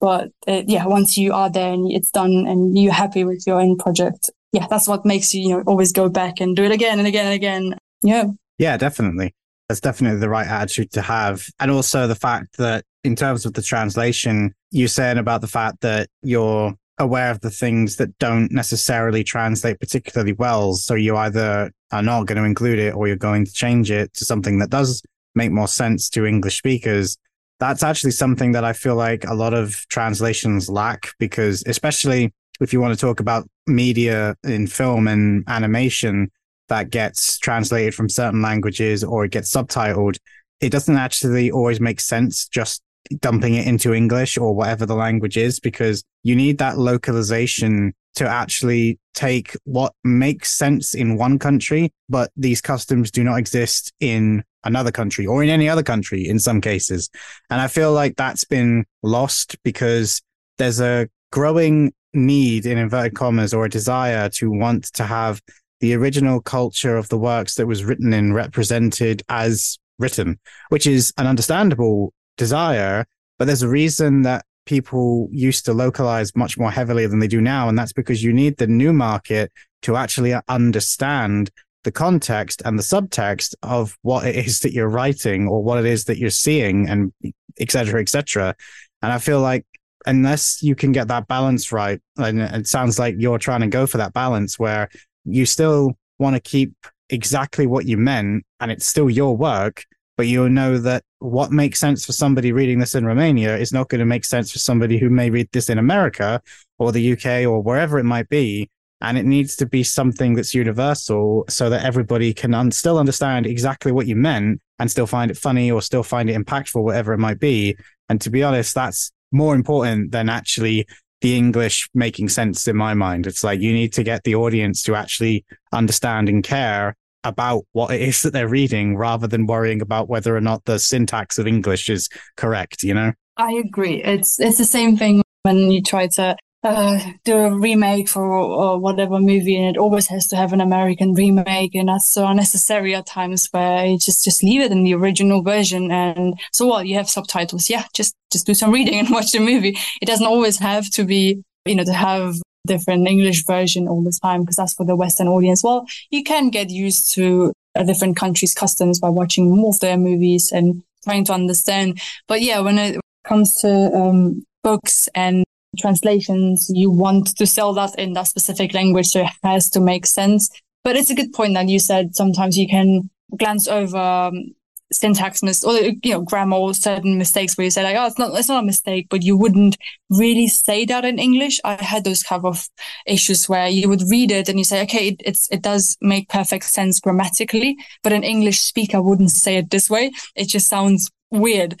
but 0.00 0.28
it, 0.46 0.68
yeah 0.68 0.86
once 0.86 1.16
you 1.16 1.32
are 1.32 1.50
there 1.50 1.72
and 1.72 1.90
it's 1.90 2.10
done 2.10 2.44
and 2.46 2.76
you're 2.78 2.92
happy 2.92 3.24
with 3.24 3.42
your 3.46 3.60
own 3.60 3.76
project 3.76 4.30
yeah 4.52 4.66
that's 4.68 4.86
what 4.86 5.06
makes 5.06 5.32
you 5.34 5.40
you 5.42 5.48
know 5.48 5.62
always 5.66 5.92
go 5.92 6.08
back 6.08 6.40
and 6.40 6.54
do 6.54 6.64
it 6.64 6.70
again 6.70 6.98
and 6.98 7.08
again 7.08 7.26
and 7.26 7.34
again. 7.34 7.78
Yeah. 8.02 8.24
Yeah 8.58 8.76
definitely. 8.76 9.34
That's 9.68 9.80
definitely 9.80 10.20
the 10.20 10.28
right 10.28 10.46
attitude 10.46 10.92
to 10.92 11.02
have. 11.02 11.48
And 11.58 11.70
also 11.72 12.06
the 12.06 12.14
fact 12.14 12.56
that 12.58 12.84
in 13.02 13.16
terms 13.16 13.46
of 13.46 13.54
the 13.54 13.62
translation 13.62 14.54
you're 14.70 14.96
saying 15.00 15.18
about 15.18 15.40
the 15.40 15.52
fact 15.58 15.80
that 15.80 16.08
you're 16.22 16.74
aware 16.98 17.30
of 17.30 17.40
the 17.40 17.50
things 17.50 17.96
that 17.96 18.16
don't 18.18 18.50
necessarily 18.50 19.22
translate 19.22 19.78
particularly 19.80 20.32
well. 20.32 20.74
So 20.74 20.94
you 20.94 21.16
either 21.16 21.70
are 21.92 22.02
not 22.02 22.26
going 22.26 22.38
to 22.38 22.44
include 22.44 22.78
it 22.78 22.94
or 22.94 23.06
you're 23.06 23.16
going 23.16 23.44
to 23.44 23.52
change 23.52 23.90
it 23.90 24.12
to 24.14 24.24
something 24.24 24.58
that 24.58 24.70
does 24.70 25.02
make 25.34 25.52
more 25.52 25.68
sense 25.68 26.08
to 26.10 26.24
English 26.24 26.58
speakers. 26.58 27.16
That's 27.60 27.82
actually 27.82 28.12
something 28.12 28.52
that 28.52 28.64
I 28.64 28.72
feel 28.72 28.96
like 28.96 29.24
a 29.24 29.34
lot 29.34 29.54
of 29.54 29.86
translations 29.88 30.68
lack 30.68 31.08
because, 31.18 31.62
especially 31.66 32.32
if 32.60 32.72
you 32.72 32.80
want 32.80 32.94
to 32.94 33.00
talk 33.00 33.20
about 33.20 33.48
media 33.66 34.34
in 34.44 34.66
film 34.66 35.08
and 35.08 35.44
animation 35.46 36.30
that 36.68 36.90
gets 36.90 37.38
translated 37.38 37.94
from 37.94 38.08
certain 38.08 38.42
languages 38.42 39.04
or 39.04 39.24
it 39.24 39.30
gets 39.30 39.54
subtitled, 39.54 40.16
it 40.60 40.70
doesn't 40.70 40.96
actually 40.96 41.50
always 41.50 41.80
make 41.80 42.00
sense 42.00 42.48
just 42.48 42.82
dumping 43.20 43.54
it 43.54 43.66
into 43.66 43.94
English 43.94 44.38
or 44.38 44.54
whatever 44.54 44.86
the 44.86 44.94
language 44.94 45.36
is, 45.36 45.60
because 45.60 46.04
you 46.22 46.36
need 46.36 46.58
that 46.58 46.78
localization 46.78 47.94
to 48.16 48.26
actually 48.26 48.98
take 49.14 49.56
what 49.64 49.92
makes 50.02 50.50
sense 50.52 50.94
in 50.94 51.16
one 51.16 51.38
country, 51.38 51.92
but 52.08 52.30
these 52.36 52.60
customs 52.60 53.10
do 53.10 53.22
not 53.22 53.38
exist 53.38 53.92
in 54.00 54.42
another 54.64 54.90
country 54.90 55.26
or 55.26 55.42
in 55.42 55.50
any 55.50 55.68
other 55.68 55.82
country 55.82 56.26
in 56.26 56.38
some 56.38 56.60
cases. 56.60 57.08
And 57.50 57.60
I 57.60 57.68
feel 57.68 57.92
like 57.92 58.16
that's 58.16 58.44
been 58.44 58.84
lost 59.02 59.56
because 59.62 60.20
there's 60.58 60.80
a 60.80 61.08
growing 61.30 61.92
need 62.14 62.66
in 62.66 62.78
inverted 62.78 63.14
commas 63.14 63.52
or 63.52 63.66
a 63.66 63.70
desire 63.70 64.28
to 64.30 64.50
want 64.50 64.84
to 64.94 65.04
have 65.04 65.40
the 65.80 65.94
original 65.94 66.40
culture 66.40 66.96
of 66.96 67.08
the 67.10 67.18
works 67.18 67.56
that 67.56 67.66
was 67.66 67.84
written 67.84 68.12
in 68.12 68.32
represented 68.32 69.22
as 69.28 69.78
written, 69.98 70.38
which 70.70 70.86
is 70.86 71.12
an 71.18 71.26
understandable 71.26 72.12
desire, 72.36 73.06
but 73.38 73.46
there's 73.46 73.62
a 73.62 73.68
reason 73.68 74.22
that 74.22 74.44
people 74.66 75.28
used 75.30 75.64
to 75.64 75.72
localize 75.72 76.34
much 76.34 76.58
more 76.58 76.70
heavily 76.70 77.06
than 77.06 77.20
they 77.20 77.28
do 77.28 77.40
now. 77.40 77.68
And 77.68 77.78
that's 77.78 77.92
because 77.92 78.22
you 78.22 78.32
need 78.32 78.56
the 78.56 78.66
new 78.66 78.92
market 78.92 79.52
to 79.82 79.96
actually 79.96 80.34
understand 80.48 81.50
the 81.84 81.92
context 81.92 82.62
and 82.64 82.76
the 82.76 82.82
subtext 82.82 83.54
of 83.62 83.96
what 84.02 84.26
it 84.26 84.34
is 84.34 84.60
that 84.60 84.72
you're 84.72 84.88
writing 84.88 85.46
or 85.46 85.62
what 85.62 85.78
it 85.78 85.86
is 85.86 86.04
that 86.06 86.18
you're 86.18 86.30
seeing 86.30 86.88
and 86.88 87.12
et 87.60 87.70
cetera, 87.70 88.00
et 88.00 88.08
cetera. 88.08 88.56
And 89.02 89.12
I 89.12 89.18
feel 89.18 89.40
like 89.40 89.64
unless 90.04 90.62
you 90.62 90.74
can 90.74 90.90
get 90.90 91.08
that 91.08 91.28
balance 91.28 91.70
right, 91.70 92.00
and 92.16 92.40
it 92.40 92.66
sounds 92.66 92.98
like 92.98 93.14
you're 93.18 93.38
trying 93.38 93.60
to 93.60 93.68
go 93.68 93.86
for 93.86 93.98
that 93.98 94.12
balance 94.12 94.58
where 94.58 94.88
you 95.24 95.46
still 95.46 95.96
want 96.18 96.34
to 96.34 96.40
keep 96.40 96.74
exactly 97.08 97.68
what 97.68 97.86
you 97.86 97.96
meant 97.96 98.44
and 98.58 98.72
it's 98.72 98.86
still 98.86 99.08
your 99.08 99.36
work, 99.36 99.84
but 100.16 100.26
you'll 100.26 100.48
know 100.48 100.78
that 100.78 101.02
what 101.18 101.52
makes 101.52 101.78
sense 101.78 102.04
for 102.04 102.12
somebody 102.12 102.52
reading 102.52 102.78
this 102.78 102.94
in 102.94 103.04
Romania 103.04 103.56
is 103.56 103.72
not 103.72 103.88
going 103.88 103.98
to 103.98 104.06
make 104.06 104.24
sense 104.24 104.50
for 104.50 104.58
somebody 104.58 104.98
who 104.98 105.10
may 105.10 105.30
read 105.30 105.48
this 105.52 105.68
in 105.68 105.78
America 105.78 106.40
or 106.78 106.92
the 106.92 107.12
UK 107.12 107.46
or 107.46 107.62
wherever 107.62 107.98
it 107.98 108.04
might 108.04 108.28
be. 108.28 108.68
And 109.02 109.18
it 109.18 109.26
needs 109.26 109.56
to 109.56 109.66
be 109.66 109.82
something 109.82 110.34
that's 110.34 110.54
universal 110.54 111.44
so 111.50 111.68
that 111.68 111.84
everybody 111.84 112.32
can 112.32 112.54
un- 112.54 112.70
still 112.70 112.98
understand 112.98 113.46
exactly 113.46 113.92
what 113.92 114.06
you 114.06 114.16
meant 114.16 114.60
and 114.78 114.90
still 114.90 115.06
find 115.06 115.30
it 115.30 115.36
funny 115.36 115.70
or 115.70 115.82
still 115.82 116.02
find 116.02 116.30
it 116.30 116.36
impactful, 116.36 116.82
whatever 116.82 117.12
it 117.12 117.18
might 117.18 117.38
be. 117.38 117.76
And 118.08 118.20
to 118.22 118.30
be 118.30 118.42
honest, 118.42 118.74
that's 118.74 119.12
more 119.32 119.54
important 119.54 120.12
than 120.12 120.30
actually 120.30 120.86
the 121.20 121.36
English 121.36 121.90
making 121.92 122.30
sense 122.30 122.66
in 122.68 122.76
my 122.76 122.94
mind. 122.94 123.26
It's 123.26 123.44
like 123.44 123.60
you 123.60 123.72
need 123.72 123.92
to 123.94 124.02
get 124.02 124.24
the 124.24 124.34
audience 124.34 124.82
to 124.84 124.94
actually 124.94 125.44
understand 125.72 126.28
and 126.28 126.42
care 126.42 126.94
about 127.24 127.64
what 127.72 127.92
it 127.92 128.00
is 128.00 128.22
that 128.22 128.32
they're 128.32 128.48
reading 128.48 128.96
rather 128.96 129.26
than 129.26 129.46
worrying 129.46 129.80
about 129.80 130.08
whether 130.08 130.36
or 130.36 130.40
not 130.40 130.64
the 130.64 130.78
syntax 130.78 131.38
of 131.38 131.46
English 131.46 131.88
is 131.88 132.08
correct, 132.36 132.82
you 132.82 132.94
know? 132.94 133.12
I 133.36 133.52
agree. 133.52 134.02
It's 134.02 134.40
it's 134.40 134.58
the 134.58 134.64
same 134.64 134.96
thing 134.96 135.22
when 135.42 135.70
you 135.70 135.82
try 135.82 136.06
to 136.08 136.36
uh, 136.62 136.98
do 137.24 137.36
a 137.36 137.56
remake 137.56 138.08
for 138.08 138.24
or 138.24 138.78
whatever 138.78 139.20
movie, 139.20 139.56
and 139.56 139.76
it 139.76 139.78
always 139.78 140.06
has 140.08 140.26
to 140.28 140.36
have 140.36 140.52
an 140.52 140.60
American 140.60 141.14
remake, 141.14 141.74
and 141.74 141.88
that's 141.88 142.10
so 142.10 142.26
unnecessary 142.26 142.94
at 142.94 143.06
times. 143.06 143.48
Where 143.50 143.86
you 143.86 143.98
just 143.98 144.24
just 144.24 144.42
leave 144.42 144.62
it 144.62 144.72
in 144.72 144.84
the 144.84 144.94
original 144.94 145.42
version, 145.42 145.90
and 145.90 146.34
so 146.52 146.66
what? 146.66 146.86
You 146.86 146.96
have 146.96 147.10
subtitles, 147.10 147.70
yeah. 147.70 147.84
Just 147.94 148.14
just 148.32 148.46
do 148.46 148.54
some 148.54 148.72
reading 148.72 148.98
and 148.98 149.10
watch 149.10 149.32
the 149.32 149.38
movie. 149.38 149.76
It 150.00 150.06
doesn't 150.06 150.26
always 150.26 150.58
have 150.58 150.90
to 150.90 151.04
be, 151.04 151.42
you 151.66 151.74
know, 151.74 151.84
to 151.84 151.92
have 151.92 152.36
different 152.66 153.08
English 153.08 153.44
version 153.46 153.88
all 153.88 154.02
the 154.02 154.18
time 154.22 154.42
because 154.42 154.56
that's 154.56 154.74
for 154.74 154.84
the 154.84 154.96
Western 154.96 155.28
audience. 155.28 155.62
Well, 155.62 155.86
you 156.10 156.22
can 156.22 156.50
get 156.50 156.70
used 156.70 157.14
to 157.14 157.52
a 157.74 157.84
different 157.84 158.16
country's 158.16 158.54
customs 158.54 158.98
by 158.98 159.08
watching 159.08 159.54
more 159.54 159.70
of 159.70 159.80
their 159.80 159.96
movies 159.96 160.50
and 160.52 160.82
trying 161.04 161.24
to 161.26 161.32
understand. 161.32 162.00
But 162.26 162.42
yeah, 162.42 162.60
when 162.60 162.78
it 162.78 163.00
comes 163.24 163.54
to 163.60 163.90
um, 163.94 164.44
books 164.62 165.08
and 165.14 165.44
translations, 165.78 166.70
you 166.72 166.90
want 166.90 167.36
to 167.36 167.46
sell 167.46 167.72
that 167.74 167.94
in 167.98 168.14
that 168.14 168.28
specific 168.28 168.74
language. 168.74 169.06
So 169.06 169.20
it 169.20 169.30
has 169.42 169.70
to 169.70 169.80
make 169.80 170.06
sense. 170.06 170.50
But 170.84 170.96
it's 170.96 171.10
a 171.10 171.14
good 171.14 171.32
point 171.32 171.54
that 171.54 171.68
you 171.68 171.78
said 171.78 172.14
sometimes 172.14 172.56
you 172.56 172.68
can 172.68 173.10
glance 173.36 173.68
over 173.68 173.98
um, 173.98 174.54
syntax 174.92 175.42
mis- 175.42 175.64
or 175.64 175.74
you 175.78 176.12
know 176.12 176.20
grammar 176.20 176.56
or 176.56 176.74
certain 176.74 177.18
mistakes 177.18 177.56
where 177.56 177.64
you 177.64 177.70
say 177.70 177.82
like 177.82 177.96
oh 177.96 178.06
it's 178.06 178.18
not 178.18 178.38
it's 178.38 178.48
not 178.48 178.62
a 178.62 178.66
mistake 178.66 179.06
but 179.10 179.22
you 179.22 179.36
wouldn't 179.36 179.76
really 180.10 180.46
say 180.46 180.84
that 180.84 181.04
in 181.04 181.18
english. 181.18 181.60
I 181.64 181.82
had 181.82 182.04
those 182.04 182.22
kind 182.22 182.44
of 182.44 182.68
issues 183.06 183.48
where 183.48 183.68
you 183.68 183.88
would 183.88 184.02
read 184.08 184.30
it 184.30 184.48
and 184.48 184.58
you 184.58 184.64
say 184.64 184.82
okay 184.82 185.08
it, 185.08 185.22
it's 185.24 185.48
it 185.50 185.62
does 185.62 185.96
make 186.00 186.28
perfect 186.28 186.64
sense 186.64 187.00
grammatically 187.00 187.76
but 188.02 188.12
an 188.12 188.22
english 188.22 188.60
speaker 188.60 189.02
wouldn't 189.02 189.30
say 189.30 189.56
it 189.56 189.70
this 189.70 189.90
way. 189.90 190.12
It 190.34 190.48
just 190.48 190.68
sounds 190.68 191.10
weird. 191.30 191.80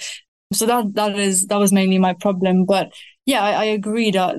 So 0.52 0.66
that 0.66 0.94
that 0.94 1.18
is 1.18 1.46
that 1.46 1.58
was 1.58 1.72
mainly 1.72 1.98
my 1.98 2.14
problem. 2.14 2.64
But 2.64 2.92
yeah 3.26 3.42
i, 3.42 3.50
I 3.50 3.64
agree 3.64 4.10
that 4.12 4.36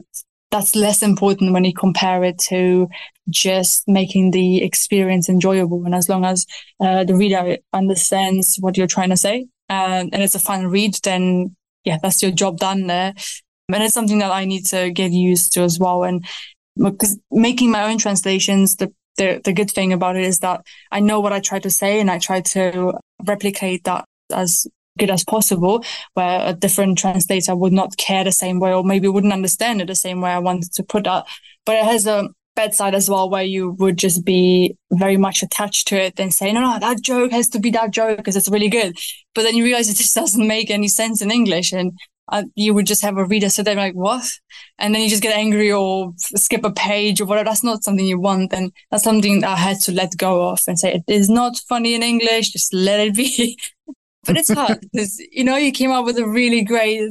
that's 0.51 0.75
less 0.75 1.01
important 1.01 1.53
when 1.53 1.65
you 1.65 1.73
compare 1.73 2.23
it 2.23 2.37
to 2.39 2.87
just 3.29 3.87
making 3.87 4.31
the 4.31 4.63
experience 4.63 5.27
enjoyable. 5.27 5.83
And 5.85 5.93
as 5.93 6.07
long 6.07 6.23
as 6.23 6.45
uh, 6.79 7.03
the 7.03 7.15
reader 7.15 7.57
understands 7.73 8.57
what 8.59 8.77
you're 8.77 8.87
trying 8.87 9.09
to 9.09 9.17
say 9.17 9.47
and, 9.69 10.13
and 10.13 10.23
it's 10.23 10.35
a 10.35 10.39
fun 10.39 10.67
read, 10.67 10.95
then 11.03 11.55
yeah, 11.83 11.97
that's 12.01 12.21
your 12.21 12.31
job 12.31 12.57
done 12.57 12.87
there. 12.87 13.13
And 13.71 13.83
it's 13.83 13.93
something 13.93 14.19
that 14.19 14.31
I 14.31 14.45
need 14.45 14.65
to 14.67 14.91
get 14.91 15.11
used 15.11 15.53
to 15.53 15.61
as 15.61 15.77
well. 15.77 16.03
And 16.03 16.25
because 16.77 17.19
making 17.31 17.71
my 17.71 17.91
own 17.91 17.97
translations, 17.97 18.77
the, 18.77 18.93
the, 19.17 19.41
the 19.43 19.53
good 19.53 19.69
thing 19.69 19.91
about 19.91 20.15
it 20.15 20.23
is 20.23 20.39
that 20.39 20.61
I 20.91 21.01
know 21.01 21.19
what 21.19 21.33
I 21.33 21.41
try 21.41 21.59
to 21.59 21.69
say 21.69 21.99
and 21.99 22.09
I 22.09 22.19
try 22.19 22.39
to 22.41 22.93
replicate 23.25 23.83
that 23.83 24.05
as 24.31 24.67
good 24.97 25.09
as 25.09 25.23
possible, 25.23 25.83
where 26.13 26.41
a 26.45 26.53
different 26.53 26.97
translator 26.97 27.55
would 27.55 27.73
not 27.73 27.97
care 27.97 28.23
the 28.23 28.31
same 28.31 28.59
way 28.59 28.73
or 28.73 28.83
maybe 28.83 29.07
wouldn't 29.07 29.33
understand 29.33 29.81
it 29.81 29.87
the 29.87 29.95
same 29.95 30.21
way 30.21 30.31
I 30.31 30.39
wanted 30.39 30.73
to 30.73 30.83
put 30.83 31.05
that. 31.05 31.25
But 31.65 31.75
it 31.75 31.85
has 31.85 32.07
a 32.07 32.29
bad 32.57 32.73
side 32.73 32.95
as 32.95 33.09
well, 33.09 33.29
where 33.29 33.43
you 33.43 33.71
would 33.79 33.97
just 33.97 34.25
be 34.25 34.75
very 34.91 35.15
much 35.15 35.41
attached 35.43 35.87
to 35.87 35.95
it 35.95 36.19
and 36.19 36.33
say, 36.33 36.51
no, 36.51 36.59
no, 36.59 36.79
that 36.79 37.01
joke 37.01 37.31
has 37.31 37.47
to 37.49 37.59
be 37.59 37.69
that 37.69 37.91
joke 37.91 38.17
because 38.17 38.35
it's 38.35 38.49
really 38.49 38.67
good. 38.67 38.97
But 39.33 39.43
then 39.43 39.55
you 39.55 39.63
realize 39.63 39.89
it 39.89 39.95
just 39.95 40.15
doesn't 40.21 40.45
make 40.45 40.69
any 40.69 40.89
sense 40.89 41.21
in 41.21 41.31
English. 41.31 41.71
And 41.71 41.93
uh, 42.29 42.43
you 42.55 42.73
would 42.73 42.87
just 42.87 43.03
have 43.03 43.17
a 43.17 43.25
reader 43.25 43.49
sit 43.49 43.63
there 43.63 43.75
like, 43.75 43.93
what? 43.93 44.25
And 44.79 44.93
then 44.93 45.01
you 45.01 45.09
just 45.09 45.23
get 45.23 45.37
angry 45.37 45.71
or 45.71 46.13
skip 46.17 46.65
a 46.65 46.71
page 46.71 47.21
or 47.21 47.25
whatever. 47.25 47.45
That's 47.45 47.63
not 47.63 47.83
something 47.83 48.05
you 48.05 48.19
want. 48.19 48.51
And 48.53 48.73
that's 48.91 49.03
something 49.03 49.41
that 49.41 49.51
I 49.51 49.55
had 49.55 49.79
to 49.81 49.93
let 49.93 50.17
go 50.17 50.49
of 50.49 50.59
and 50.67 50.77
say, 50.77 50.95
it 50.95 51.03
is 51.07 51.29
not 51.29 51.57
funny 51.69 51.93
in 51.93 52.03
English. 52.03 52.51
Just 52.51 52.73
let 52.73 52.99
it 52.99 53.15
be. 53.15 53.57
but 54.27 54.37
it's 54.37 54.53
hard 54.53 54.79
because 54.81 55.19
you 55.31 55.43
know 55.43 55.55
you 55.55 55.71
came 55.71 55.91
up 55.91 56.05
with 56.05 56.17
a 56.17 56.27
really 56.27 56.63
great 56.63 57.01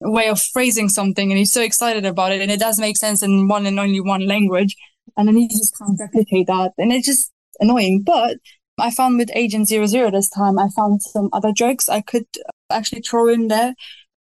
way 0.00 0.28
of 0.28 0.40
phrasing 0.40 0.88
something 0.88 1.30
and 1.30 1.38
you're 1.38 1.46
so 1.46 1.62
excited 1.62 2.04
about 2.04 2.32
it 2.32 2.42
and 2.42 2.50
it 2.50 2.60
does 2.60 2.78
make 2.78 2.96
sense 2.96 3.22
in 3.22 3.48
one 3.48 3.64
and 3.64 3.80
only 3.80 4.00
one 4.00 4.26
language 4.26 4.76
and 5.16 5.28
then 5.28 5.38
you 5.38 5.48
just 5.48 5.76
can't 5.78 5.98
replicate 5.98 6.46
that 6.46 6.72
and 6.76 6.92
it's 6.92 7.06
just 7.06 7.32
annoying 7.60 8.02
but 8.04 8.36
i 8.78 8.90
found 8.90 9.16
with 9.16 9.30
agent 9.34 9.68
zero 9.68 9.86
zero 9.86 10.10
this 10.10 10.28
time 10.28 10.58
i 10.58 10.68
found 10.76 11.00
some 11.00 11.30
other 11.32 11.52
jokes 11.52 11.88
i 11.88 12.00
could 12.00 12.26
actually 12.70 13.00
throw 13.00 13.28
in 13.28 13.48
there 13.48 13.74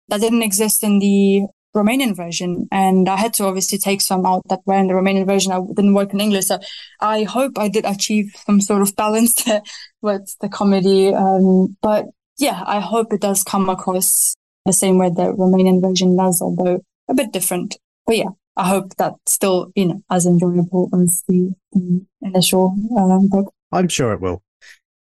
that 0.07 0.21
didn't 0.21 0.41
exist 0.41 0.83
in 0.83 0.99
the 0.99 1.43
Romanian 1.77 2.15
version. 2.15 2.67
And 2.71 3.07
I 3.07 3.17
had 3.17 3.33
to 3.35 3.45
obviously 3.45 3.77
take 3.77 4.01
some 4.01 4.25
out 4.25 4.43
that 4.49 4.61
were 4.65 4.75
in 4.75 4.87
the 4.87 4.93
Romanian 4.93 5.25
version. 5.25 5.51
I 5.51 5.59
didn't 5.75 5.93
work 5.93 6.13
in 6.13 6.19
English. 6.19 6.45
So 6.45 6.59
I 6.99 7.23
hope 7.23 7.57
I 7.57 7.69
did 7.69 7.85
achieve 7.85 8.33
some 8.45 8.61
sort 8.61 8.81
of 8.81 8.95
balance 8.95 9.43
there 9.43 9.61
with 10.01 10.35
the 10.41 10.49
comedy. 10.49 11.13
Um, 11.13 11.77
but 11.81 12.05
yeah, 12.37 12.63
I 12.65 12.79
hope 12.79 13.13
it 13.13 13.21
does 13.21 13.43
come 13.43 13.69
across 13.69 14.35
the 14.65 14.73
same 14.73 14.97
way 14.97 15.09
the 15.09 15.33
Romanian 15.33 15.81
version 15.81 16.15
does, 16.15 16.41
although 16.41 16.81
a 17.07 17.13
bit 17.13 17.31
different. 17.31 17.77
But 18.05 18.17
yeah, 18.17 18.29
I 18.55 18.67
hope 18.67 18.95
that's 18.97 19.33
still, 19.33 19.71
you 19.75 19.85
know, 19.85 20.03
as 20.09 20.25
enjoyable 20.25 20.89
as 20.93 21.23
the, 21.27 21.53
the 21.73 22.05
initial 22.21 22.75
um, 22.97 23.27
book. 23.27 23.53
I'm 23.71 23.87
sure 23.87 24.13
it 24.13 24.21
will. 24.21 24.43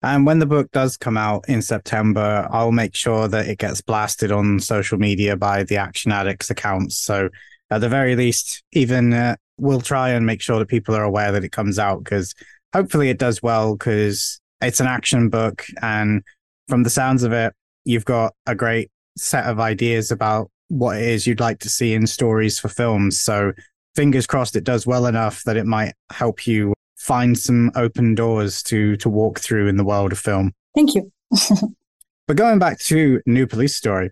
And 0.01 0.25
when 0.25 0.39
the 0.39 0.45
book 0.45 0.69
does 0.71 0.97
come 0.97 1.15
out 1.15 1.47
in 1.47 1.61
September, 1.61 2.47
I'll 2.51 2.73
make 2.73 2.93
sure 2.93 3.29
that 3.29 3.47
it 3.47 3.57
gets 3.57 3.81
blasted 3.81 4.34
on 4.34 4.59
social 4.59 4.97
media 4.97 5.38
by 5.38 5.63
the 5.63 5.77
Action 5.77 6.11
Addicts 6.11 6.49
accounts. 6.49 6.97
So 6.97 7.29
at 7.69 7.79
the 7.79 7.88
very 7.88 8.17
least, 8.17 8.63
even 8.73 9.13
uh, 9.13 9.38
we'll 9.57 9.81
try 9.81 10.09
and 10.09 10.25
make 10.25 10.41
sure 10.41 10.59
that 10.59 10.67
people 10.67 10.93
are 10.93 11.03
aware 11.03 11.31
that 11.31 11.45
it 11.45 11.53
comes 11.53 11.79
out 11.79 12.03
because 12.03 12.34
hopefully 12.73 13.09
it 13.09 13.17
does 13.17 13.41
well 13.41 13.75
because 13.75 14.41
it's 14.61 14.81
an 14.81 14.88
action 14.88 15.29
book 15.29 15.63
and 15.81 16.21
from 16.68 16.84
the 16.84 16.89
sounds 16.89 17.24
of 17.24 17.32
it, 17.32 17.53
you've 17.86 18.05
got 18.05 18.34
a 18.45 18.55
great 18.55 18.91
set 19.18 19.45
of 19.45 19.59
ideas 19.59 20.11
about 20.11 20.49
what 20.70 20.97
it 20.97 21.03
is 21.03 21.28
you'd 21.28 21.39
like 21.39 21.59
to 21.59 21.70
see 21.70 21.93
in 21.93 22.07
stories 22.07 22.59
for 22.59 22.70
films. 22.70 23.20
So 23.20 23.53
fingers 23.95 24.26
crossed 24.26 24.55
it 24.55 24.64
does 24.64 24.88
well 24.88 25.05
enough 25.05 25.43
that 25.43 25.57
it 25.57 25.66
might 25.66 25.93
help 26.11 26.47
you 26.47 26.74
find 26.95 27.38
some 27.38 27.72
open 27.76 28.16
doors 28.16 28.64
to 28.64 28.95
to 28.97 29.09
walk 29.09 29.39
through 29.39 29.68
in 29.68 29.78
the 29.78 29.84
world 29.84 30.11
of 30.11 30.20
film. 30.20 30.53
Thank 30.74 30.95
you. 30.95 31.11
but 32.28 32.38
going 32.38 32.59
back 32.59 32.80
to 32.80 33.22
New 33.26 33.45
Police 33.45 33.76
Story, 33.76 34.11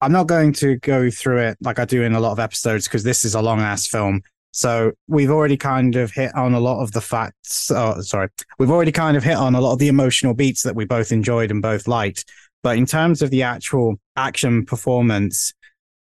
I'm 0.00 0.12
not 0.12 0.26
going 0.26 0.52
to 0.54 0.76
go 0.78 1.10
through 1.10 1.38
it 1.38 1.58
like 1.62 1.78
I 1.78 1.84
do 1.84 2.02
in 2.02 2.14
a 2.14 2.20
lot 2.20 2.32
of 2.32 2.40
episodes 2.40 2.86
because 2.86 3.04
this 3.04 3.24
is 3.24 3.34
a 3.34 3.40
long 3.40 3.60
ass 3.60 3.86
film. 3.86 4.22
So 4.54 4.92
we've 5.08 5.32
already 5.32 5.56
kind 5.56 5.96
of 5.96 6.12
hit 6.12 6.32
on 6.36 6.54
a 6.54 6.60
lot 6.60 6.80
of 6.80 6.92
the 6.92 7.00
facts. 7.00 7.72
Oh, 7.72 8.00
sorry. 8.02 8.28
We've 8.56 8.70
already 8.70 8.92
kind 8.92 9.16
of 9.16 9.24
hit 9.24 9.34
on 9.36 9.56
a 9.56 9.60
lot 9.60 9.72
of 9.72 9.80
the 9.80 9.88
emotional 9.88 10.32
beats 10.32 10.62
that 10.62 10.76
we 10.76 10.84
both 10.84 11.10
enjoyed 11.10 11.50
and 11.50 11.60
both 11.60 11.88
liked. 11.88 12.24
But 12.62 12.78
in 12.78 12.86
terms 12.86 13.20
of 13.20 13.30
the 13.30 13.42
actual 13.42 13.96
action 14.14 14.64
performance, 14.64 15.52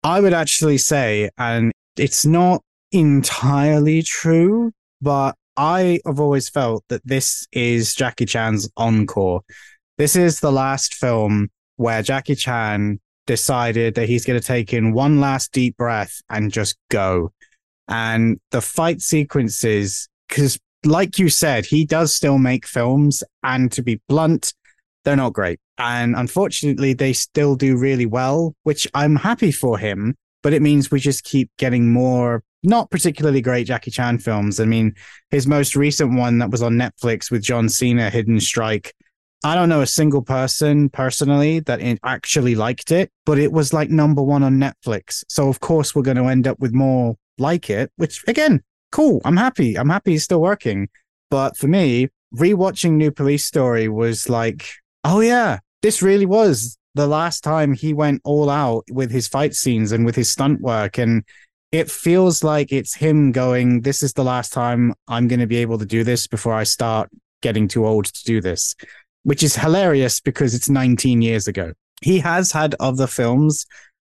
I 0.04 0.20
would 0.20 0.34
actually 0.34 0.80
say, 0.80 1.30
and 1.38 1.72
it's 1.98 2.26
not 2.26 2.62
entirely 2.92 4.04
true, 4.04 4.74
but 5.02 5.36
I 5.56 6.02
have 6.06 6.20
always 6.20 6.50
felt 6.50 6.84
that 6.90 7.08
this 7.08 7.48
is 7.54 7.96
Jackie 7.96 8.26
Chan's 8.26 8.70
encore. 8.76 9.44
This 9.98 10.18
is 10.18 10.42
the 10.42 10.52
last 10.52 10.96
film 10.96 11.48
where 11.78 12.04
Jackie 12.04 12.36
Chan 12.36 13.00
decided 13.28 13.96
that 13.96 14.10
he's 14.10 14.26
going 14.26 14.40
to 14.40 14.46
take 14.46 14.74
in 14.74 14.92
one 14.92 15.22
last 15.22 15.54
deep 15.54 15.78
breath 15.78 16.20
and 16.30 16.52
just 16.52 16.76
go 16.90 17.32
and 17.88 18.40
the 18.52 18.62
fight 18.62 19.02
sequences, 19.02 20.08
because 20.28 20.60
like 20.86 21.20
you 21.20 21.30
said, 21.30 21.66
he 21.66 21.86
does 21.86 22.16
still 22.16 22.38
make 22.38 22.66
films, 22.66 23.24
and 23.44 23.72
to 23.72 23.82
be 23.82 24.02
blunt, 24.08 24.54
they're 25.04 25.16
not 25.16 25.34
great. 25.34 25.60
And 25.78 26.16
unfortunately, 26.16 26.94
they 26.94 27.14
still 27.14 27.56
do 27.56 27.78
really 27.78 28.06
well, 28.06 28.54
which 28.64 28.88
I'm 28.94 29.16
happy 29.16 29.52
for 29.52 29.78
him. 29.78 30.16
But 30.44 30.54
it 30.54 30.62
means 30.62 30.90
we 30.90 31.00
just 31.00 31.24
keep 31.24 31.52
getting 31.58 31.92
more 31.92 32.44
not 32.64 32.92
particularly 32.92 33.42
great 33.42 33.68
Jackie 33.68 33.92
Chan 33.92 34.20
films. 34.20 34.60
I 34.60 34.66
mean, 34.66 34.94
his 35.30 35.48
most 35.48 35.76
recent 35.76 36.14
one 36.14 36.38
that 36.40 36.52
was 36.52 36.62
on 36.62 36.74
Netflix 36.74 37.32
with 37.32 37.44
John 37.44 37.70
Cena, 37.70 38.10
Hidden 38.10 38.40
Strike. 38.40 38.94
I 39.44 39.56
don't 39.56 39.70
know 39.70 39.82
a 39.82 39.88
single 39.88 40.22
person 40.22 40.90
personally 40.90 41.62
that 41.62 41.82
actually 42.04 42.54
liked 42.54 42.92
it, 42.92 43.12
but 43.26 43.40
it 43.40 43.52
was 43.52 43.74
like 43.74 43.90
number 43.90 44.22
one 44.22 44.44
on 44.44 44.58
Netflix. 44.58 45.24
So, 45.28 45.50
of 45.50 45.60
course, 45.60 45.96
we're 45.96 46.04
going 46.04 46.18
to 46.18 46.28
end 46.28 46.48
up 46.48 46.60
with 46.60 46.74
more 46.74 47.16
like 47.42 47.70
it, 47.70 47.92
which 47.98 48.24
again, 48.28 48.62
cool. 48.92 49.22
I'm 49.26 49.38
happy. 49.38 49.78
I'm 49.78 49.90
happy 49.90 50.12
he's 50.12 50.24
still 50.24 50.42
working. 50.42 50.90
But 51.30 51.58
for 51.58 51.68
me, 51.68 52.10
rewatching 52.36 52.92
New 52.92 53.12
Police 53.12 53.46
Story 53.46 53.88
was 53.88 54.30
like, 54.30 54.70
oh 55.04 55.20
yeah, 55.22 55.60
this 55.82 56.02
really 56.02 56.26
was 56.26 56.78
the 56.94 57.08
last 57.08 57.44
time 57.44 57.74
he 57.74 57.94
went 57.94 58.22
all 58.24 58.50
out 58.50 58.84
with 58.92 59.12
his 59.12 59.28
fight 59.28 59.56
scenes 59.56 59.92
and 59.92 60.06
with 60.06 60.16
his 60.16 60.30
stunt 60.30 60.62
work. 60.62 60.98
And 60.98 61.24
it 61.72 61.90
feels 61.90 62.44
like 62.44 62.72
it's 62.72 62.94
him 62.94 63.32
going, 63.32 63.82
this 63.82 64.04
is 64.04 64.14
the 64.14 64.24
last 64.24 64.52
time 64.52 64.94
I'm 65.08 65.28
going 65.28 65.40
to 65.40 65.48
be 65.48 65.58
able 65.58 65.78
to 65.80 65.86
do 65.86 66.04
this 66.04 66.28
before 66.28 66.54
I 66.54 66.64
start 66.64 67.10
getting 67.42 67.68
too 67.68 67.86
old 67.86 68.06
to 68.06 68.24
do 68.26 68.42
this, 68.42 68.76
which 69.24 69.42
is 69.42 69.56
hilarious 69.56 70.20
because 70.20 70.54
it's 70.54 70.70
19 70.70 71.22
years 71.22 71.48
ago. 71.48 71.74
He 72.02 72.20
has 72.20 72.52
had 72.52 72.76
other 72.80 73.08
films 73.08 73.66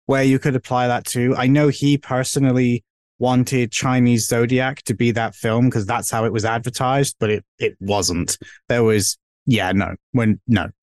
where 0.06 0.24
you 0.24 0.38
could 0.38 0.56
apply 0.56 0.88
that 0.88 1.04
to. 1.06 1.36
I 1.36 1.46
know 1.46 1.68
he 1.68 1.98
personally 1.98 2.82
wanted 3.20 3.70
Chinese 3.70 4.26
Zodiac 4.26 4.82
to 4.82 4.94
be 4.94 5.12
that 5.12 5.34
film 5.34 5.66
because 5.66 5.86
that's 5.86 6.10
how 6.10 6.24
it 6.24 6.32
was 6.32 6.44
advertised, 6.44 7.16
but 7.20 7.30
it 7.30 7.44
it 7.58 7.76
wasn't. 7.80 8.38
There 8.68 8.82
was 8.82 9.18
yeah, 9.46 9.72
no, 9.72 9.94
when 10.12 10.40
no. 10.46 10.68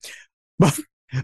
But 0.60 0.80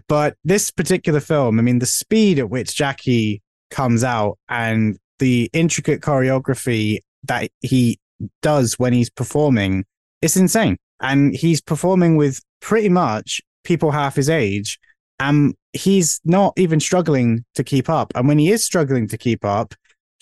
but 0.08 0.36
this 0.44 0.70
particular 0.70 1.20
film, 1.20 1.58
I 1.58 1.62
mean, 1.62 1.78
the 1.78 1.86
speed 1.86 2.38
at 2.38 2.50
which 2.50 2.74
Jackie 2.74 3.42
comes 3.70 4.04
out 4.04 4.38
and 4.48 4.96
the 5.18 5.50
intricate 5.52 6.00
choreography 6.00 7.00
that 7.24 7.50
he 7.60 7.98
does 8.42 8.78
when 8.78 8.92
he's 8.92 9.10
performing, 9.10 9.84
it's 10.22 10.36
insane. 10.36 10.76
And 11.00 11.34
he's 11.34 11.60
performing 11.60 12.16
with 12.16 12.40
pretty 12.60 12.88
much 12.88 13.40
people 13.64 13.90
half 13.90 14.16
his 14.16 14.30
age. 14.30 14.78
And 15.20 15.54
he's 15.72 16.20
not 16.24 16.54
even 16.56 16.80
struggling 16.80 17.44
to 17.54 17.64
keep 17.64 17.88
up. 17.88 18.12
And 18.14 18.26
when 18.26 18.38
he 18.38 18.50
is 18.50 18.64
struggling 18.64 19.08
to 19.08 19.18
keep 19.18 19.44
up, 19.44 19.74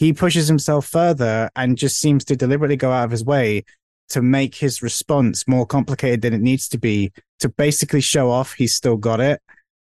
he 0.03 0.13
pushes 0.13 0.49
himself 0.49 0.85
further 0.85 1.49
and 1.55 1.79
just 1.79 2.01
seems 2.01 2.25
to 2.25 2.35
deliberately 2.35 2.75
go 2.75 2.91
out 2.91 3.05
of 3.05 3.13
his 3.13 3.25
way 3.25 3.65
to 4.09 4.21
make 4.21 4.57
his 4.57 4.83
response 4.83 5.47
more 5.47 5.65
complicated 5.65 6.23
than 6.23 6.35
it 6.35 6.41
needs 6.41 6.67
to 6.67 6.77
be 6.77 7.13
to 7.39 7.49
basically 7.49 8.01
show 8.01 8.29
off 8.29 8.53
he's 8.53 8.75
still 8.75 8.97
got 8.97 9.21
it 9.21 9.41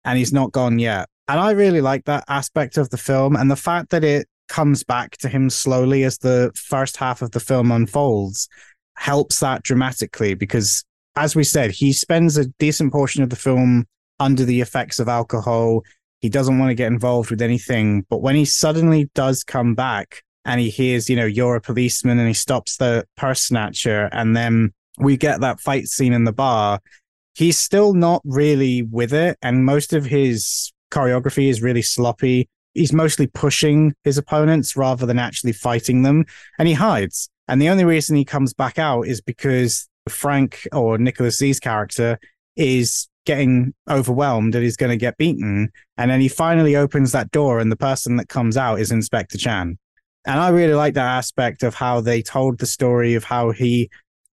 and 0.05 0.19
he's 0.19 0.31
not 0.31 0.51
gone 0.51 0.77
yet. 0.77 1.09
And 1.27 1.39
I 1.39 1.49
really 1.53 1.81
like 1.81 2.05
that 2.05 2.25
aspect 2.27 2.77
of 2.77 2.91
the 2.91 2.97
film 2.97 3.35
and 3.35 3.49
the 3.49 3.55
fact 3.55 3.89
that 3.89 4.03
it 4.03 4.27
comes 4.49 4.83
back 4.83 5.17
to 5.17 5.29
him 5.29 5.49
slowly 5.49 6.03
as 6.03 6.19
the 6.19 6.51
first 6.53 6.97
half 6.97 7.23
of 7.23 7.31
the 7.31 7.39
film 7.39 7.71
unfolds 7.71 8.47
helps 8.95 9.39
that 9.39 9.63
dramatically 9.63 10.35
because 10.35 10.85
as 11.15 11.35
we 11.35 11.43
said, 11.43 11.71
he 11.71 11.91
spends 11.91 12.37
a 12.37 12.45
decent 12.59 12.91
portion 12.91 13.23
of 13.23 13.31
the 13.31 13.35
film 13.35 13.87
under 14.19 14.45
the 14.45 14.61
effects 14.61 14.99
of 14.99 15.07
alcohol. 15.07 15.81
He 16.23 16.29
doesn't 16.29 16.57
want 16.57 16.69
to 16.69 16.75
get 16.75 16.87
involved 16.87 17.31
with 17.31 17.41
anything. 17.41 18.05
But 18.09 18.21
when 18.21 18.35
he 18.35 18.45
suddenly 18.45 19.11
does 19.13 19.43
come 19.43 19.75
back 19.75 20.23
and 20.45 20.61
he 20.61 20.69
hears, 20.69 21.09
you 21.09 21.17
know, 21.17 21.25
you're 21.25 21.57
a 21.57 21.61
policeman 21.61 22.17
and 22.17 22.29
he 22.29 22.33
stops 22.33 22.77
the 22.77 23.05
purse 23.17 23.43
snatcher, 23.43 24.07
and 24.13 24.33
then 24.33 24.71
we 24.97 25.17
get 25.17 25.41
that 25.41 25.59
fight 25.59 25.89
scene 25.89 26.13
in 26.13 26.23
the 26.23 26.31
bar, 26.31 26.79
he's 27.35 27.57
still 27.57 27.93
not 27.93 28.21
really 28.23 28.83
with 28.83 29.13
it. 29.13 29.37
And 29.41 29.65
most 29.65 29.91
of 29.91 30.05
his 30.05 30.71
choreography 30.91 31.49
is 31.49 31.61
really 31.61 31.81
sloppy. 31.81 32.47
He's 32.73 32.93
mostly 32.93 33.27
pushing 33.27 33.93
his 34.05 34.17
opponents 34.17 34.77
rather 34.77 35.05
than 35.05 35.19
actually 35.19 35.51
fighting 35.51 36.03
them. 36.03 36.23
And 36.57 36.69
he 36.69 36.73
hides. 36.73 37.29
And 37.49 37.61
the 37.61 37.67
only 37.67 37.83
reason 37.83 38.15
he 38.15 38.23
comes 38.23 38.53
back 38.53 38.79
out 38.79 39.07
is 39.07 39.19
because 39.19 39.89
Frank 40.07 40.69
or 40.71 40.97
Nicholas 40.97 41.35
Tse's 41.35 41.59
character 41.59 42.17
is 42.55 43.09
getting 43.25 43.73
overwhelmed 43.89 44.55
and 44.55 44.63
he's 44.63 44.77
going 44.77 44.91
to 44.91 44.97
get 44.97 45.17
beaten. 45.17 45.71
And 45.97 46.11
then 46.11 46.21
he 46.21 46.27
finally 46.27 46.75
opens 46.75 47.11
that 47.11 47.31
door, 47.31 47.59
and 47.59 47.71
the 47.71 47.77
person 47.77 48.17
that 48.17 48.29
comes 48.29 48.57
out 48.57 48.79
is 48.79 48.91
Inspector 48.91 49.37
Chan. 49.37 49.77
And 50.25 50.39
I 50.39 50.49
really 50.49 50.73
like 50.73 50.93
that 50.93 51.17
aspect 51.17 51.63
of 51.63 51.75
how 51.75 52.01
they 52.01 52.21
told 52.21 52.57
the 52.57 52.65
story 52.65 53.13
of 53.13 53.23
how 53.23 53.51
he 53.51 53.89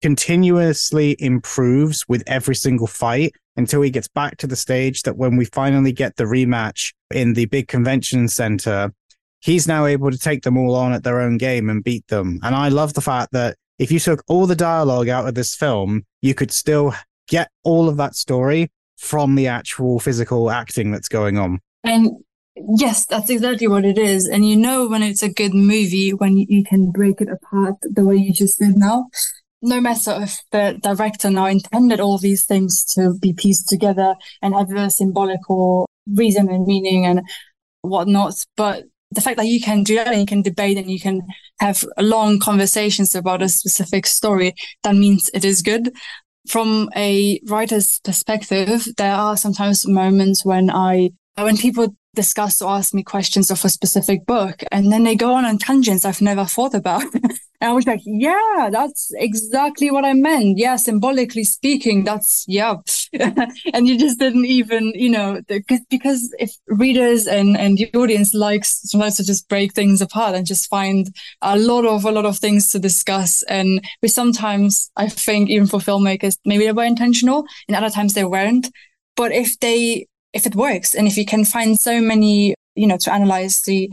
continuously 0.02 1.16
improves 1.18 2.04
with 2.08 2.22
every 2.26 2.54
single 2.54 2.86
fight 2.86 3.32
until 3.56 3.82
he 3.82 3.90
gets 3.90 4.08
back 4.08 4.36
to 4.36 4.46
the 4.46 4.56
stage 4.56 5.02
that 5.02 5.16
when 5.16 5.36
we 5.36 5.44
finally 5.46 5.92
get 5.92 6.16
the 6.16 6.24
rematch 6.24 6.92
in 7.14 7.32
the 7.32 7.46
big 7.46 7.68
convention 7.68 8.28
center, 8.28 8.92
he's 9.40 9.66
now 9.66 9.86
able 9.86 10.10
to 10.10 10.18
take 10.18 10.42
them 10.42 10.58
all 10.58 10.74
on 10.74 10.92
at 10.92 11.04
their 11.04 11.20
own 11.20 11.38
game 11.38 11.70
and 11.70 11.84
beat 11.84 12.06
them. 12.08 12.38
And 12.42 12.54
I 12.54 12.68
love 12.68 12.94
the 12.94 13.00
fact 13.00 13.32
that 13.32 13.56
if 13.78 13.90
you 13.90 14.00
took 14.00 14.22
all 14.26 14.46
the 14.46 14.56
dialogue 14.56 15.08
out 15.08 15.28
of 15.28 15.34
this 15.34 15.54
film, 15.54 16.04
you 16.20 16.34
could 16.34 16.50
still 16.50 16.94
get 17.28 17.50
all 17.64 17.88
of 17.88 17.96
that 17.96 18.14
story 18.14 18.70
from 18.97 19.35
the 19.35 19.47
actual 19.47 20.01
physical 20.01 20.51
acting 20.51 20.90
that's 20.90 21.09
going 21.09 21.39
on. 21.39 21.60
And 21.85 22.10
yes, 22.77 23.06
that's 23.06 23.31
exactly 23.31 23.68
what 23.68 23.85
it 23.85 23.98
is. 23.98 24.27
And 24.27 24.48
you 24.48 24.56
know 24.56 24.89
when 24.89 25.02
it's 25.02 25.23
a 25.23 25.32
good 25.32 25.55
movie 25.55 26.12
when 26.12 26.36
you 26.36 26.64
can 26.64 26.90
break 26.90 27.20
it 27.20 27.28
apart 27.28 27.77
the 27.82 28.05
way 28.05 28.16
you 28.16 28.32
just 28.32 28.59
did 28.59 28.77
now. 28.77 29.06
No 29.62 29.81
matter 29.81 30.18
if 30.23 30.40
the 30.52 30.78
director 30.82 31.31
now 31.31 31.47
intended 31.47 31.98
all 31.98 32.18
these 32.18 32.44
things 32.44 32.85
to 32.94 33.14
be 33.20 33.32
pieced 33.32 33.68
together 33.68 34.14
and 34.43 34.55
have 34.55 34.70
a 34.70 34.90
symbolical 34.90 35.89
reason 36.12 36.48
and 36.48 36.66
meaning 36.66 37.06
and 37.06 37.23
whatnot, 37.82 38.35
but 38.56 38.85
the 39.12 39.20
fact 39.20 39.36
that 39.39 39.47
you 39.47 39.60
can 39.60 39.82
do 39.82 39.94
that 39.94 40.09
and 40.09 40.20
you 40.20 40.27
can 40.27 40.43
debate 40.43 40.77
and 40.77 40.90
you 40.90 41.01
can 41.01 41.23
have 41.60 41.85
long 41.98 42.39
conversations 42.39 43.14
about 43.14 43.43
a 43.43 43.48
specific 43.48 44.06
story, 44.06 44.55
that 44.82 44.94
means 44.94 45.31
it 45.32 45.44
is 45.44 45.62
good. 45.62 45.93
From 46.48 46.89
a 46.97 47.40
writer's 47.47 48.01
perspective, 48.01 48.86
there 48.97 49.14
are 49.14 49.36
sometimes 49.36 49.86
moments 49.86 50.44
when 50.44 50.70
I, 50.70 51.10
when 51.36 51.56
people 51.56 51.97
discuss 52.16 52.60
or 52.60 52.72
ask 52.72 52.93
me 52.93 53.05
questions 53.05 53.51
of 53.51 53.64
a 53.64 53.68
specific 53.68 54.26
book 54.26 54.64
and 54.72 54.90
then 54.90 55.05
they 55.05 55.14
go 55.14 55.34
on 55.34 55.44
on 55.44 55.59
tangents 55.59 56.05
I've 56.05 56.20
never 56.20 56.44
thought 56.44 56.74
about. 56.74 57.05
And 57.14 57.38
I 57.70 57.72
was 57.72 57.86
like, 57.86 58.01
yeah, 58.05 58.68
that's 58.70 59.12
exactly 59.14 59.90
what 59.90 60.05
I 60.05 60.12
meant. 60.12 60.59
Yeah, 60.59 60.76
symbolically 60.76 61.44
speaking, 61.44 62.05
that's, 62.05 62.44
yeah. 62.48 62.76
and 63.72 63.88
you 63.88 63.98
just 63.98 64.18
didn't 64.18 64.47
even, 64.47 64.93
you 64.94 65.10
know, 65.10 65.40
because, 65.47 66.34
if 66.38 66.52
readers 66.66 67.26
and, 67.26 67.56
and 67.56 67.78
the 67.78 67.90
audience 67.94 68.34
likes 68.34 68.80
sometimes 68.84 69.16
to 69.16 69.24
just 69.24 69.48
break 69.48 69.72
things 69.74 70.01
apart 70.01 70.34
and 70.34 70.47
just 70.47 70.68
find 70.68 71.14
a 71.43 71.59
lot 71.59 71.84
of, 71.84 72.05
a 72.05 72.10
lot 72.10 72.26
of 72.26 72.38
things 72.38 72.70
to 72.72 72.78
discuss. 72.78 73.43
And 73.44 73.84
we 74.02 74.09
sometimes, 74.09 74.90
I 74.97 75.09
think, 75.09 75.48
even 75.51 75.66
for 75.66 75.80
filmmakers, 75.80 76.36
maybe 76.44 76.64
they 76.64 76.72
were 76.72 76.84
intentional 76.84 77.44
and 77.68 77.76
other 77.76 77.90
times 77.90 78.14
they 78.14 78.24
weren't. 78.24 78.70
But 79.16 79.32
if 79.32 79.59
they, 79.60 80.06
if 80.36 80.46
it 80.46 80.54
works 80.54 80.94
and 80.94 81.06
if 81.08 81.16
you 81.16 81.26
can 81.26 81.44
find 81.44 81.78
so 81.80 82.00
many 82.00 82.54
you 82.74 82.86
know 82.86 82.98
to 82.98 83.12
analyze 83.12 83.62
the 83.62 83.90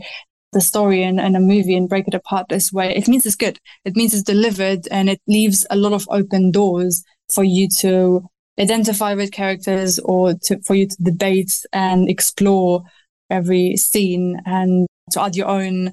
the 0.54 0.60
story 0.60 1.02
in, 1.02 1.18
in 1.18 1.34
a 1.34 1.40
movie 1.40 1.76
and 1.76 1.88
break 1.88 2.06
it 2.06 2.14
apart 2.14 2.48
this 2.48 2.72
way, 2.72 2.94
it 2.94 3.08
means 3.08 3.26
it's 3.26 3.34
good. 3.34 3.58
It 3.84 3.96
means 3.96 4.14
it's 4.14 4.22
delivered 4.22 4.86
and 4.90 5.10
it 5.10 5.20
leaves 5.26 5.66
a 5.68 5.76
lot 5.76 5.92
of 5.92 6.06
open 6.08 6.52
doors 6.52 7.02
for 7.34 7.42
you 7.42 7.68
to 7.80 8.24
identify 8.58 9.14
with 9.14 9.32
characters 9.32 9.98
or 9.98 10.34
to, 10.44 10.60
for 10.62 10.74
you 10.74 10.86
to 10.86 10.96
debate 11.02 11.52
and 11.72 12.08
explore 12.08 12.84
every 13.30 13.76
scene 13.76 14.40
and 14.46 14.86
to 15.10 15.20
add 15.20 15.34
your 15.34 15.48
own 15.48 15.90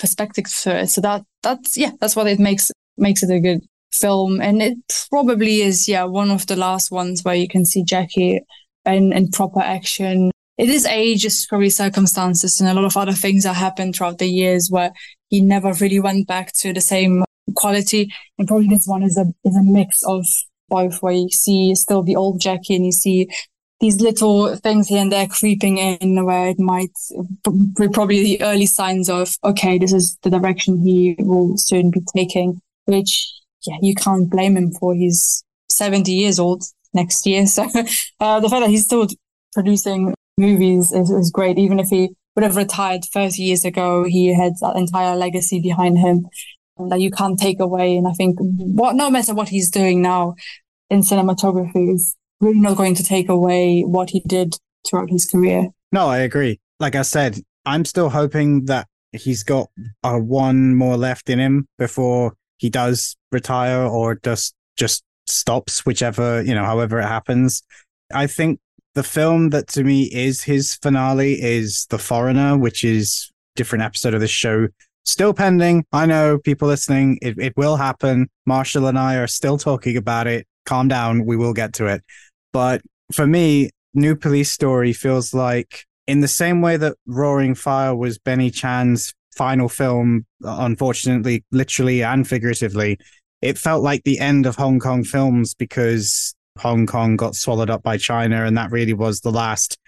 perspective 0.00 0.46
to 0.62 0.80
it. 0.80 0.88
So 0.88 1.02
that, 1.02 1.22
that's, 1.42 1.76
yeah, 1.76 1.90
that's 2.00 2.16
what 2.16 2.26
it 2.26 2.38
makes, 2.38 2.70
makes 2.96 3.22
it 3.22 3.30
a 3.30 3.40
good 3.40 3.60
film. 3.92 4.40
And 4.40 4.62
it 4.62 4.78
probably 5.10 5.60
is, 5.60 5.86
yeah, 5.86 6.04
one 6.04 6.30
of 6.30 6.46
the 6.46 6.56
last 6.56 6.90
ones 6.90 7.24
where 7.24 7.34
you 7.34 7.46
can 7.46 7.66
see 7.66 7.84
Jackie 7.84 8.40
in, 8.88 9.12
in 9.12 9.30
proper 9.30 9.60
action 9.60 10.30
it 10.58 10.68
is 10.68 10.84
age, 10.86 11.24
it's 11.24 11.46
probably 11.46 11.70
circumstances 11.70 12.60
and 12.60 12.68
a 12.68 12.74
lot 12.74 12.84
of 12.84 12.96
other 12.96 13.12
things 13.12 13.44
that 13.44 13.54
happened 13.54 13.94
throughout 13.94 14.18
the 14.18 14.26
years 14.26 14.68
where 14.68 14.92
he 15.28 15.40
never 15.40 15.72
really 15.74 16.00
went 16.00 16.26
back 16.26 16.52
to 16.54 16.72
the 16.72 16.80
same 16.80 17.24
quality. 17.54 18.12
And 18.38 18.48
probably 18.48 18.66
this 18.66 18.86
one 18.86 19.04
is 19.04 19.16
a 19.16 19.26
is 19.44 19.56
a 19.56 19.62
mix 19.62 20.02
of 20.04 20.26
both 20.68 21.00
where 21.00 21.12
you 21.12 21.30
see 21.30 21.74
still 21.76 22.02
the 22.02 22.16
old 22.16 22.40
Jackie 22.40 22.74
and 22.74 22.84
you 22.84 22.92
see 22.92 23.28
these 23.80 24.00
little 24.00 24.56
things 24.56 24.88
here 24.88 25.00
and 25.00 25.12
there 25.12 25.28
creeping 25.28 25.78
in 25.78 26.24
where 26.24 26.48
it 26.48 26.58
might 26.58 26.90
be 27.78 27.88
probably 27.88 28.24
the 28.24 28.42
early 28.42 28.66
signs 28.66 29.08
of 29.08 29.36
okay, 29.44 29.78
this 29.78 29.92
is 29.92 30.18
the 30.24 30.30
direction 30.30 30.80
he 30.80 31.14
will 31.20 31.56
soon 31.56 31.92
be 31.92 32.02
taking, 32.16 32.60
which 32.86 33.32
yeah, 33.64 33.76
you 33.80 33.94
can't 33.94 34.28
blame 34.28 34.56
him 34.56 34.72
for. 34.72 34.92
He's 34.92 35.44
70 35.70 36.10
years 36.10 36.40
old 36.40 36.64
next 36.94 37.26
year. 37.26 37.46
So 37.46 37.64
uh, 38.20 38.40
the 38.40 38.48
fact 38.48 38.62
that 38.62 38.70
he's 38.70 38.84
still 38.84 39.06
producing 39.54 40.14
movies 40.36 40.92
is, 40.92 41.10
is 41.10 41.30
great. 41.30 41.58
Even 41.58 41.80
if 41.80 41.88
he 41.88 42.10
would 42.34 42.44
have 42.44 42.56
retired 42.56 43.04
30 43.04 43.42
years 43.42 43.64
ago, 43.64 44.04
he 44.04 44.34
had 44.34 44.52
that 44.60 44.76
entire 44.76 45.16
legacy 45.16 45.60
behind 45.60 45.98
him 45.98 46.28
that 46.88 47.00
you 47.00 47.10
can't 47.10 47.38
take 47.38 47.58
away. 47.60 47.96
And 47.96 48.06
I 48.06 48.12
think 48.12 48.36
what, 48.38 48.94
no 48.94 49.10
matter 49.10 49.34
what 49.34 49.48
he's 49.48 49.70
doing 49.70 50.02
now 50.02 50.34
in 50.90 51.02
cinematography 51.02 51.94
is 51.94 52.16
really 52.40 52.60
not 52.60 52.76
going 52.76 52.94
to 52.94 53.02
take 53.02 53.28
away 53.28 53.82
what 53.82 54.10
he 54.10 54.20
did 54.26 54.54
throughout 54.86 55.10
his 55.10 55.26
career. 55.26 55.68
No, 55.90 56.06
I 56.06 56.18
agree. 56.18 56.60
Like 56.78 56.94
I 56.94 57.02
said, 57.02 57.40
I'm 57.66 57.84
still 57.84 58.10
hoping 58.10 58.66
that 58.66 58.86
he's 59.12 59.42
got 59.42 59.68
uh, 60.04 60.18
one 60.18 60.74
more 60.74 60.96
left 60.96 61.28
in 61.28 61.38
him 61.38 61.66
before 61.78 62.34
he 62.58 62.70
does 62.70 63.16
retire 63.32 63.82
or 63.82 64.16
just 64.16 64.54
just 64.76 65.02
stops, 65.28 65.84
whichever 65.86 66.42
you 66.42 66.54
know, 66.54 66.64
however 66.64 67.00
it 67.00 67.06
happens. 67.06 67.62
I 68.12 68.26
think 68.26 68.60
the 68.94 69.02
film 69.02 69.50
that 69.50 69.68
to 69.68 69.84
me 69.84 70.04
is 70.04 70.42
his 70.42 70.74
finale 70.74 71.40
is 71.40 71.86
The 71.90 71.98
Foreigner, 71.98 72.56
which 72.56 72.84
is 72.84 73.30
different 73.54 73.84
episode 73.84 74.14
of 74.14 74.20
this 74.20 74.30
show. 74.30 74.68
Still 75.04 75.32
pending. 75.32 75.84
I 75.92 76.06
know 76.06 76.38
people 76.38 76.68
listening. 76.68 77.18
It, 77.22 77.38
it 77.38 77.56
will 77.56 77.76
happen. 77.76 78.28
Marshall 78.46 78.86
and 78.86 78.98
I 78.98 79.16
are 79.16 79.26
still 79.26 79.56
talking 79.56 79.96
about 79.96 80.26
it. 80.26 80.46
Calm 80.66 80.88
down. 80.88 81.24
We 81.24 81.36
will 81.36 81.54
get 81.54 81.72
to 81.74 81.86
it. 81.86 82.02
But 82.52 82.82
for 83.12 83.26
me, 83.26 83.70
New 83.94 84.16
Police 84.16 84.52
Story 84.52 84.92
feels 84.92 85.32
like 85.32 85.84
in 86.06 86.20
the 86.20 86.28
same 86.28 86.60
way 86.60 86.76
that 86.76 86.96
Roaring 87.06 87.54
Fire 87.54 87.94
was 87.94 88.18
Benny 88.18 88.50
Chan's 88.50 89.14
final 89.34 89.68
film, 89.68 90.26
unfortunately, 90.42 91.44
literally 91.52 92.02
and 92.02 92.26
figuratively, 92.26 92.98
it 93.40 93.58
felt 93.58 93.82
like 93.82 94.02
the 94.04 94.18
end 94.18 94.46
of 94.46 94.56
Hong 94.56 94.78
Kong 94.78 95.04
films 95.04 95.54
because 95.54 96.34
Hong 96.58 96.86
Kong 96.86 97.16
got 97.16 97.34
swallowed 97.34 97.70
up 97.70 97.82
by 97.82 97.96
China, 97.96 98.44
and 98.44 98.56
that 98.56 98.70
really 98.70 98.94
was 98.94 99.20
the 99.20 99.30
last 99.30 99.78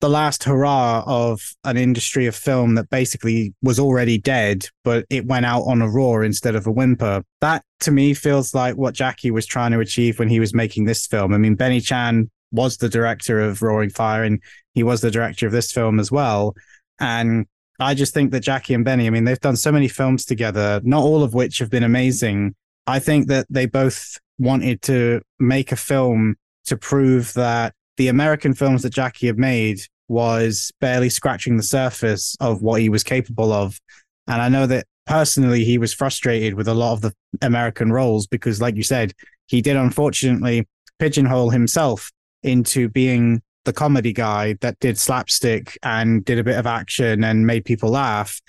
the 0.00 0.08
last 0.10 0.44
hurrah 0.44 1.02
of 1.06 1.40
an 1.64 1.78
industry 1.78 2.26
of 2.26 2.34
film 2.34 2.74
that 2.74 2.90
basically 2.90 3.54
was 3.62 3.78
already 3.78 4.18
dead, 4.18 4.66
but 4.82 5.06
it 5.08 5.24
went 5.24 5.46
out 5.46 5.62
on 5.62 5.80
a 5.80 5.88
roar 5.88 6.22
instead 6.24 6.54
of 6.54 6.66
a 6.66 6.70
whimper. 6.70 7.22
That 7.40 7.64
to 7.80 7.90
me 7.90 8.12
feels 8.12 8.54
like 8.54 8.76
what 8.76 8.92
Jackie 8.92 9.30
was 9.30 9.46
trying 9.46 9.72
to 9.72 9.80
achieve 9.80 10.18
when 10.18 10.28
he 10.28 10.40
was 10.40 10.52
making 10.52 10.84
this 10.84 11.06
film. 11.06 11.32
I 11.32 11.38
mean, 11.38 11.54
Benny 11.54 11.80
Chan 11.80 12.30
was 12.52 12.76
the 12.76 12.88
director 12.90 13.40
of 13.40 13.62
Roaring 13.62 13.88
Fire 13.88 14.24
and 14.24 14.42
he 14.74 14.82
was 14.82 15.00
the 15.00 15.10
director 15.10 15.46
of 15.46 15.52
this 15.52 15.72
film 15.72 15.98
as 15.98 16.12
well. 16.12 16.54
And 17.00 17.46
I 17.80 17.94
just 17.94 18.12
think 18.12 18.30
that 18.32 18.40
Jackie 18.40 18.74
and 18.74 18.84
Benny, 18.84 19.06
I 19.06 19.10
mean, 19.10 19.24
they've 19.24 19.40
done 19.40 19.56
so 19.56 19.72
many 19.72 19.88
films 19.88 20.24
together, 20.24 20.82
not 20.84 21.02
all 21.02 21.22
of 21.22 21.32
which 21.32 21.58
have 21.60 21.70
been 21.70 21.82
amazing. 21.82 22.54
I 22.86 22.98
think 22.98 23.28
that 23.28 23.46
they 23.50 23.66
both 23.66 24.18
wanted 24.38 24.82
to 24.82 25.22
make 25.38 25.72
a 25.72 25.76
film 25.76 26.36
to 26.66 26.76
prove 26.76 27.32
that 27.34 27.74
the 27.96 28.08
American 28.08 28.54
films 28.54 28.82
that 28.82 28.92
Jackie 28.92 29.26
had 29.26 29.38
made 29.38 29.80
was 30.08 30.72
barely 30.80 31.08
scratching 31.08 31.56
the 31.56 31.62
surface 31.62 32.36
of 32.40 32.62
what 32.62 32.80
he 32.80 32.88
was 32.88 33.02
capable 33.02 33.52
of. 33.52 33.78
And 34.26 34.42
I 34.42 34.48
know 34.48 34.66
that 34.66 34.86
personally, 35.06 35.64
he 35.64 35.78
was 35.78 35.94
frustrated 35.94 36.54
with 36.54 36.68
a 36.68 36.74
lot 36.74 36.94
of 36.94 37.00
the 37.02 37.14
American 37.42 37.92
roles 37.92 38.26
because, 38.26 38.60
like 38.60 38.76
you 38.76 38.82
said, 38.82 39.12
he 39.46 39.62
did 39.62 39.76
unfortunately 39.76 40.66
pigeonhole 40.98 41.50
himself 41.50 42.10
into 42.42 42.88
being 42.88 43.42
the 43.64 43.72
comedy 43.72 44.12
guy 44.12 44.54
that 44.60 44.78
did 44.80 44.98
slapstick 44.98 45.78
and 45.82 46.24
did 46.24 46.38
a 46.38 46.44
bit 46.44 46.58
of 46.58 46.66
action 46.66 47.24
and 47.24 47.46
made 47.46 47.64
people 47.64 47.90
laugh. 47.90 48.40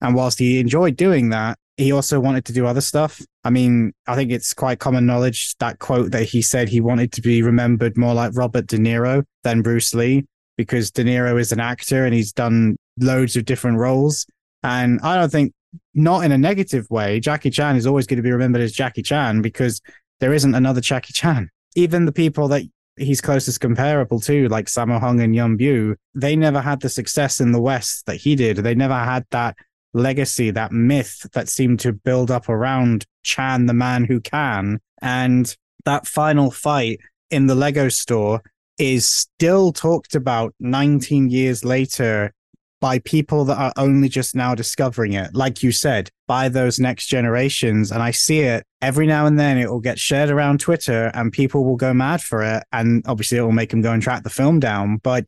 And 0.00 0.14
whilst 0.14 0.38
he 0.38 0.58
enjoyed 0.58 0.96
doing 0.96 1.30
that, 1.30 1.58
he 1.76 1.92
also 1.92 2.20
wanted 2.20 2.44
to 2.46 2.52
do 2.52 2.66
other 2.66 2.80
stuff. 2.80 3.20
I 3.42 3.50
mean, 3.50 3.92
I 4.06 4.14
think 4.14 4.30
it's 4.30 4.54
quite 4.54 4.78
common 4.78 5.06
knowledge 5.06 5.56
that 5.58 5.78
quote 5.78 6.12
that 6.12 6.24
he 6.24 6.40
said 6.40 6.68
he 6.68 6.80
wanted 6.80 7.12
to 7.12 7.22
be 7.22 7.42
remembered 7.42 7.96
more 7.96 8.14
like 8.14 8.32
Robert 8.34 8.66
De 8.66 8.78
Niro 8.78 9.24
than 9.42 9.62
Bruce 9.62 9.94
Lee 9.94 10.24
because 10.56 10.90
De 10.90 11.02
Niro 11.02 11.38
is 11.38 11.50
an 11.52 11.60
actor 11.60 12.04
and 12.04 12.14
he's 12.14 12.32
done 12.32 12.76
loads 12.98 13.36
of 13.36 13.44
different 13.44 13.78
roles. 13.78 14.26
And 14.62 15.00
I 15.02 15.16
don't 15.16 15.32
think, 15.32 15.52
not 15.94 16.24
in 16.24 16.30
a 16.30 16.38
negative 16.38 16.86
way, 16.90 17.18
Jackie 17.18 17.50
Chan 17.50 17.76
is 17.76 17.86
always 17.86 18.06
going 18.06 18.18
to 18.18 18.22
be 18.22 18.30
remembered 18.30 18.62
as 18.62 18.72
Jackie 18.72 19.02
Chan 19.02 19.42
because 19.42 19.80
there 20.20 20.32
isn't 20.32 20.54
another 20.54 20.80
Jackie 20.80 21.12
Chan. 21.12 21.50
Even 21.74 22.04
the 22.04 22.12
people 22.12 22.46
that 22.48 22.62
he's 22.96 23.20
closest 23.20 23.60
comparable 23.60 24.20
to, 24.20 24.46
like 24.48 24.66
Sammo 24.66 25.00
Hung 25.00 25.20
and 25.20 25.34
Yuen 25.34 25.58
Biao, 25.58 25.96
they 26.14 26.36
never 26.36 26.60
had 26.60 26.80
the 26.80 26.88
success 26.88 27.40
in 27.40 27.50
the 27.50 27.60
West 27.60 28.06
that 28.06 28.16
he 28.16 28.36
did. 28.36 28.58
They 28.58 28.76
never 28.76 28.94
had 28.94 29.26
that 29.32 29.56
legacy, 29.94 30.50
that 30.50 30.72
myth 30.72 31.26
that 31.32 31.48
seemed 31.48 31.80
to 31.80 31.92
build 31.92 32.30
up 32.30 32.48
around 32.48 33.06
Chan, 33.22 33.66
the 33.66 33.74
man 33.74 34.04
who 34.04 34.20
can. 34.20 34.80
And 35.00 35.56
that 35.84 36.06
final 36.06 36.50
fight 36.50 37.00
in 37.30 37.46
the 37.46 37.54
Lego 37.54 37.88
store 37.88 38.42
is 38.78 39.06
still 39.06 39.72
talked 39.72 40.14
about 40.14 40.54
19 40.60 41.30
years 41.30 41.64
later 41.64 42.32
by 42.80 42.98
people 42.98 43.46
that 43.46 43.56
are 43.56 43.72
only 43.78 44.10
just 44.10 44.34
now 44.34 44.54
discovering 44.54 45.14
it, 45.14 45.34
like 45.34 45.62
you 45.62 45.72
said, 45.72 46.10
by 46.26 46.50
those 46.50 46.78
next 46.78 47.06
generations. 47.06 47.90
And 47.90 48.02
I 48.02 48.10
see 48.10 48.40
it 48.40 48.64
every 48.82 49.06
now 49.06 49.24
and 49.24 49.38
then, 49.38 49.56
it 49.56 49.70
will 49.70 49.80
get 49.80 49.98
shared 49.98 50.28
around 50.28 50.60
Twitter 50.60 51.10
and 51.14 51.32
people 51.32 51.64
will 51.64 51.76
go 51.76 51.94
mad 51.94 52.20
for 52.20 52.42
it. 52.42 52.62
And 52.72 53.02
obviously, 53.06 53.38
it 53.38 53.42
will 53.42 53.52
make 53.52 53.70
them 53.70 53.80
go 53.80 53.92
and 53.92 54.02
track 54.02 54.22
the 54.22 54.28
film 54.28 54.60
down. 54.60 54.98
But 54.98 55.24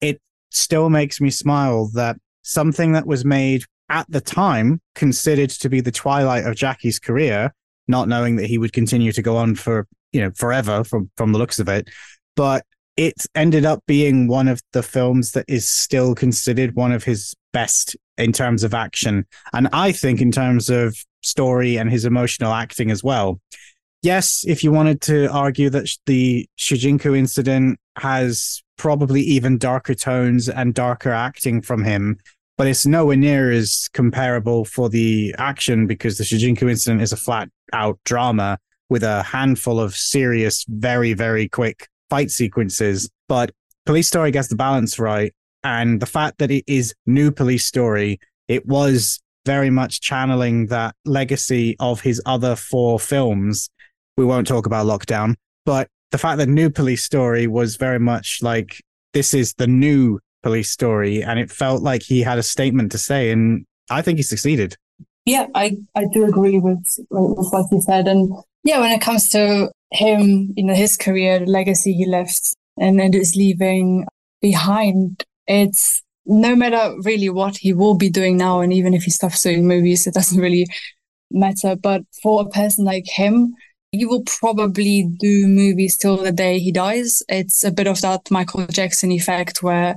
it 0.00 0.18
still 0.50 0.88
makes 0.88 1.20
me 1.20 1.28
smile 1.28 1.90
that 1.92 2.16
something 2.40 2.92
that 2.92 3.06
was 3.06 3.22
made 3.22 3.64
at 3.88 4.06
the 4.08 4.20
time 4.20 4.80
considered 4.94 5.50
to 5.50 5.68
be 5.68 5.80
the 5.80 5.92
twilight 5.92 6.44
of 6.44 6.56
Jackie's 6.56 6.98
career, 6.98 7.52
not 7.88 8.08
knowing 8.08 8.36
that 8.36 8.46
he 8.46 8.58
would 8.58 8.72
continue 8.72 9.12
to 9.12 9.22
go 9.22 9.36
on 9.36 9.54
for, 9.54 9.86
you 10.12 10.20
know, 10.20 10.30
forever 10.36 10.84
from, 10.84 11.10
from 11.16 11.32
the 11.32 11.38
looks 11.38 11.58
of 11.58 11.68
it. 11.68 11.88
But 12.36 12.64
it 12.96 13.26
ended 13.34 13.64
up 13.64 13.82
being 13.86 14.28
one 14.28 14.48
of 14.48 14.60
the 14.72 14.82
films 14.82 15.32
that 15.32 15.44
is 15.48 15.68
still 15.68 16.14
considered 16.14 16.74
one 16.74 16.92
of 16.92 17.04
his 17.04 17.34
best 17.52 17.96
in 18.16 18.32
terms 18.32 18.62
of 18.62 18.74
action. 18.74 19.26
And 19.52 19.68
I 19.72 19.92
think 19.92 20.20
in 20.20 20.30
terms 20.30 20.70
of 20.70 20.96
story 21.22 21.76
and 21.76 21.90
his 21.90 22.04
emotional 22.04 22.52
acting 22.52 22.90
as 22.90 23.02
well. 23.02 23.40
Yes, 24.02 24.44
if 24.46 24.62
you 24.62 24.70
wanted 24.70 25.00
to 25.02 25.28
argue 25.32 25.70
that 25.70 25.88
the 26.06 26.46
Shinjuku 26.58 27.16
incident 27.16 27.78
has 27.96 28.62
probably 28.76 29.22
even 29.22 29.56
darker 29.56 29.94
tones 29.94 30.48
and 30.48 30.74
darker 30.74 31.10
acting 31.10 31.62
from 31.62 31.84
him, 31.84 32.18
but 32.56 32.66
it's 32.66 32.86
nowhere 32.86 33.16
near 33.16 33.50
as 33.50 33.88
comparable 33.92 34.64
for 34.64 34.88
the 34.88 35.34
action 35.38 35.86
because 35.86 36.18
the 36.18 36.24
Shinjuku 36.24 36.70
incident 36.70 37.02
is 37.02 37.12
a 37.12 37.16
flat 37.16 37.48
out 37.72 37.98
drama 38.04 38.58
with 38.88 39.02
a 39.02 39.22
handful 39.22 39.80
of 39.80 39.94
serious, 39.94 40.64
very, 40.68 41.14
very 41.14 41.48
quick 41.48 41.88
fight 42.10 42.30
sequences, 42.30 43.10
but 43.28 43.50
Police 43.86 44.08
Story 44.08 44.30
gets 44.30 44.48
the 44.48 44.56
balance 44.56 44.98
right. 44.98 45.32
And 45.62 46.00
the 46.00 46.06
fact 46.06 46.38
that 46.38 46.50
it 46.50 46.64
is 46.66 46.94
new 47.06 47.30
Police 47.30 47.66
Story, 47.66 48.18
it 48.48 48.66
was 48.66 49.20
very 49.46 49.70
much 49.70 50.00
channeling 50.00 50.66
that 50.66 50.94
legacy 51.04 51.76
of 51.80 52.00
his 52.00 52.20
other 52.24 52.56
four 52.56 52.98
films. 52.98 53.68
We 54.16 54.24
won't 54.24 54.46
talk 54.46 54.66
about 54.66 54.86
Lockdown, 54.86 55.34
but 55.66 55.88
the 56.12 56.18
fact 56.18 56.38
that 56.38 56.48
New 56.48 56.70
Police 56.70 57.02
Story 57.02 57.46
was 57.46 57.76
very 57.76 57.98
much 57.98 58.38
like 58.40 58.82
this 59.12 59.34
is 59.34 59.54
the 59.54 59.66
new 59.66 60.20
police 60.44 60.70
story, 60.70 61.24
and 61.24 61.40
it 61.40 61.50
felt 61.50 61.82
like 61.82 62.02
he 62.02 62.20
had 62.20 62.38
a 62.38 62.42
statement 62.42 62.92
to 62.92 62.98
say, 62.98 63.30
and 63.30 63.64
I 63.90 64.02
think 64.02 64.18
he 64.18 64.22
succeeded. 64.22 64.76
Yeah, 65.24 65.46
I, 65.54 65.78
I 65.94 66.04
do 66.12 66.26
agree 66.26 66.58
with, 66.58 66.84
with 67.10 67.48
what 67.50 67.72
you 67.72 67.80
said. 67.80 68.06
And 68.06 68.30
yeah, 68.62 68.78
when 68.78 68.92
it 68.92 69.00
comes 69.00 69.30
to 69.30 69.72
him, 69.90 70.52
you 70.54 70.64
know, 70.64 70.74
his 70.74 70.98
career, 70.98 71.38
the 71.38 71.46
legacy 71.46 71.94
he 71.94 72.06
left 72.06 72.54
and, 72.78 73.00
and 73.00 73.14
is 73.14 73.34
leaving 73.34 74.06
behind, 74.42 75.24
it's 75.46 76.02
no 76.26 76.54
matter 76.54 76.94
really 77.04 77.30
what 77.30 77.56
he 77.56 77.72
will 77.72 77.94
be 77.94 78.10
doing 78.10 78.36
now, 78.36 78.60
and 78.60 78.72
even 78.72 78.92
if 78.92 79.04
he 79.04 79.10
stops 79.10 79.42
doing 79.42 79.66
movies, 79.66 80.06
it 80.06 80.14
doesn't 80.14 80.40
really 80.40 80.66
matter. 81.30 81.74
But 81.74 82.02
for 82.22 82.42
a 82.42 82.50
person 82.50 82.84
like 82.84 83.06
him, 83.06 83.54
he 83.92 84.04
will 84.04 84.24
probably 84.24 85.08
do 85.18 85.46
movies 85.46 85.96
till 85.96 86.16
the 86.16 86.32
day 86.32 86.58
he 86.58 86.72
dies. 86.72 87.22
It's 87.28 87.62
a 87.64 87.70
bit 87.70 87.86
of 87.86 88.00
that 88.00 88.30
Michael 88.30 88.66
Jackson 88.66 89.12
effect 89.12 89.62
where 89.62 89.94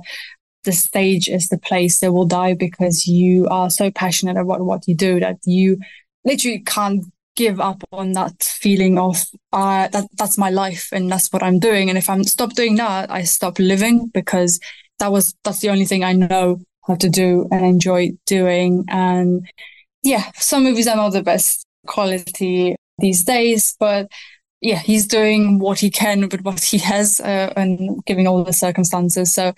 the 0.68 0.72
stage 0.72 1.30
is 1.30 1.48
the 1.48 1.56
place 1.56 2.00
they 2.00 2.10
will 2.10 2.26
die 2.26 2.52
because 2.52 3.06
you 3.06 3.48
are 3.48 3.70
so 3.70 3.90
passionate 3.90 4.36
about 4.36 4.60
what 4.60 4.86
you 4.86 4.94
do 4.94 5.18
that 5.18 5.38
you 5.46 5.78
literally 6.26 6.58
can't 6.58 7.06
give 7.36 7.58
up 7.58 7.82
on 7.90 8.12
that 8.12 8.42
feeling 8.42 8.98
of 8.98 9.24
uh, 9.54 9.88
that 9.88 10.04
that's 10.18 10.36
my 10.36 10.50
life 10.50 10.90
and 10.92 11.10
that's 11.10 11.32
what 11.32 11.42
I'm 11.42 11.58
doing. 11.58 11.88
And 11.88 11.96
if 11.96 12.10
I'm 12.10 12.22
stop 12.22 12.52
doing 12.52 12.76
that, 12.76 13.10
I 13.10 13.22
stop 13.22 13.58
living 13.58 14.10
because 14.12 14.60
that 14.98 15.10
was 15.10 15.34
that's 15.42 15.60
the 15.60 15.70
only 15.70 15.86
thing 15.86 16.04
I 16.04 16.12
know 16.12 16.60
how 16.86 16.96
to 16.96 17.08
do 17.08 17.48
and 17.50 17.64
enjoy 17.64 18.10
doing. 18.26 18.84
And 18.88 19.48
yeah, 20.02 20.30
some 20.34 20.64
movies 20.64 20.86
are 20.86 20.96
not 20.96 21.14
the 21.14 21.22
best 21.22 21.64
quality 21.86 22.76
these 22.98 23.24
days, 23.24 23.74
but 23.80 24.10
yeah, 24.60 24.80
he's 24.80 25.06
doing 25.06 25.60
what 25.60 25.78
he 25.78 25.88
can 25.90 26.28
with 26.28 26.42
what 26.42 26.62
he 26.62 26.76
has 26.78 27.20
uh, 27.20 27.54
and 27.56 28.04
giving 28.04 28.26
all 28.26 28.44
the 28.44 28.52
circumstances. 28.52 29.32
So, 29.32 29.54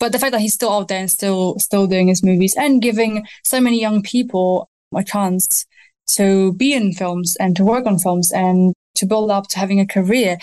but 0.00 0.12
the 0.12 0.18
fact 0.18 0.32
that 0.32 0.40
he's 0.40 0.54
still 0.54 0.72
out 0.72 0.88
there 0.88 0.98
and 0.98 1.10
still 1.10 1.56
still 1.58 1.86
doing 1.86 2.08
his 2.08 2.24
movies 2.24 2.56
and 2.58 2.82
giving 2.82 3.24
so 3.44 3.60
many 3.60 3.80
young 3.80 4.02
people 4.02 4.68
a 4.96 5.04
chance 5.04 5.66
to 6.16 6.52
be 6.54 6.72
in 6.72 6.92
films 6.92 7.36
and 7.38 7.54
to 7.54 7.64
work 7.64 7.86
on 7.86 7.98
films 7.98 8.32
and 8.32 8.74
to 8.96 9.06
build 9.06 9.30
up 9.30 9.46
to 9.48 9.58
having 9.58 9.78
a 9.78 9.86
career. 9.86 10.38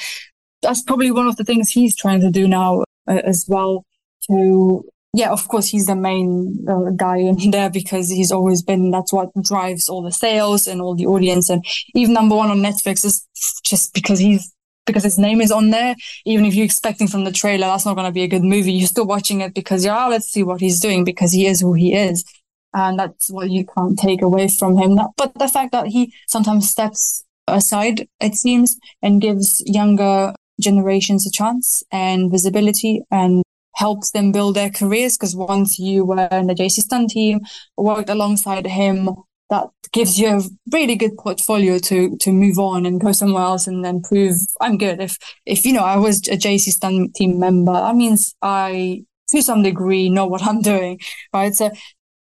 That's 0.61 0.81
probably 0.81 1.11
one 1.11 1.27
of 1.27 1.35
the 1.35 1.43
things 1.43 1.69
he's 1.69 1.95
trying 1.95 2.21
to 2.21 2.31
do 2.31 2.47
now 2.47 2.84
uh, 3.07 3.21
as 3.25 3.45
well. 3.49 3.84
To 4.29 4.85
yeah, 5.13 5.31
of 5.31 5.47
course, 5.47 5.67
he's 5.67 5.88
the 5.88 5.95
main 5.95 6.65
uh, 6.69 6.91
guy 6.95 7.17
in 7.17 7.51
there 7.51 7.69
because 7.69 8.09
he's 8.09 8.31
always 8.31 8.61
been. 8.61 8.91
That's 8.91 9.11
what 9.11 9.29
drives 9.41 9.89
all 9.89 10.01
the 10.01 10.11
sales 10.11 10.67
and 10.67 10.81
all 10.81 10.95
the 10.95 11.07
audience, 11.07 11.49
and 11.49 11.65
even 11.95 12.13
number 12.13 12.35
one 12.35 12.51
on 12.51 12.59
Netflix 12.59 13.03
is 13.03 13.25
just 13.63 13.93
because 13.93 14.19
he's 14.19 14.53
because 14.88 15.03
his 15.03 15.19
name 15.19 15.41
is 15.41 15.51
on 15.51 15.69
there. 15.69 15.95
Even 16.26 16.45
if 16.45 16.55
you're 16.55 16.65
expecting 16.65 17.07
from 17.07 17.26
the 17.26 17.31
trailer 17.31 17.68
that's 17.68 17.85
not 17.85 17.95
going 17.95 18.07
to 18.07 18.11
be 18.11 18.23
a 18.23 18.27
good 18.27 18.43
movie, 18.43 18.73
you're 18.73 18.88
still 18.88 19.05
watching 19.05 19.41
it 19.41 19.53
because 19.53 19.85
yeah, 19.85 20.07
let's 20.07 20.31
see 20.31 20.41
what 20.41 20.61
he's 20.61 20.80
doing 20.80 21.03
because 21.03 21.31
he 21.31 21.45
is 21.45 21.61
who 21.61 21.73
he 21.73 21.93
is 21.93 22.23
and 22.73 22.99
that's 22.99 23.30
what 23.30 23.49
you 23.49 23.65
can't 23.65 23.97
take 23.97 24.22
away 24.22 24.47
from 24.47 24.77
him. 24.77 24.99
But 25.18 25.34
the 25.35 25.47
fact 25.47 25.72
that 25.72 25.88
he 25.88 26.14
sometimes 26.27 26.69
steps 26.69 27.23
aside, 27.47 28.07
it 28.19 28.35
seems, 28.35 28.77
and 29.01 29.22
gives 29.22 29.64
younger 29.65 30.34
generations 30.59 31.26
a 31.26 31.31
chance 31.31 31.84
and 31.91 32.31
visibility 32.31 33.01
and 33.11 33.43
helps 33.76 34.11
them 34.11 34.31
build 34.31 34.55
their 34.55 34.69
careers. 34.69 35.18
Because 35.18 35.35
once 35.35 35.80
you 35.80 36.05
were 36.05 36.27
in 36.31 36.47
the 36.47 36.55
JC 36.55 36.81
Stunt 36.81 37.09
team, 37.09 37.41
worked 37.77 38.09
alongside 38.09 38.68
him, 38.68 39.09
that 39.49 39.67
gives 39.93 40.19
you 40.19 40.27
a 40.27 40.41
really 40.71 40.95
good 40.95 41.17
portfolio 41.17 41.79
to 41.79 42.17
to 42.17 42.31
move 42.31 42.59
on 42.59 42.85
and 42.85 42.99
go 42.99 43.11
somewhere 43.11 43.43
else 43.43 43.67
and 43.67 43.83
then 43.83 44.01
prove 44.01 44.35
I'm 44.59 44.77
good. 44.77 44.99
If 44.99 45.17
if 45.45 45.65
you 45.65 45.73
know 45.73 45.83
I 45.83 45.97
was 45.97 46.27
a 46.27 46.37
JC 46.37 46.71
Stunt 46.71 47.15
team 47.15 47.39
member, 47.39 47.73
that 47.73 47.95
means 47.95 48.35
I 48.41 49.03
to 49.29 49.41
some 49.41 49.63
degree 49.63 50.09
know 50.09 50.25
what 50.25 50.43
I'm 50.43 50.61
doing, 50.61 50.99
right? 51.33 51.53
So 51.53 51.71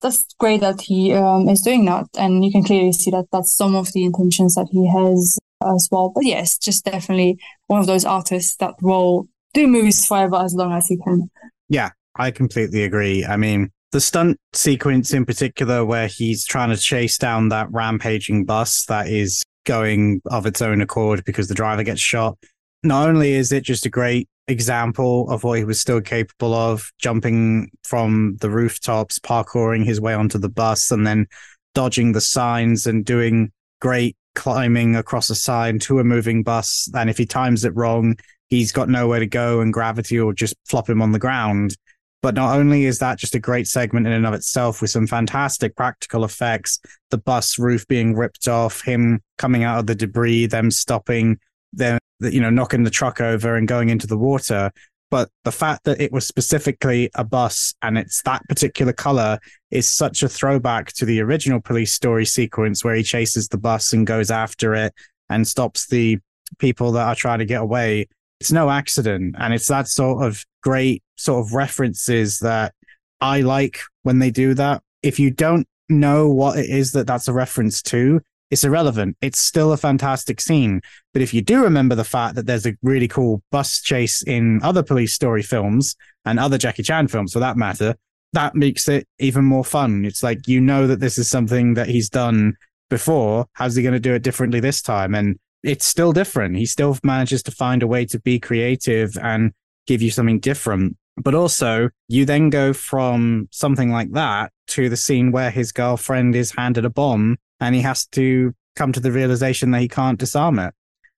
that's 0.00 0.24
great 0.38 0.60
that 0.60 0.80
he 0.80 1.12
um, 1.12 1.48
is 1.48 1.62
doing 1.62 1.84
that, 1.84 2.06
and 2.16 2.44
you 2.44 2.50
can 2.50 2.64
clearly 2.64 2.92
see 2.92 3.10
that 3.12 3.26
that's 3.30 3.56
some 3.56 3.76
of 3.76 3.92
the 3.92 4.04
intentions 4.04 4.56
that 4.56 4.68
he 4.70 4.88
has 4.88 5.38
as 5.64 5.88
well. 5.90 6.10
But 6.14 6.24
yes, 6.24 6.58
just 6.58 6.84
definitely 6.84 7.38
one 7.68 7.80
of 7.80 7.86
those 7.86 8.04
artists 8.04 8.56
that 8.56 8.74
will 8.82 9.28
do 9.54 9.66
movies 9.68 10.04
forever 10.04 10.36
as 10.36 10.54
long 10.54 10.72
as 10.72 10.88
he 10.88 10.96
can. 10.96 11.30
Yeah, 11.68 11.90
I 12.16 12.30
completely 12.30 12.82
agree. 12.82 13.24
I 13.24 13.36
mean, 13.36 13.70
the 13.92 14.00
stunt 14.00 14.38
sequence 14.52 15.12
in 15.12 15.24
particular, 15.24 15.84
where 15.84 16.08
he's 16.08 16.44
trying 16.44 16.70
to 16.70 16.76
chase 16.76 17.18
down 17.18 17.50
that 17.50 17.70
rampaging 17.70 18.44
bus 18.44 18.86
that 18.86 19.08
is 19.08 19.42
going 19.64 20.20
of 20.26 20.46
its 20.46 20.60
own 20.60 20.80
accord 20.80 21.24
because 21.24 21.48
the 21.48 21.54
driver 21.54 21.84
gets 21.84 22.00
shot. 22.00 22.36
Not 22.82 23.08
only 23.08 23.32
is 23.32 23.52
it 23.52 23.62
just 23.62 23.86
a 23.86 23.90
great 23.90 24.28
example 24.48 25.30
of 25.30 25.44
what 25.44 25.58
he 25.58 25.64
was 25.64 25.80
still 25.80 26.00
capable 26.00 26.52
of 26.54 26.90
jumping 26.98 27.70
from 27.84 28.36
the 28.40 28.50
rooftops, 28.50 29.18
parkouring 29.18 29.84
his 29.84 30.00
way 30.00 30.14
onto 30.14 30.38
the 30.38 30.48
bus, 30.48 30.90
and 30.90 31.06
then 31.06 31.26
dodging 31.74 32.12
the 32.12 32.20
signs 32.20 32.86
and 32.86 33.04
doing 33.04 33.52
great 33.80 34.16
climbing 34.34 34.96
across 34.96 35.30
a 35.30 35.34
sign 35.34 35.78
to 35.78 35.98
a 35.98 36.04
moving 36.04 36.42
bus. 36.42 36.88
And 36.94 37.08
if 37.08 37.18
he 37.18 37.26
times 37.26 37.64
it 37.64 37.76
wrong, 37.76 38.16
he's 38.48 38.72
got 38.72 38.88
nowhere 38.88 39.20
to 39.20 39.26
go 39.26 39.60
and 39.60 39.72
gravity 39.72 40.18
will 40.20 40.32
just 40.32 40.54
flop 40.66 40.88
him 40.88 41.02
on 41.02 41.12
the 41.12 41.18
ground. 41.18 41.76
But 42.22 42.34
not 42.34 42.56
only 42.56 42.84
is 42.84 43.00
that 43.00 43.18
just 43.18 43.34
a 43.34 43.40
great 43.40 43.66
segment 43.66 44.06
in 44.06 44.12
and 44.12 44.26
of 44.26 44.34
itself 44.34 44.80
with 44.80 44.90
some 44.90 45.08
fantastic 45.08 45.74
practical 45.74 46.24
effects, 46.24 46.78
the 47.10 47.18
bus 47.18 47.58
roof 47.58 47.86
being 47.88 48.14
ripped 48.14 48.46
off, 48.46 48.82
him 48.82 49.20
coming 49.38 49.64
out 49.64 49.80
of 49.80 49.86
the 49.86 49.94
debris, 49.94 50.46
them 50.46 50.70
stopping, 50.70 51.38
them 51.72 51.98
you 52.20 52.40
know 52.40 52.50
knocking 52.50 52.84
the 52.84 52.90
truck 52.90 53.20
over 53.20 53.56
and 53.56 53.66
going 53.66 53.88
into 53.88 54.06
the 54.06 54.16
water 54.16 54.70
but 55.12 55.28
the 55.44 55.52
fact 55.52 55.84
that 55.84 56.00
it 56.00 56.10
was 56.10 56.26
specifically 56.26 57.10
a 57.16 57.22
bus 57.22 57.74
and 57.82 57.98
it's 57.98 58.22
that 58.22 58.42
particular 58.48 58.94
color 58.94 59.38
is 59.70 59.86
such 59.86 60.22
a 60.22 60.28
throwback 60.28 60.90
to 60.94 61.04
the 61.04 61.20
original 61.20 61.60
police 61.60 61.92
story 61.92 62.24
sequence 62.24 62.82
where 62.82 62.94
he 62.94 63.02
chases 63.02 63.46
the 63.48 63.58
bus 63.58 63.92
and 63.92 64.06
goes 64.06 64.30
after 64.30 64.74
it 64.74 64.94
and 65.28 65.46
stops 65.46 65.86
the 65.88 66.18
people 66.58 66.92
that 66.92 67.06
are 67.06 67.14
trying 67.14 67.40
to 67.40 67.44
get 67.44 67.60
away. 67.60 68.08
It's 68.40 68.52
no 68.52 68.70
accident. 68.70 69.34
And 69.38 69.52
it's 69.52 69.66
that 69.66 69.86
sort 69.86 70.24
of 70.24 70.42
great 70.62 71.02
sort 71.16 71.44
of 71.44 71.52
references 71.52 72.38
that 72.40 72.74
I 73.20 73.40
like 73.40 73.80
when 74.02 74.18
they 74.18 74.30
do 74.30 74.54
that. 74.54 74.82
If 75.02 75.18
you 75.18 75.30
don't 75.30 75.66
know 75.88 76.28
what 76.28 76.58
it 76.58 76.68
is 76.68 76.92
that 76.92 77.06
that's 77.06 77.28
a 77.28 77.32
reference 77.32 77.82
to, 77.82 78.20
it's 78.50 78.64
irrelevant. 78.64 79.16
It's 79.22 79.38
still 79.38 79.72
a 79.72 79.78
fantastic 79.78 80.40
scene. 80.40 80.82
But 81.12 81.22
if 81.22 81.32
you 81.32 81.40
do 81.40 81.62
remember 81.62 81.94
the 81.94 82.04
fact 82.04 82.34
that 82.34 82.46
there's 82.46 82.66
a 82.66 82.76
really 82.82 83.08
cool 83.08 83.42
bus 83.50 83.80
chase 83.80 84.22
in 84.22 84.62
other 84.62 84.82
police 84.82 85.14
story 85.14 85.42
films 85.42 85.96
and 86.24 86.38
other 86.38 86.58
Jackie 86.58 86.82
Chan 86.82 87.08
films 87.08 87.32
for 87.32 87.38
that 87.38 87.56
matter, 87.56 87.94
that 88.34 88.54
makes 88.54 88.88
it 88.88 89.06
even 89.18 89.44
more 89.44 89.64
fun. 89.64 90.04
It's 90.04 90.22
like 90.22 90.46
you 90.48 90.60
know 90.60 90.86
that 90.86 91.00
this 91.00 91.18
is 91.18 91.30
something 91.30 91.74
that 91.74 91.88
he's 91.88 92.10
done 92.10 92.54
before. 92.90 93.46
How's 93.54 93.74
he 93.74 93.82
going 93.82 93.94
to 93.94 94.00
do 94.00 94.14
it 94.14 94.22
differently 94.22 94.60
this 94.60 94.82
time? 94.82 95.14
And 95.14 95.38
it's 95.62 95.86
still 95.86 96.12
different. 96.12 96.56
He 96.56 96.66
still 96.66 96.98
manages 97.02 97.42
to 97.44 97.50
find 97.50 97.82
a 97.82 97.86
way 97.86 98.04
to 98.06 98.20
be 98.20 98.38
creative 98.38 99.16
and 99.16 99.52
give 99.86 100.02
you 100.02 100.10
something 100.10 100.40
different. 100.40 100.96
But 101.16 101.34
also, 101.34 101.90
you 102.08 102.24
then 102.24 102.50
go 102.50 102.72
from 102.72 103.48
something 103.50 103.90
like 103.90 104.12
that 104.12 104.52
to 104.68 104.88
the 104.88 104.96
scene 104.96 105.30
where 105.30 105.50
his 105.50 105.72
girlfriend 105.72 106.34
is 106.34 106.52
handed 106.52 106.84
a 106.84 106.90
bomb 106.90 107.36
and 107.60 107.74
he 107.74 107.82
has 107.82 108.06
to 108.08 108.54
come 108.76 108.92
to 108.92 109.00
the 109.00 109.12
realization 109.12 109.70
that 109.70 109.80
he 109.80 109.88
can't 109.88 110.18
disarm 110.18 110.58
it. 110.58 110.74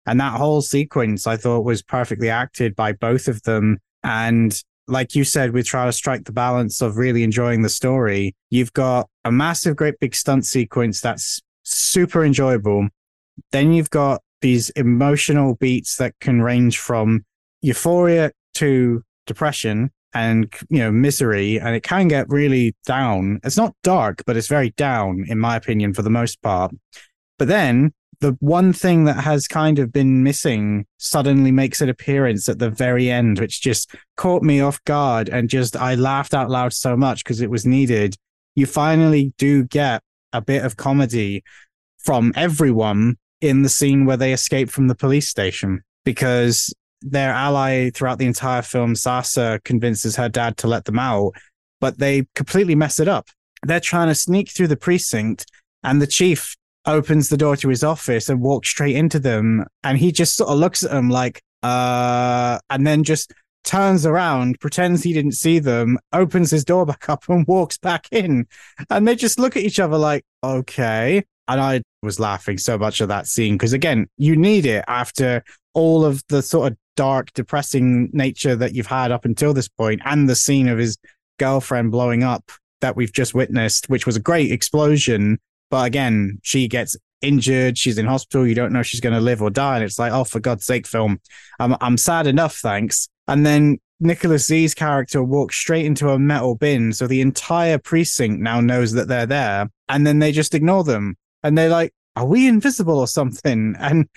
And 0.06 0.18
that 0.20 0.38
whole 0.38 0.62
sequence 0.62 1.26
I 1.26 1.36
thought 1.36 1.64
was 1.64 1.82
perfectly 1.82 2.30
acted 2.30 2.74
by 2.74 2.92
both 2.92 3.28
of 3.28 3.42
them. 3.42 3.78
And 4.02 4.58
like 4.88 5.14
you 5.14 5.24
said, 5.24 5.52
we 5.52 5.62
try 5.62 5.86
to 5.86 5.92
strike 5.92 6.24
the 6.24 6.32
balance 6.32 6.80
of 6.80 6.96
really 6.96 7.22
enjoying 7.22 7.62
the 7.62 7.68
story. 7.68 8.34
You've 8.50 8.72
got 8.72 9.08
a 9.24 9.30
massive, 9.30 9.76
great 9.76 10.00
big 10.00 10.14
stunt 10.14 10.46
sequence 10.46 11.00
that's 11.00 11.40
super 11.62 12.24
enjoyable. 12.24 12.88
Then 13.52 13.72
you've 13.72 13.90
got 13.90 14.22
these 14.40 14.70
emotional 14.70 15.54
beats 15.56 15.96
that 15.96 16.14
can 16.20 16.42
range 16.42 16.78
from 16.78 17.24
euphoria 17.60 18.32
to 18.54 19.02
depression 19.26 19.90
and 20.14 20.52
you 20.68 20.78
know 20.78 20.92
misery 20.92 21.58
and 21.58 21.74
it 21.74 21.82
can 21.82 22.08
get 22.08 22.28
really 22.28 22.74
down. 22.86 23.40
It's 23.44 23.56
not 23.56 23.74
dark 23.82 24.22
but 24.26 24.36
it's 24.36 24.48
very 24.48 24.70
down 24.70 25.24
in 25.28 25.38
my 25.38 25.56
opinion 25.56 25.94
for 25.94 26.02
the 26.02 26.10
most 26.10 26.42
part. 26.42 26.72
But 27.38 27.48
then 27.48 27.92
the 28.20 28.36
one 28.38 28.72
thing 28.72 29.04
that 29.04 29.14
has 29.14 29.48
kind 29.48 29.80
of 29.80 29.92
been 29.92 30.22
missing 30.22 30.86
suddenly 30.98 31.50
makes 31.50 31.80
an 31.80 31.88
appearance 31.88 32.48
at 32.48 32.58
the 32.58 32.70
very 32.70 33.10
end 33.10 33.40
which 33.40 33.62
just 33.62 33.94
caught 34.16 34.42
me 34.42 34.60
off 34.60 34.82
guard 34.84 35.28
and 35.28 35.50
just 35.50 35.76
i 35.76 35.96
laughed 35.96 36.32
out 36.32 36.48
loud 36.48 36.72
so 36.72 36.96
much 36.96 37.24
because 37.24 37.40
it 37.40 37.50
was 37.50 37.66
needed. 37.66 38.16
You 38.54 38.66
finally 38.66 39.32
do 39.38 39.64
get 39.64 40.02
a 40.32 40.40
bit 40.40 40.64
of 40.64 40.76
comedy 40.76 41.42
from 41.98 42.32
everyone 42.36 43.16
in 43.40 43.62
the 43.62 43.68
scene 43.68 44.04
where 44.04 44.16
they 44.16 44.32
escape 44.32 44.70
from 44.70 44.88
the 44.88 44.94
police 44.94 45.28
station 45.28 45.82
because 46.04 46.72
their 47.02 47.32
ally 47.32 47.90
throughout 47.90 48.18
the 48.18 48.26
entire 48.26 48.62
film, 48.62 48.94
Sasa, 48.94 49.60
convinces 49.64 50.16
her 50.16 50.28
dad 50.28 50.56
to 50.58 50.66
let 50.66 50.84
them 50.84 50.98
out, 50.98 51.34
but 51.80 51.98
they 51.98 52.26
completely 52.34 52.74
mess 52.74 53.00
it 53.00 53.08
up. 53.08 53.28
They're 53.64 53.80
trying 53.80 54.08
to 54.08 54.14
sneak 54.14 54.50
through 54.50 54.68
the 54.68 54.76
precinct, 54.76 55.46
and 55.82 56.00
the 56.00 56.06
chief 56.06 56.56
opens 56.86 57.28
the 57.28 57.36
door 57.36 57.56
to 57.56 57.68
his 57.68 57.84
office 57.84 58.28
and 58.28 58.40
walks 58.40 58.68
straight 58.68 58.96
into 58.96 59.18
them. 59.18 59.64
And 59.84 59.98
he 59.98 60.12
just 60.12 60.36
sort 60.36 60.50
of 60.50 60.58
looks 60.58 60.84
at 60.84 60.90
them 60.90 61.10
like, 61.10 61.42
uh, 61.62 62.58
and 62.70 62.86
then 62.86 63.04
just 63.04 63.32
turns 63.64 64.04
around, 64.04 64.58
pretends 64.60 65.02
he 65.02 65.12
didn't 65.12 65.32
see 65.32 65.58
them, 65.58 65.98
opens 66.12 66.50
his 66.50 66.64
door 66.64 66.86
back 66.86 67.08
up 67.08 67.28
and 67.28 67.46
walks 67.46 67.78
back 67.78 68.08
in. 68.10 68.46
And 68.90 69.06
they 69.06 69.14
just 69.14 69.38
look 69.38 69.56
at 69.56 69.62
each 69.62 69.80
other 69.80 69.98
like, 69.98 70.24
okay. 70.42 71.24
And 71.48 71.60
I 71.60 71.82
was 72.02 72.20
laughing 72.20 72.58
so 72.58 72.78
much 72.78 73.00
at 73.00 73.08
that 73.08 73.26
scene 73.26 73.54
because, 73.54 73.72
again, 73.72 74.08
you 74.16 74.36
need 74.36 74.66
it 74.66 74.84
after 74.88 75.44
all 75.74 76.04
of 76.04 76.22
the 76.28 76.42
sort 76.42 76.72
of 76.72 76.78
dark, 76.96 77.32
depressing 77.32 78.10
nature 78.12 78.56
that 78.56 78.74
you've 78.74 78.86
had 78.86 79.10
up 79.10 79.24
until 79.24 79.54
this 79.54 79.68
point, 79.68 80.00
and 80.04 80.28
the 80.28 80.36
scene 80.36 80.68
of 80.68 80.78
his 80.78 80.98
girlfriend 81.38 81.90
blowing 81.90 82.22
up 82.22 82.50
that 82.80 82.96
we've 82.96 83.12
just 83.12 83.34
witnessed, 83.34 83.88
which 83.88 84.06
was 84.06 84.16
a 84.16 84.20
great 84.20 84.52
explosion. 84.52 85.38
But 85.70 85.86
again, 85.86 86.38
she 86.42 86.68
gets 86.68 86.96
injured. 87.22 87.78
She's 87.78 87.96
in 87.96 88.06
hospital. 88.06 88.46
You 88.46 88.54
don't 88.54 88.72
know 88.72 88.82
she's 88.82 89.00
going 89.00 89.14
to 89.14 89.20
live 89.20 89.40
or 89.40 89.50
die. 89.50 89.76
And 89.76 89.84
it's 89.84 89.98
like, 89.98 90.12
oh, 90.12 90.24
for 90.24 90.40
God's 90.40 90.64
sake, 90.64 90.86
film. 90.86 91.20
I'm, 91.58 91.76
I'm 91.80 91.96
sad 91.96 92.26
enough, 92.26 92.56
thanks. 92.56 93.08
And 93.28 93.46
then 93.46 93.78
Nicholas 94.00 94.46
Tse's 94.46 94.74
character 94.74 95.22
walks 95.22 95.56
straight 95.56 95.86
into 95.86 96.10
a 96.10 96.18
metal 96.18 96.56
bin. 96.56 96.92
So 96.92 97.06
the 97.06 97.20
entire 97.20 97.78
precinct 97.78 98.40
now 98.40 98.60
knows 98.60 98.92
that 98.92 99.08
they're 99.08 99.26
there. 99.26 99.70
And 99.88 100.06
then 100.06 100.18
they 100.18 100.32
just 100.32 100.54
ignore 100.54 100.84
them. 100.84 101.16
And 101.42 101.56
they're 101.56 101.68
like, 101.68 101.94
are 102.16 102.26
we 102.26 102.46
invisible 102.48 102.98
or 102.98 103.08
something? 103.08 103.76
And 103.80 104.08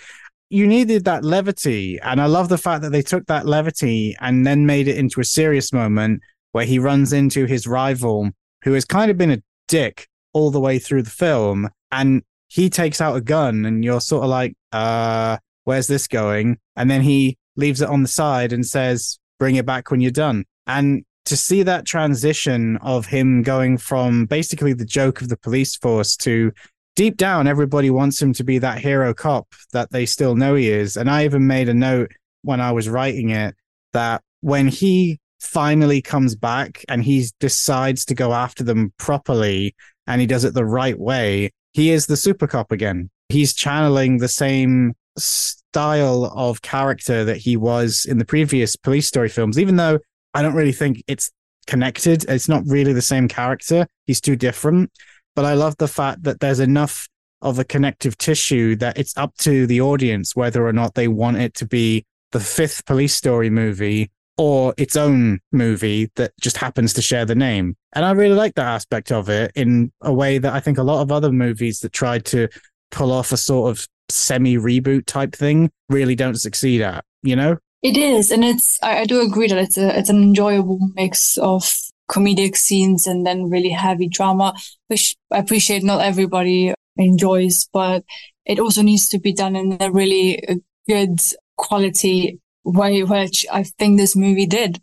you 0.55 0.65
needed 0.65 1.03
that 1.03 1.25
levity. 1.25 1.99
And 1.99 2.21
I 2.21 2.27
love 2.27 2.47
the 2.47 2.57
fact 2.57 2.81
that 2.83 2.91
they 2.91 3.01
took 3.01 3.25
that 3.25 3.45
levity 3.45 4.15
and 4.21 4.47
then 4.47 4.65
made 4.65 4.87
it 4.87 4.97
into 4.97 5.19
a 5.19 5.25
serious 5.25 5.73
moment 5.73 6.21
where 6.53 6.65
he 6.65 6.79
runs 6.79 7.11
into 7.11 7.45
his 7.45 7.67
rival, 7.67 8.31
who 8.63 8.71
has 8.71 8.85
kind 8.85 9.11
of 9.11 9.17
been 9.17 9.31
a 9.31 9.43
dick 9.67 10.07
all 10.31 10.51
the 10.51 10.59
way 10.61 10.79
through 10.79 11.03
the 11.03 11.09
film. 11.09 11.69
And 11.91 12.23
he 12.47 12.69
takes 12.69 13.01
out 13.01 13.17
a 13.17 13.21
gun, 13.21 13.65
and 13.65 13.83
you're 13.83 13.99
sort 13.99 14.23
of 14.23 14.29
like, 14.29 14.55
uh, 14.71 15.37
where's 15.65 15.87
this 15.87 16.07
going? 16.07 16.57
And 16.77 16.89
then 16.89 17.01
he 17.01 17.37
leaves 17.57 17.81
it 17.81 17.89
on 17.89 18.01
the 18.01 18.07
side 18.07 18.53
and 18.53 18.65
says, 18.65 19.19
bring 19.37 19.55
it 19.55 19.65
back 19.65 19.91
when 19.91 19.99
you're 19.99 20.11
done. 20.11 20.45
And 20.67 21.03
to 21.25 21.35
see 21.35 21.63
that 21.63 21.85
transition 21.85 22.77
of 22.77 23.07
him 23.07 23.41
going 23.41 23.77
from 23.77 24.25
basically 24.25 24.71
the 24.71 24.85
joke 24.85 25.21
of 25.21 25.27
the 25.27 25.37
police 25.37 25.75
force 25.75 26.15
to 26.17 26.53
deep 26.95 27.17
down, 27.17 27.47
everybody 27.47 27.89
wants 27.89 28.21
him 28.21 28.33
to 28.33 28.43
be 28.43 28.57
that 28.59 28.79
hero 28.79 29.13
cop 29.13 29.53
that 29.73 29.91
they 29.91 30.05
still 30.05 30.35
know 30.35 30.55
he 30.55 30.69
is. 30.69 30.97
And 30.97 31.09
I 31.09 31.25
even 31.25 31.45
made 31.45 31.69
a 31.69 31.73
note 31.73 32.11
when 32.41 32.61
I 32.61 32.71
was 32.71 32.89
writing 32.89 33.29
it 33.29 33.55
that 33.93 34.21
when 34.41 34.67
he 34.67 35.19
finally 35.39 36.01
comes 36.01 36.35
back 36.35 36.83
and 36.89 37.03
he 37.03 37.27
decides 37.39 38.05
to 38.05 38.15
go 38.15 38.33
after 38.33 38.63
them 38.63 38.93
properly 38.97 39.75
and 40.07 40.21
he 40.21 40.27
does 40.27 40.43
it 40.43 40.53
the 40.53 40.65
right 40.65 40.99
way, 40.99 41.51
he 41.73 41.91
is 41.91 42.07
the 42.07 42.17
super 42.17 42.47
cop 42.47 42.71
again. 42.71 43.09
He's 43.29 43.53
channeling 43.53 44.17
the 44.17 44.27
same 44.27 44.93
style 45.17 46.25
of 46.35 46.61
character 46.61 47.25
that 47.25 47.37
he 47.37 47.57
was 47.57 48.05
in 48.05 48.17
the 48.17 48.25
previous 48.25 48.75
police 48.75 49.07
story 49.07 49.29
films, 49.29 49.59
even 49.59 49.75
though 49.75 49.99
I 50.33 50.41
don't 50.41 50.53
really 50.53 50.71
think 50.71 51.03
it's 51.07 51.31
connected. 51.67 52.25
It's 52.29 52.47
not 52.47 52.63
really 52.65 52.93
the 52.93 53.01
same 53.01 53.27
character. 53.27 53.87
He's 54.05 54.21
too 54.21 54.35
different 54.35 54.91
but 55.35 55.45
I 55.45 55.53
love 55.53 55.77
the 55.77 55.87
fact 55.87 56.23
that 56.23 56.39
there's 56.39 56.59
enough 56.59 57.07
of 57.41 57.59
a 57.59 57.63
connective 57.63 58.17
tissue 58.17 58.75
that 58.77 58.97
it's 58.97 59.15
up 59.17 59.35
to 59.37 59.67
the 59.67 59.81
audience 59.81 60.35
whether 60.35 60.65
or 60.65 60.73
not 60.73 60.95
they 60.95 61.07
want 61.07 61.37
it 61.37 61.53
to 61.55 61.65
be 61.65 62.05
the 62.31 62.39
fifth 62.39 62.85
police 62.85 63.13
story 63.13 63.49
movie 63.49 64.09
or 64.37 64.73
its 64.77 64.95
own 64.95 65.39
movie 65.51 66.09
that 66.15 66.31
just 66.41 66.57
happens 66.57 66.93
to 66.93 67.01
share 67.01 67.25
the 67.25 67.35
name. 67.35 67.75
And 67.93 68.03
I 68.03 68.11
really 68.11 68.35
like 68.35 68.55
that 68.55 68.65
aspect 68.65 69.11
of 69.11 69.29
it 69.29 69.51
in 69.55 69.91
a 70.01 70.13
way 70.13 70.37
that 70.37 70.53
I 70.53 70.59
think 70.59 70.77
a 70.77 70.83
lot 70.83 71.01
of 71.01 71.11
other 71.11 71.31
movies 71.31 71.79
that 71.79 71.93
tried 71.93 72.25
to 72.25 72.49
pull 72.91 73.11
off 73.11 73.31
a 73.31 73.37
sort 73.37 73.71
of 73.71 73.87
semi 74.09 74.57
reboot 74.57 75.05
type 75.05 75.33
thing 75.33 75.71
really 75.89 76.15
don't 76.15 76.35
succeed 76.35 76.81
at, 76.81 77.05
you 77.23 77.35
know? 77.35 77.57
It 77.81 77.97
is, 77.97 78.31
and 78.31 78.43
it's 78.43 78.81
I, 78.81 79.01
I 79.01 79.05
do 79.05 79.21
agree 79.21 79.47
that 79.47 79.59
it's 79.59 79.77
a 79.77 79.97
it's 79.97 80.09
an 80.09 80.23
enjoyable 80.23 80.79
mix 80.95 81.37
of 81.37 81.71
comedic 82.09 82.55
scenes 82.55 83.07
and 83.07 83.25
then 83.25 83.49
really 83.49 83.69
heavy 83.69 84.07
drama, 84.07 84.53
which 84.87 85.15
I 85.31 85.39
appreciate 85.39 85.83
not 85.83 86.01
everybody 86.01 86.73
enjoys, 86.97 87.67
but 87.73 88.03
it 88.45 88.59
also 88.59 88.81
needs 88.81 89.09
to 89.09 89.19
be 89.19 89.33
done 89.33 89.55
in 89.55 89.77
a 89.81 89.91
really 89.91 90.47
uh, 90.47 90.55
good 90.87 91.19
quality 91.57 92.39
way, 92.63 93.03
which 93.03 93.45
I 93.51 93.63
think 93.63 93.97
this 93.97 94.15
movie 94.15 94.45
did. 94.45 94.79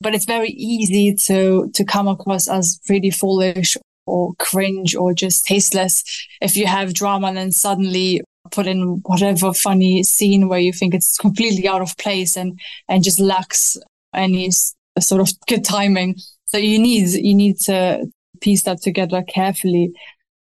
But 0.00 0.14
it's 0.14 0.26
very 0.26 0.50
easy 0.50 1.14
to, 1.26 1.70
to 1.74 1.84
come 1.84 2.06
across 2.06 2.48
as 2.48 2.78
really 2.88 3.10
foolish 3.10 3.76
or 4.06 4.34
cringe 4.38 4.94
or 4.94 5.12
just 5.12 5.44
tasteless 5.44 6.02
if 6.40 6.56
you 6.56 6.66
have 6.66 6.94
drama 6.94 7.28
and 7.28 7.36
then 7.36 7.52
suddenly 7.52 8.22
put 8.50 8.66
in 8.66 9.02
whatever 9.04 9.52
funny 9.52 10.02
scene 10.02 10.48
where 10.48 10.58
you 10.58 10.72
think 10.72 10.94
it's 10.94 11.18
completely 11.18 11.68
out 11.68 11.82
of 11.82 11.96
place 11.98 12.36
and, 12.36 12.58
and 12.88 13.04
just 13.04 13.20
lacks 13.20 13.76
any 14.14 14.50
sort 15.00 15.20
of 15.20 15.30
good 15.46 15.64
timing. 15.64 16.16
So 16.46 16.58
you 16.58 16.78
need 16.78 17.08
you 17.08 17.34
need 17.34 17.58
to 17.66 18.06
piece 18.40 18.62
that 18.64 18.82
together 18.82 19.22
carefully 19.22 19.92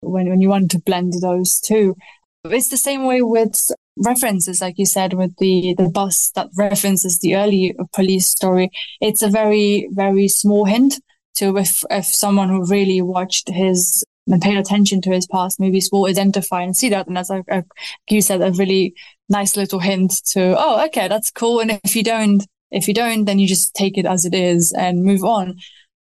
when 0.01 0.29
when 0.29 0.41
you 0.41 0.49
want 0.49 0.71
to 0.73 0.79
blend 0.81 1.15
those 1.21 1.61
two. 1.61 1.97
It's 2.45 2.69
the 2.69 2.77
same 2.77 3.05
way 3.05 3.23
with 3.23 3.59
references, 3.97 4.61
like 4.61 4.79
you 4.79 4.87
said, 4.87 5.15
with 5.15 5.37
the 5.39 5.75
the 5.77 5.89
bus 5.89 6.31
that 6.35 6.49
references 6.57 7.19
the 7.19 7.37
early 7.37 7.75
police 7.95 8.29
story. 8.29 8.71
It's 9.01 9.23
a 9.23 9.29
very 9.29 9.89
very 9.93 10.29
small 10.29 10.65
hint 10.65 11.01
to 11.37 11.57
if 11.57 11.85
if 11.91 12.07
someone 12.07 12.49
who 12.49 12.65
really 12.65 13.03
watched 13.03 13.49
his 13.49 14.05
and 14.31 14.43
paid 14.43 14.59
attention 14.59 15.01
to 15.03 15.11
his 15.11 15.27
past 15.27 15.59
movies 15.59 15.89
will 15.91 16.07
identify 16.07 16.63
and 16.63 16.77
see 16.77 16.89
that. 16.91 17.07
And 17.07 17.17
as 17.17 17.31
like, 17.31 17.45
like 17.49 17.65
you 18.09 18.21
said, 18.21 18.43
a 18.43 18.53
really 18.53 18.95
nice 19.29 19.57
little 19.57 19.79
hint 19.79 20.13
to, 20.33 20.55
oh, 20.59 20.85
okay, 20.87 21.09
that's 21.09 21.31
cool. 21.31 21.61
And 21.61 21.81
if 21.83 21.97
you 21.97 22.03
don't 22.03 22.47
If 22.71 22.89
you 22.89 22.95
don't, 22.95 23.25
then 23.25 23.39
you 23.39 23.47
just 23.47 23.75
take 23.75 23.97
it 23.97 24.07
as 24.07 24.25
it 24.25 24.35
is 24.35 24.73
and 24.73 25.05
move 25.05 25.25
on. 25.25 25.57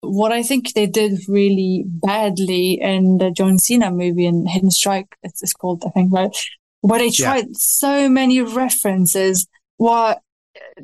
What 0.02 0.32
I 0.32 0.44
think 0.44 0.73
they 0.73 0.86
did 0.86 1.19
really 1.27 1.84
badly 1.88 2.80
in 2.82 3.18
the 3.18 3.32
John 3.32 3.57
Cena 3.57 3.91
movie 3.91 4.26
in 4.26 4.45
Hidden 4.45 4.72
Strike, 4.72 5.15
it's, 5.23 5.41
it's 5.41 5.53
called, 5.53 5.84
I 5.86 5.90
think, 5.90 6.14
right? 6.14 6.36
Where 6.82 6.99
they 6.99 7.10
tried 7.10 7.45
yeah. 7.48 7.53
so 7.53 8.10
many 8.10 8.41
references, 8.41 9.48
what 9.77 10.22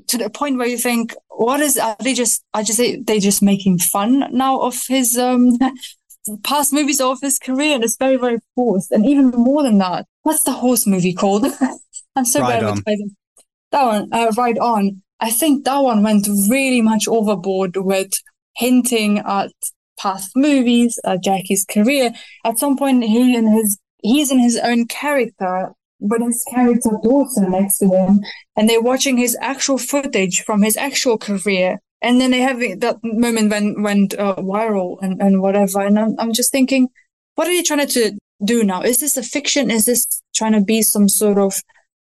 to 0.08 0.18
the 0.18 0.30
point 0.30 0.58
where 0.58 0.68
you 0.68 0.78
think, 0.78 1.14
what 1.30 1.60
is 1.60 1.78
are 1.78 1.96
they 2.04 2.14
just 2.14 2.44
I 2.54 2.64
just 2.64 2.80
they 2.80 3.20
just 3.20 3.42
making 3.42 3.78
fun 3.80 4.26
now 4.32 4.60
of 4.60 4.76
his 4.88 5.18
um 5.18 5.58
past 6.44 6.74
movies 6.74 7.02
of 7.02 7.20
his 7.22 7.40
career 7.40 7.76
and 7.76 7.84
it's 7.84 7.98
very, 7.98 8.18
very 8.18 8.40
forced. 8.56 8.92
And 8.92 9.06
even 9.06 9.30
more 9.30 9.64
than 9.64 9.78
that, 9.80 10.06
what's 10.24 10.44
the 10.44 10.52
horse 10.52 10.86
movie 10.86 11.14
called? 11.14 11.46
I'm 12.16 12.26
so 12.26 12.42
bad 12.42 12.64
at 12.64 12.84
that 13.72 13.86
one, 13.86 14.10
uh, 14.12 14.32
Ride 14.38 14.60
On. 14.60 15.02
I 15.22 15.30
think 15.30 15.66
that 15.66 15.78
one 15.78 16.02
went 16.02 16.28
really 16.50 16.82
much 16.82 17.08
overboard 17.08 17.78
with 17.78 18.12
hinting 18.56 19.20
at 19.20 19.52
past 20.00 20.32
movies, 20.36 21.00
uh, 21.04 21.18
Jackie's 21.24 21.64
career. 21.64 22.12
At 22.44 22.60
some 22.60 22.76
point, 22.76 23.04
he 23.04 23.36
and 23.36 23.48
his 23.48 23.78
he's 24.02 24.32
in 24.32 24.40
his 24.40 24.58
own 24.58 24.88
character, 24.88 25.72
but 26.00 26.22
his 26.22 26.44
character 26.50 26.90
daughter 27.04 27.48
next 27.48 27.78
to 27.78 27.88
him, 27.88 28.22
and 28.56 28.68
they're 28.68 28.82
watching 28.82 29.18
his 29.18 29.38
actual 29.40 29.78
footage 29.78 30.44
from 30.44 30.64
his 30.64 30.76
actual 30.76 31.18
career. 31.18 31.80
And 32.02 32.20
then 32.20 32.32
they 32.32 32.40
have 32.40 32.60
that 32.80 32.98
moment 33.04 33.52
when 33.52 33.84
went 33.84 34.16
uh, 34.16 34.38
viral 34.38 34.98
and, 35.04 35.22
and 35.22 35.40
whatever. 35.40 35.82
And 35.82 36.00
I'm, 36.00 36.16
I'm 36.18 36.34
just 36.34 36.52
thinking, 36.52 36.88
what 37.36 37.48
are 37.48 37.52
you 37.52 37.64
trying 37.64 37.86
to 37.86 38.18
do 38.44 38.64
now? 38.64 38.82
Is 38.82 39.00
this 39.00 39.18
a 39.18 39.24
fiction? 39.24 39.70
Is 39.70 39.86
this 39.86 40.08
trying 40.34 40.54
to 40.54 40.62
be 40.62 40.82
some 40.82 41.08
sort 41.08 41.38
of 41.38 41.62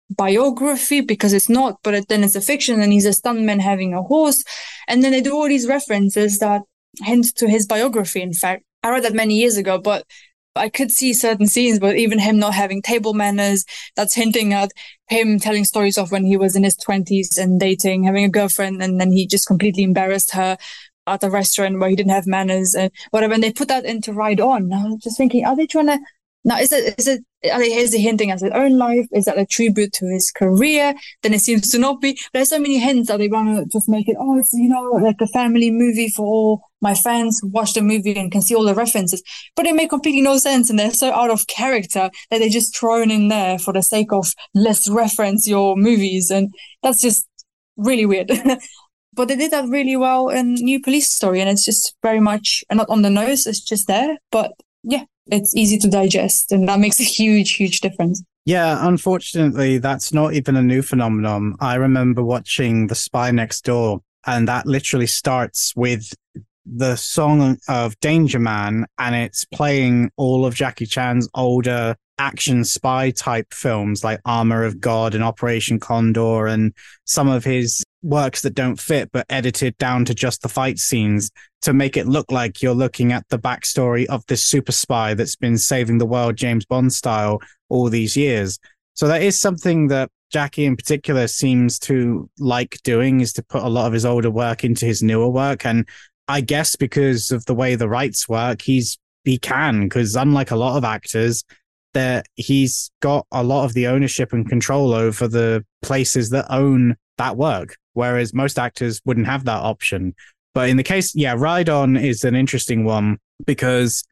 biography 0.10 1.02
because 1.02 1.34
it's 1.34 1.50
not, 1.50 1.80
but 1.84 2.08
then 2.08 2.24
it's 2.24 2.36
a 2.36 2.42
fiction 2.42 2.82
and 2.82 2.94
he's 2.94 3.06
a 3.06 3.10
stuntman 3.10 3.60
having 3.60 3.94
a 3.94 4.02
horse. 4.02 4.44
And 4.88 5.04
then 5.04 5.12
they 5.12 5.22
do 5.22 5.34
all 5.34 5.48
these 5.48 5.68
references 5.68 6.40
that 6.40 6.62
hint 7.02 7.36
to 7.38 7.48
his 7.50 7.66
biography. 7.66 8.22
In 8.22 8.34
fact, 8.34 8.64
I 8.84 8.90
read 8.90 9.04
that 9.04 9.14
many 9.14 9.36
years 9.36 9.58
ago, 9.58 9.78
but 9.78 10.06
I 10.56 10.70
could 10.70 10.92
see 10.92 11.14
certain 11.14 11.48
scenes, 11.48 11.80
but 11.80 11.98
even 11.98 12.20
him 12.20 12.40
not 12.40 12.54
having 12.54 12.82
table 12.82 13.14
manners, 13.14 13.64
that's 13.96 14.16
hinting 14.16 14.54
at 14.54 14.72
him 15.08 15.40
telling 15.40 15.66
stories 15.66 15.98
of 15.98 16.12
when 16.12 16.26
he 16.26 16.38
was 16.38 16.56
in 16.56 16.64
his 16.64 16.76
20s 16.78 17.38
and 17.38 17.60
dating, 17.60 18.04
having 18.04 18.26
a 18.26 18.30
girlfriend, 18.30 18.82
and 18.82 19.00
then 19.00 19.12
he 19.12 19.28
just 19.28 19.48
completely 19.48 19.84
embarrassed 19.84 20.32
her 20.32 20.58
at 21.06 21.24
a 21.24 21.30
restaurant 21.30 21.80
where 21.80 21.90
he 21.90 21.96
didn't 21.96 22.12
have 22.12 22.28
manners 22.28 22.76
and 22.76 22.92
whatever. 23.12 23.34
And 23.34 23.44
they 23.44 23.52
put 23.52 23.70
that 23.70 23.86
into 23.86 24.14
Ride 24.14 24.42
On. 24.42 24.72
I'm 24.74 25.00
just 25.00 25.18
thinking, 25.18 25.46
are 25.46 25.56
they 25.56 25.68
trying 25.68 25.88
to 25.88 26.00
now, 26.48 26.60
is 26.60 26.72
it 26.72 26.96
is 26.98 27.08
it 27.08 27.26
is 27.44 27.92
he 27.92 28.02
hinting 28.02 28.32
at 28.32 28.40
his 28.40 28.52
own 28.54 28.78
life? 28.78 29.06
Is 29.12 29.26
that 29.26 29.38
a 29.38 29.46
tribute 29.46 29.92
to 29.92 30.06
his 30.06 30.32
career? 30.32 30.96
Then 31.22 31.34
it 31.34 31.42
seems 31.42 31.70
to 31.72 31.78
not 31.78 32.00
be. 32.00 32.18
There's 32.32 32.48
so 32.48 32.58
many 32.58 32.80
hints 32.80 33.10
that 33.10 33.18
they 33.18 33.28
want 33.28 33.50
to 33.50 33.66
just 33.70 33.90
make 33.90 34.08
it. 34.08 34.16
Oh, 34.18 34.40
it's 34.40 34.54
you 34.54 34.70
know 34.70 34.92
like 35.04 35.18
a 35.20 35.28
family 35.28 35.70
movie 35.72 36.08
for 36.08 36.26
all 36.26 36.62
my 36.80 36.96
fans 36.96 37.40
who 37.42 37.50
watch 37.50 37.74
the 37.74 37.82
movie 37.82 38.18
and 38.18 38.32
can 38.32 38.42
see 38.42 38.56
all 38.56 38.64
the 38.64 38.74
references. 38.74 39.22
But 39.58 39.68
it 39.68 39.76
make 39.76 39.90
completely 39.90 40.22
no 40.22 40.38
sense, 40.38 40.70
and 40.70 40.80
they're 40.80 40.94
so 40.94 41.12
out 41.12 41.32
of 41.32 41.48
character 41.48 42.10
that 42.32 42.40
they're 42.40 42.48
just 42.48 42.78
thrown 42.78 43.12
in 43.12 43.28
there 43.28 43.60
for 43.60 43.74
the 43.74 43.84
sake 43.84 44.14
of 44.14 44.34
let's 44.56 44.90
reference 44.90 45.50
your 45.50 45.76
movies, 45.76 46.30
and 46.30 46.54
that's 46.82 47.02
just 47.02 47.28
really 47.76 48.06
weird. 48.06 48.32
but 49.14 49.28
they 49.28 49.36
did 49.36 49.52
that 49.52 49.68
really 49.68 49.98
well 49.98 50.30
in 50.30 50.54
New 50.54 50.82
Police 50.82 51.10
Story, 51.10 51.42
and 51.42 51.50
it's 51.50 51.66
just 51.66 51.94
very 52.02 52.22
much 52.22 52.64
not 52.72 52.88
on 52.88 53.02
the 53.02 53.10
nose. 53.10 53.46
It's 53.46 53.60
just 53.60 53.88
there, 53.88 54.16
but 54.32 54.54
yeah, 54.84 55.04
it's 55.32 55.56
easy 55.56 55.78
to 55.78 55.90
digest 55.90 56.52
and 56.52 56.68
that 56.68 56.80
makes 56.80 57.00
a 57.00 57.04
huge 57.04 57.56
huge 57.56 57.82
difference. 57.82 58.24
Yeah 58.46 58.88
unfortunately 58.88 59.78
that's 59.78 60.14
not 60.14 60.34
even 60.34 60.56
a 60.56 60.62
new 60.62 60.82
phenomenon. 60.82 61.56
I 61.60 61.76
remember 61.76 62.24
watching 62.24 62.88
the 62.88 62.96
spy 62.96 63.32
next 63.32 63.66
door 63.66 64.02
and 64.26 64.48
that 64.48 64.66
literally 64.66 65.08
starts 65.08 65.74
with 65.76 66.14
the 66.76 66.96
song 66.96 67.58
of 67.68 68.00
danger 68.00 68.40
man 68.40 68.86
and 68.98 69.16
it's 69.16 69.46
playing 69.46 70.12
all 70.18 70.46
of 70.46 70.54
jackie 70.54 70.86
chan's 70.86 71.30
older 71.34 71.96
action 72.20 72.64
spy 72.64 73.12
type 73.12 73.54
films 73.54 74.04
like 74.04 74.20
armor 74.26 74.64
of 74.64 74.80
god 74.80 75.16
and 75.16 75.24
operation 75.24 75.80
condor 75.80 76.48
and 76.48 76.74
some 77.06 77.30
of 77.30 77.44
his 77.44 77.84
works 78.08 78.42
that 78.42 78.56
don't 78.56 78.80
fit, 78.80 79.12
but 79.12 79.26
edited 79.30 79.78
down 79.78 80.06
to 80.06 80.14
just 80.14 80.42
the 80.42 80.50
fight 80.50 80.80
scenes 80.80 81.30
to 81.62 81.74
make 81.74 81.98
it 81.98 82.08
look 82.08 82.32
like 82.32 82.62
you're 82.62 82.74
looking 82.74 83.12
at 83.12 83.28
the 83.30 83.40
backstory 83.40 84.06
of 84.06 84.26
this 84.28 84.46
super 84.46 84.72
spy 84.72 85.14
that's 85.14 85.36
been 85.36 85.58
saving 85.58 85.98
the 85.98 86.06
world 86.06 86.36
James 86.36 86.66
Bond 86.66 86.94
style 86.94 87.40
all 87.70 87.90
these 87.90 88.16
years. 88.16 88.60
So 88.94 89.08
that 89.08 89.22
is 89.22 89.40
something 89.40 89.88
that 89.88 90.10
Jackie 90.32 90.66
in 90.66 90.76
particular 90.76 91.28
seems 91.28 91.80
to 91.80 92.30
like 92.40 92.80
doing 92.84 93.22
is 93.22 93.34
to 93.34 93.44
put 93.44 93.64
a 93.64 93.70
lot 93.70 93.88
of 93.88 93.94
his 93.94 94.06
older 94.06 94.32
work 94.32 94.64
into 94.64 94.86
his 94.86 95.02
newer 95.02 95.30
work. 95.30 95.66
And 95.66 95.88
I 96.28 96.42
guess 96.42 96.76
because 96.76 97.32
of 97.32 97.46
the 97.46 97.56
way 97.56 97.76
the 97.76 97.90
rights 97.90 98.28
work, 98.28 98.62
he's 98.62 98.98
he 99.24 99.38
can, 99.38 99.84
because 99.84 100.16
unlike 100.16 100.52
a 100.52 100.56
lot 100.56 100.78
of 100.78 100.84
actors, 100.84 101.44
that 101.94 102.28
he's 102.36 102.92
got 103.02 103.26
a 103.32 103.44
lot 103.44 103.66
of 103.66 103.74
the 103.74 103.88
ownership 103.88 104.32
and 104.32 104.48
control 104.48 104.94
over 104.94 105.28
the 105.28 105.66
places 105.82 106.30
that 106.30 106.46
own 106.50 106.96
that 107.18 107.36
work 107.36 107.76
whereas 107.98 108.32
most 108.32 108.60
actors 108.60 109.02
wouldn't 109.06 109.26
have 109.26 109.44
that 109.46 109.60
option. 109.60 110.14
But 110.54 110.70
in 110.70 110.78
the 110.78 110.84
case, 110.84 111.16
yeah, 111.16 111.34
Ride 111.36 111.68
On 111.68 111.98
is 111.98 112.24
an 112.24 112.36
interesting 112.36 112.86
one 112.86 113.18
because 113.48 114.04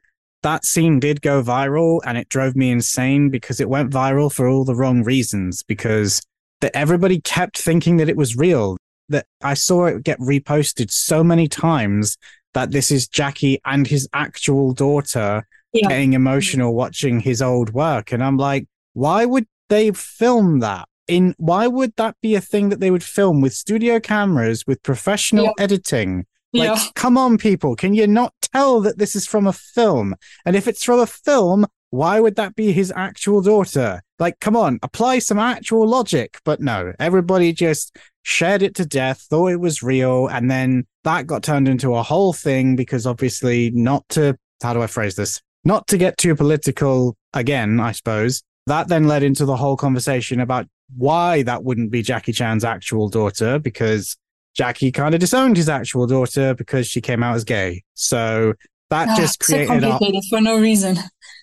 that 0.42 0.64
scene 0.64 0.98
did 0.98 1.22
go 1.22 1.40
viral 1.40 2.00
and 2.04 2.18
it 2.18 2.28
drove 2.28 2.56
me 2.56 2.72
insane 2.72 3.30
because 3.30 3.60
it 3.60 3.68
went 3.68 3.92
viral 3.92 4.32
for 4.32 4.48
all 4.48 4.64
the 4.64 4.74
wrong 4.74 5.04
reasons 5.04 5.62
because 5.62 6.20
that 6.62 6.76
everybody 6.76 7.20
kept 7.20 7.58
thinking 7.58 7.98
that 7.98 8.08
it 8.08 8.16
was 8.16 8.36
real 8.36 8.76
that 9.08 9.26
I 9.42 9.54
saw 9.54 9.86
it 9.86 10.04
get 10.04 10.18
reposted 10.18 10.90
so 10.90 11.22
many 11.22 11.48
times 11.48 12.18
that 12.54 12.70
this 12.70 12.90
is 12.90 13.08
Jackie 13.08 13.60
and 13.64 13.86
his 13.86 14.08
actual 14.12 14.72
daughter 14.72 15.46
yeah. 15.72 15.88
getting 15.88 16.14
emotional 16.14 16.74
watching 16.74 17.20
his 17.20 17.42
old 17.42 17.72
work 17.72 18.12
and 18.12 18.22
I'm 18.22 18.36
like 18.36 18.66
why 18.94 19.26
would 19.26 19.46
they 19.68 19.90
film 19.92 20.60
that 20.60 20.88
in 21.08 21.34
why 21.38 21.66
would 21.66 21.94
that 21.96 22.16
be 22.22 22.34
a 22.34 22.40
thing 22.40 22.68
that 22.70 22.80
they 22.80 22.90
would 22.90 23.04
film 23.04 23.40
with 23.40 23.52
studio 23.52 24.00
cameras 24.00 24.66
with 24.66 24.82
professional 24.82 25.44
yeah. 25.44 25.52
editing? 25.58 26.26
Like, 26.52 26.78
yeah. 26.78 26.84
come 26.94 27.18
on, 27.18 27.36
people, 27.38 27.76
can 27.76 27.94
you 27.94 28.06
not 28.06 28.32
tell 28.40 28.80
that 28.80 28.98
this 28.98 29.14
is 29.14 29.26
from 29.26 29.46
a 29.46 29.52
film? 29.52 30.14
And 30.46 30.56
if 30.56 30.66
it's 30.66 30.82
from 30.82 31.00
a 31.00 31.06
film, 31.06 31.66
why 31.90 32.20
would 32.20 32.36
that 32.36 32.56
be 32.56 32.72
his 32.72 32.92
actual 32.94 33.40
daughter? 33.40 34.02
Like, 34.18 34.40
come 34.40 34.56
on, 34.56 34.78
apply 34.82 35.20
some 35.20 35.38
actual 35.38 35.86
logic. 35.86 36.38
But 36.44 36.60
no, 36.60 36.92
everybody 36.98 37.52
just 37.52 37.96
shared 38.22 38.62
it 38.62 38.74
to 38.76 38.86
death, 38.86 39.26
thought 39.30 39.52
it 39.52 39.60
was 39.60 39.82
real, 39.82 40.26
and 40.28 40.50
then 40.50 40.86
that 41.04 41.26
got 41.26 41.42
turned 41.42 41.68
into 41.68 41.94
a 41.94 42.02
whole 42.02 42.32
thing 42.32 42.76
because 42.76 43.06
obviously, 43.06 43.70
not 43.70 44.08
to, 44.10 44.36
how 44.62 44.74
do 44.74 44.82
I 44.82 44.86
phrase 44.86 45.16
this? 45.16 45.40
Not 45.64 45.86
to 45.88 45.98
get 45.98 46.16
too 46.16 46.34
political 46.34 47.16
again, 47.32 47.80
I 47.80 47.92
suppose. 47.92 48.42
That 48.66 48.88
then 48.88 49.06
led 49.06 49.22
into 49.22 49.44
the 49.44 49.56
whole 49.56 49.76
conversation 49.76 50.40
about 50.40 50.66
why 50.96 51.42
that 51.42 51.64
wouldn't 51.64 51.90
be 51.90 52.02
Jackie 52.02 52.32
Chan's 52.32 52.64
actual 52.64 53.08
daughter 53.08 53.58
because 53.58 54.16
Jackie 54.56 54.90
kind 54.90 55.14
of 55.14 55.20
disowned 55.20 55.56
his 55.56 55.68
actual 55.68 56.06
daughter 56.06 56.54
because 56.54 56.86
she 56.86 57.00
came 57.00 57.22
out 57.22 57.36
as 57.36 57.44
gay. 57.44 57.82
So 57.94 58.54
that 58.90 59.08
oh, 59.10 59.16
just 59.16 59.40
created 59.40 59.68
so 59.68 59.80
complicated 59.80 60.22
a, 60.24 60.28
for 60.28 60.40
no 60.40 60.58
reason. 60.58 60.96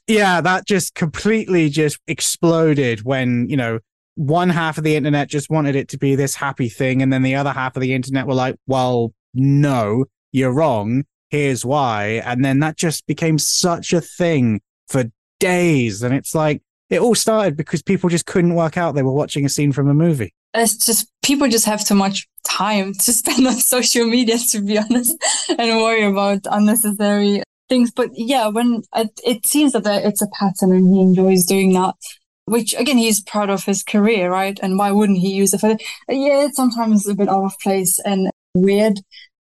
Yeah, 0.07 0.41
that 0.41 0.67
just 0.67 0.95
completely 0.95 1.69
just 1.69 1.99
exploded 2.07 3.03
when, 3.03 3.47
you 3.49 3.55
know, 3.55 3.79
one 4.15 4.49
half 4.49 4.77
of 4.77 4.83
the 4.83 4.95
internet 4.95 5.29
just 5.29 5.49
wanted 5.49 5.75
it 5.75 5.87
to 5.89 5.97
be 5.97 6.15
this 6.15 6.35
happy 6.35 6.69
thing 6.69 7.01
and 7.01 7.11
then 7.11 7.23
the 7.23 7.35
other 7.35 7.51
half 7.51 7.75
of 7.75 7.81
the 7.81 7.93
internet 7.93 8.27
were 8.27 8.33
like, 8.33 8.55
"Well, 8.67 9.13
no, 9.33 10.05
you're 10.31 10.53
wrong. 10.53 11.05
Here's 11.29 11.65
why." 11.65 12.21
And 12.25 12.45
then 12.45 12.59
that 12.59 12.77
just 12.77 13.07
became 13.07 13.39
such 13.39 13.91
a 13.91 14.01
thing 14.01 14.61
for 14.87 15.05
days 15.39 16.03
and 16.03 16.13
it's 16.13 16.35
like 16.35 16.61
it 16.89 17.01
all 17.01 17.15
started 17.15 17.57
because 17.57 17.81
people 17.81 18.09
just 18.09 18.25
couldn't 18.25 18.53
work 18.53 18.77
out 18.77 18.93
they 18.93 19.01
were 19.01 19.13
watching 19.13 19.45
a 19.45 19.49
scene 19.49 19.71
from 19.71 19.89
a 19.89 19.93
movie. 19.93 20.33
It's 20.53 20.85
just 20.85 21.07
people 21.23 21.49
just 21.49 21.65
have 21.65 21.83
too 21.83 21.95
much 21.95 22.27
time 22.43 22.93
to 22.93 23.13
spend 23.19 23.47
on 23.47 23.53
social 23.53 24.05
media, 24.05 24.37
to 24.51 24.61
be 24.61 24.77
honest, 24.77 25.17
and 25.49 25.81
worry 25.81 26.03
about 26.03 26.41
unnecessary 26.45 27.41
things. 27.69 27.91
But 27.91 28.09
yeah, 28.13 28.47
when 28.47 28.83
it, 28.95 29.19
it 29.25 29.45
seems 29.45 29.73
that 29.73 29.85
it's 29.85 30.21
a 30.21 30.27
pattern 30.39 30.71
and 30.71 30.93
he 30.93 31.01
enjoys 31.01 31.45
doing 31.45 31.73
that, 31.73 31.95
which 32.45 32.73
again, 32.75 32.97
he's 32.97 33.21
proud 33.21 33.49
of 33.49 33.63
his 33.63 33.83
career, 33.83 34.31
right? 34.31 34.59
And 34.61 34.77
why 34.77 34.91
wouldn't 34.91 35.19
he 35.19 35.33
use 35.33 35.53
it 35.53 35.61
for 35.61 35.69
Yeah, 35.69 36.45
it's 36.45 36.55
sometimes 36.55 37.07
a 37.07 37.15
bit 37.15 37.29
out 37.29 37.45
of 37.45 37.59
place 37.59 37.99
and 38.05 38.29
weird. 38.53 38.99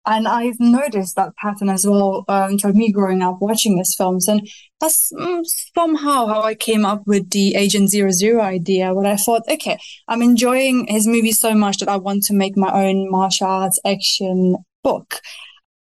And 0.07 0.27
I've 0.27 0.59
noticed 0.59 1.15
that 1.17 1.37
pattern 1.37 1.69
as 1.69 1.87
well 1.87 2.25
um, 2.27 2.59
through 2.59 2.73
me 2.73 2.91
growing 2.91 3.23
up 3.23 3.37
watching 3.41 3.77
his 3.77 3.95
films. 3.95 4.29
And 4.29 4.49
that's 4.81 5.13
mm, 5.13 5.45
somehow 5.75 6.27
how 6.27 6.43
I 6.43 6.55
came 6.55 6.87
up 6.87 7.07
with 7.07 7.31
the 7.31 7.55
Agent 7.55 7.91
Zero 7.91 8.11
Zero 8.11 8.43
idea, 8.43 8.95
where 8.95 9.13
I 9.13 9.17
thought, 9.17 9.43
okay, 9.49 9.79
I'm 10.09 10.23
enjoying 10.23 10.87
his 10.87 11.07
movies 11.07 11.39
so 11.39 11.55
much 11.55 11.79
that 11.79 11.89
I 11.89 11.97
want 11.97 12.25
to 12.25 12.35
make 12.35 12.57
my 12.57 12.73
own 12.73 13.11
martial 13.11 13.47
arts 13.47 13.79
action 13.85 14.57
book. 14.83 15.21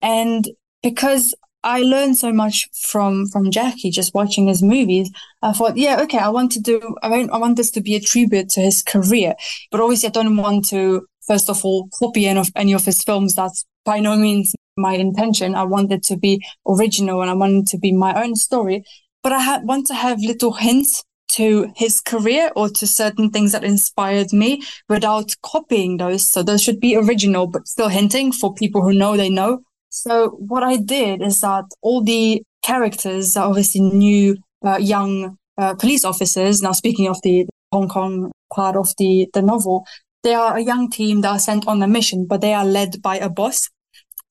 And 0.02 0.48
because 0.84 1.34
I 1.64 1.82
learned 1.82 2.18
so 2.18 2.34
much 2.34 2.68
from 2.82 3.28
from 3.28 3.52
Jackie 3.52 3.92
just 3.92 4.14
watching 4.14 4.48
his 4.48 4.62
movies. 4.62 5.10
I 5.42 5.54
thought, 5.54 5.78
yeah, 5.78 6.02
okay, 6.02 6.18
I 6.18 6.30
want 6.30 6.52
to 6.54 6.60
do, 6.60 6.96
I 7.02 7.10
want, 7.10 7.32
I 7.32 7.38
want 7.38 7.58
this 7.58 7.72
to 7.72 7.82
be 7.82 7.96
a 7.96 8.00
tribute 8.00 8.50
to 8.50 8.62
his 8.62 8.84
career, 8.84 9.34
but 9.72 9.82
obviously 9.82 10.10
I 10.10 10.12
don't 10.12 10.38
want 10.38 10.68
to 10.70 11.08
first 11.28 11.50
of 11.50 11.64
all, 11.64 11.90
copy 11.98 12.28
any 12.28 12.40
of, 12.40 12.50
any 12.56 12.74
of 12.74 12.86
his 12.86 13.04
films. 13.04 13.36
That's 13.36 13.66
by 13.86 14.00
no 14.00 14.16
means 14.16 14.56
my 14.78 14.94
intention. 14.94 15.56
I 15.56 15.64
wanted 15.64 16.04
to 16.04 16.18
be 16.18 16.44
original 16.68 17.22
and 17.22 17.30
I 17.30 17.34
wanted 17.34 17.68
to 17.68 17.78
be 17.78 17.92
my 17.92 18.22
own 18.22 18.36
story. 18.36 18.84
But 19.22 19.32
I 19.32 19.40
had, 19.40 19.64
want 19.64 19.88
to 19.88 19.94
have 19.94 20.20
little 20.20 20.54
hints 20.54 21.04
to 21.30 21.72
his 21.76 22.00
career 22.02 22.52
or 22.56 22.70
to 22.70 22.86
certain 22.86 23.32
things 23.32 23.54
that 23.54 23.64
inspired 23.64 24.32
me 24.34 24.62
without 24.90 25.34
copying 25.42 25.98
those. 25.98 26.30
So 26.30 26.44
those 26.44 26.62
should 26.62 26.80
be 26.80 26.96
original, 26.96 27.48
but 27.48 27.68
still 27.68 27.88
hinting 27.88 28.32
for 28.32 28.54
people 28.54 28.82
who 28.82 28.94
know 28.94 29.18
they 29.18 29.30
know. 29.30 29.62
So 29.94 30.30
what 30.30 30.64
I 30.64 30.78
did 30.78 31.22
is 31.22 31.40
that 31.42 31.66
all 31.82 32.04
the 32.04 32.42
characters 32.64 33.38
are 33.38 33.48
obviously 33.48 33.82
new, 33.82 34.38
uh, 34.66 34.78
young 34.78 35.38
uh, 35.56 35.76
police 35.76 36.04
officers. 36.04 36.64
Now, 36.64 36.72
speaking 36.72 37.08
of 37.08 37.22
the 37.22 37.46
Hong 37.72 37.88
Kong 37.88 38.32
part 38.52 38.76
of 38.76 38.90
the, 38.98 39.30
the 39.36 39.44
novel, 39.44 39.86
they 40.24 40.34
are 40.34 40.58
a 40.58 40.64
young 40.64 40.90
team 40.90 41.22
that 41.22 41.32
are 41.32 41.40
sent 41.40 41.68
on 41.68 41.84
a 41.84 41.88
mission, 41.88 42.26
but 42.26 42.42
they 42.42 42.56
are 42.56 42.66
led 42.66 43.04
by 43.04 43.18
a 43.18 43.30
boss. 43.30 43.70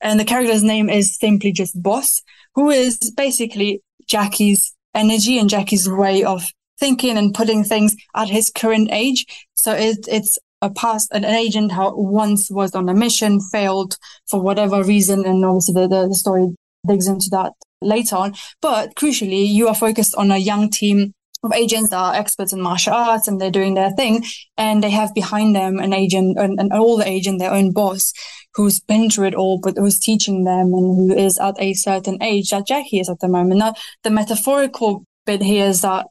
And 0.00 0.18
the 0.18 0.24
character's 0.24 0.64
name 0.64 0.90
is 0.90 1.16
simply 1.16 1.52
just 1.52 1.80
Boss, 1.80 2.22
who 2.56 2.70
is 2.70 2.98
basically 3.16 3.82
Jackie's 4.08 4.74
energy 4.96 5.38
and 5.38 5.48
Jackie's 5.48 5.88
way 5.88 6.24
of 6.24 6.50
thinking 6.80 7.16
and 7.16 7.32
putting 7.32 7.62
things 7.62 7.94
at 8.16 8.28
his 8.28 8.50
current 8.50 8.88
age. 8.90 9.26
So 9.54 9.74
it, 9.74 10.08
it's 10.08 10.40
a 10.62 10.70
past, 10.70 11.08
an 11.12 11.24
agent 11.24 11.72
who 11.72 11.92
once 11.94 12.50
was 12.50 12.74
on 12.74 12.88
a 12.88 12.94
mission, 12.94 13.40
failed 13.40 13.98
for 14.30 14.40
whatever 14.40 14.82
reason. 14.82 15.26
And 15.26 15.44
obviously 15.44 15.74
the, 15.74 15.88
the, 15.88 16.08
the 16.08 16.14
story 16.14 16.54
digs 16.86 17.08
into 17.08 17.28
that 17.32 17.52
later 17.82 18.16
on. 18.16 18.34
But 18.62 18.94
crucially, 18.94 19.46
you 19.46 19.68
are 19.68 19.74
focused 19.74 20.14
on 20.14 20.30
a 20.30 20.38
young 20.38 20.70
team 20.70 21.12
of 21.42 21.52
agents 21.52 21.90
that 21.90 21.96
are 21.96 22.14
experts 22.14 22.52
in 22.52 22.60
martial 22.60 22.94
arts 22.94 23.26
and 23.26 23.40
they're 23.40 23.50
doing 23.50 23.74
their 23.74 23.90
thing. 23.90 24.24
And 24.56 24.82
they 24.82 24.90
have 24.90 25.12
behind 25.12 25.56
them 25.56 25.80
an 25.80 25.92
agent, 25.92 26.38
an, 26.38 26.56
an 26.58 26.72
older 26.72 27.04
agent, 27.04 27.40
their 27.40 27.52
own 27.52 27.72
boss, 27.72 28.12
who's 28.54 28.78
been 28.78 29.10
through 29.10 29.26
it 29.26 29.34
all, 29.34 29.58
but 29.60 29.76
who's 29.76 29.98
teaching 29.98 30.44
them 30.44 30.72
and 30.72 30.96
who 30.96 31.16
is 31.16 31.38
at 31.38 31.56
a 31.58 31.74
certain 31.74 32.22
age 32.22 32.50
that 32.50 32.68
Jackie 32.68 33.00
is 33.00 33.08
at 33.08 33.18
the 33.20 33.28
moment. 33.28 33.58
Now, 33.58 33.74
the 34.04 34.10
metaphorical 34.10 35.04
bit 35.26 35.42
here 35.42 35.66
is 35.66 35.80
that 35.82 36.06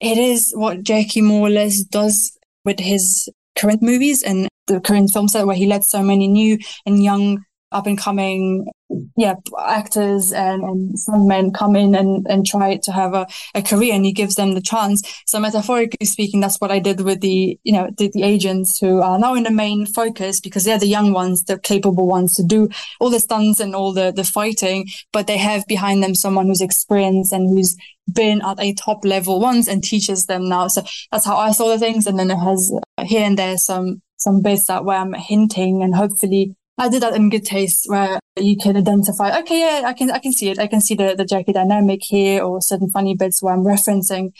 it 0.00 0.16
is 0.16 0.52
what 0.54 0.82
Jackie 0.82 1.20
more 1.20 1.46
or 1.46 1.50
less 1.50 1.82
does 1.82 2.36
with 2.64 2.80
his 2.80 3.28
current 3.56 3.82
movies 3.82 4.22
and 4.22 4.48
the 4.66 4.80
current 4.80 5.10
film 5.10 5.28
set 5.28 5.46
where 5.46 5.56
he 5.56 5.66
lets 5.66 5.88
so 5.88 6.02
many 6.02 6.28
new 6.28 6.58
and 6.86 7.02
young 7.02 7.44
up 7.72 7.86
and 7.86 7.98
coming 7.98 8.70
yeah 9.16 9.34
actors 9.58 10.32
and, 10.32 10.62
and 10.62 10.98
some 10.98 11.26
men 11.26 11.52
come 11.52 11.76
in 11.76 11.94
and, 11.94 12.26
and 12.28 12.46
try 12.46 12.76
to 12.76 12.92
have 12.92 13.14
a, 13.14 13.26
a 13.54 13.62
career 13.62 13.94
and 13.94 14.04
he 14.04 14.12
gives 14.12 14.34
them 14.34 14.52
the 14.52 14.60
chance. 14.60 15.02
So 15.26 15.40
metaphorically 15.40 16.06
speaking 16.06 16.40
that's 16.40 16.58
what 16.58 16.70
i 16.70 16.78
did 16.78 17.00
with 17.00 17.20
the 17.20 17.58
you 17.62 17.72
know 17.72 17.90
the, 17.96 18.10
the 18.12 18.22
agents 18.22 18.78
who 18.78 19.00
are 19.00 19.18
now 19.18 19.34
in 19.34 19.44
the 19.44 19.50
main 19.50 19.86
focus 19.86 20.40
because 20.40 20.64
they're 20.64 20.78
the 20.78 20.86
young 20.86 21.12
ones 21.12 21.44
the 21.44 21.58
capable 21.58 22.06
ones 22.06 22.34
to 22.34 22.44
do 22.44 22.68
all 23.00 23.10
the 23.10 23.20
stunts 23.20 23.60
and 23.60 23.74
all 23.74 23.92
the 23.92 24.12
the 24.12 24.24
fighting. 24.24 24.88
But 25.12 25.26
they 25.26 25.38
have 25.38 25.66
behind 25.66 26.02
them 26.02 26.14
someone 26.14 26.46
who's 26.46 26.60
experienced 26.60 27.32
and 27.32 27.48
who's 27.48 27.76
been 28.12 28.42
at 28.42 28.60
a 28.60 28.74
top 28.74 29.04
level 29.04 29.40
once 29.40 29.68
and 29.68 29.82
teaches 29.82 30.26
them 30.26 30.48
now. 30.48 30.68
So 30.68 30.82
that's 31.10 31.24
how 31.24 31.36
i 31.36 31.52
saw 31.52 31.68
the 31.68 31.78
things. 31.78 32.06
And 32.06 32.18
then 32.18 32.30
it 32.30 32.36
has 32.36 32.72
here 33.04 33.24
and 33.24 33.38
there 33.38 33.56
some 33.58 34.02
some 34.16 34.40
bits 34.40 34.66
that 34.66 34.84
where 34.84 34.98
i'm 34.98 35.14
hinting 35.14 35.82
and 35.82 35.94
hopefully 35.94 36.54
I 36.82 36.88
did 36.88 37.02
that 37.04 37.14
in 37.14 37.30
good 37.30 37.44
taste 37.44 37.84
where 37.86 38.18
you 38.36 38.56
can 38.56 38.76
identify, 38.76 39.38
okay, 39.38 39.60
yeah, 39.60 39.86
I 39.86 39.92
can, 39.92 40.10
I 40.10 40.18
can 40.18 40.32
see 40.32 40.50
it. 40.50 40.58
I 40.58 40.66
can 40.66 40.80
see 40.80 40.96
the, 40.96 41.14
the 41.16 41.24
Jackie 41.24 41.52
dynamic 41.52 42.00
here 42.02 42.42
or 42.42 42.60
certain 42.60 42.90
funny 42.90 43.14
bits 43.14 43.40
where 43.40 43.54
I'm 43.54 43.62
referencing 43.62 44.32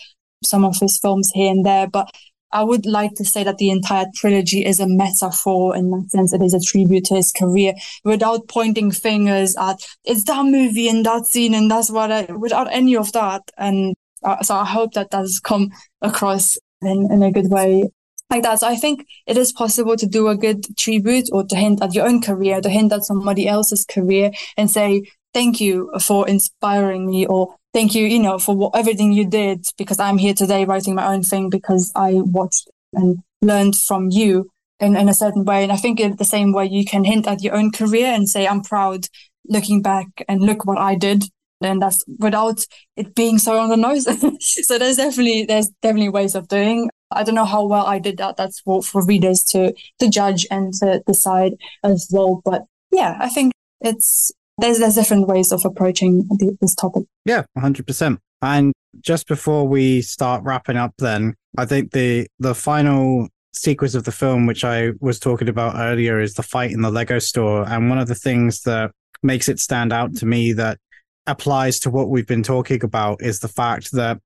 some 0.42 0.64
of 0.64 0.76
his 0.80 0.98
films 0.98 1.30
here 1.32 1.52
and 1.52 1.64
there. 1.64 1.86
But 1.86 2.10
I 2.50 2.64
would 2.64 2.84
like 2.84 3.14
to 3.14 3.24
say 3.24 3.44
that 3.44 3.58
the 3.58 3.70
entire 3.70 4.06
trilogy 4.16 4.66
is 4.66 4.80
a 4.80 4.88
metaphor 4.88 5.76
in 5.76 5.90
that 5.92 6.10
sense. 6.10 6.32
It 6.32 6.42
is 6.42 6.52
a 6.52 6.60
tribute 6.60 7.04
to 7.06 7.14
his 7.14 7.30
career 7.30 7.74
without 8.04 8.48
pointing 8.48 8.90
fingers 8.90 9.54
at 9.56 9.76
it's 10.04 10.24
that 10.24 10.44
movie 10.44 10.88
and 10.88 11.06
that 11.06 11.26
scene 11.26 11.54
and 11.54 11.70
that's 11.70 11.92
what 11.92 12.10
I, 12.10 12.24
without 12.32 12.66
any 12.72 12.96
of 12.96 13.12
that. 13.12 13.42
And 13.56 13.94
uh, 14.24 14.42
so 14.42 14.56
I 14.56 14.64
hope 14.64 14.94
that 14.94 15.10
does 15.10 15.38
come 15.38 15.70
across 16.00 16.58
in, 16.80 17.08
in 17.12 17.22
a 17.22 17.30
good 17.30 17.50
way 17.52 17.84
like 18.32 18.42
that. 18.42 18.60
So 18.60 18.66
I 18.66 18.76
think 18.76 19.06
it 19.26 19.36
is 19.36 19.52
possible 19.52 19.96
to 19.96 20.06
do 20.06 20.28
a 20.28 20.36
good 20.36 20.76
tribute 20.76 21.28
or 21.32 21.44
to 21.44 21.54
hint 21.54 21.82
at 21.82 21.94
your 21.94 22.06
own 22.06 22.20
career, 22.20 22.60
to 22.60 22.68
hint 22.68 22.92
at 22.92 23.04
somebody 23.04 23.46
else's 23.46 23.84
career 23.84 24.32
and 24.56 24.70
say, 24.70 25.04
thank 25.34 25.60
you 25.60 25.90
for 26.00 26.26
inspiring 26.28 27.06
me 27.06 27.26
or 27.26 27.54
thank 27.72 27.94
you, 27.94 28.06
you 28.06 28.18
know, 28.18 28.38
for 28.38 28.56
what, 28.56 28.76
everything 28.76 29.12
you 29.12 29.28
did 29.28 29.66
because 29.78 29.98
I'm 29.98 30.18
here 30.18 30.34
today 30.34 30.64
writing 30.64 30.94
my 30.94 31.12
own 31.12 31.22
thing 31.22 31.50
because 31.50 31.92
I 31.94 32.14
watched 32.14 32.68
and 32.92 33.18
learned 33.40 33.76
from 33.76 34.10
you 34.10 34.50
in, 34.80 34.96
in 34.96 35.08
a 35.08 35.14
certain 35.14 35.44
way. 35.44 35.62
And 35.62 35.72
I 35.72 35.76
think 35.76 36.00
in 36.00 36.16
the 36.16 36.24
same 36.24 36.52
way 36.52 36.66
you 36.66 36.84
can 36.84 37.04
hint 37.04 37.26
at 37.26 37.42
your 37.42 37.54
own 37.54 37.70
career 37.70 38.06
and 38.06 38.28
say, 38.28 38.46
I'm 38.46 38.62
proud 38.62 39.06
looking 39.48 39.82
back 39.82 40.06
and 40.28 40.40
look 40.40 40.64
what 40.64 40.78
I 40.78 40.94
did. 40.94 41.24
And 41.62 41.80
that's 41.80 42.02
without 42.18 42.64
it 42.96 43.14
being 43.14 43.38
so 43.38 43.58
on 43.58 43.68
the 43.68 43.76
nose. 43.76 44.04
so 44.66 44.78
there's 44.78 44.96
definitely, 44.96 45.44
there's 45.44 45.68
definitely 45.80 46.08
ways 46.08 46.34
of 46.34 46.48
doing. 46.48 46.90
I 47.14 47.22
don't 47.22 47.34
know 47.34 47.44
how 47.44 47.64
well 47.64 47.86
I 47.86 47.98
did 47.98 48.16
that. 48.18 48.36
That's 48.36 48.60
for, 48.60 48.82
for 48.82 49.04
readers 49.04 49.42
to 49.50 49.74
to 49.98 50.08
judge 50.08 50.46
and 50.50 50.72
to 50.74 51.02
decide 51.06 51.54
as 51.82 52.08
well. 52.10 52.42
But 52.44 52.64
yeah, 52.90 53.16
I 53.20 53.28
think 53.28 53.52
it's 53.80 54.32
there's 54.58 54.78
there's 54.78 54.94
different 54.94 55.28
ways 55.28 55.52
of 55.52 55.64
approaching 55.64 56.26
the, 56.28 56.56
this 56.60 56.74
topic. 56.74 57.04
Yeah, 57.24 57.44
hundred 57.58 57.86
percent. 57.86 58.20
And 58.40 58.72
just 59.00 59.28
before 59.28 59.66
we 59.66 60.02
start 60.02 60.42
wrapping 60.44 60.76
up, 60.76 60.94
then 60.98 61.34
I 61.56 61.64
think 61.64 61.92
the 61.92 62.26
the 62.38 62.54
final 62.54 63.28
sequence 63.52 63.94
of 63.94 64.04
the 64.04 64.12
film, 64.12 64.46
which 64.46 64.64
I 64.64 64.90
was 65.00 65.18
talking 65.18 65.48
about 65.48 65.76
earlier, 65.76 66.20
is 66.20 66.34
the 66.34 66.42
fight 66.42 66.72
in 66.72 66.82
the 66.82 66.90
Lego 66.90 67.18
store. 67.18 67.68
And 67.68 67.88
one 67.88 67.98
of 67.98 68.08
the 68.08 68.14
things 68.14 68.62
that 68.62 68.90
makes 69.22 69.48
it 69.48 69.58
stand 69.58 69.92
out 69.92 70.16
to 70.16 70.26
me 70.26 70.52
that 70.54 70.78
applies 71.26 71.78
to 71.80 71.90
what 71.90 72.08
we've 72.08 72.26
been 72.26 72.42
talking 72.42 72.82
about 72.82 73.22
is 73.22 73.38
the 73.38 73.48
fact 73.48 73.92
that 73.92 74.18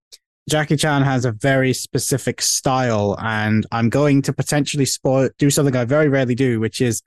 Jackie 0.49 0.77
Chan 0.77 1.03
has 1.03 1.25
a 1.25 1.33
very 1.33 1.73
specific 1.73 2.41
style, 2.41 3.17
and 3.21 3.67
I'm 3.73 3.89
going 3.89 4.23
to 4.23 4.33
potentially 4.33 4.85
spoil 4.85 5.29
do 5.39 5.51
something 5.51 5.75
I 5.75 5.85
very 5.85 6.09
rarely 6.09 6.37
do, 6.37 6.61
which 6.61 6.81
is 6.81 7.03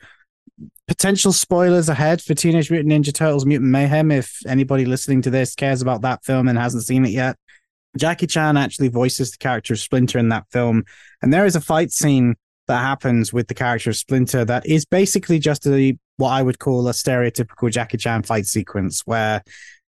potential 0.88 1.32
spoilers 1.32 1.88
ahead 1.88 2.22
for 2.22 2.34
Teenage 2.34 2.70
Mutant 2.70 2.92
Ninja 2.92 3.14
Turtles 3.14 3.46
Mutant 3.46 3.72
Mayhem. 3.72 4.12
If 4.12 4.40
anybody 4.46 4.84
listening 4.84 5.22
to 5.22 5.30
this 5.30 5.56
cares 5.56 5.82
about 5.82 6.02
that 6.02 6.26
film 6.26 6.50
and 6.50 6.58
hasn't 6.58 6.84
seen 6.84 7.06
it 7.06 7.12
yet, 7.12 7.38
Jackie 7.98 8.28
Chan 8.28 8.58
actually 8.58 8.90
voices 8.90 9.32
the 9.32 9.38
character 9.38 9.74
of 9.74 9.80
Splinter 9.80 10.20
in 10.20 10.30
that 10.30 10.46
film, 10.52 10.84
and 11.22 11.32
there 11.32 11.46
is 11.46 11.56
a 11.56 11.62
fight 11.62 11.92
scene 11.92 12.36
that 12.68 12.82
happens 12.82 13.32
with 13.32 13.48
the 13.48 13.54
character 13.54 13.90
of 13.90 13.96
Splinter 13.96 14.44
that 14.46 14.66
is 14.66 14.86
basically 14.86 15.40
just 15.40 15.66
a 15.66 15.98
what 16.18 16.32
I 16.32 16.42
would 16.42 16.60
call 16.60 16.88
a 16.90 16.92
stereotypical 16.92 17.72
Jackie 17.72 17.98
Chan 17.98 18.24
fight 18.24 18.46
sequence 18.46 19.02
where 19.06 19.42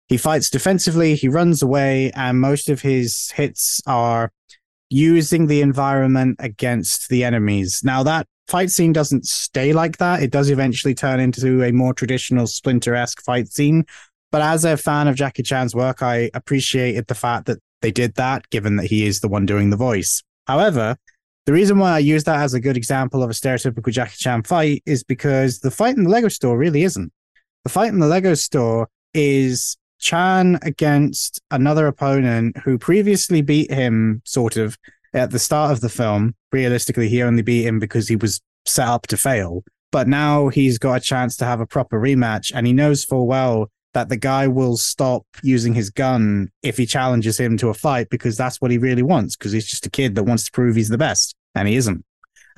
he 0.08 0.16
fights 0.16 0.50
defensively, 0.50 1.14
he 1.14 1.28
runs 1.28 1.62
away, 1.62 2.10
and 2.14 2.40
most 2.40 2.68
of 2.68 2.82
his 2.82 3.30
hits 3.32 3.80
are 3.86 4.30
using 4.90 5.46
the 5.46 5.60
environment 5.60 6.36
against 6.38 7.08
the 7.08 7.24
enemies. 7.24 7.82
Now, 7.82 8.02
that 8.02 8.26
fight 8.46 8.70
scene 8.70 8.92
doesn't 8.92 9.26
stay 9.26 9.72
like 9.72 9.96
that. 9.98 10.22
It 10.22 10.30
does 10.30 10.50
eventually 10.50 10.94
turn 10.94 11.20
into 11.20 11.62
a 11.62 11.72
more 11.72 11.94
traditional 11.94 12.46
Splinter 12.46 12.94
esque 12.94 13.22
fight 13.22 13.48
scene. 13.48 13.84
But 14.30 14.42
as 14.42 14.64
a 14.64 14.76
fan 14.76 15.08
of 15.08 15.16
Jackie 15.16 15.42
Chan's 15.42 15.74
work, 15.74 16.02
I 16.02 16.30
appreciated 16.34 17.06
the 17.06 17.14
fact 17.14 17.46
that 17.46 17.60
they 17.80 17.90
did 17.90 18.14
that, 18.16 18.48
given 18.50 18.76
that 18.76 18.86
he 18.86 19.06
is 19.06 19.20
the 19.20 19.28
one 19.28 19.46
doing 19.46 19.70
the 19.70 19.76
voice. 19.76 20.22
However, 20.46 20.96
the 21.46 21.52
reason 21.52 21.78
why 21.78 21.92
I 21.92 21.98
use 21.98 22.24
that 22.24 22.40
as 22.40 22.54
a 22.54 22.60
good 22.60 22.76
example 22.76 23.22
of 23.22 23.30
a 23.30 23.34
stereotypical 23.34 23.92
Jackie 23.92 24.16
Chan 24.16 24.42
fight 24.42 24.82
is 24.86 25.04
because 25.04 25.60
the 25.60 25.70
fight 25.70 25.96
in 25.96 26.04
the 26.04 26.10
Lego 26.10 26.28
store 26.28 26.58
really 26.58 26.82
isn't. 26.82 27.12
The 27.64 27.70
fight 27.70 27.88
in 27.88 28.00
the 28.00 28.06
Lego 28.06 28.34
store 28.34 28.88
is 29.12 29.76
Chan 30.04 30.58
against 30.62 31.40
another 31.50 31.86
opponent 31.86 32.58
who 32.58 32.78
previously 32.78 33.40
beat 33.40 33.70
him, 33.70 34.20
sort 34.24 34.58
of, 34.58 34.76
at 35.14 35.30
the 35.30 35.38
start 35.38 35.72
of 35.72 35.80
the 35.80 35.88
film. 35.88 36.34
Realistically, 36.52 37.08
he 37.08 37.22
only 37.22 37.42
beat 37.42 37.64
him 37.64 37.78
because 37.78 38.06
he 38.06 38.16
was 38.16 38.42
set 38.66 38.86
up 38.86 39.06
to 39.08 39.16
fail. 39.16 39.64
But 39.90 40.06
now 40.06 40.48
he's 40.48 40.76
got 40.76 40.98
a 40.98 41.00
chance 41.00 41.36
to 41.38 41.46
have 41.46 41.60
a 41.60 41.66
proper 41.66 41.98
rematch, 41.98 42.52
and 42.54 42.66
he 42.66 42.72
knows 42.74 43.02
full 43.02 43.26
well 43.26 43.70
that 43.94 44.10
the 44.10 44.16
guy 44.16 44.46
will 44.46 44.76
stop 44.76 45.24
using 45.42 45.72
his 45.72 45.88
gun 45.88 46.50
if 46.62 46.76
he 46.76 46.84
challenges 46.84 47.40
him 47.40 47.56
to 47.56 47.70
a 47.70 47.74
fight 47.74 48.10
because 48.10 48.36
that's 48.36 48.60
what 48.60 48.70
he 48.70 48.76
really 48.76 49.02
wants, 49.02 49.36
because 49.36 49.52
he's 49.52 49.66
just 49.66 49.86
a 49.86 49.90
kid 49.90 50.16
that 50.16 50.24
wants 50.24 50.44
to 50.44 50.52
prove 50.52 50.76
he's 50.76 50.90
the 50.90 50.98
best, 50.98 51.34
and 51.54 51.66
he 51.66 51.76
isn't. 51.76 52.04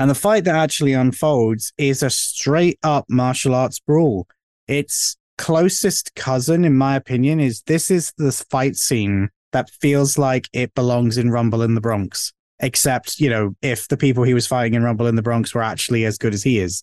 And 0.01 0.11
the 0.11 0.15
fight 0.17 0.45
that 0.45 0.57
actually 0.57 0.95
unfolds 0.95 1.73
is 1.79 2.03
a 2.03 2.11
straight 2.11 2.79
up 2.83 3.05
martial 3.09 3.55
arts 3.55 3.79
brawl. 3.79 4.27
It's 4.67 5.17
closest 5.39 6.15
cousin, 6.15 6.65
in 6.65 6.77
my 6.77 6.97
opinion, 6.97 7.41
is 7.41 7.63
this 7.63 7.91
is 7.91 8.13
the 8.19 8.33
fight 8.33 8.77
scene 8.77 9.31
that 9.53 9.71
feels 9.71 10.19
like 10.19 10.49
it 10.53 10.75
belongs 10.75 11.19
in 11.19 11.31
Rumble 11.31 11.63
in 11.63 11.75
the 11.75 11.81
Bronx. 11.81 12.33
Except, 12.61 13.21
you 13.21 13.29
know, 13.29 13.55
if 13.61 13.89
the 13.89 13.97
people 13.97 14.25
he 14.25 14.35
was 14.35 14.47
fighting 14.47 14.75
in 14.75 14.83
Rumble 14.83 15.07
in 15.07 15.17
the 15.17 15.23
Bronx 15.23 15.55
were 15.55 15.63
actually 15.63 16.05
as 16.05 16.17
good 16.17 16.33
as 16.33 16.43
he 16.43 16.59
is. 16.59 16.83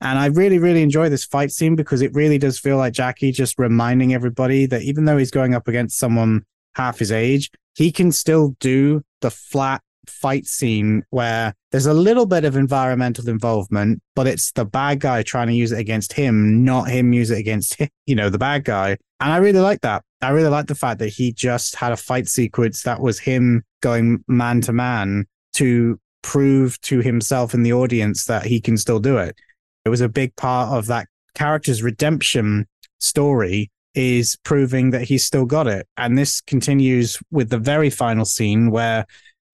And 0.00 0.18
I 0.18 0.26
really, 0.26 0.58
really 0.58 0.82
enjoy 0.82 1.08
this 1.08 1.24
fight 1.24 1.50
scene 1.50 1.74
because 1.74 2.02
it 2.02 2.14
really 2.14 2.38
does 2.38 2.58
feel 2.58 2.76
like 2.76 2.92
Jackie 2.92 3.32
just 3.32 3.58
reminding 3.58 4.14
everybody 4.14 4.66
that 4.66 4.82
even 4.82 5.04
though 5.04 5.16
he's 5.16 5.32
going 5.32 5.54
up 5.54 5.66
against 5.66 5.98
someone 5.98 6.44
half 6.76 7.00
his 7.00 7.10
age, 7.10 7.50
he 7.74 7.90
can 7.90 8.12
still 8.12 8.54
do 8.60 9.02
the 9.20 9.30
flat 9.30 9.82
fight 10.08 10.46
scene 10.46 11.04
where 11.10 11.54
there's 11.70 11.86
a 11.86 11.94
little 11.94 12.26
bit 12.26 12.44
of 12.44 12.56
environmental 12.56 13.28
involvement, 13.28 14.00
but 14.16 14.26
it's 14.26 14.52
the 14.52 14.64
bad 14.64 15.00
guy 15.00 15.22
trying 15.22 15.48
to 15.48 15.54
use 15.54 15.72
it 15.72 15.78
against 15.78 16.12
him, 16.12 16.64
not 16.64 16.88
him 16.88 17.12
use 17.12 17.30
it 17.30 17.38
against 17.38 17.74
him, 17.74 17.88
you 18.06 18.14
know, 18.14 18.30
the 18.30 18.38
bad 18.38 18.64
guy. 18.64 18.96
And 19.20 19.32
I 19.32 19.38
really 19.38 19.60
like 19.60 19.80
that. 19.82 20.02
I 20.20 20.30
really 20.30 20.48
like 20.48 20.66
the 20.66 20.74
fact 20.74 20.98
that 20.98 21.08
he 21.08 21.32
just 21.32 21.76
had 21.76 21.92
a 21.92 21.96
fight 21.96 22.28
sequence 22.28 22.82
that 22.82 23.00
was 23.00 23.18
him 23.18 23.64
going 23.80 24.24
man 24.26 24.60
to 24.62 24.72
man 24.72 25.26
to 25.54 26.00
prove 26.22 26.80
to 26.82 27.00
himself 27.00 27.54
and 27.54 27.64
the 27.64 27.72
audience 27.72 28.24
that 28.24 28.46
he 28.46 28.60
can 28.60 28.76
still 28.76 29.00
do 29.00 29.18
it. 29.18 29.36
It 29.84 29.88
was 29.88 30.00
a 30.00 30.08
big 30.08 30.34
part 30.36 30.70
of 30.70 30.86
that 30.86 31.06
character's 31.34 31.82
redemption 31.82 32.66
story 32.98 33.70
is 33.94 34.36
proving 34.44 34.90
that 34.90 35.02
he's 35.02 35.24
still 35.24 35.44
got 35.44 35.66
it. 35.66 35.86
And 35.96 36.16
this 36.16 36.40
continues 36.40 37.18
with 37.30 37.50
the 37.50 37.58
very 37.58 37.90
final 37.90 38.24
scene 38.24 38.70
where 38.70 39.06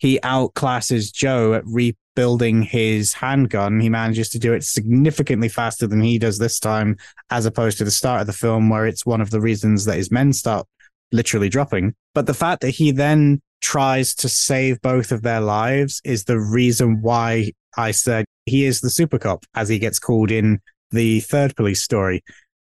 he 0.05 0.21
outclasses 0.21 1.11
Joe 1.11 1.55
at 1.55 1.65
rebuilding 1.65 2.61
his 2.61 3.15
handgun. 3.15 3.81
He 3.81 3.89
manages 3.89 4.29
to 4.31 4.39
do 4.39 4.53
it 4.53 4.63
significantly 4.63 5.49
faster 5.49 5.87
than 5.87 6.03
he 6.03 6.19
does 6.19 6.39
this 6.39 6.61
time, 6.61 6.99
as 7.31 7.47
opposed 7.47 7.79
to 7.79 7.85
the 7.85 7.91
start 7.91 8.21
of 8.21 8.27
the 8.27 8.35
film, 8.35 8.69
where 8.69 8.87
it's 8.87 9.07
one 9.07 9.23
of 9.23 9.31
the 9.31 9.41
reasons 9.41 9.87
that 9.87 9.97
his 9.97 10.11
men 10.11 10.35
start 10.35 10.67
literally 11.11 11.49
dropping. 11.49 11.95
But 12.13 12.27
the 12.27 12.35
fact 12.35 12.61
that 12.61 12.73
he 12.73 12.91
then 12.91 13.41
tries 13.63 14.15
to 14.17 14.29
save 14.29 14.79
both 14.83 15.11
of 15.11 15.23
their 15.23 15.41
lives 15.41 16.03
is 16.05 16.25
the 16.25 16.39
reason 16.39 17.01
why 17.01 17.53
I 17.79 17.93
said 17.93 18.27
he 18.45 18.67
is 18.67 18.83
the 18.83 18.91
super 18.91 19.19
cop 19.19 19.47
as 19.55 19.71
he 19.71 19.79
gets 19.79 19.99
called 19.99 20.31
in 20.31 20.61
the 20.91 21.21
third 21.21 21.57
police 21.57 21.83
story. 21.83 22.23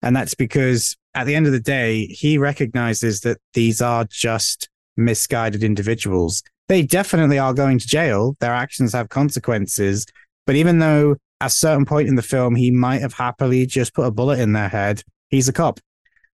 And 0.03 0.17
that's 0.17 0.35
because 0.35 0.97
at 1.15 1.29
the 1.29 1.37
end 1.37 1.47
of 1.47 1.53
the 1.53 1.61
day, 1.61 2.07
he 2.07 2.39
recognizes 2.39 3.21
that 3.21 3.39
these 3.55 3.81
are 3.81 4.05
just 4.11 4.69
misguided 4.97 5.63
individuals. 5.63 6.43
They 6.71 6.83
definitely 6.83 7.37
are 7.37 7.53
going 7.53 7.81
to 7.81 7.87
jail. 7.89 8.37
Their 8.39 8.55
actions 8.55 8.93
have 8.93 9.09
consequences. 9.09 10.07
But 10.47 10.55
even 10.55 10.79
though 10.79 11.17
at 11.41 11.49
a 11.49 11.51
certain 11.51 11.85
point 11.85 12.09
in 12.09 12.15
the 12.15 12.23
film, 12.23 12.55
he 12.55 12.71
might 12.71 13.01
have 13.01 13.13
happily 13.13 13.67
just 13.67 13.93
put 13.93 14.07
a 14.07 14.13
bullet 14.13 14.39
in 14.39 14.53
their 14.53 14.69
head, 14.69 15.03
he's 15.31 15.49
a 15.49 15.53
cop 15.53 15.81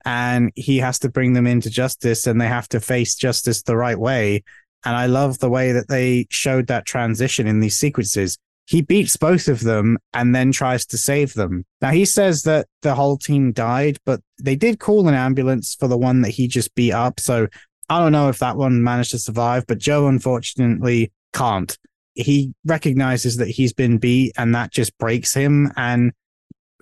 and 0.04 0.52
he 0.54 0.76
has 0.76 0.98
to 0.98 1.08
bring 1.08 1.32
them 1.32 1.46
into 1.46 1.70
justice 1.70 2.26
and 2.26 2.38
they 2.38 2.48
have 2.48 2.68
to 2.68 2.80
face 2.80 3.14
justice 3.14 3.62
the 3.62 3.78
right 3.78 3.98
way. 3.98 4.44
And 4.84 4.94
I 4.94 5.06
love 5.06 5.38
the 5.38 5.48
way 5.48 5.72
that 5.72 5.88
they 5.88 6.26
showed 6.28 6.66
that 6.66 6.84
transition 6.84 7.46
in 7.46 7.60
these 7.60 7.78
sequences 7.78 8.36
he 8.66 8.82
beats 8.82 9.16
both 9.16 9.46
of 9.46 9.60
them 9.60 9.96
and 10.12 10.34
then 10.34 10.50
tries 10.50 10.84
to 10.86 10.98
save 10.98 11.34
them. 11.34 11.64
Now 11.80 11.90
he 11.90 12.04
says 12.04 12.42
that 12.42 12.66
the 12.82 12.96
whole 12.96 13.16
team 13.16 13.52
died, 13.52 13.98
but 14.04 14.20
they 14.42 14.56
did 14.56 14.80
call 14.80 15.08
an 15.08 15.14
ambulance 15.14 15.76
for 15.76 15.86
the 15.86 15.96
one 15.96 16.22
that 16.22 16.30
he 16.30 16.48
just 16.48 16.74
beat 16.74 16.92
up. 16.92 17.20
So 17.20 17.46
I 17.88 18.00
don't 18.00 18.12
know 18.12 18.28
if 18.28 18.38
that 18.40 18.56
one 18.56 18.82
managed 18.82 19.12
to 19.12 19.18
survive, 19.18 19.66
but 19.66 19.78
Joe 19.78 20.08
unfortunately 20.08 21.12
can't. 21.32 21.76
He 22.14 22.52
recognizes 22.64 23.36
that 23.36 23.48
he's 23.48 23.72
been 23.72 23.98
beat 23.98 24.32
and 24.36 24.54
that 24.54 24.72
just 24.72 24.96
breaks 24.98 25.34
him. 25.34 25.72
And 25.76 26.12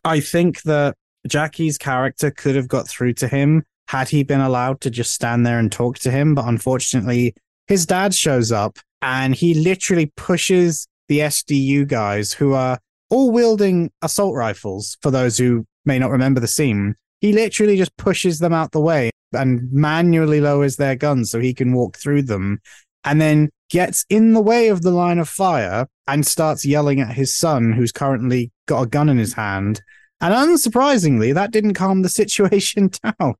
I 0.05 0.21
think 0.21 0.63
that 0.63 0.97
Jackie's 1.27 1.79
character 1.79 2.31
could 2.31 2.57
have 2.57 2.69
got 2.69 2.89
through 2.89 3.15
to 3.15 3.29
him 3.29 3.65
had 3.89 4.09
he 4.09 4.23
been 4.23 4.41
allowed 4.41 4.81
to 4.83 4.91
just 4.91 5.13
stand 5.13 5.45
there 5.45 5.59
and 5.59 5.71
talk 5.71 5.99
to 6.01 6.11
him. 6.11 6.35
But 6.35 6.47
unfortunately, 6.47 7.35
his 7.67 7.85
dad 7.85 8.15
shows 8.15 8.53
up 8.53 8.79
and 9.03 9.35
he 9.35 9.55
literally 9.55 10.13
pushes 10.17 10.87
the 11.09 11.19
SDU 11.21 11.87
guys 11.87 12.33
who 12.33 12.55
are 12.55 12.79
all 13.11 13.31
wielding 13.31 13.91
assault 14.01 14.35
rifles. 14.35 14.97
For 15.03 15.11
those 15.11 15.37
who 15.37 15.67
may 15.85 15.99
not 15.99 16.11
remember 16.11 16.41
the 16.41 16.49
scene, 16.49 16.95
he 17.21 17.33
literally 17.33 17.77
just 17.77 17.95
pushes 17.97 18.39
them 18.39 18.53
out 18.53 18.73
the 18.73 18.81
way 18.81 19.11
and 19.35 19.71
manually 19.73 20.41
lowers 20.41 20.77
their 20.77 20.97
guns 20.97 21.31
so 21.31 21.41
he 21.41 21.55
can 21.55 21.73
walk 21.73 21.97
through 21.97 22.23
them 22.23 22.61
and 23.05 23.21
then 23.21 23.51
gets 23.71 24.05
in 24.09 24.33
the 24.33 24.41
way 24.41 24.69
of 24.69 24.83
the 24.83 24.91
line 24.91 25.19
of 25.19 25.29
fire 25.29 25.87
and 26.07 26.27
starts 26.27 26.65
yelling 26.65 27.01
at 27.01 27.15
his 27.15 27.35
son, 27.35 27.73
who's 27.73 27.93
currently 27.93 28.51
got 28.67 28.83
a 28.83 28.87
gun 28.87 29.09
in 29.09 29.19
his 29.19 29.35
hand. 29.35 29.83
And 30.21 30.33
unsurprisingly, 30.33 31.35
that 31.35 31.51
didn't 31.51 31.75
calm 31.75 32.03
the 32.03 32.09
situation 32.21 32.91
down. 33.03 33.35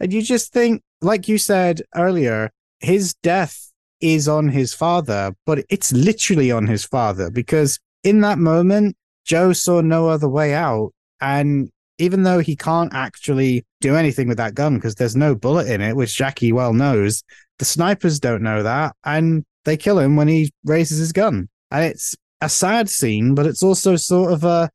And 0.00 0.12
you 0.12 0.22
just 0.22 0.52
think, 0.52 0.82
like 1.00 1.28
you 1.28 1.38
said 1.38 1.82
earlier, 1.94 2.50
his 2.80 3.14
death 3.22 3.70
is 4.00 4.28
on 4.28 4.48
his 4.48 4.74
father, 4.74 5.34
but 5.46 5.64
it's 5.70 5.92
literally 5.92 6.50
on 6.50 6.66
his 6.66 6.84
father 6.84 7.30
because 7.30 7.78
in 8.02 8.20
that 8.20 8.38
moment, 8.38 8.96
Joe 9.24 9.52
saw 9.52 9.80
no 9.80 10.08
other 10.08 10.28
way 10.28 10.54
out. 10.54 10.92
And 11.20 11.70
even 11.98 12.22
though 12.22 12.40
he 12.40 12.56
can't 12.56 12.92
actually 12.94 13.64
do 13.80 13.96
anything 13.96 14.28
with 14.28 14.38
that 14.38 14.54
gun 14.54 14.74
because 14.76 14.94
there's 14.94 15.16
no 15.16 15.34
bullet 15.34 15.68
in 15.68 15.80
it, 15.80 15.96
which 15.96 16.16
Jackie 16.16 16.52
well 16.52 16.72
knows, 16.72 17.22
the 17.58 17.64
snipers 17.64 18.18
don't 18.18 18.42
know 18.42 18.62
that. 18.62 18.96
And 19.04 19.44
they 19.64 19.76
kill 19.76 19.98
him 19.98 20.16
when 20.16 20.28
he 20.28 20.52
raises 20.64 20.98
his 20.98 21.12
gun. 21.12 21.48
And 21.70 21.84
it's 21.84 22.14
a 22.40 22.48
sad 22.48 22.88
scene, 22.88 23.34
but 23.34 23.46
it's 23.46 23.62
also 23.62 23.96
sort 23.96 24.32
of 24.32 24.44
a, 24.44 24.70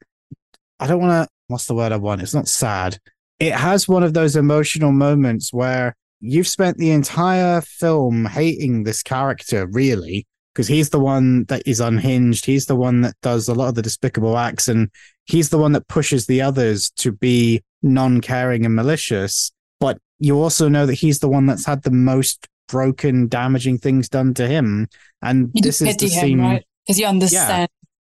I 0.79 0.87
don't 0.87 1.01
want 1.01 1.27
to, 1.27 1.33
what's 1.47 1.65
the 1.65 1.75
word 1.75 1.91
I 1.91 1.97
want? 1.97 2.21
It's 2.21 2.33
not 2.33 2.47
sad. 2.47 2.97
It 3.39 3.53
has 3.53 3.87
one 3.87 4.03
of 4.03 4.13
those 4.13 4.35
emotional 4.35 4.91
moments 4.91 5.53
where 5.53 5.95
you've 6.19 6.47
spent 6.47 6.77
the 6.77 6.91
entire 6.91 7.61
film 7.61 8.25
hating 8.25 8.83
this 8.83 9.03
character, 9.03 9.67
really, 9.67 10.25
because 10.59 10.67
he's 10.67 10.89
the 10.89 10.99
one 10.99 11.45
that 11.45 11.63
is 11.65 11.79
unhinged. 11.79 12.45
He's 12.45 12.65
the 12.65 12.75
one 12.75 12.99
that 12.99 13.15
does 13.21 13.47
a 13.47 13.53
lot 13.53 13.69
of 13.69 13.75
the 13.75 13.81
despicable 13.81 14.37
acts, 14.37 14.67
and 14.67 14.91
he's 15.23 15.51
the 15.51 15.57
one 15.57 15.71
that 15.71 15.87
pushes 15.87 16.25
the 16.25 16.41
others 16.41 16.89
to 16.97 17.13
be 17.13 17.63
non 17.81 18.19
caring 18.19 18.65
and 18.65 18.75
malicious. 18.75 19.53
But 19.79 19.99
you 20.17 20.37
also 20.41 20.67
know 20.67 20.85
that 20.85 20.95
he's 20.95 21.19
the 21.19 21.29
one 21.29 21.45
that's 21.45 21.65
had 21.65 21.83
the 21.83 21.91
most 21.91 22.45
broken, 22.67 23.29
damaging 23.29 23.77
things 23.77 24.09
done 24.09 24.33
to 24.33 24.47
him. 24.47 24.89
And 25.21 25.49
You 25.53 25.61
this 25.61 25.81
is 25.81 25.95
the 25.95 26.09
him, 26.09 26.21
scene. 26.21 26.41
right? 26.41 26.65
Because 26.85 26.99
you 26.99 27.05
understand. 27.05 27.69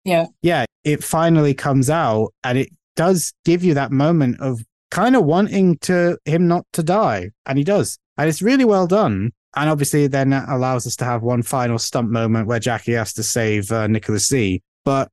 Yeah. 0.04 0.26
yeah, 0.42 0.66
it 0.84 1.02
finally 1.02 1.54
comes 1.54 1.90
out 1.90 2.34
and 2.44 2.58
it 2.58 2.72
does 2.98 3.32
give 3.46 3.64
you 3.64 3.74
that 3.76 3.94
moment 3.94 4.42
of 4.42 4.62
kind 4.92 5.16
of 5.16 5.24
wanting 5.24 5.78
to 5.78 6.18
him 6.26 6.50
not 6.50 6.66
to 6.74 6.84
die. 6.84 7.30
And 7.46 7.58
he 7.58 7.64
does. 7.64 7.98
And 8.18 8.28
it's 8.28 8.42
really 8.42 8.66
well 8.66 8.86
done. 8.86 9.32
And 9.56 9.70
obviously 9.70 10.08
then 10.08 10.32
that 10.32 10.50
allows 10.50 10.88
us 10.88 10.96
to 10.98 11.06
have 11.06 11.22
one 11.22 11.44
final 11.44 11.78
stump 11.78 12.10
moment 12.10 12.48
where 12.48 12.60
Jackie 12.60 12.94
has 12.94 13.14
to 13.14 13.24
save 13.24 13.72
uh, 13.72 13.88
Nicholas 13.88 14.28
Tse. 14.28 14.62
But 14.84 15.10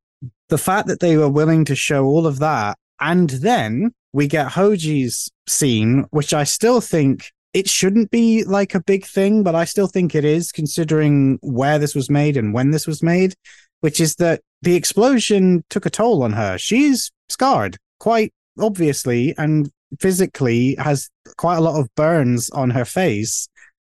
the 0.49 0.59
fact 0.59 0.89
that 0.89 1.01
they 1.01 1.17
were 1.17 1.29
willing 1.29 1.65
to 1.67 1.75
show 1.75 2.05
all 2.05 2.27
of 2.27 2.39
that 2.39 2.77
and 3.01 3.31
then 3.31 3.93
we 4.13 4.27
get 4.27 4.49
Hoji's 4.49 5.31
scene, 5.47 6.07
which 6.11 6.35
I 6.35 6.45
still 6.45 6.81
think 6.81 7.31
it 7.53 7.69
shouldn't 7.69 8.11
be 8.11 8.45
like 8.45 8.75
a 8.75 8.83
big 8.83 9.05
thing, 9.05 9.43
but 9.43 9.55
I 9.55 9.65
still 9.65 9.87
think 9.87 10.15
it 10.15 10.25
is 10.25 10.53
considering 10.53 11.39
where 11.43 11.79
this 11.79 11.95
was 11.95 12.11
made 12.11 12.37
and 12.37 12.55
when 12.55 12.71
this 12.71 12.87
was 12.87 13.03
made, 13.03 13.35
which 13.81 14.01
is 14.01 14.17
that 14.17 14.41
the 14.63 14.75
explosion 14.75 15.65
took 15.71 15.87
a 15.87 15.91
toll 15.91 16.23
on 16.23 16.33
her. 16.33 16.59
She's 16.59 17.11
scarred 17.29 17.77
quite 17.99 18.33
obviously 18.59 19.35
and 19.39 19.71
physically 19.99 20.77
has 20.77 21.09
quite 21.37 21.57
a 21.57 21.61
lot 21.61 21.79
of 21.79 21.93
burns 21.95 22.51
on 22.51 22.71
her 22.71 22.85
face. 22.85 23.49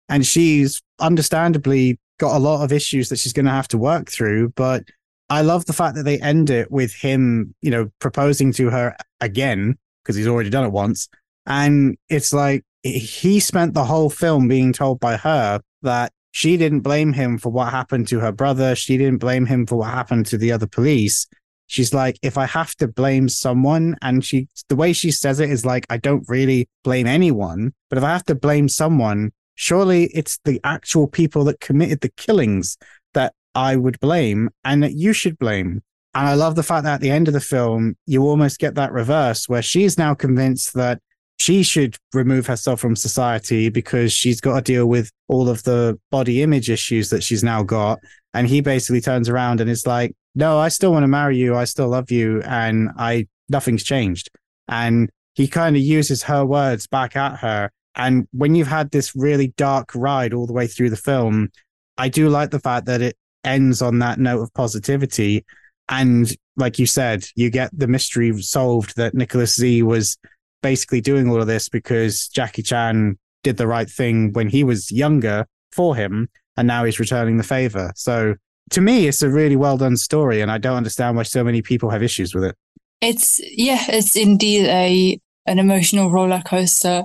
And 0.09 0.25
she's 0.25 0.81
understandably 0.99 1.99
got 2.19 2.35
a 2.35 2.39
lot 2.39 2.63
of 2.63 2.71
issues 2.71 3.09
that 3.09 3.19
she's 3.19 3.33
going 3.33 3.45
to 3.45 3.51
have 3.51 3.67
to 3.69 3.77
work 3.77 4.09
through. 4.09 4.49
But 4.49 4.83
I 5.29 5.41
love 5.41 5.65
the 5.65 5.73
fact 5.73 5.95
that 5.95 6.03
they 6.03 6.19
end 6.19 6.49
it 6.49 6.71
with 6.71 6.93
him, 6.93 7.55
you 7.61 7.71
know, 7.71 7.89
proposing 7.99 8.51
to 8.53 8.69
her 8.69 8.95
again 9.21 9.77
because 10.03 10.15
he's 10.15 10.27
already 10.27 10.49
done 10.49 10.65
it 10.65 10.71
once. 10.71 11.07
And 11.45 11.97
it's 12.09 12.33
like 12.33 12.63
he 12.83 13.39
spent 13.39 13.73
the 13.73 13.85
whole 13.85 14.09
film 14.09 14.47
being 14.47 14.73
told 14.73 14.99
by 14.99 15.17
her 15.17 15.61
that 15.81 16.11
she 16.31 16.57
didn't 16.57 16.81
blame 16.81 17.13
him 17.13 17.37
for 17.37 17.49
what 17.49 17.71
happened 17.71 18.07
to 18.09 18.19
her 18.19 18.31
brother. 18.31 18.75
She 18.75 18.97
didn't 18.97 19.19
blame 19.19 19.45
him 19.45 19.65
for 19.65 19.77
what 19.77 19.89
happened 19.89 20.25
to 20.27 20.37
the 20.37 20.51
other 20.51 20.67
police. 20.67 21.27
She's 21.67 21.93
like, 21.93 22.17
if 22.23 22.37
I 22.37 22.47
have 22.47 22.75
to 22.77 22.87
blame 22.87 23.29
someone, 23.29 23.95
and 24.01 24.25
she, 24.25 24.47
the 24.69 24.75
way 24.75 24.91
she 24.91 25.11
says 25.11 25.39
it 25.39 25.51
is 25.51 25.65
like, 25.65 25.85
I 25.89 25.97
don't 25.97 26.27
really 26.27 26.67
blame 26.83 27.05
anyone, 27.05 27.73
but 27.89 27.97
if 27.97 28.03
I 28.03 28.09
have 28.09 28.25
to 28.25 28.35
blame 28.35 28.67
someone, 28.69 29.31
surely 29.59 30.05
it's 30.13 30.39
the 30.45 30.61
actual 30.63 31.05
people 31.05 31.43
that 31.43 31.59
committed 31.59 31.99
the 31.99 32.11
killings 32.15 32.77
that 33.13 33.33
I 33.53 33.75
would 33.75 33.99
blame 33.99 34.49
and 34.63 34.81
that 34.81 34.93
you 34.93 35.11
should 35.11 35.37
blame. 35.37 35.81
And 36.15 36.27
I 36.27 36.35
love 36.35 36.55
the 36.55 36.63
fact 36.63 36.85
that 36.85 36.95
at 36.95 37.01
the 37.01 37.11
end 37.11 37.27
of 37.27 37.33
the 37.33 37.41
film, 37.41 37.97
you 38.05 38.23
almost 38.23 38.57
get 38.57 38.75
that 38.75 38.93
reverse 38.93 39.49
where 39.49 39.61
she's 39.61 39.97
now 39.97 40.13
convinced 40.13 40.75
that 40.75 41.01
she 41.35 41.61
should 41.61 41.97
remove 42.13 42.47
herself 42.47 42.79
from 42.79 42.95
society 42.95 43.67
because 43.67 44.13
she's 44.13 44.39
got 44.39 44.55
to 44.55 44.61
deal 44.61 44.85
with 44.85 45.11
all 45.27 45.49
of 45.49 45.63
the 45.63 45.99
body 46.09 46.41
image 46.41 46.69
issues 46.69 47.09
that 47.09 47.21
she's 47.21 47.43
now 47.43 47.61
got. 47.61 47.99
And 48.33 48.47
he 48.47 48.61
basically 48.61 49.01
turns 49.01 49.27
around 49.27 49.59
and 49.59 49.69
is 49.69 49.85
like, 49.85 50.15
no, 50.35 50.57
I 50.57 50.69
still 50.69 50.93
want 50.93 51.03
to 51.03 51.07
marry 51.09 51.35
you. 51.35 51.57
I 51.57 51.65
still 51.65 51.89
love 51.89 52.11
you. 52.11 52.41
And 52.43 52.91
I, 52.97 53.27
nothing's 53.49 53.83
changed. 53.83 54.29
And 54.69 55.09
he 55.33 55.49
kind 55.49 55.75
of 55.75 55.81
uses 55.81 56.23
her 56.23 56.45
words 56.45 56.87
back 56.87 57.17
at 57.17 57.39
her. 57.39 57.71
And 57.95 58.27
when 58.31 58.55
you've 58.55 58.67
had 58.67 58.91
this 58.91 59.15
really 59.15 59.47
dark 59.57 59.93
ride 59.95 60.33
all 60.33 60.47
the 60.47 60.53
way 60.53 60.67
through 60.67 60.89
the 60.89 60.95
film, 60.95 61.49
I 61.97 62.09
do 62.09 62.29
like 62.29 62.51
the 62.51 62.59
fact 62.59 62.85
that 62.85 63.01
it 63.01 63.17
ends 63.43 63.81
on 63.81 63.99
that 63.99 64.19
note 64.19 64.41
of 64.41 64.53
positivity. 64.53 65.45
And 65.89 66.31
like 66.55 66.79
you 66.79 66.85
said, 66.85 67.25
you 67.35 67.49
get 67.49 67.71
the 67.77 67.87
mystery 67.87 68.39
solved 68.41 68.95
that 68.95 69.13
Nicholas 69.13 69.55
Tse 69.55 69.81
was 69.81 70.17
basically 70.61 71.01
doing 71.01 71.29
all 71.29 71.41
of 71.41 71.47
this 71.47 71.69
because 71.69 72.27
Jackie 72.27 72.63
Chan 72.63 73.17
did 73.43 73.57
the 73.57 73.67
right 73.67 73.89
thing 73.89 74.33
when 74.33 74.49
he 74.49 74.63
was 74.63 74.91
younger 74.91 75.45
for 75.71 75.95
him, 75.95 76.27
and 76.57 76.67
now 76.67 76.83
he's 76.83 76.99
returning 76.99 77.37
the 77.37 77.43
favor. 77.43 77.91
So 77.95 78.35
to 78.71 78.81
me, 78.81 79.07
it's 79.07 79.21
a 79.21 79.29
really 79.29 79.55
well 79.55 79.77
done 79.77 79.97
story, 79.97 80.41
and 80.41 80.51
I 80.51 80.57
don't 80.57 80.77
understand 80.77 81.15
why 81.15 81.23
so 81.23 81.43
many 81.43 81.61
people 81.61 81.89
have 81.89 82.03
issues 82.03 82.35
with 82.35 82.43
it. 82.43 82.55
It's 83.01 83.39
yeah, 83.39 83.83
it's 83.87 84.15
indeed 84.15 84.65
a 84.65 85.19
an 85.45 85.59
emotional 85.59 86.11
roller 86.11 86.41
coaster 86.45 87.03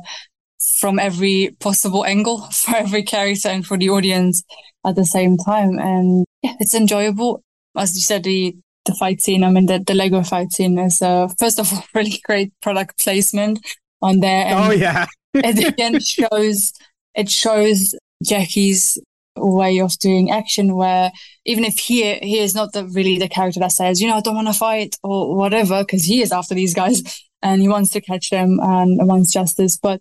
from 0.78 0.98
every 0.98 1.56
possible 1.60 2.04
angle 2.04 2.38
for 2.52 2.76
every 2.76 3.02
character 3.02 3.48
and 3.48 3.66
for 3.66 3.76
the 3.76 3.90
audience 3.90 4.42
at 4.84 4.96
the 4.96 5.04
same 5.04 5.36
time. 5.36 5.78
And 5.78 6.26
yeah, 6.42 6.54
it's 6.60 6.74
enjoyable. 6.74 7.42
As 7.76 7.94
you 7.94 8.02
said, 8.02 8.24
the 8.24 8.56
the 8.84 8.94
fight 8.94 9.22
scene. 9.22 9.44
I 9.44 9.50
mean, 9.50 9.66
the, 9.66 9.78
the 9.78 9.94
Lego 9.94 10.22
fight 10.22 10.52
scene 10.52 10.78
is 10.78 11.00
uh, 11.00 11.28
first 11.38 11.58
of 11.58 11.72
all 11.72 11.84
really 11.94 12.20
great 12.24 12.52
product 12.60 13.02
placement 13.02 13.58
on 14.02 14.20
there. 14.20 14.46
And 14.46 14.58
oh 14.58 14.70
yeah, 14.72 15.06
it 15.34 15.66
again 15.66 16.00
shows 16.00 16.72
it 17.14 17.30
shows 17.30 17.94
Jackie's 18.22 18.98
way 19.36 19.78
of 19.80 19.98
doing 19.98 20.30
action 20.30 20.76
where 20.76 21.10
even 21.44 21.64
if 21.64 21.78
he 21.78 22.14
he 22.18 22.38
is 22.38 22.54
not 22.54 22.72
the 22.72 22.86
really 22.86 23.18
the 23.18 23.28
character 23.28 23.58
that 23.58 23.72
says 23.72 24.00
you 24.00 24.06
know 24.06 24.16
I 24.16 24.20
don't 24.20 24.36
want 24.36 24.46
to 24.46 24.54
fight 24.54 24.96
or 25.02 25.34
whatever 25.34 25.82
because 25.82 26.04
he 26.04 26.22
is 26.22 26.30
after 26.30 26.54
these 26.54 26.72
guys 26.72 27.02
and 27.42 27.60
he 27.60 27.68
wants 27.68 27.90
to 27.90 28.00
catch 28.00 28.30
them 28.30 28.60
and 28.62 29.08
wants 29.08 29.32
justice 29.32 29.76
but 29.76 30.00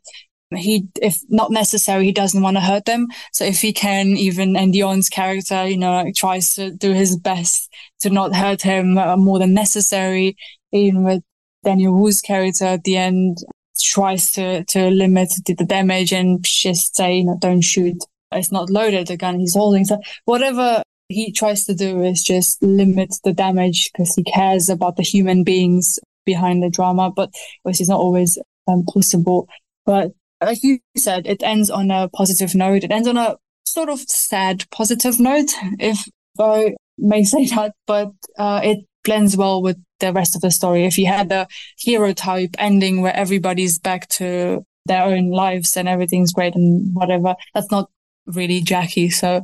he 0.55 0.87
if 1.01 1.17
not 1.29 1.51
necessary 1.51 2.05
he 2.05 2.11
doesn't 2.11 2.41
want 2.41 2.57
to 2.57 2.61
hurt 2.61 2.85
them. 2.85 3.07
So 3.31 3.45
if 3.45 3.61
he 3.61 3.73
can 3.73 4.07
even 4.09 4.55
and 4.55 4.73
Dion's 4.73 5.09
character 5.09 5.67
you 5.67 5.77
know 5.77 6.11
tries 6.15 6.55
to 6.55 6.71
do 6.71 6.93
his 6.93 7.17
best 7.17 7.71
to 8.01 8.09
not 8.09 8.35
hurt 8.35 8.61
him 8.61 8.97
uh, 8.97 9.17
more 9.17 9.39
than 9.39 9.53
necessary 9.53 10.35
even 10.71 11.03
with 11.03 11.21
Daniel 11.63 11.93
Wu's 11.93 12.21
character 12.21 12.65
at 12.65 12.83
the 12.83 12.97
end 12.97 13.37
tries 13.81 14.31
to 14.33 14.63
to 14.65 14.89
limit 14.89 15.29
the, 15.45 15.53
the 15.53 15.65
damage 15.65 16.13
and 16.13 16.43
just 16.43 16.95
say 16.95 17.17
you 17.17 17.25
know 17.25 17.37
don't 17.39 17.61
shoot. 17.61 17.97
It's 18.31 18.51
not 18.51 18.69
loaded 18.69 19.07
the 19.07 19.17
gun 19.17 19.39
he's 19.39 19.55
holding. 19.55 19.85
So 19.85 19.99
whatever 20.25 20.81
he 21.09 21.31
tries 21.31 21.65
to 21.65 21.75
do 21.75 22.01
is 22.03 22.23
just 22.23 22.61
limit 22.63 23.13
the 23.23 23.33
damage 23.33 23.91
because 23.91 24.15
he 24.15 24.23
cares 24.23 24.69
about 24.69 24.95
the 24.95 25.03
human 25.03 25.43
beings 25.43 25.99
behind 26.25 26.63
the 26.63 26.69
drama 26.69 27.11
but 27.11 27.29
which 27.63 27.81
is 27.81 27.89
not 27.89 27.99
always 27.99 28.37
um, 28.67 28.83
possible. 28.85 29.47
But 29.85 30.11
like 30.45 30.63
you 30.63 30.79
said, 30.97 31.27
it 31.27 31.43
ends 31.43 31.69
on 31.69 31.91
a 31.91 32.09
positive 32.09 32.55
note. 32.55 32.83
It 32.83 32.91
ends 32.91 33.07
on 33.07 33.17
a 33.17 33.37
sort 33.65 33.89
of 33.89 33.99
sad 34.01 34.65
positive 34.71 35.19
note, 35.19 35.51
if 35.79 36.07
I 36.39 36.75
may 36.97 37.23
say 37.33 37.45
that, 37.47 37.73
but 37.87 38.11
uh, 38.37 38.61
it 38.63 38.79
blends 39.03 39.35
well 39.35 39.61
with 39.61 39.77
the 39.99 40.13
rest 40.13 40.35
of 40.35 40.41
the 40.41 40.51
story. 40.51 40.85
If 40.85 40.97
you 40.97 41.07
had 41.07 41.29
the 41.29 41.47
hero 41.77 42.13
type 42.13 42.55
ending 42.57 43.01
where 43.01 43.15
everybody's 43.15 43.79
back 43.79 44.07
to 44.09 44.65
their 44.85 45.03
own 45.03 45.29
lives 45.29 45.77
and 45.77 45.87
everything's 45.87 46.33
great 46.33 46.55
and 46.55 46.93
whatever, 46.93 47.35
that's 47.53 47.71
not 47.71 47.89
really 48.25 48.61
Jackie. 48.61 49.09
So 49.09 49.43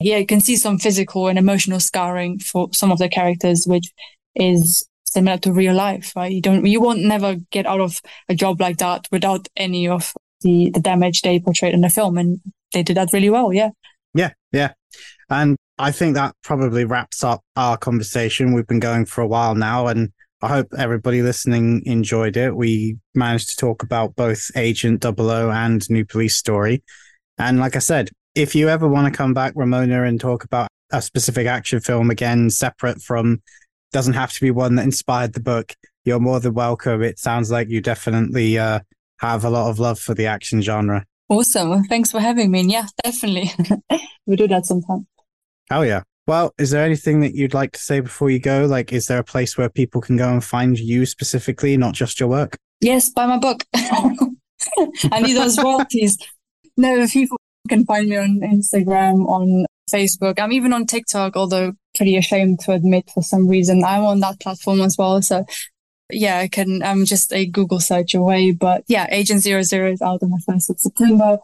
yeah, 0.00 0.18
you 0.18 0.26
can 0.26 0.40
see 0.40 0.56
some 0.56 0.78
physical 0.78 1.28
and 1.28 1.38
emotional 1.38 1.80
scarring 1.80 2.38
for 2.38 2.68
some 2.72 2.92
of 2.92 2.98
the 2.98 3.08
characters, 3.08 3.64
which 3.66 3.92
is 4.34 4.86
similar 5.04 5.38
to 5.38 5.52
real 5.52 5.74
life, 5.74 6.12
right? 6.14 6.32
You 6.32 6.42
don't, 6.42 6.66
you 6.66 6.80
won't 6.80 7.00
never 7.00 7.36
get 7.50 7.66
out 7.66 7.80
of 7.80 8.00
a 8.28 8.34
job 8.34 8.60
like 8.60 8.78
that 8.78 9.06
without 9.10 9.48
any 9.56 9.88
of 9.88 10.12
the 10.42 10.70
the 10.70 10.80
damage 10.80 11.22
they 11.22 11.40
portrayed 11.40 11.74
in 11.74 11.80
the 11.80 11.90
film, 11.90 12.18
and 12.18 12.40
they 12.72 12.82
did 12.82 12.96
that 12.96 13.12
really 13.12 13.30
well. 13.30 13.52
Yeah. 13.52 13.70
Yeah, 14.14 14.30
yeah, 14.50 14.72
and 15.28 15.56
I 15.78 15.92
think 15.92 16.14
that 16.14 16.34
probably 16.42 16.84
wraps 16.86 17.22
up 17.22 17.42
our 17.54 17.76
conversation. 17.76 18.54
We've 18.54 18.66
been 18.66 18.80
going 18.80 19.04
for 19.04 19.20
a 19.20 19.26
while 19.26 19.54
now, 19.54 19.88
and 19.88 20.10
I 20.42 20.48
hope 20.48 20.68
everybody 20.76 21.22
listening 21.22 21.82
enjoyed 21.84 22.36
it. 22.36 22.56
We 22.56 22.96
managed 23.14 23.50
to 23.50 23.56
talk 23.56 23.82
about 23.82 24.16
both 24.16 24.50
Agent 24.56 25.02
00 25.02 25.50
and 25.50 25.88
New 25.90 26.04
Police 26.04 26.36
Story. 26.36 26.82
And 27.38 27.58
like 27.58 27.76
I 27.76 27.80
said, 27.80 28.10
if 28.34 28.54
you 28.54 28.68
ever 28.68 28.88
want 28.88 29.12
to 29.12 29.16
come 29.16 29.34
back, 29.34 29.52
Ramona, 29.56 30.04
and 30.04 30.20
talk 30.20 30.44
about 30.44 30.68
a 30.92 31.02
specific 31.02 31.46
action 31.46 31.80
film 31.80 32.10
again, 32.10 32.48
separate 32.50 33.02
from, 33.02 33.42
doesn't 33.92 34.14
have 34.14 34.32
to 34.32 34.40
be 34.40 34.50
one 34.50 34.76
that 34.76 34.84
inspired 34.84 35.32
the 35.32 35.40
book, 35.40 35.74
you're 36.04 36.20
more 36.20 36.40
than 36.40 36.54
welcome. 36.54 37.02
It 37.02 37.18
sounds 37.18 37.50
like 37.50 37.68
you 37.68 37.80
definitely 37.80 38.58
uh, 38.58 38.80
have 39.18 39.44
a 39.44 39.50
lot 39.50 39.70
of 39.70 39.78
love 39.78 39.98
for 39.98 40.14
the 40.14 40.26
action 40.26 40.60
genre. 40.62 41.04
Awesome. 41.28 41.84
Thanks 41.84 42.10
for 42.10 42.20
having 42.20 42.50
me. 42.50 42.60
And 42.60 42.70
yeah, 42.70 42.86
definitely. 43.02 43.50
we 44.26 44.36
do 44.36 44.46
that 44.48 44.66
sometime. 44.66 45.06
Oh, 45.70 45.82
yeah. 45.82 46.02
Well, 46.26 46.52
is 46.58 46.70
there 46.70 46.84
anything 46.84 47.20
that 47.20 47.34
you'd 47.34 47.54
like 47.54 47.72
to 47.72 47.80
say 47.80 48.00
before 48.00 48.30
you 48.30 48.38
go? 48.38 48.66
Like, 48.66 48.92
is 48.92 49.06
there 49.06 49.18
a 49.18 49.24
place 49.24 49.56
where 49.56 49.68
people 49.68 50.00
can 50.00 50.16
go 50.16 50.28
and 50.28 50.42
find 50.42 50.78
you 50.78 51.06
specifically, 51.06 51.76
not 51.76 51.94
just 51.94 52.18
your 52.18 52.28
work? 52.28 52.56
Yes, 52.80 53.10
buy 53.10 53.26
my 53.26 53.38
book. 53.38 53.64
I 53.74 55.20
need 55.22 55.36
those 55.36 55.58
royalties. 55.62 56.18
No, 56.76 57.06
people 57.06 57.38
can 57.68 57.84
find 57.84 58.08
me 58.08 58.16
on 58.16 58.40
Instagram, 58.40 59.26
on 59.28 59.66
Facebook. 59.92 60.40
I'm 60.40 60.52
even 60.52 60.72
on 60.72 60.86
TikTok, 60.86 61.36
although 61.36 61.72
pretty 61.94 62.16
ashamed 62.16 62.60
to 62.60 62.72
admit 62.72 63.10
for 63.14 63.22
some 63.22 63.48
reason 63.48 63.84
I'm 63.84 64.04
on 64.04 64.20
that 64.20 64.40
platform 64.40 64.80
as 64.80 64.96
well. 64.98 65.22
So 65.22 65.44
yeah, 66.10 66.38
I 66.38 66.48
can, 66.48 66.82
I'm 66.82 67.04
just 67.04 67.32
a 67.32 67.46
Google 67.46 67.80
search 67.80 68.14
away. 68.14 68.52
But 68.52 68.84
yeah, 68.88 69.06
Agent 69.10 69.42
Zero 69.42 69.62
Zero 69.62 69.90
is 69.90 70.02
out 70.02 70.22
on 70.22 70.30
the 70.30 70.42
1st 70.48 70.70
of 70.70 70.80
September. 70.80 71.38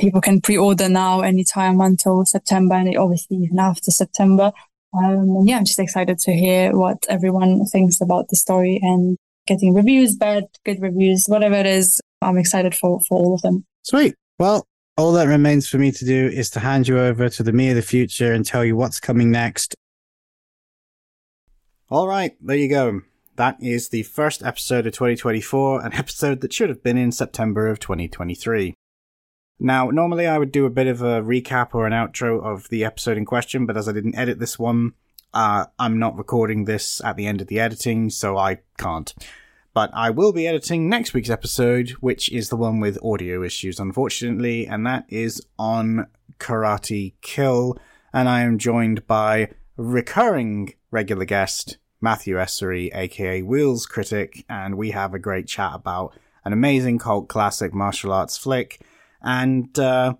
People 0.00 0.20
can 0.20 0.40
pre-order 0.40 0.88
now 0.88 1.20
anytime 1.20 1.80
until 1.80 2.24
September 2.24 2.76
and 2.76 2.96
obviously 2.96 3.36
even 3.38 3.58
after 3.58 3.90
September. 3.90 4.52
Um, 4.94 5.36
and 5.36 5.48
yeah, 5.48 5.56
I'm 5.58 5.64
just 5.64 5.78
excited 5.78 6.18
to 6.20 6.32
hear 6.32 6.76
what 6.76 7.04
everyone 7.08 7.64
thinks 7.66 8.00
about 8.00 8.28
the 8.28 8.36
story 8.36 8.78
and 8.82 9.18
getting 9.46 9.74
reviews, 9.74 10.14
bad, 10.14 10.44
good 10.64 10.80
reviews, 10.80 11.24
whatever 11.26 11.56
it 11.56 11.66
is. 11.66 12.00
I'm 12.22 12.38
excited 12.38 12.74
for, 12.74 13.00
for 13.08 13.18
all 13.18 13.34
of 13.34 13.42
them. 13.42 13.64
Sweet. 13.82 14.14
Well, 14.38 14.66
all 14.96 15.12
that 15.12 15.28
remains 15.28 15.68
for 15.68 15.78
me 15.78 15.92
to 15.92 16.04
do 16.04 16.26
is 16.26 16.50
to 16.50 16.60
hand 16.60 16.88
you 16.88 16.98
over 16.98 17.28
to 17.28 17.42
the 17.42 17.52
me 17.52 17.70
of 17.70 17.76
the 17.76 17.82
future 17.82 18.32
and 18.32 18.44
tell 18.44 18.64
you 18.64 18.76
what's 18.76 19.00
coming 19.00 19.30
next. 19.30 19.74
All 21.90 22.06
right, 22.06 22.36
there 22.40 22.56
you 22.56 22.68
go. 22.68 23.02
That 23.38 23.62
is 23.62 23.90
the 23.90 24.02
first 24.02 24.42
episode 24.42 24.84
of 24.88 24.94
2024, 24.94 25.86
an 25.86 25.92
episode 25.94 26.40
that 26.40 26.52
should 26.52 26.70
have 26.70 26.82
been 26.82 26.98
in 26.98 27.12
September 27.12 27.68
of 27.68 27.78
2023. 27.78 28.74
Now, 29.60 29.90
normally 29.90 30.26
I 30.26 30.38
would 30.38 30.50
do 30.50 30.66
a 30.66 30.70
bit 30.70 30.88
of 30.88 31.02
a 31.02 31.22
recap 31.22 31.72
or 31.72 31.86
an 31.86 31.92
outro 31.92 32.42
of 32.42 32.68
the 32.68 32.84
episode 32.84 33.16
in 33.16 33.24
question, 33.24 33.64
but 33.64 33.76
as 33.76 33.88
I 33.88 33.92
didn't 33.92 34.16
edit 34.16 34.40
this 34.40 34.58
one, 34.58 34.94
uh, 35.32 35.66
I'm 35.78 36.00
not 36.00 36.18
recording 36.18 36.64
this 36.64 37.00
at 37.04 37.16
the 37.16 37.28
end 37.28 37.40
of 37.40 37.46
the 37.46 37.60
editing, 37.60 38.10
so 38.10 38.36
I 38.36 38.58
can't. 38.76 39.14
But 39.72 39.92
I 39.94 40.10
will 40.10 40.32
be 40.32 40.48
editing 40.48 40.88
next 40.88 41.14
week's 41.14 41.30
episode, 41.30 41.90
which 42.00 42.32
is 42.32 42.48
the 42.48 42.56
one 42.56 42.80
with 42.80 42.98
audio 43.04 43.44
issues, 43.44 43.78
unfortunately, 43.78 44.66
and 44.66 44.84
that 44.84 45.04
is 45.08 45.40
on 45.56 46.08
Karate 46.40 47.12
Kill, 47.20 47.78
and 48.12 48.28
I 48.28 48.40
am 48.40 48.58
joined 48.58 49.06
by 49.06 49.52
recurring 49.76 50.74
regular 50.90 51.24
guest 51.24 51.78
Matthew 52.00 52.36
Essery, 52.36 52.94
aka 52.94 53.42
Wheels 53.42 53.86
Critic, 53.86 54.44
and 54.48 54.76
we 54.76 54.90
have 54.90 55.14
a 55.14 55.18
great 55.18 55.46
chat 55.46 55.72
about 55.74 56.14
an 56.44 56.52
amazing 56.52 56.98
cult 56.98 57.28
classic 57.28 57.74
martial 57.74 58.12
arts 58.12 58.36
flick. 58.36 58.80
And 59.20 59.76
uh, 59.78 60.14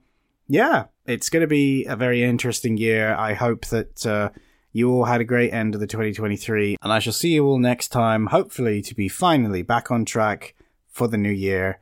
yeah, 0.48 0.86
it's 1.06 1.30
going 1.30 1.42
to 1.42 1.46
be 1.46 1.84
a 1.86 1.96
very 1.96 2.22
interesting 2.22 2.76
year. 2.76 3.14
I 3.14 3.34
hope 3.34 3.66
that 3.66 4.06
uh, 4.06 4.30
you 4.72 4.90
all 4.90 5.04
had 5.04 5.20
a 5.20 5.24
great 5.24 5.52
end 5.52 5.74
of 5.74 5.80
the 5.80 5.86
2023, 5.86 6.76
and 6.82 6.92
I 6.92 6.98
shall 6.98 7.12
see 7.12 7.34
you 7.34 7.46
all 7.46 7.58
next 7.58 7.88
time, 7.88 8.26
hopefully, 8.26 8.82
to 8.82 8.94
be 8.94 9.08
finally 9.08 9.62
back 9.62 9.90
on 9.90 10.04
track 10.04 10.54
for 10.88 11.08
the 11.08 11.18
new 11.18 11.30
year. 11.30 11.80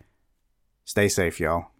Stay 0.85 1.09
safe, 1.09 1.41
y'all. 1.41 1.71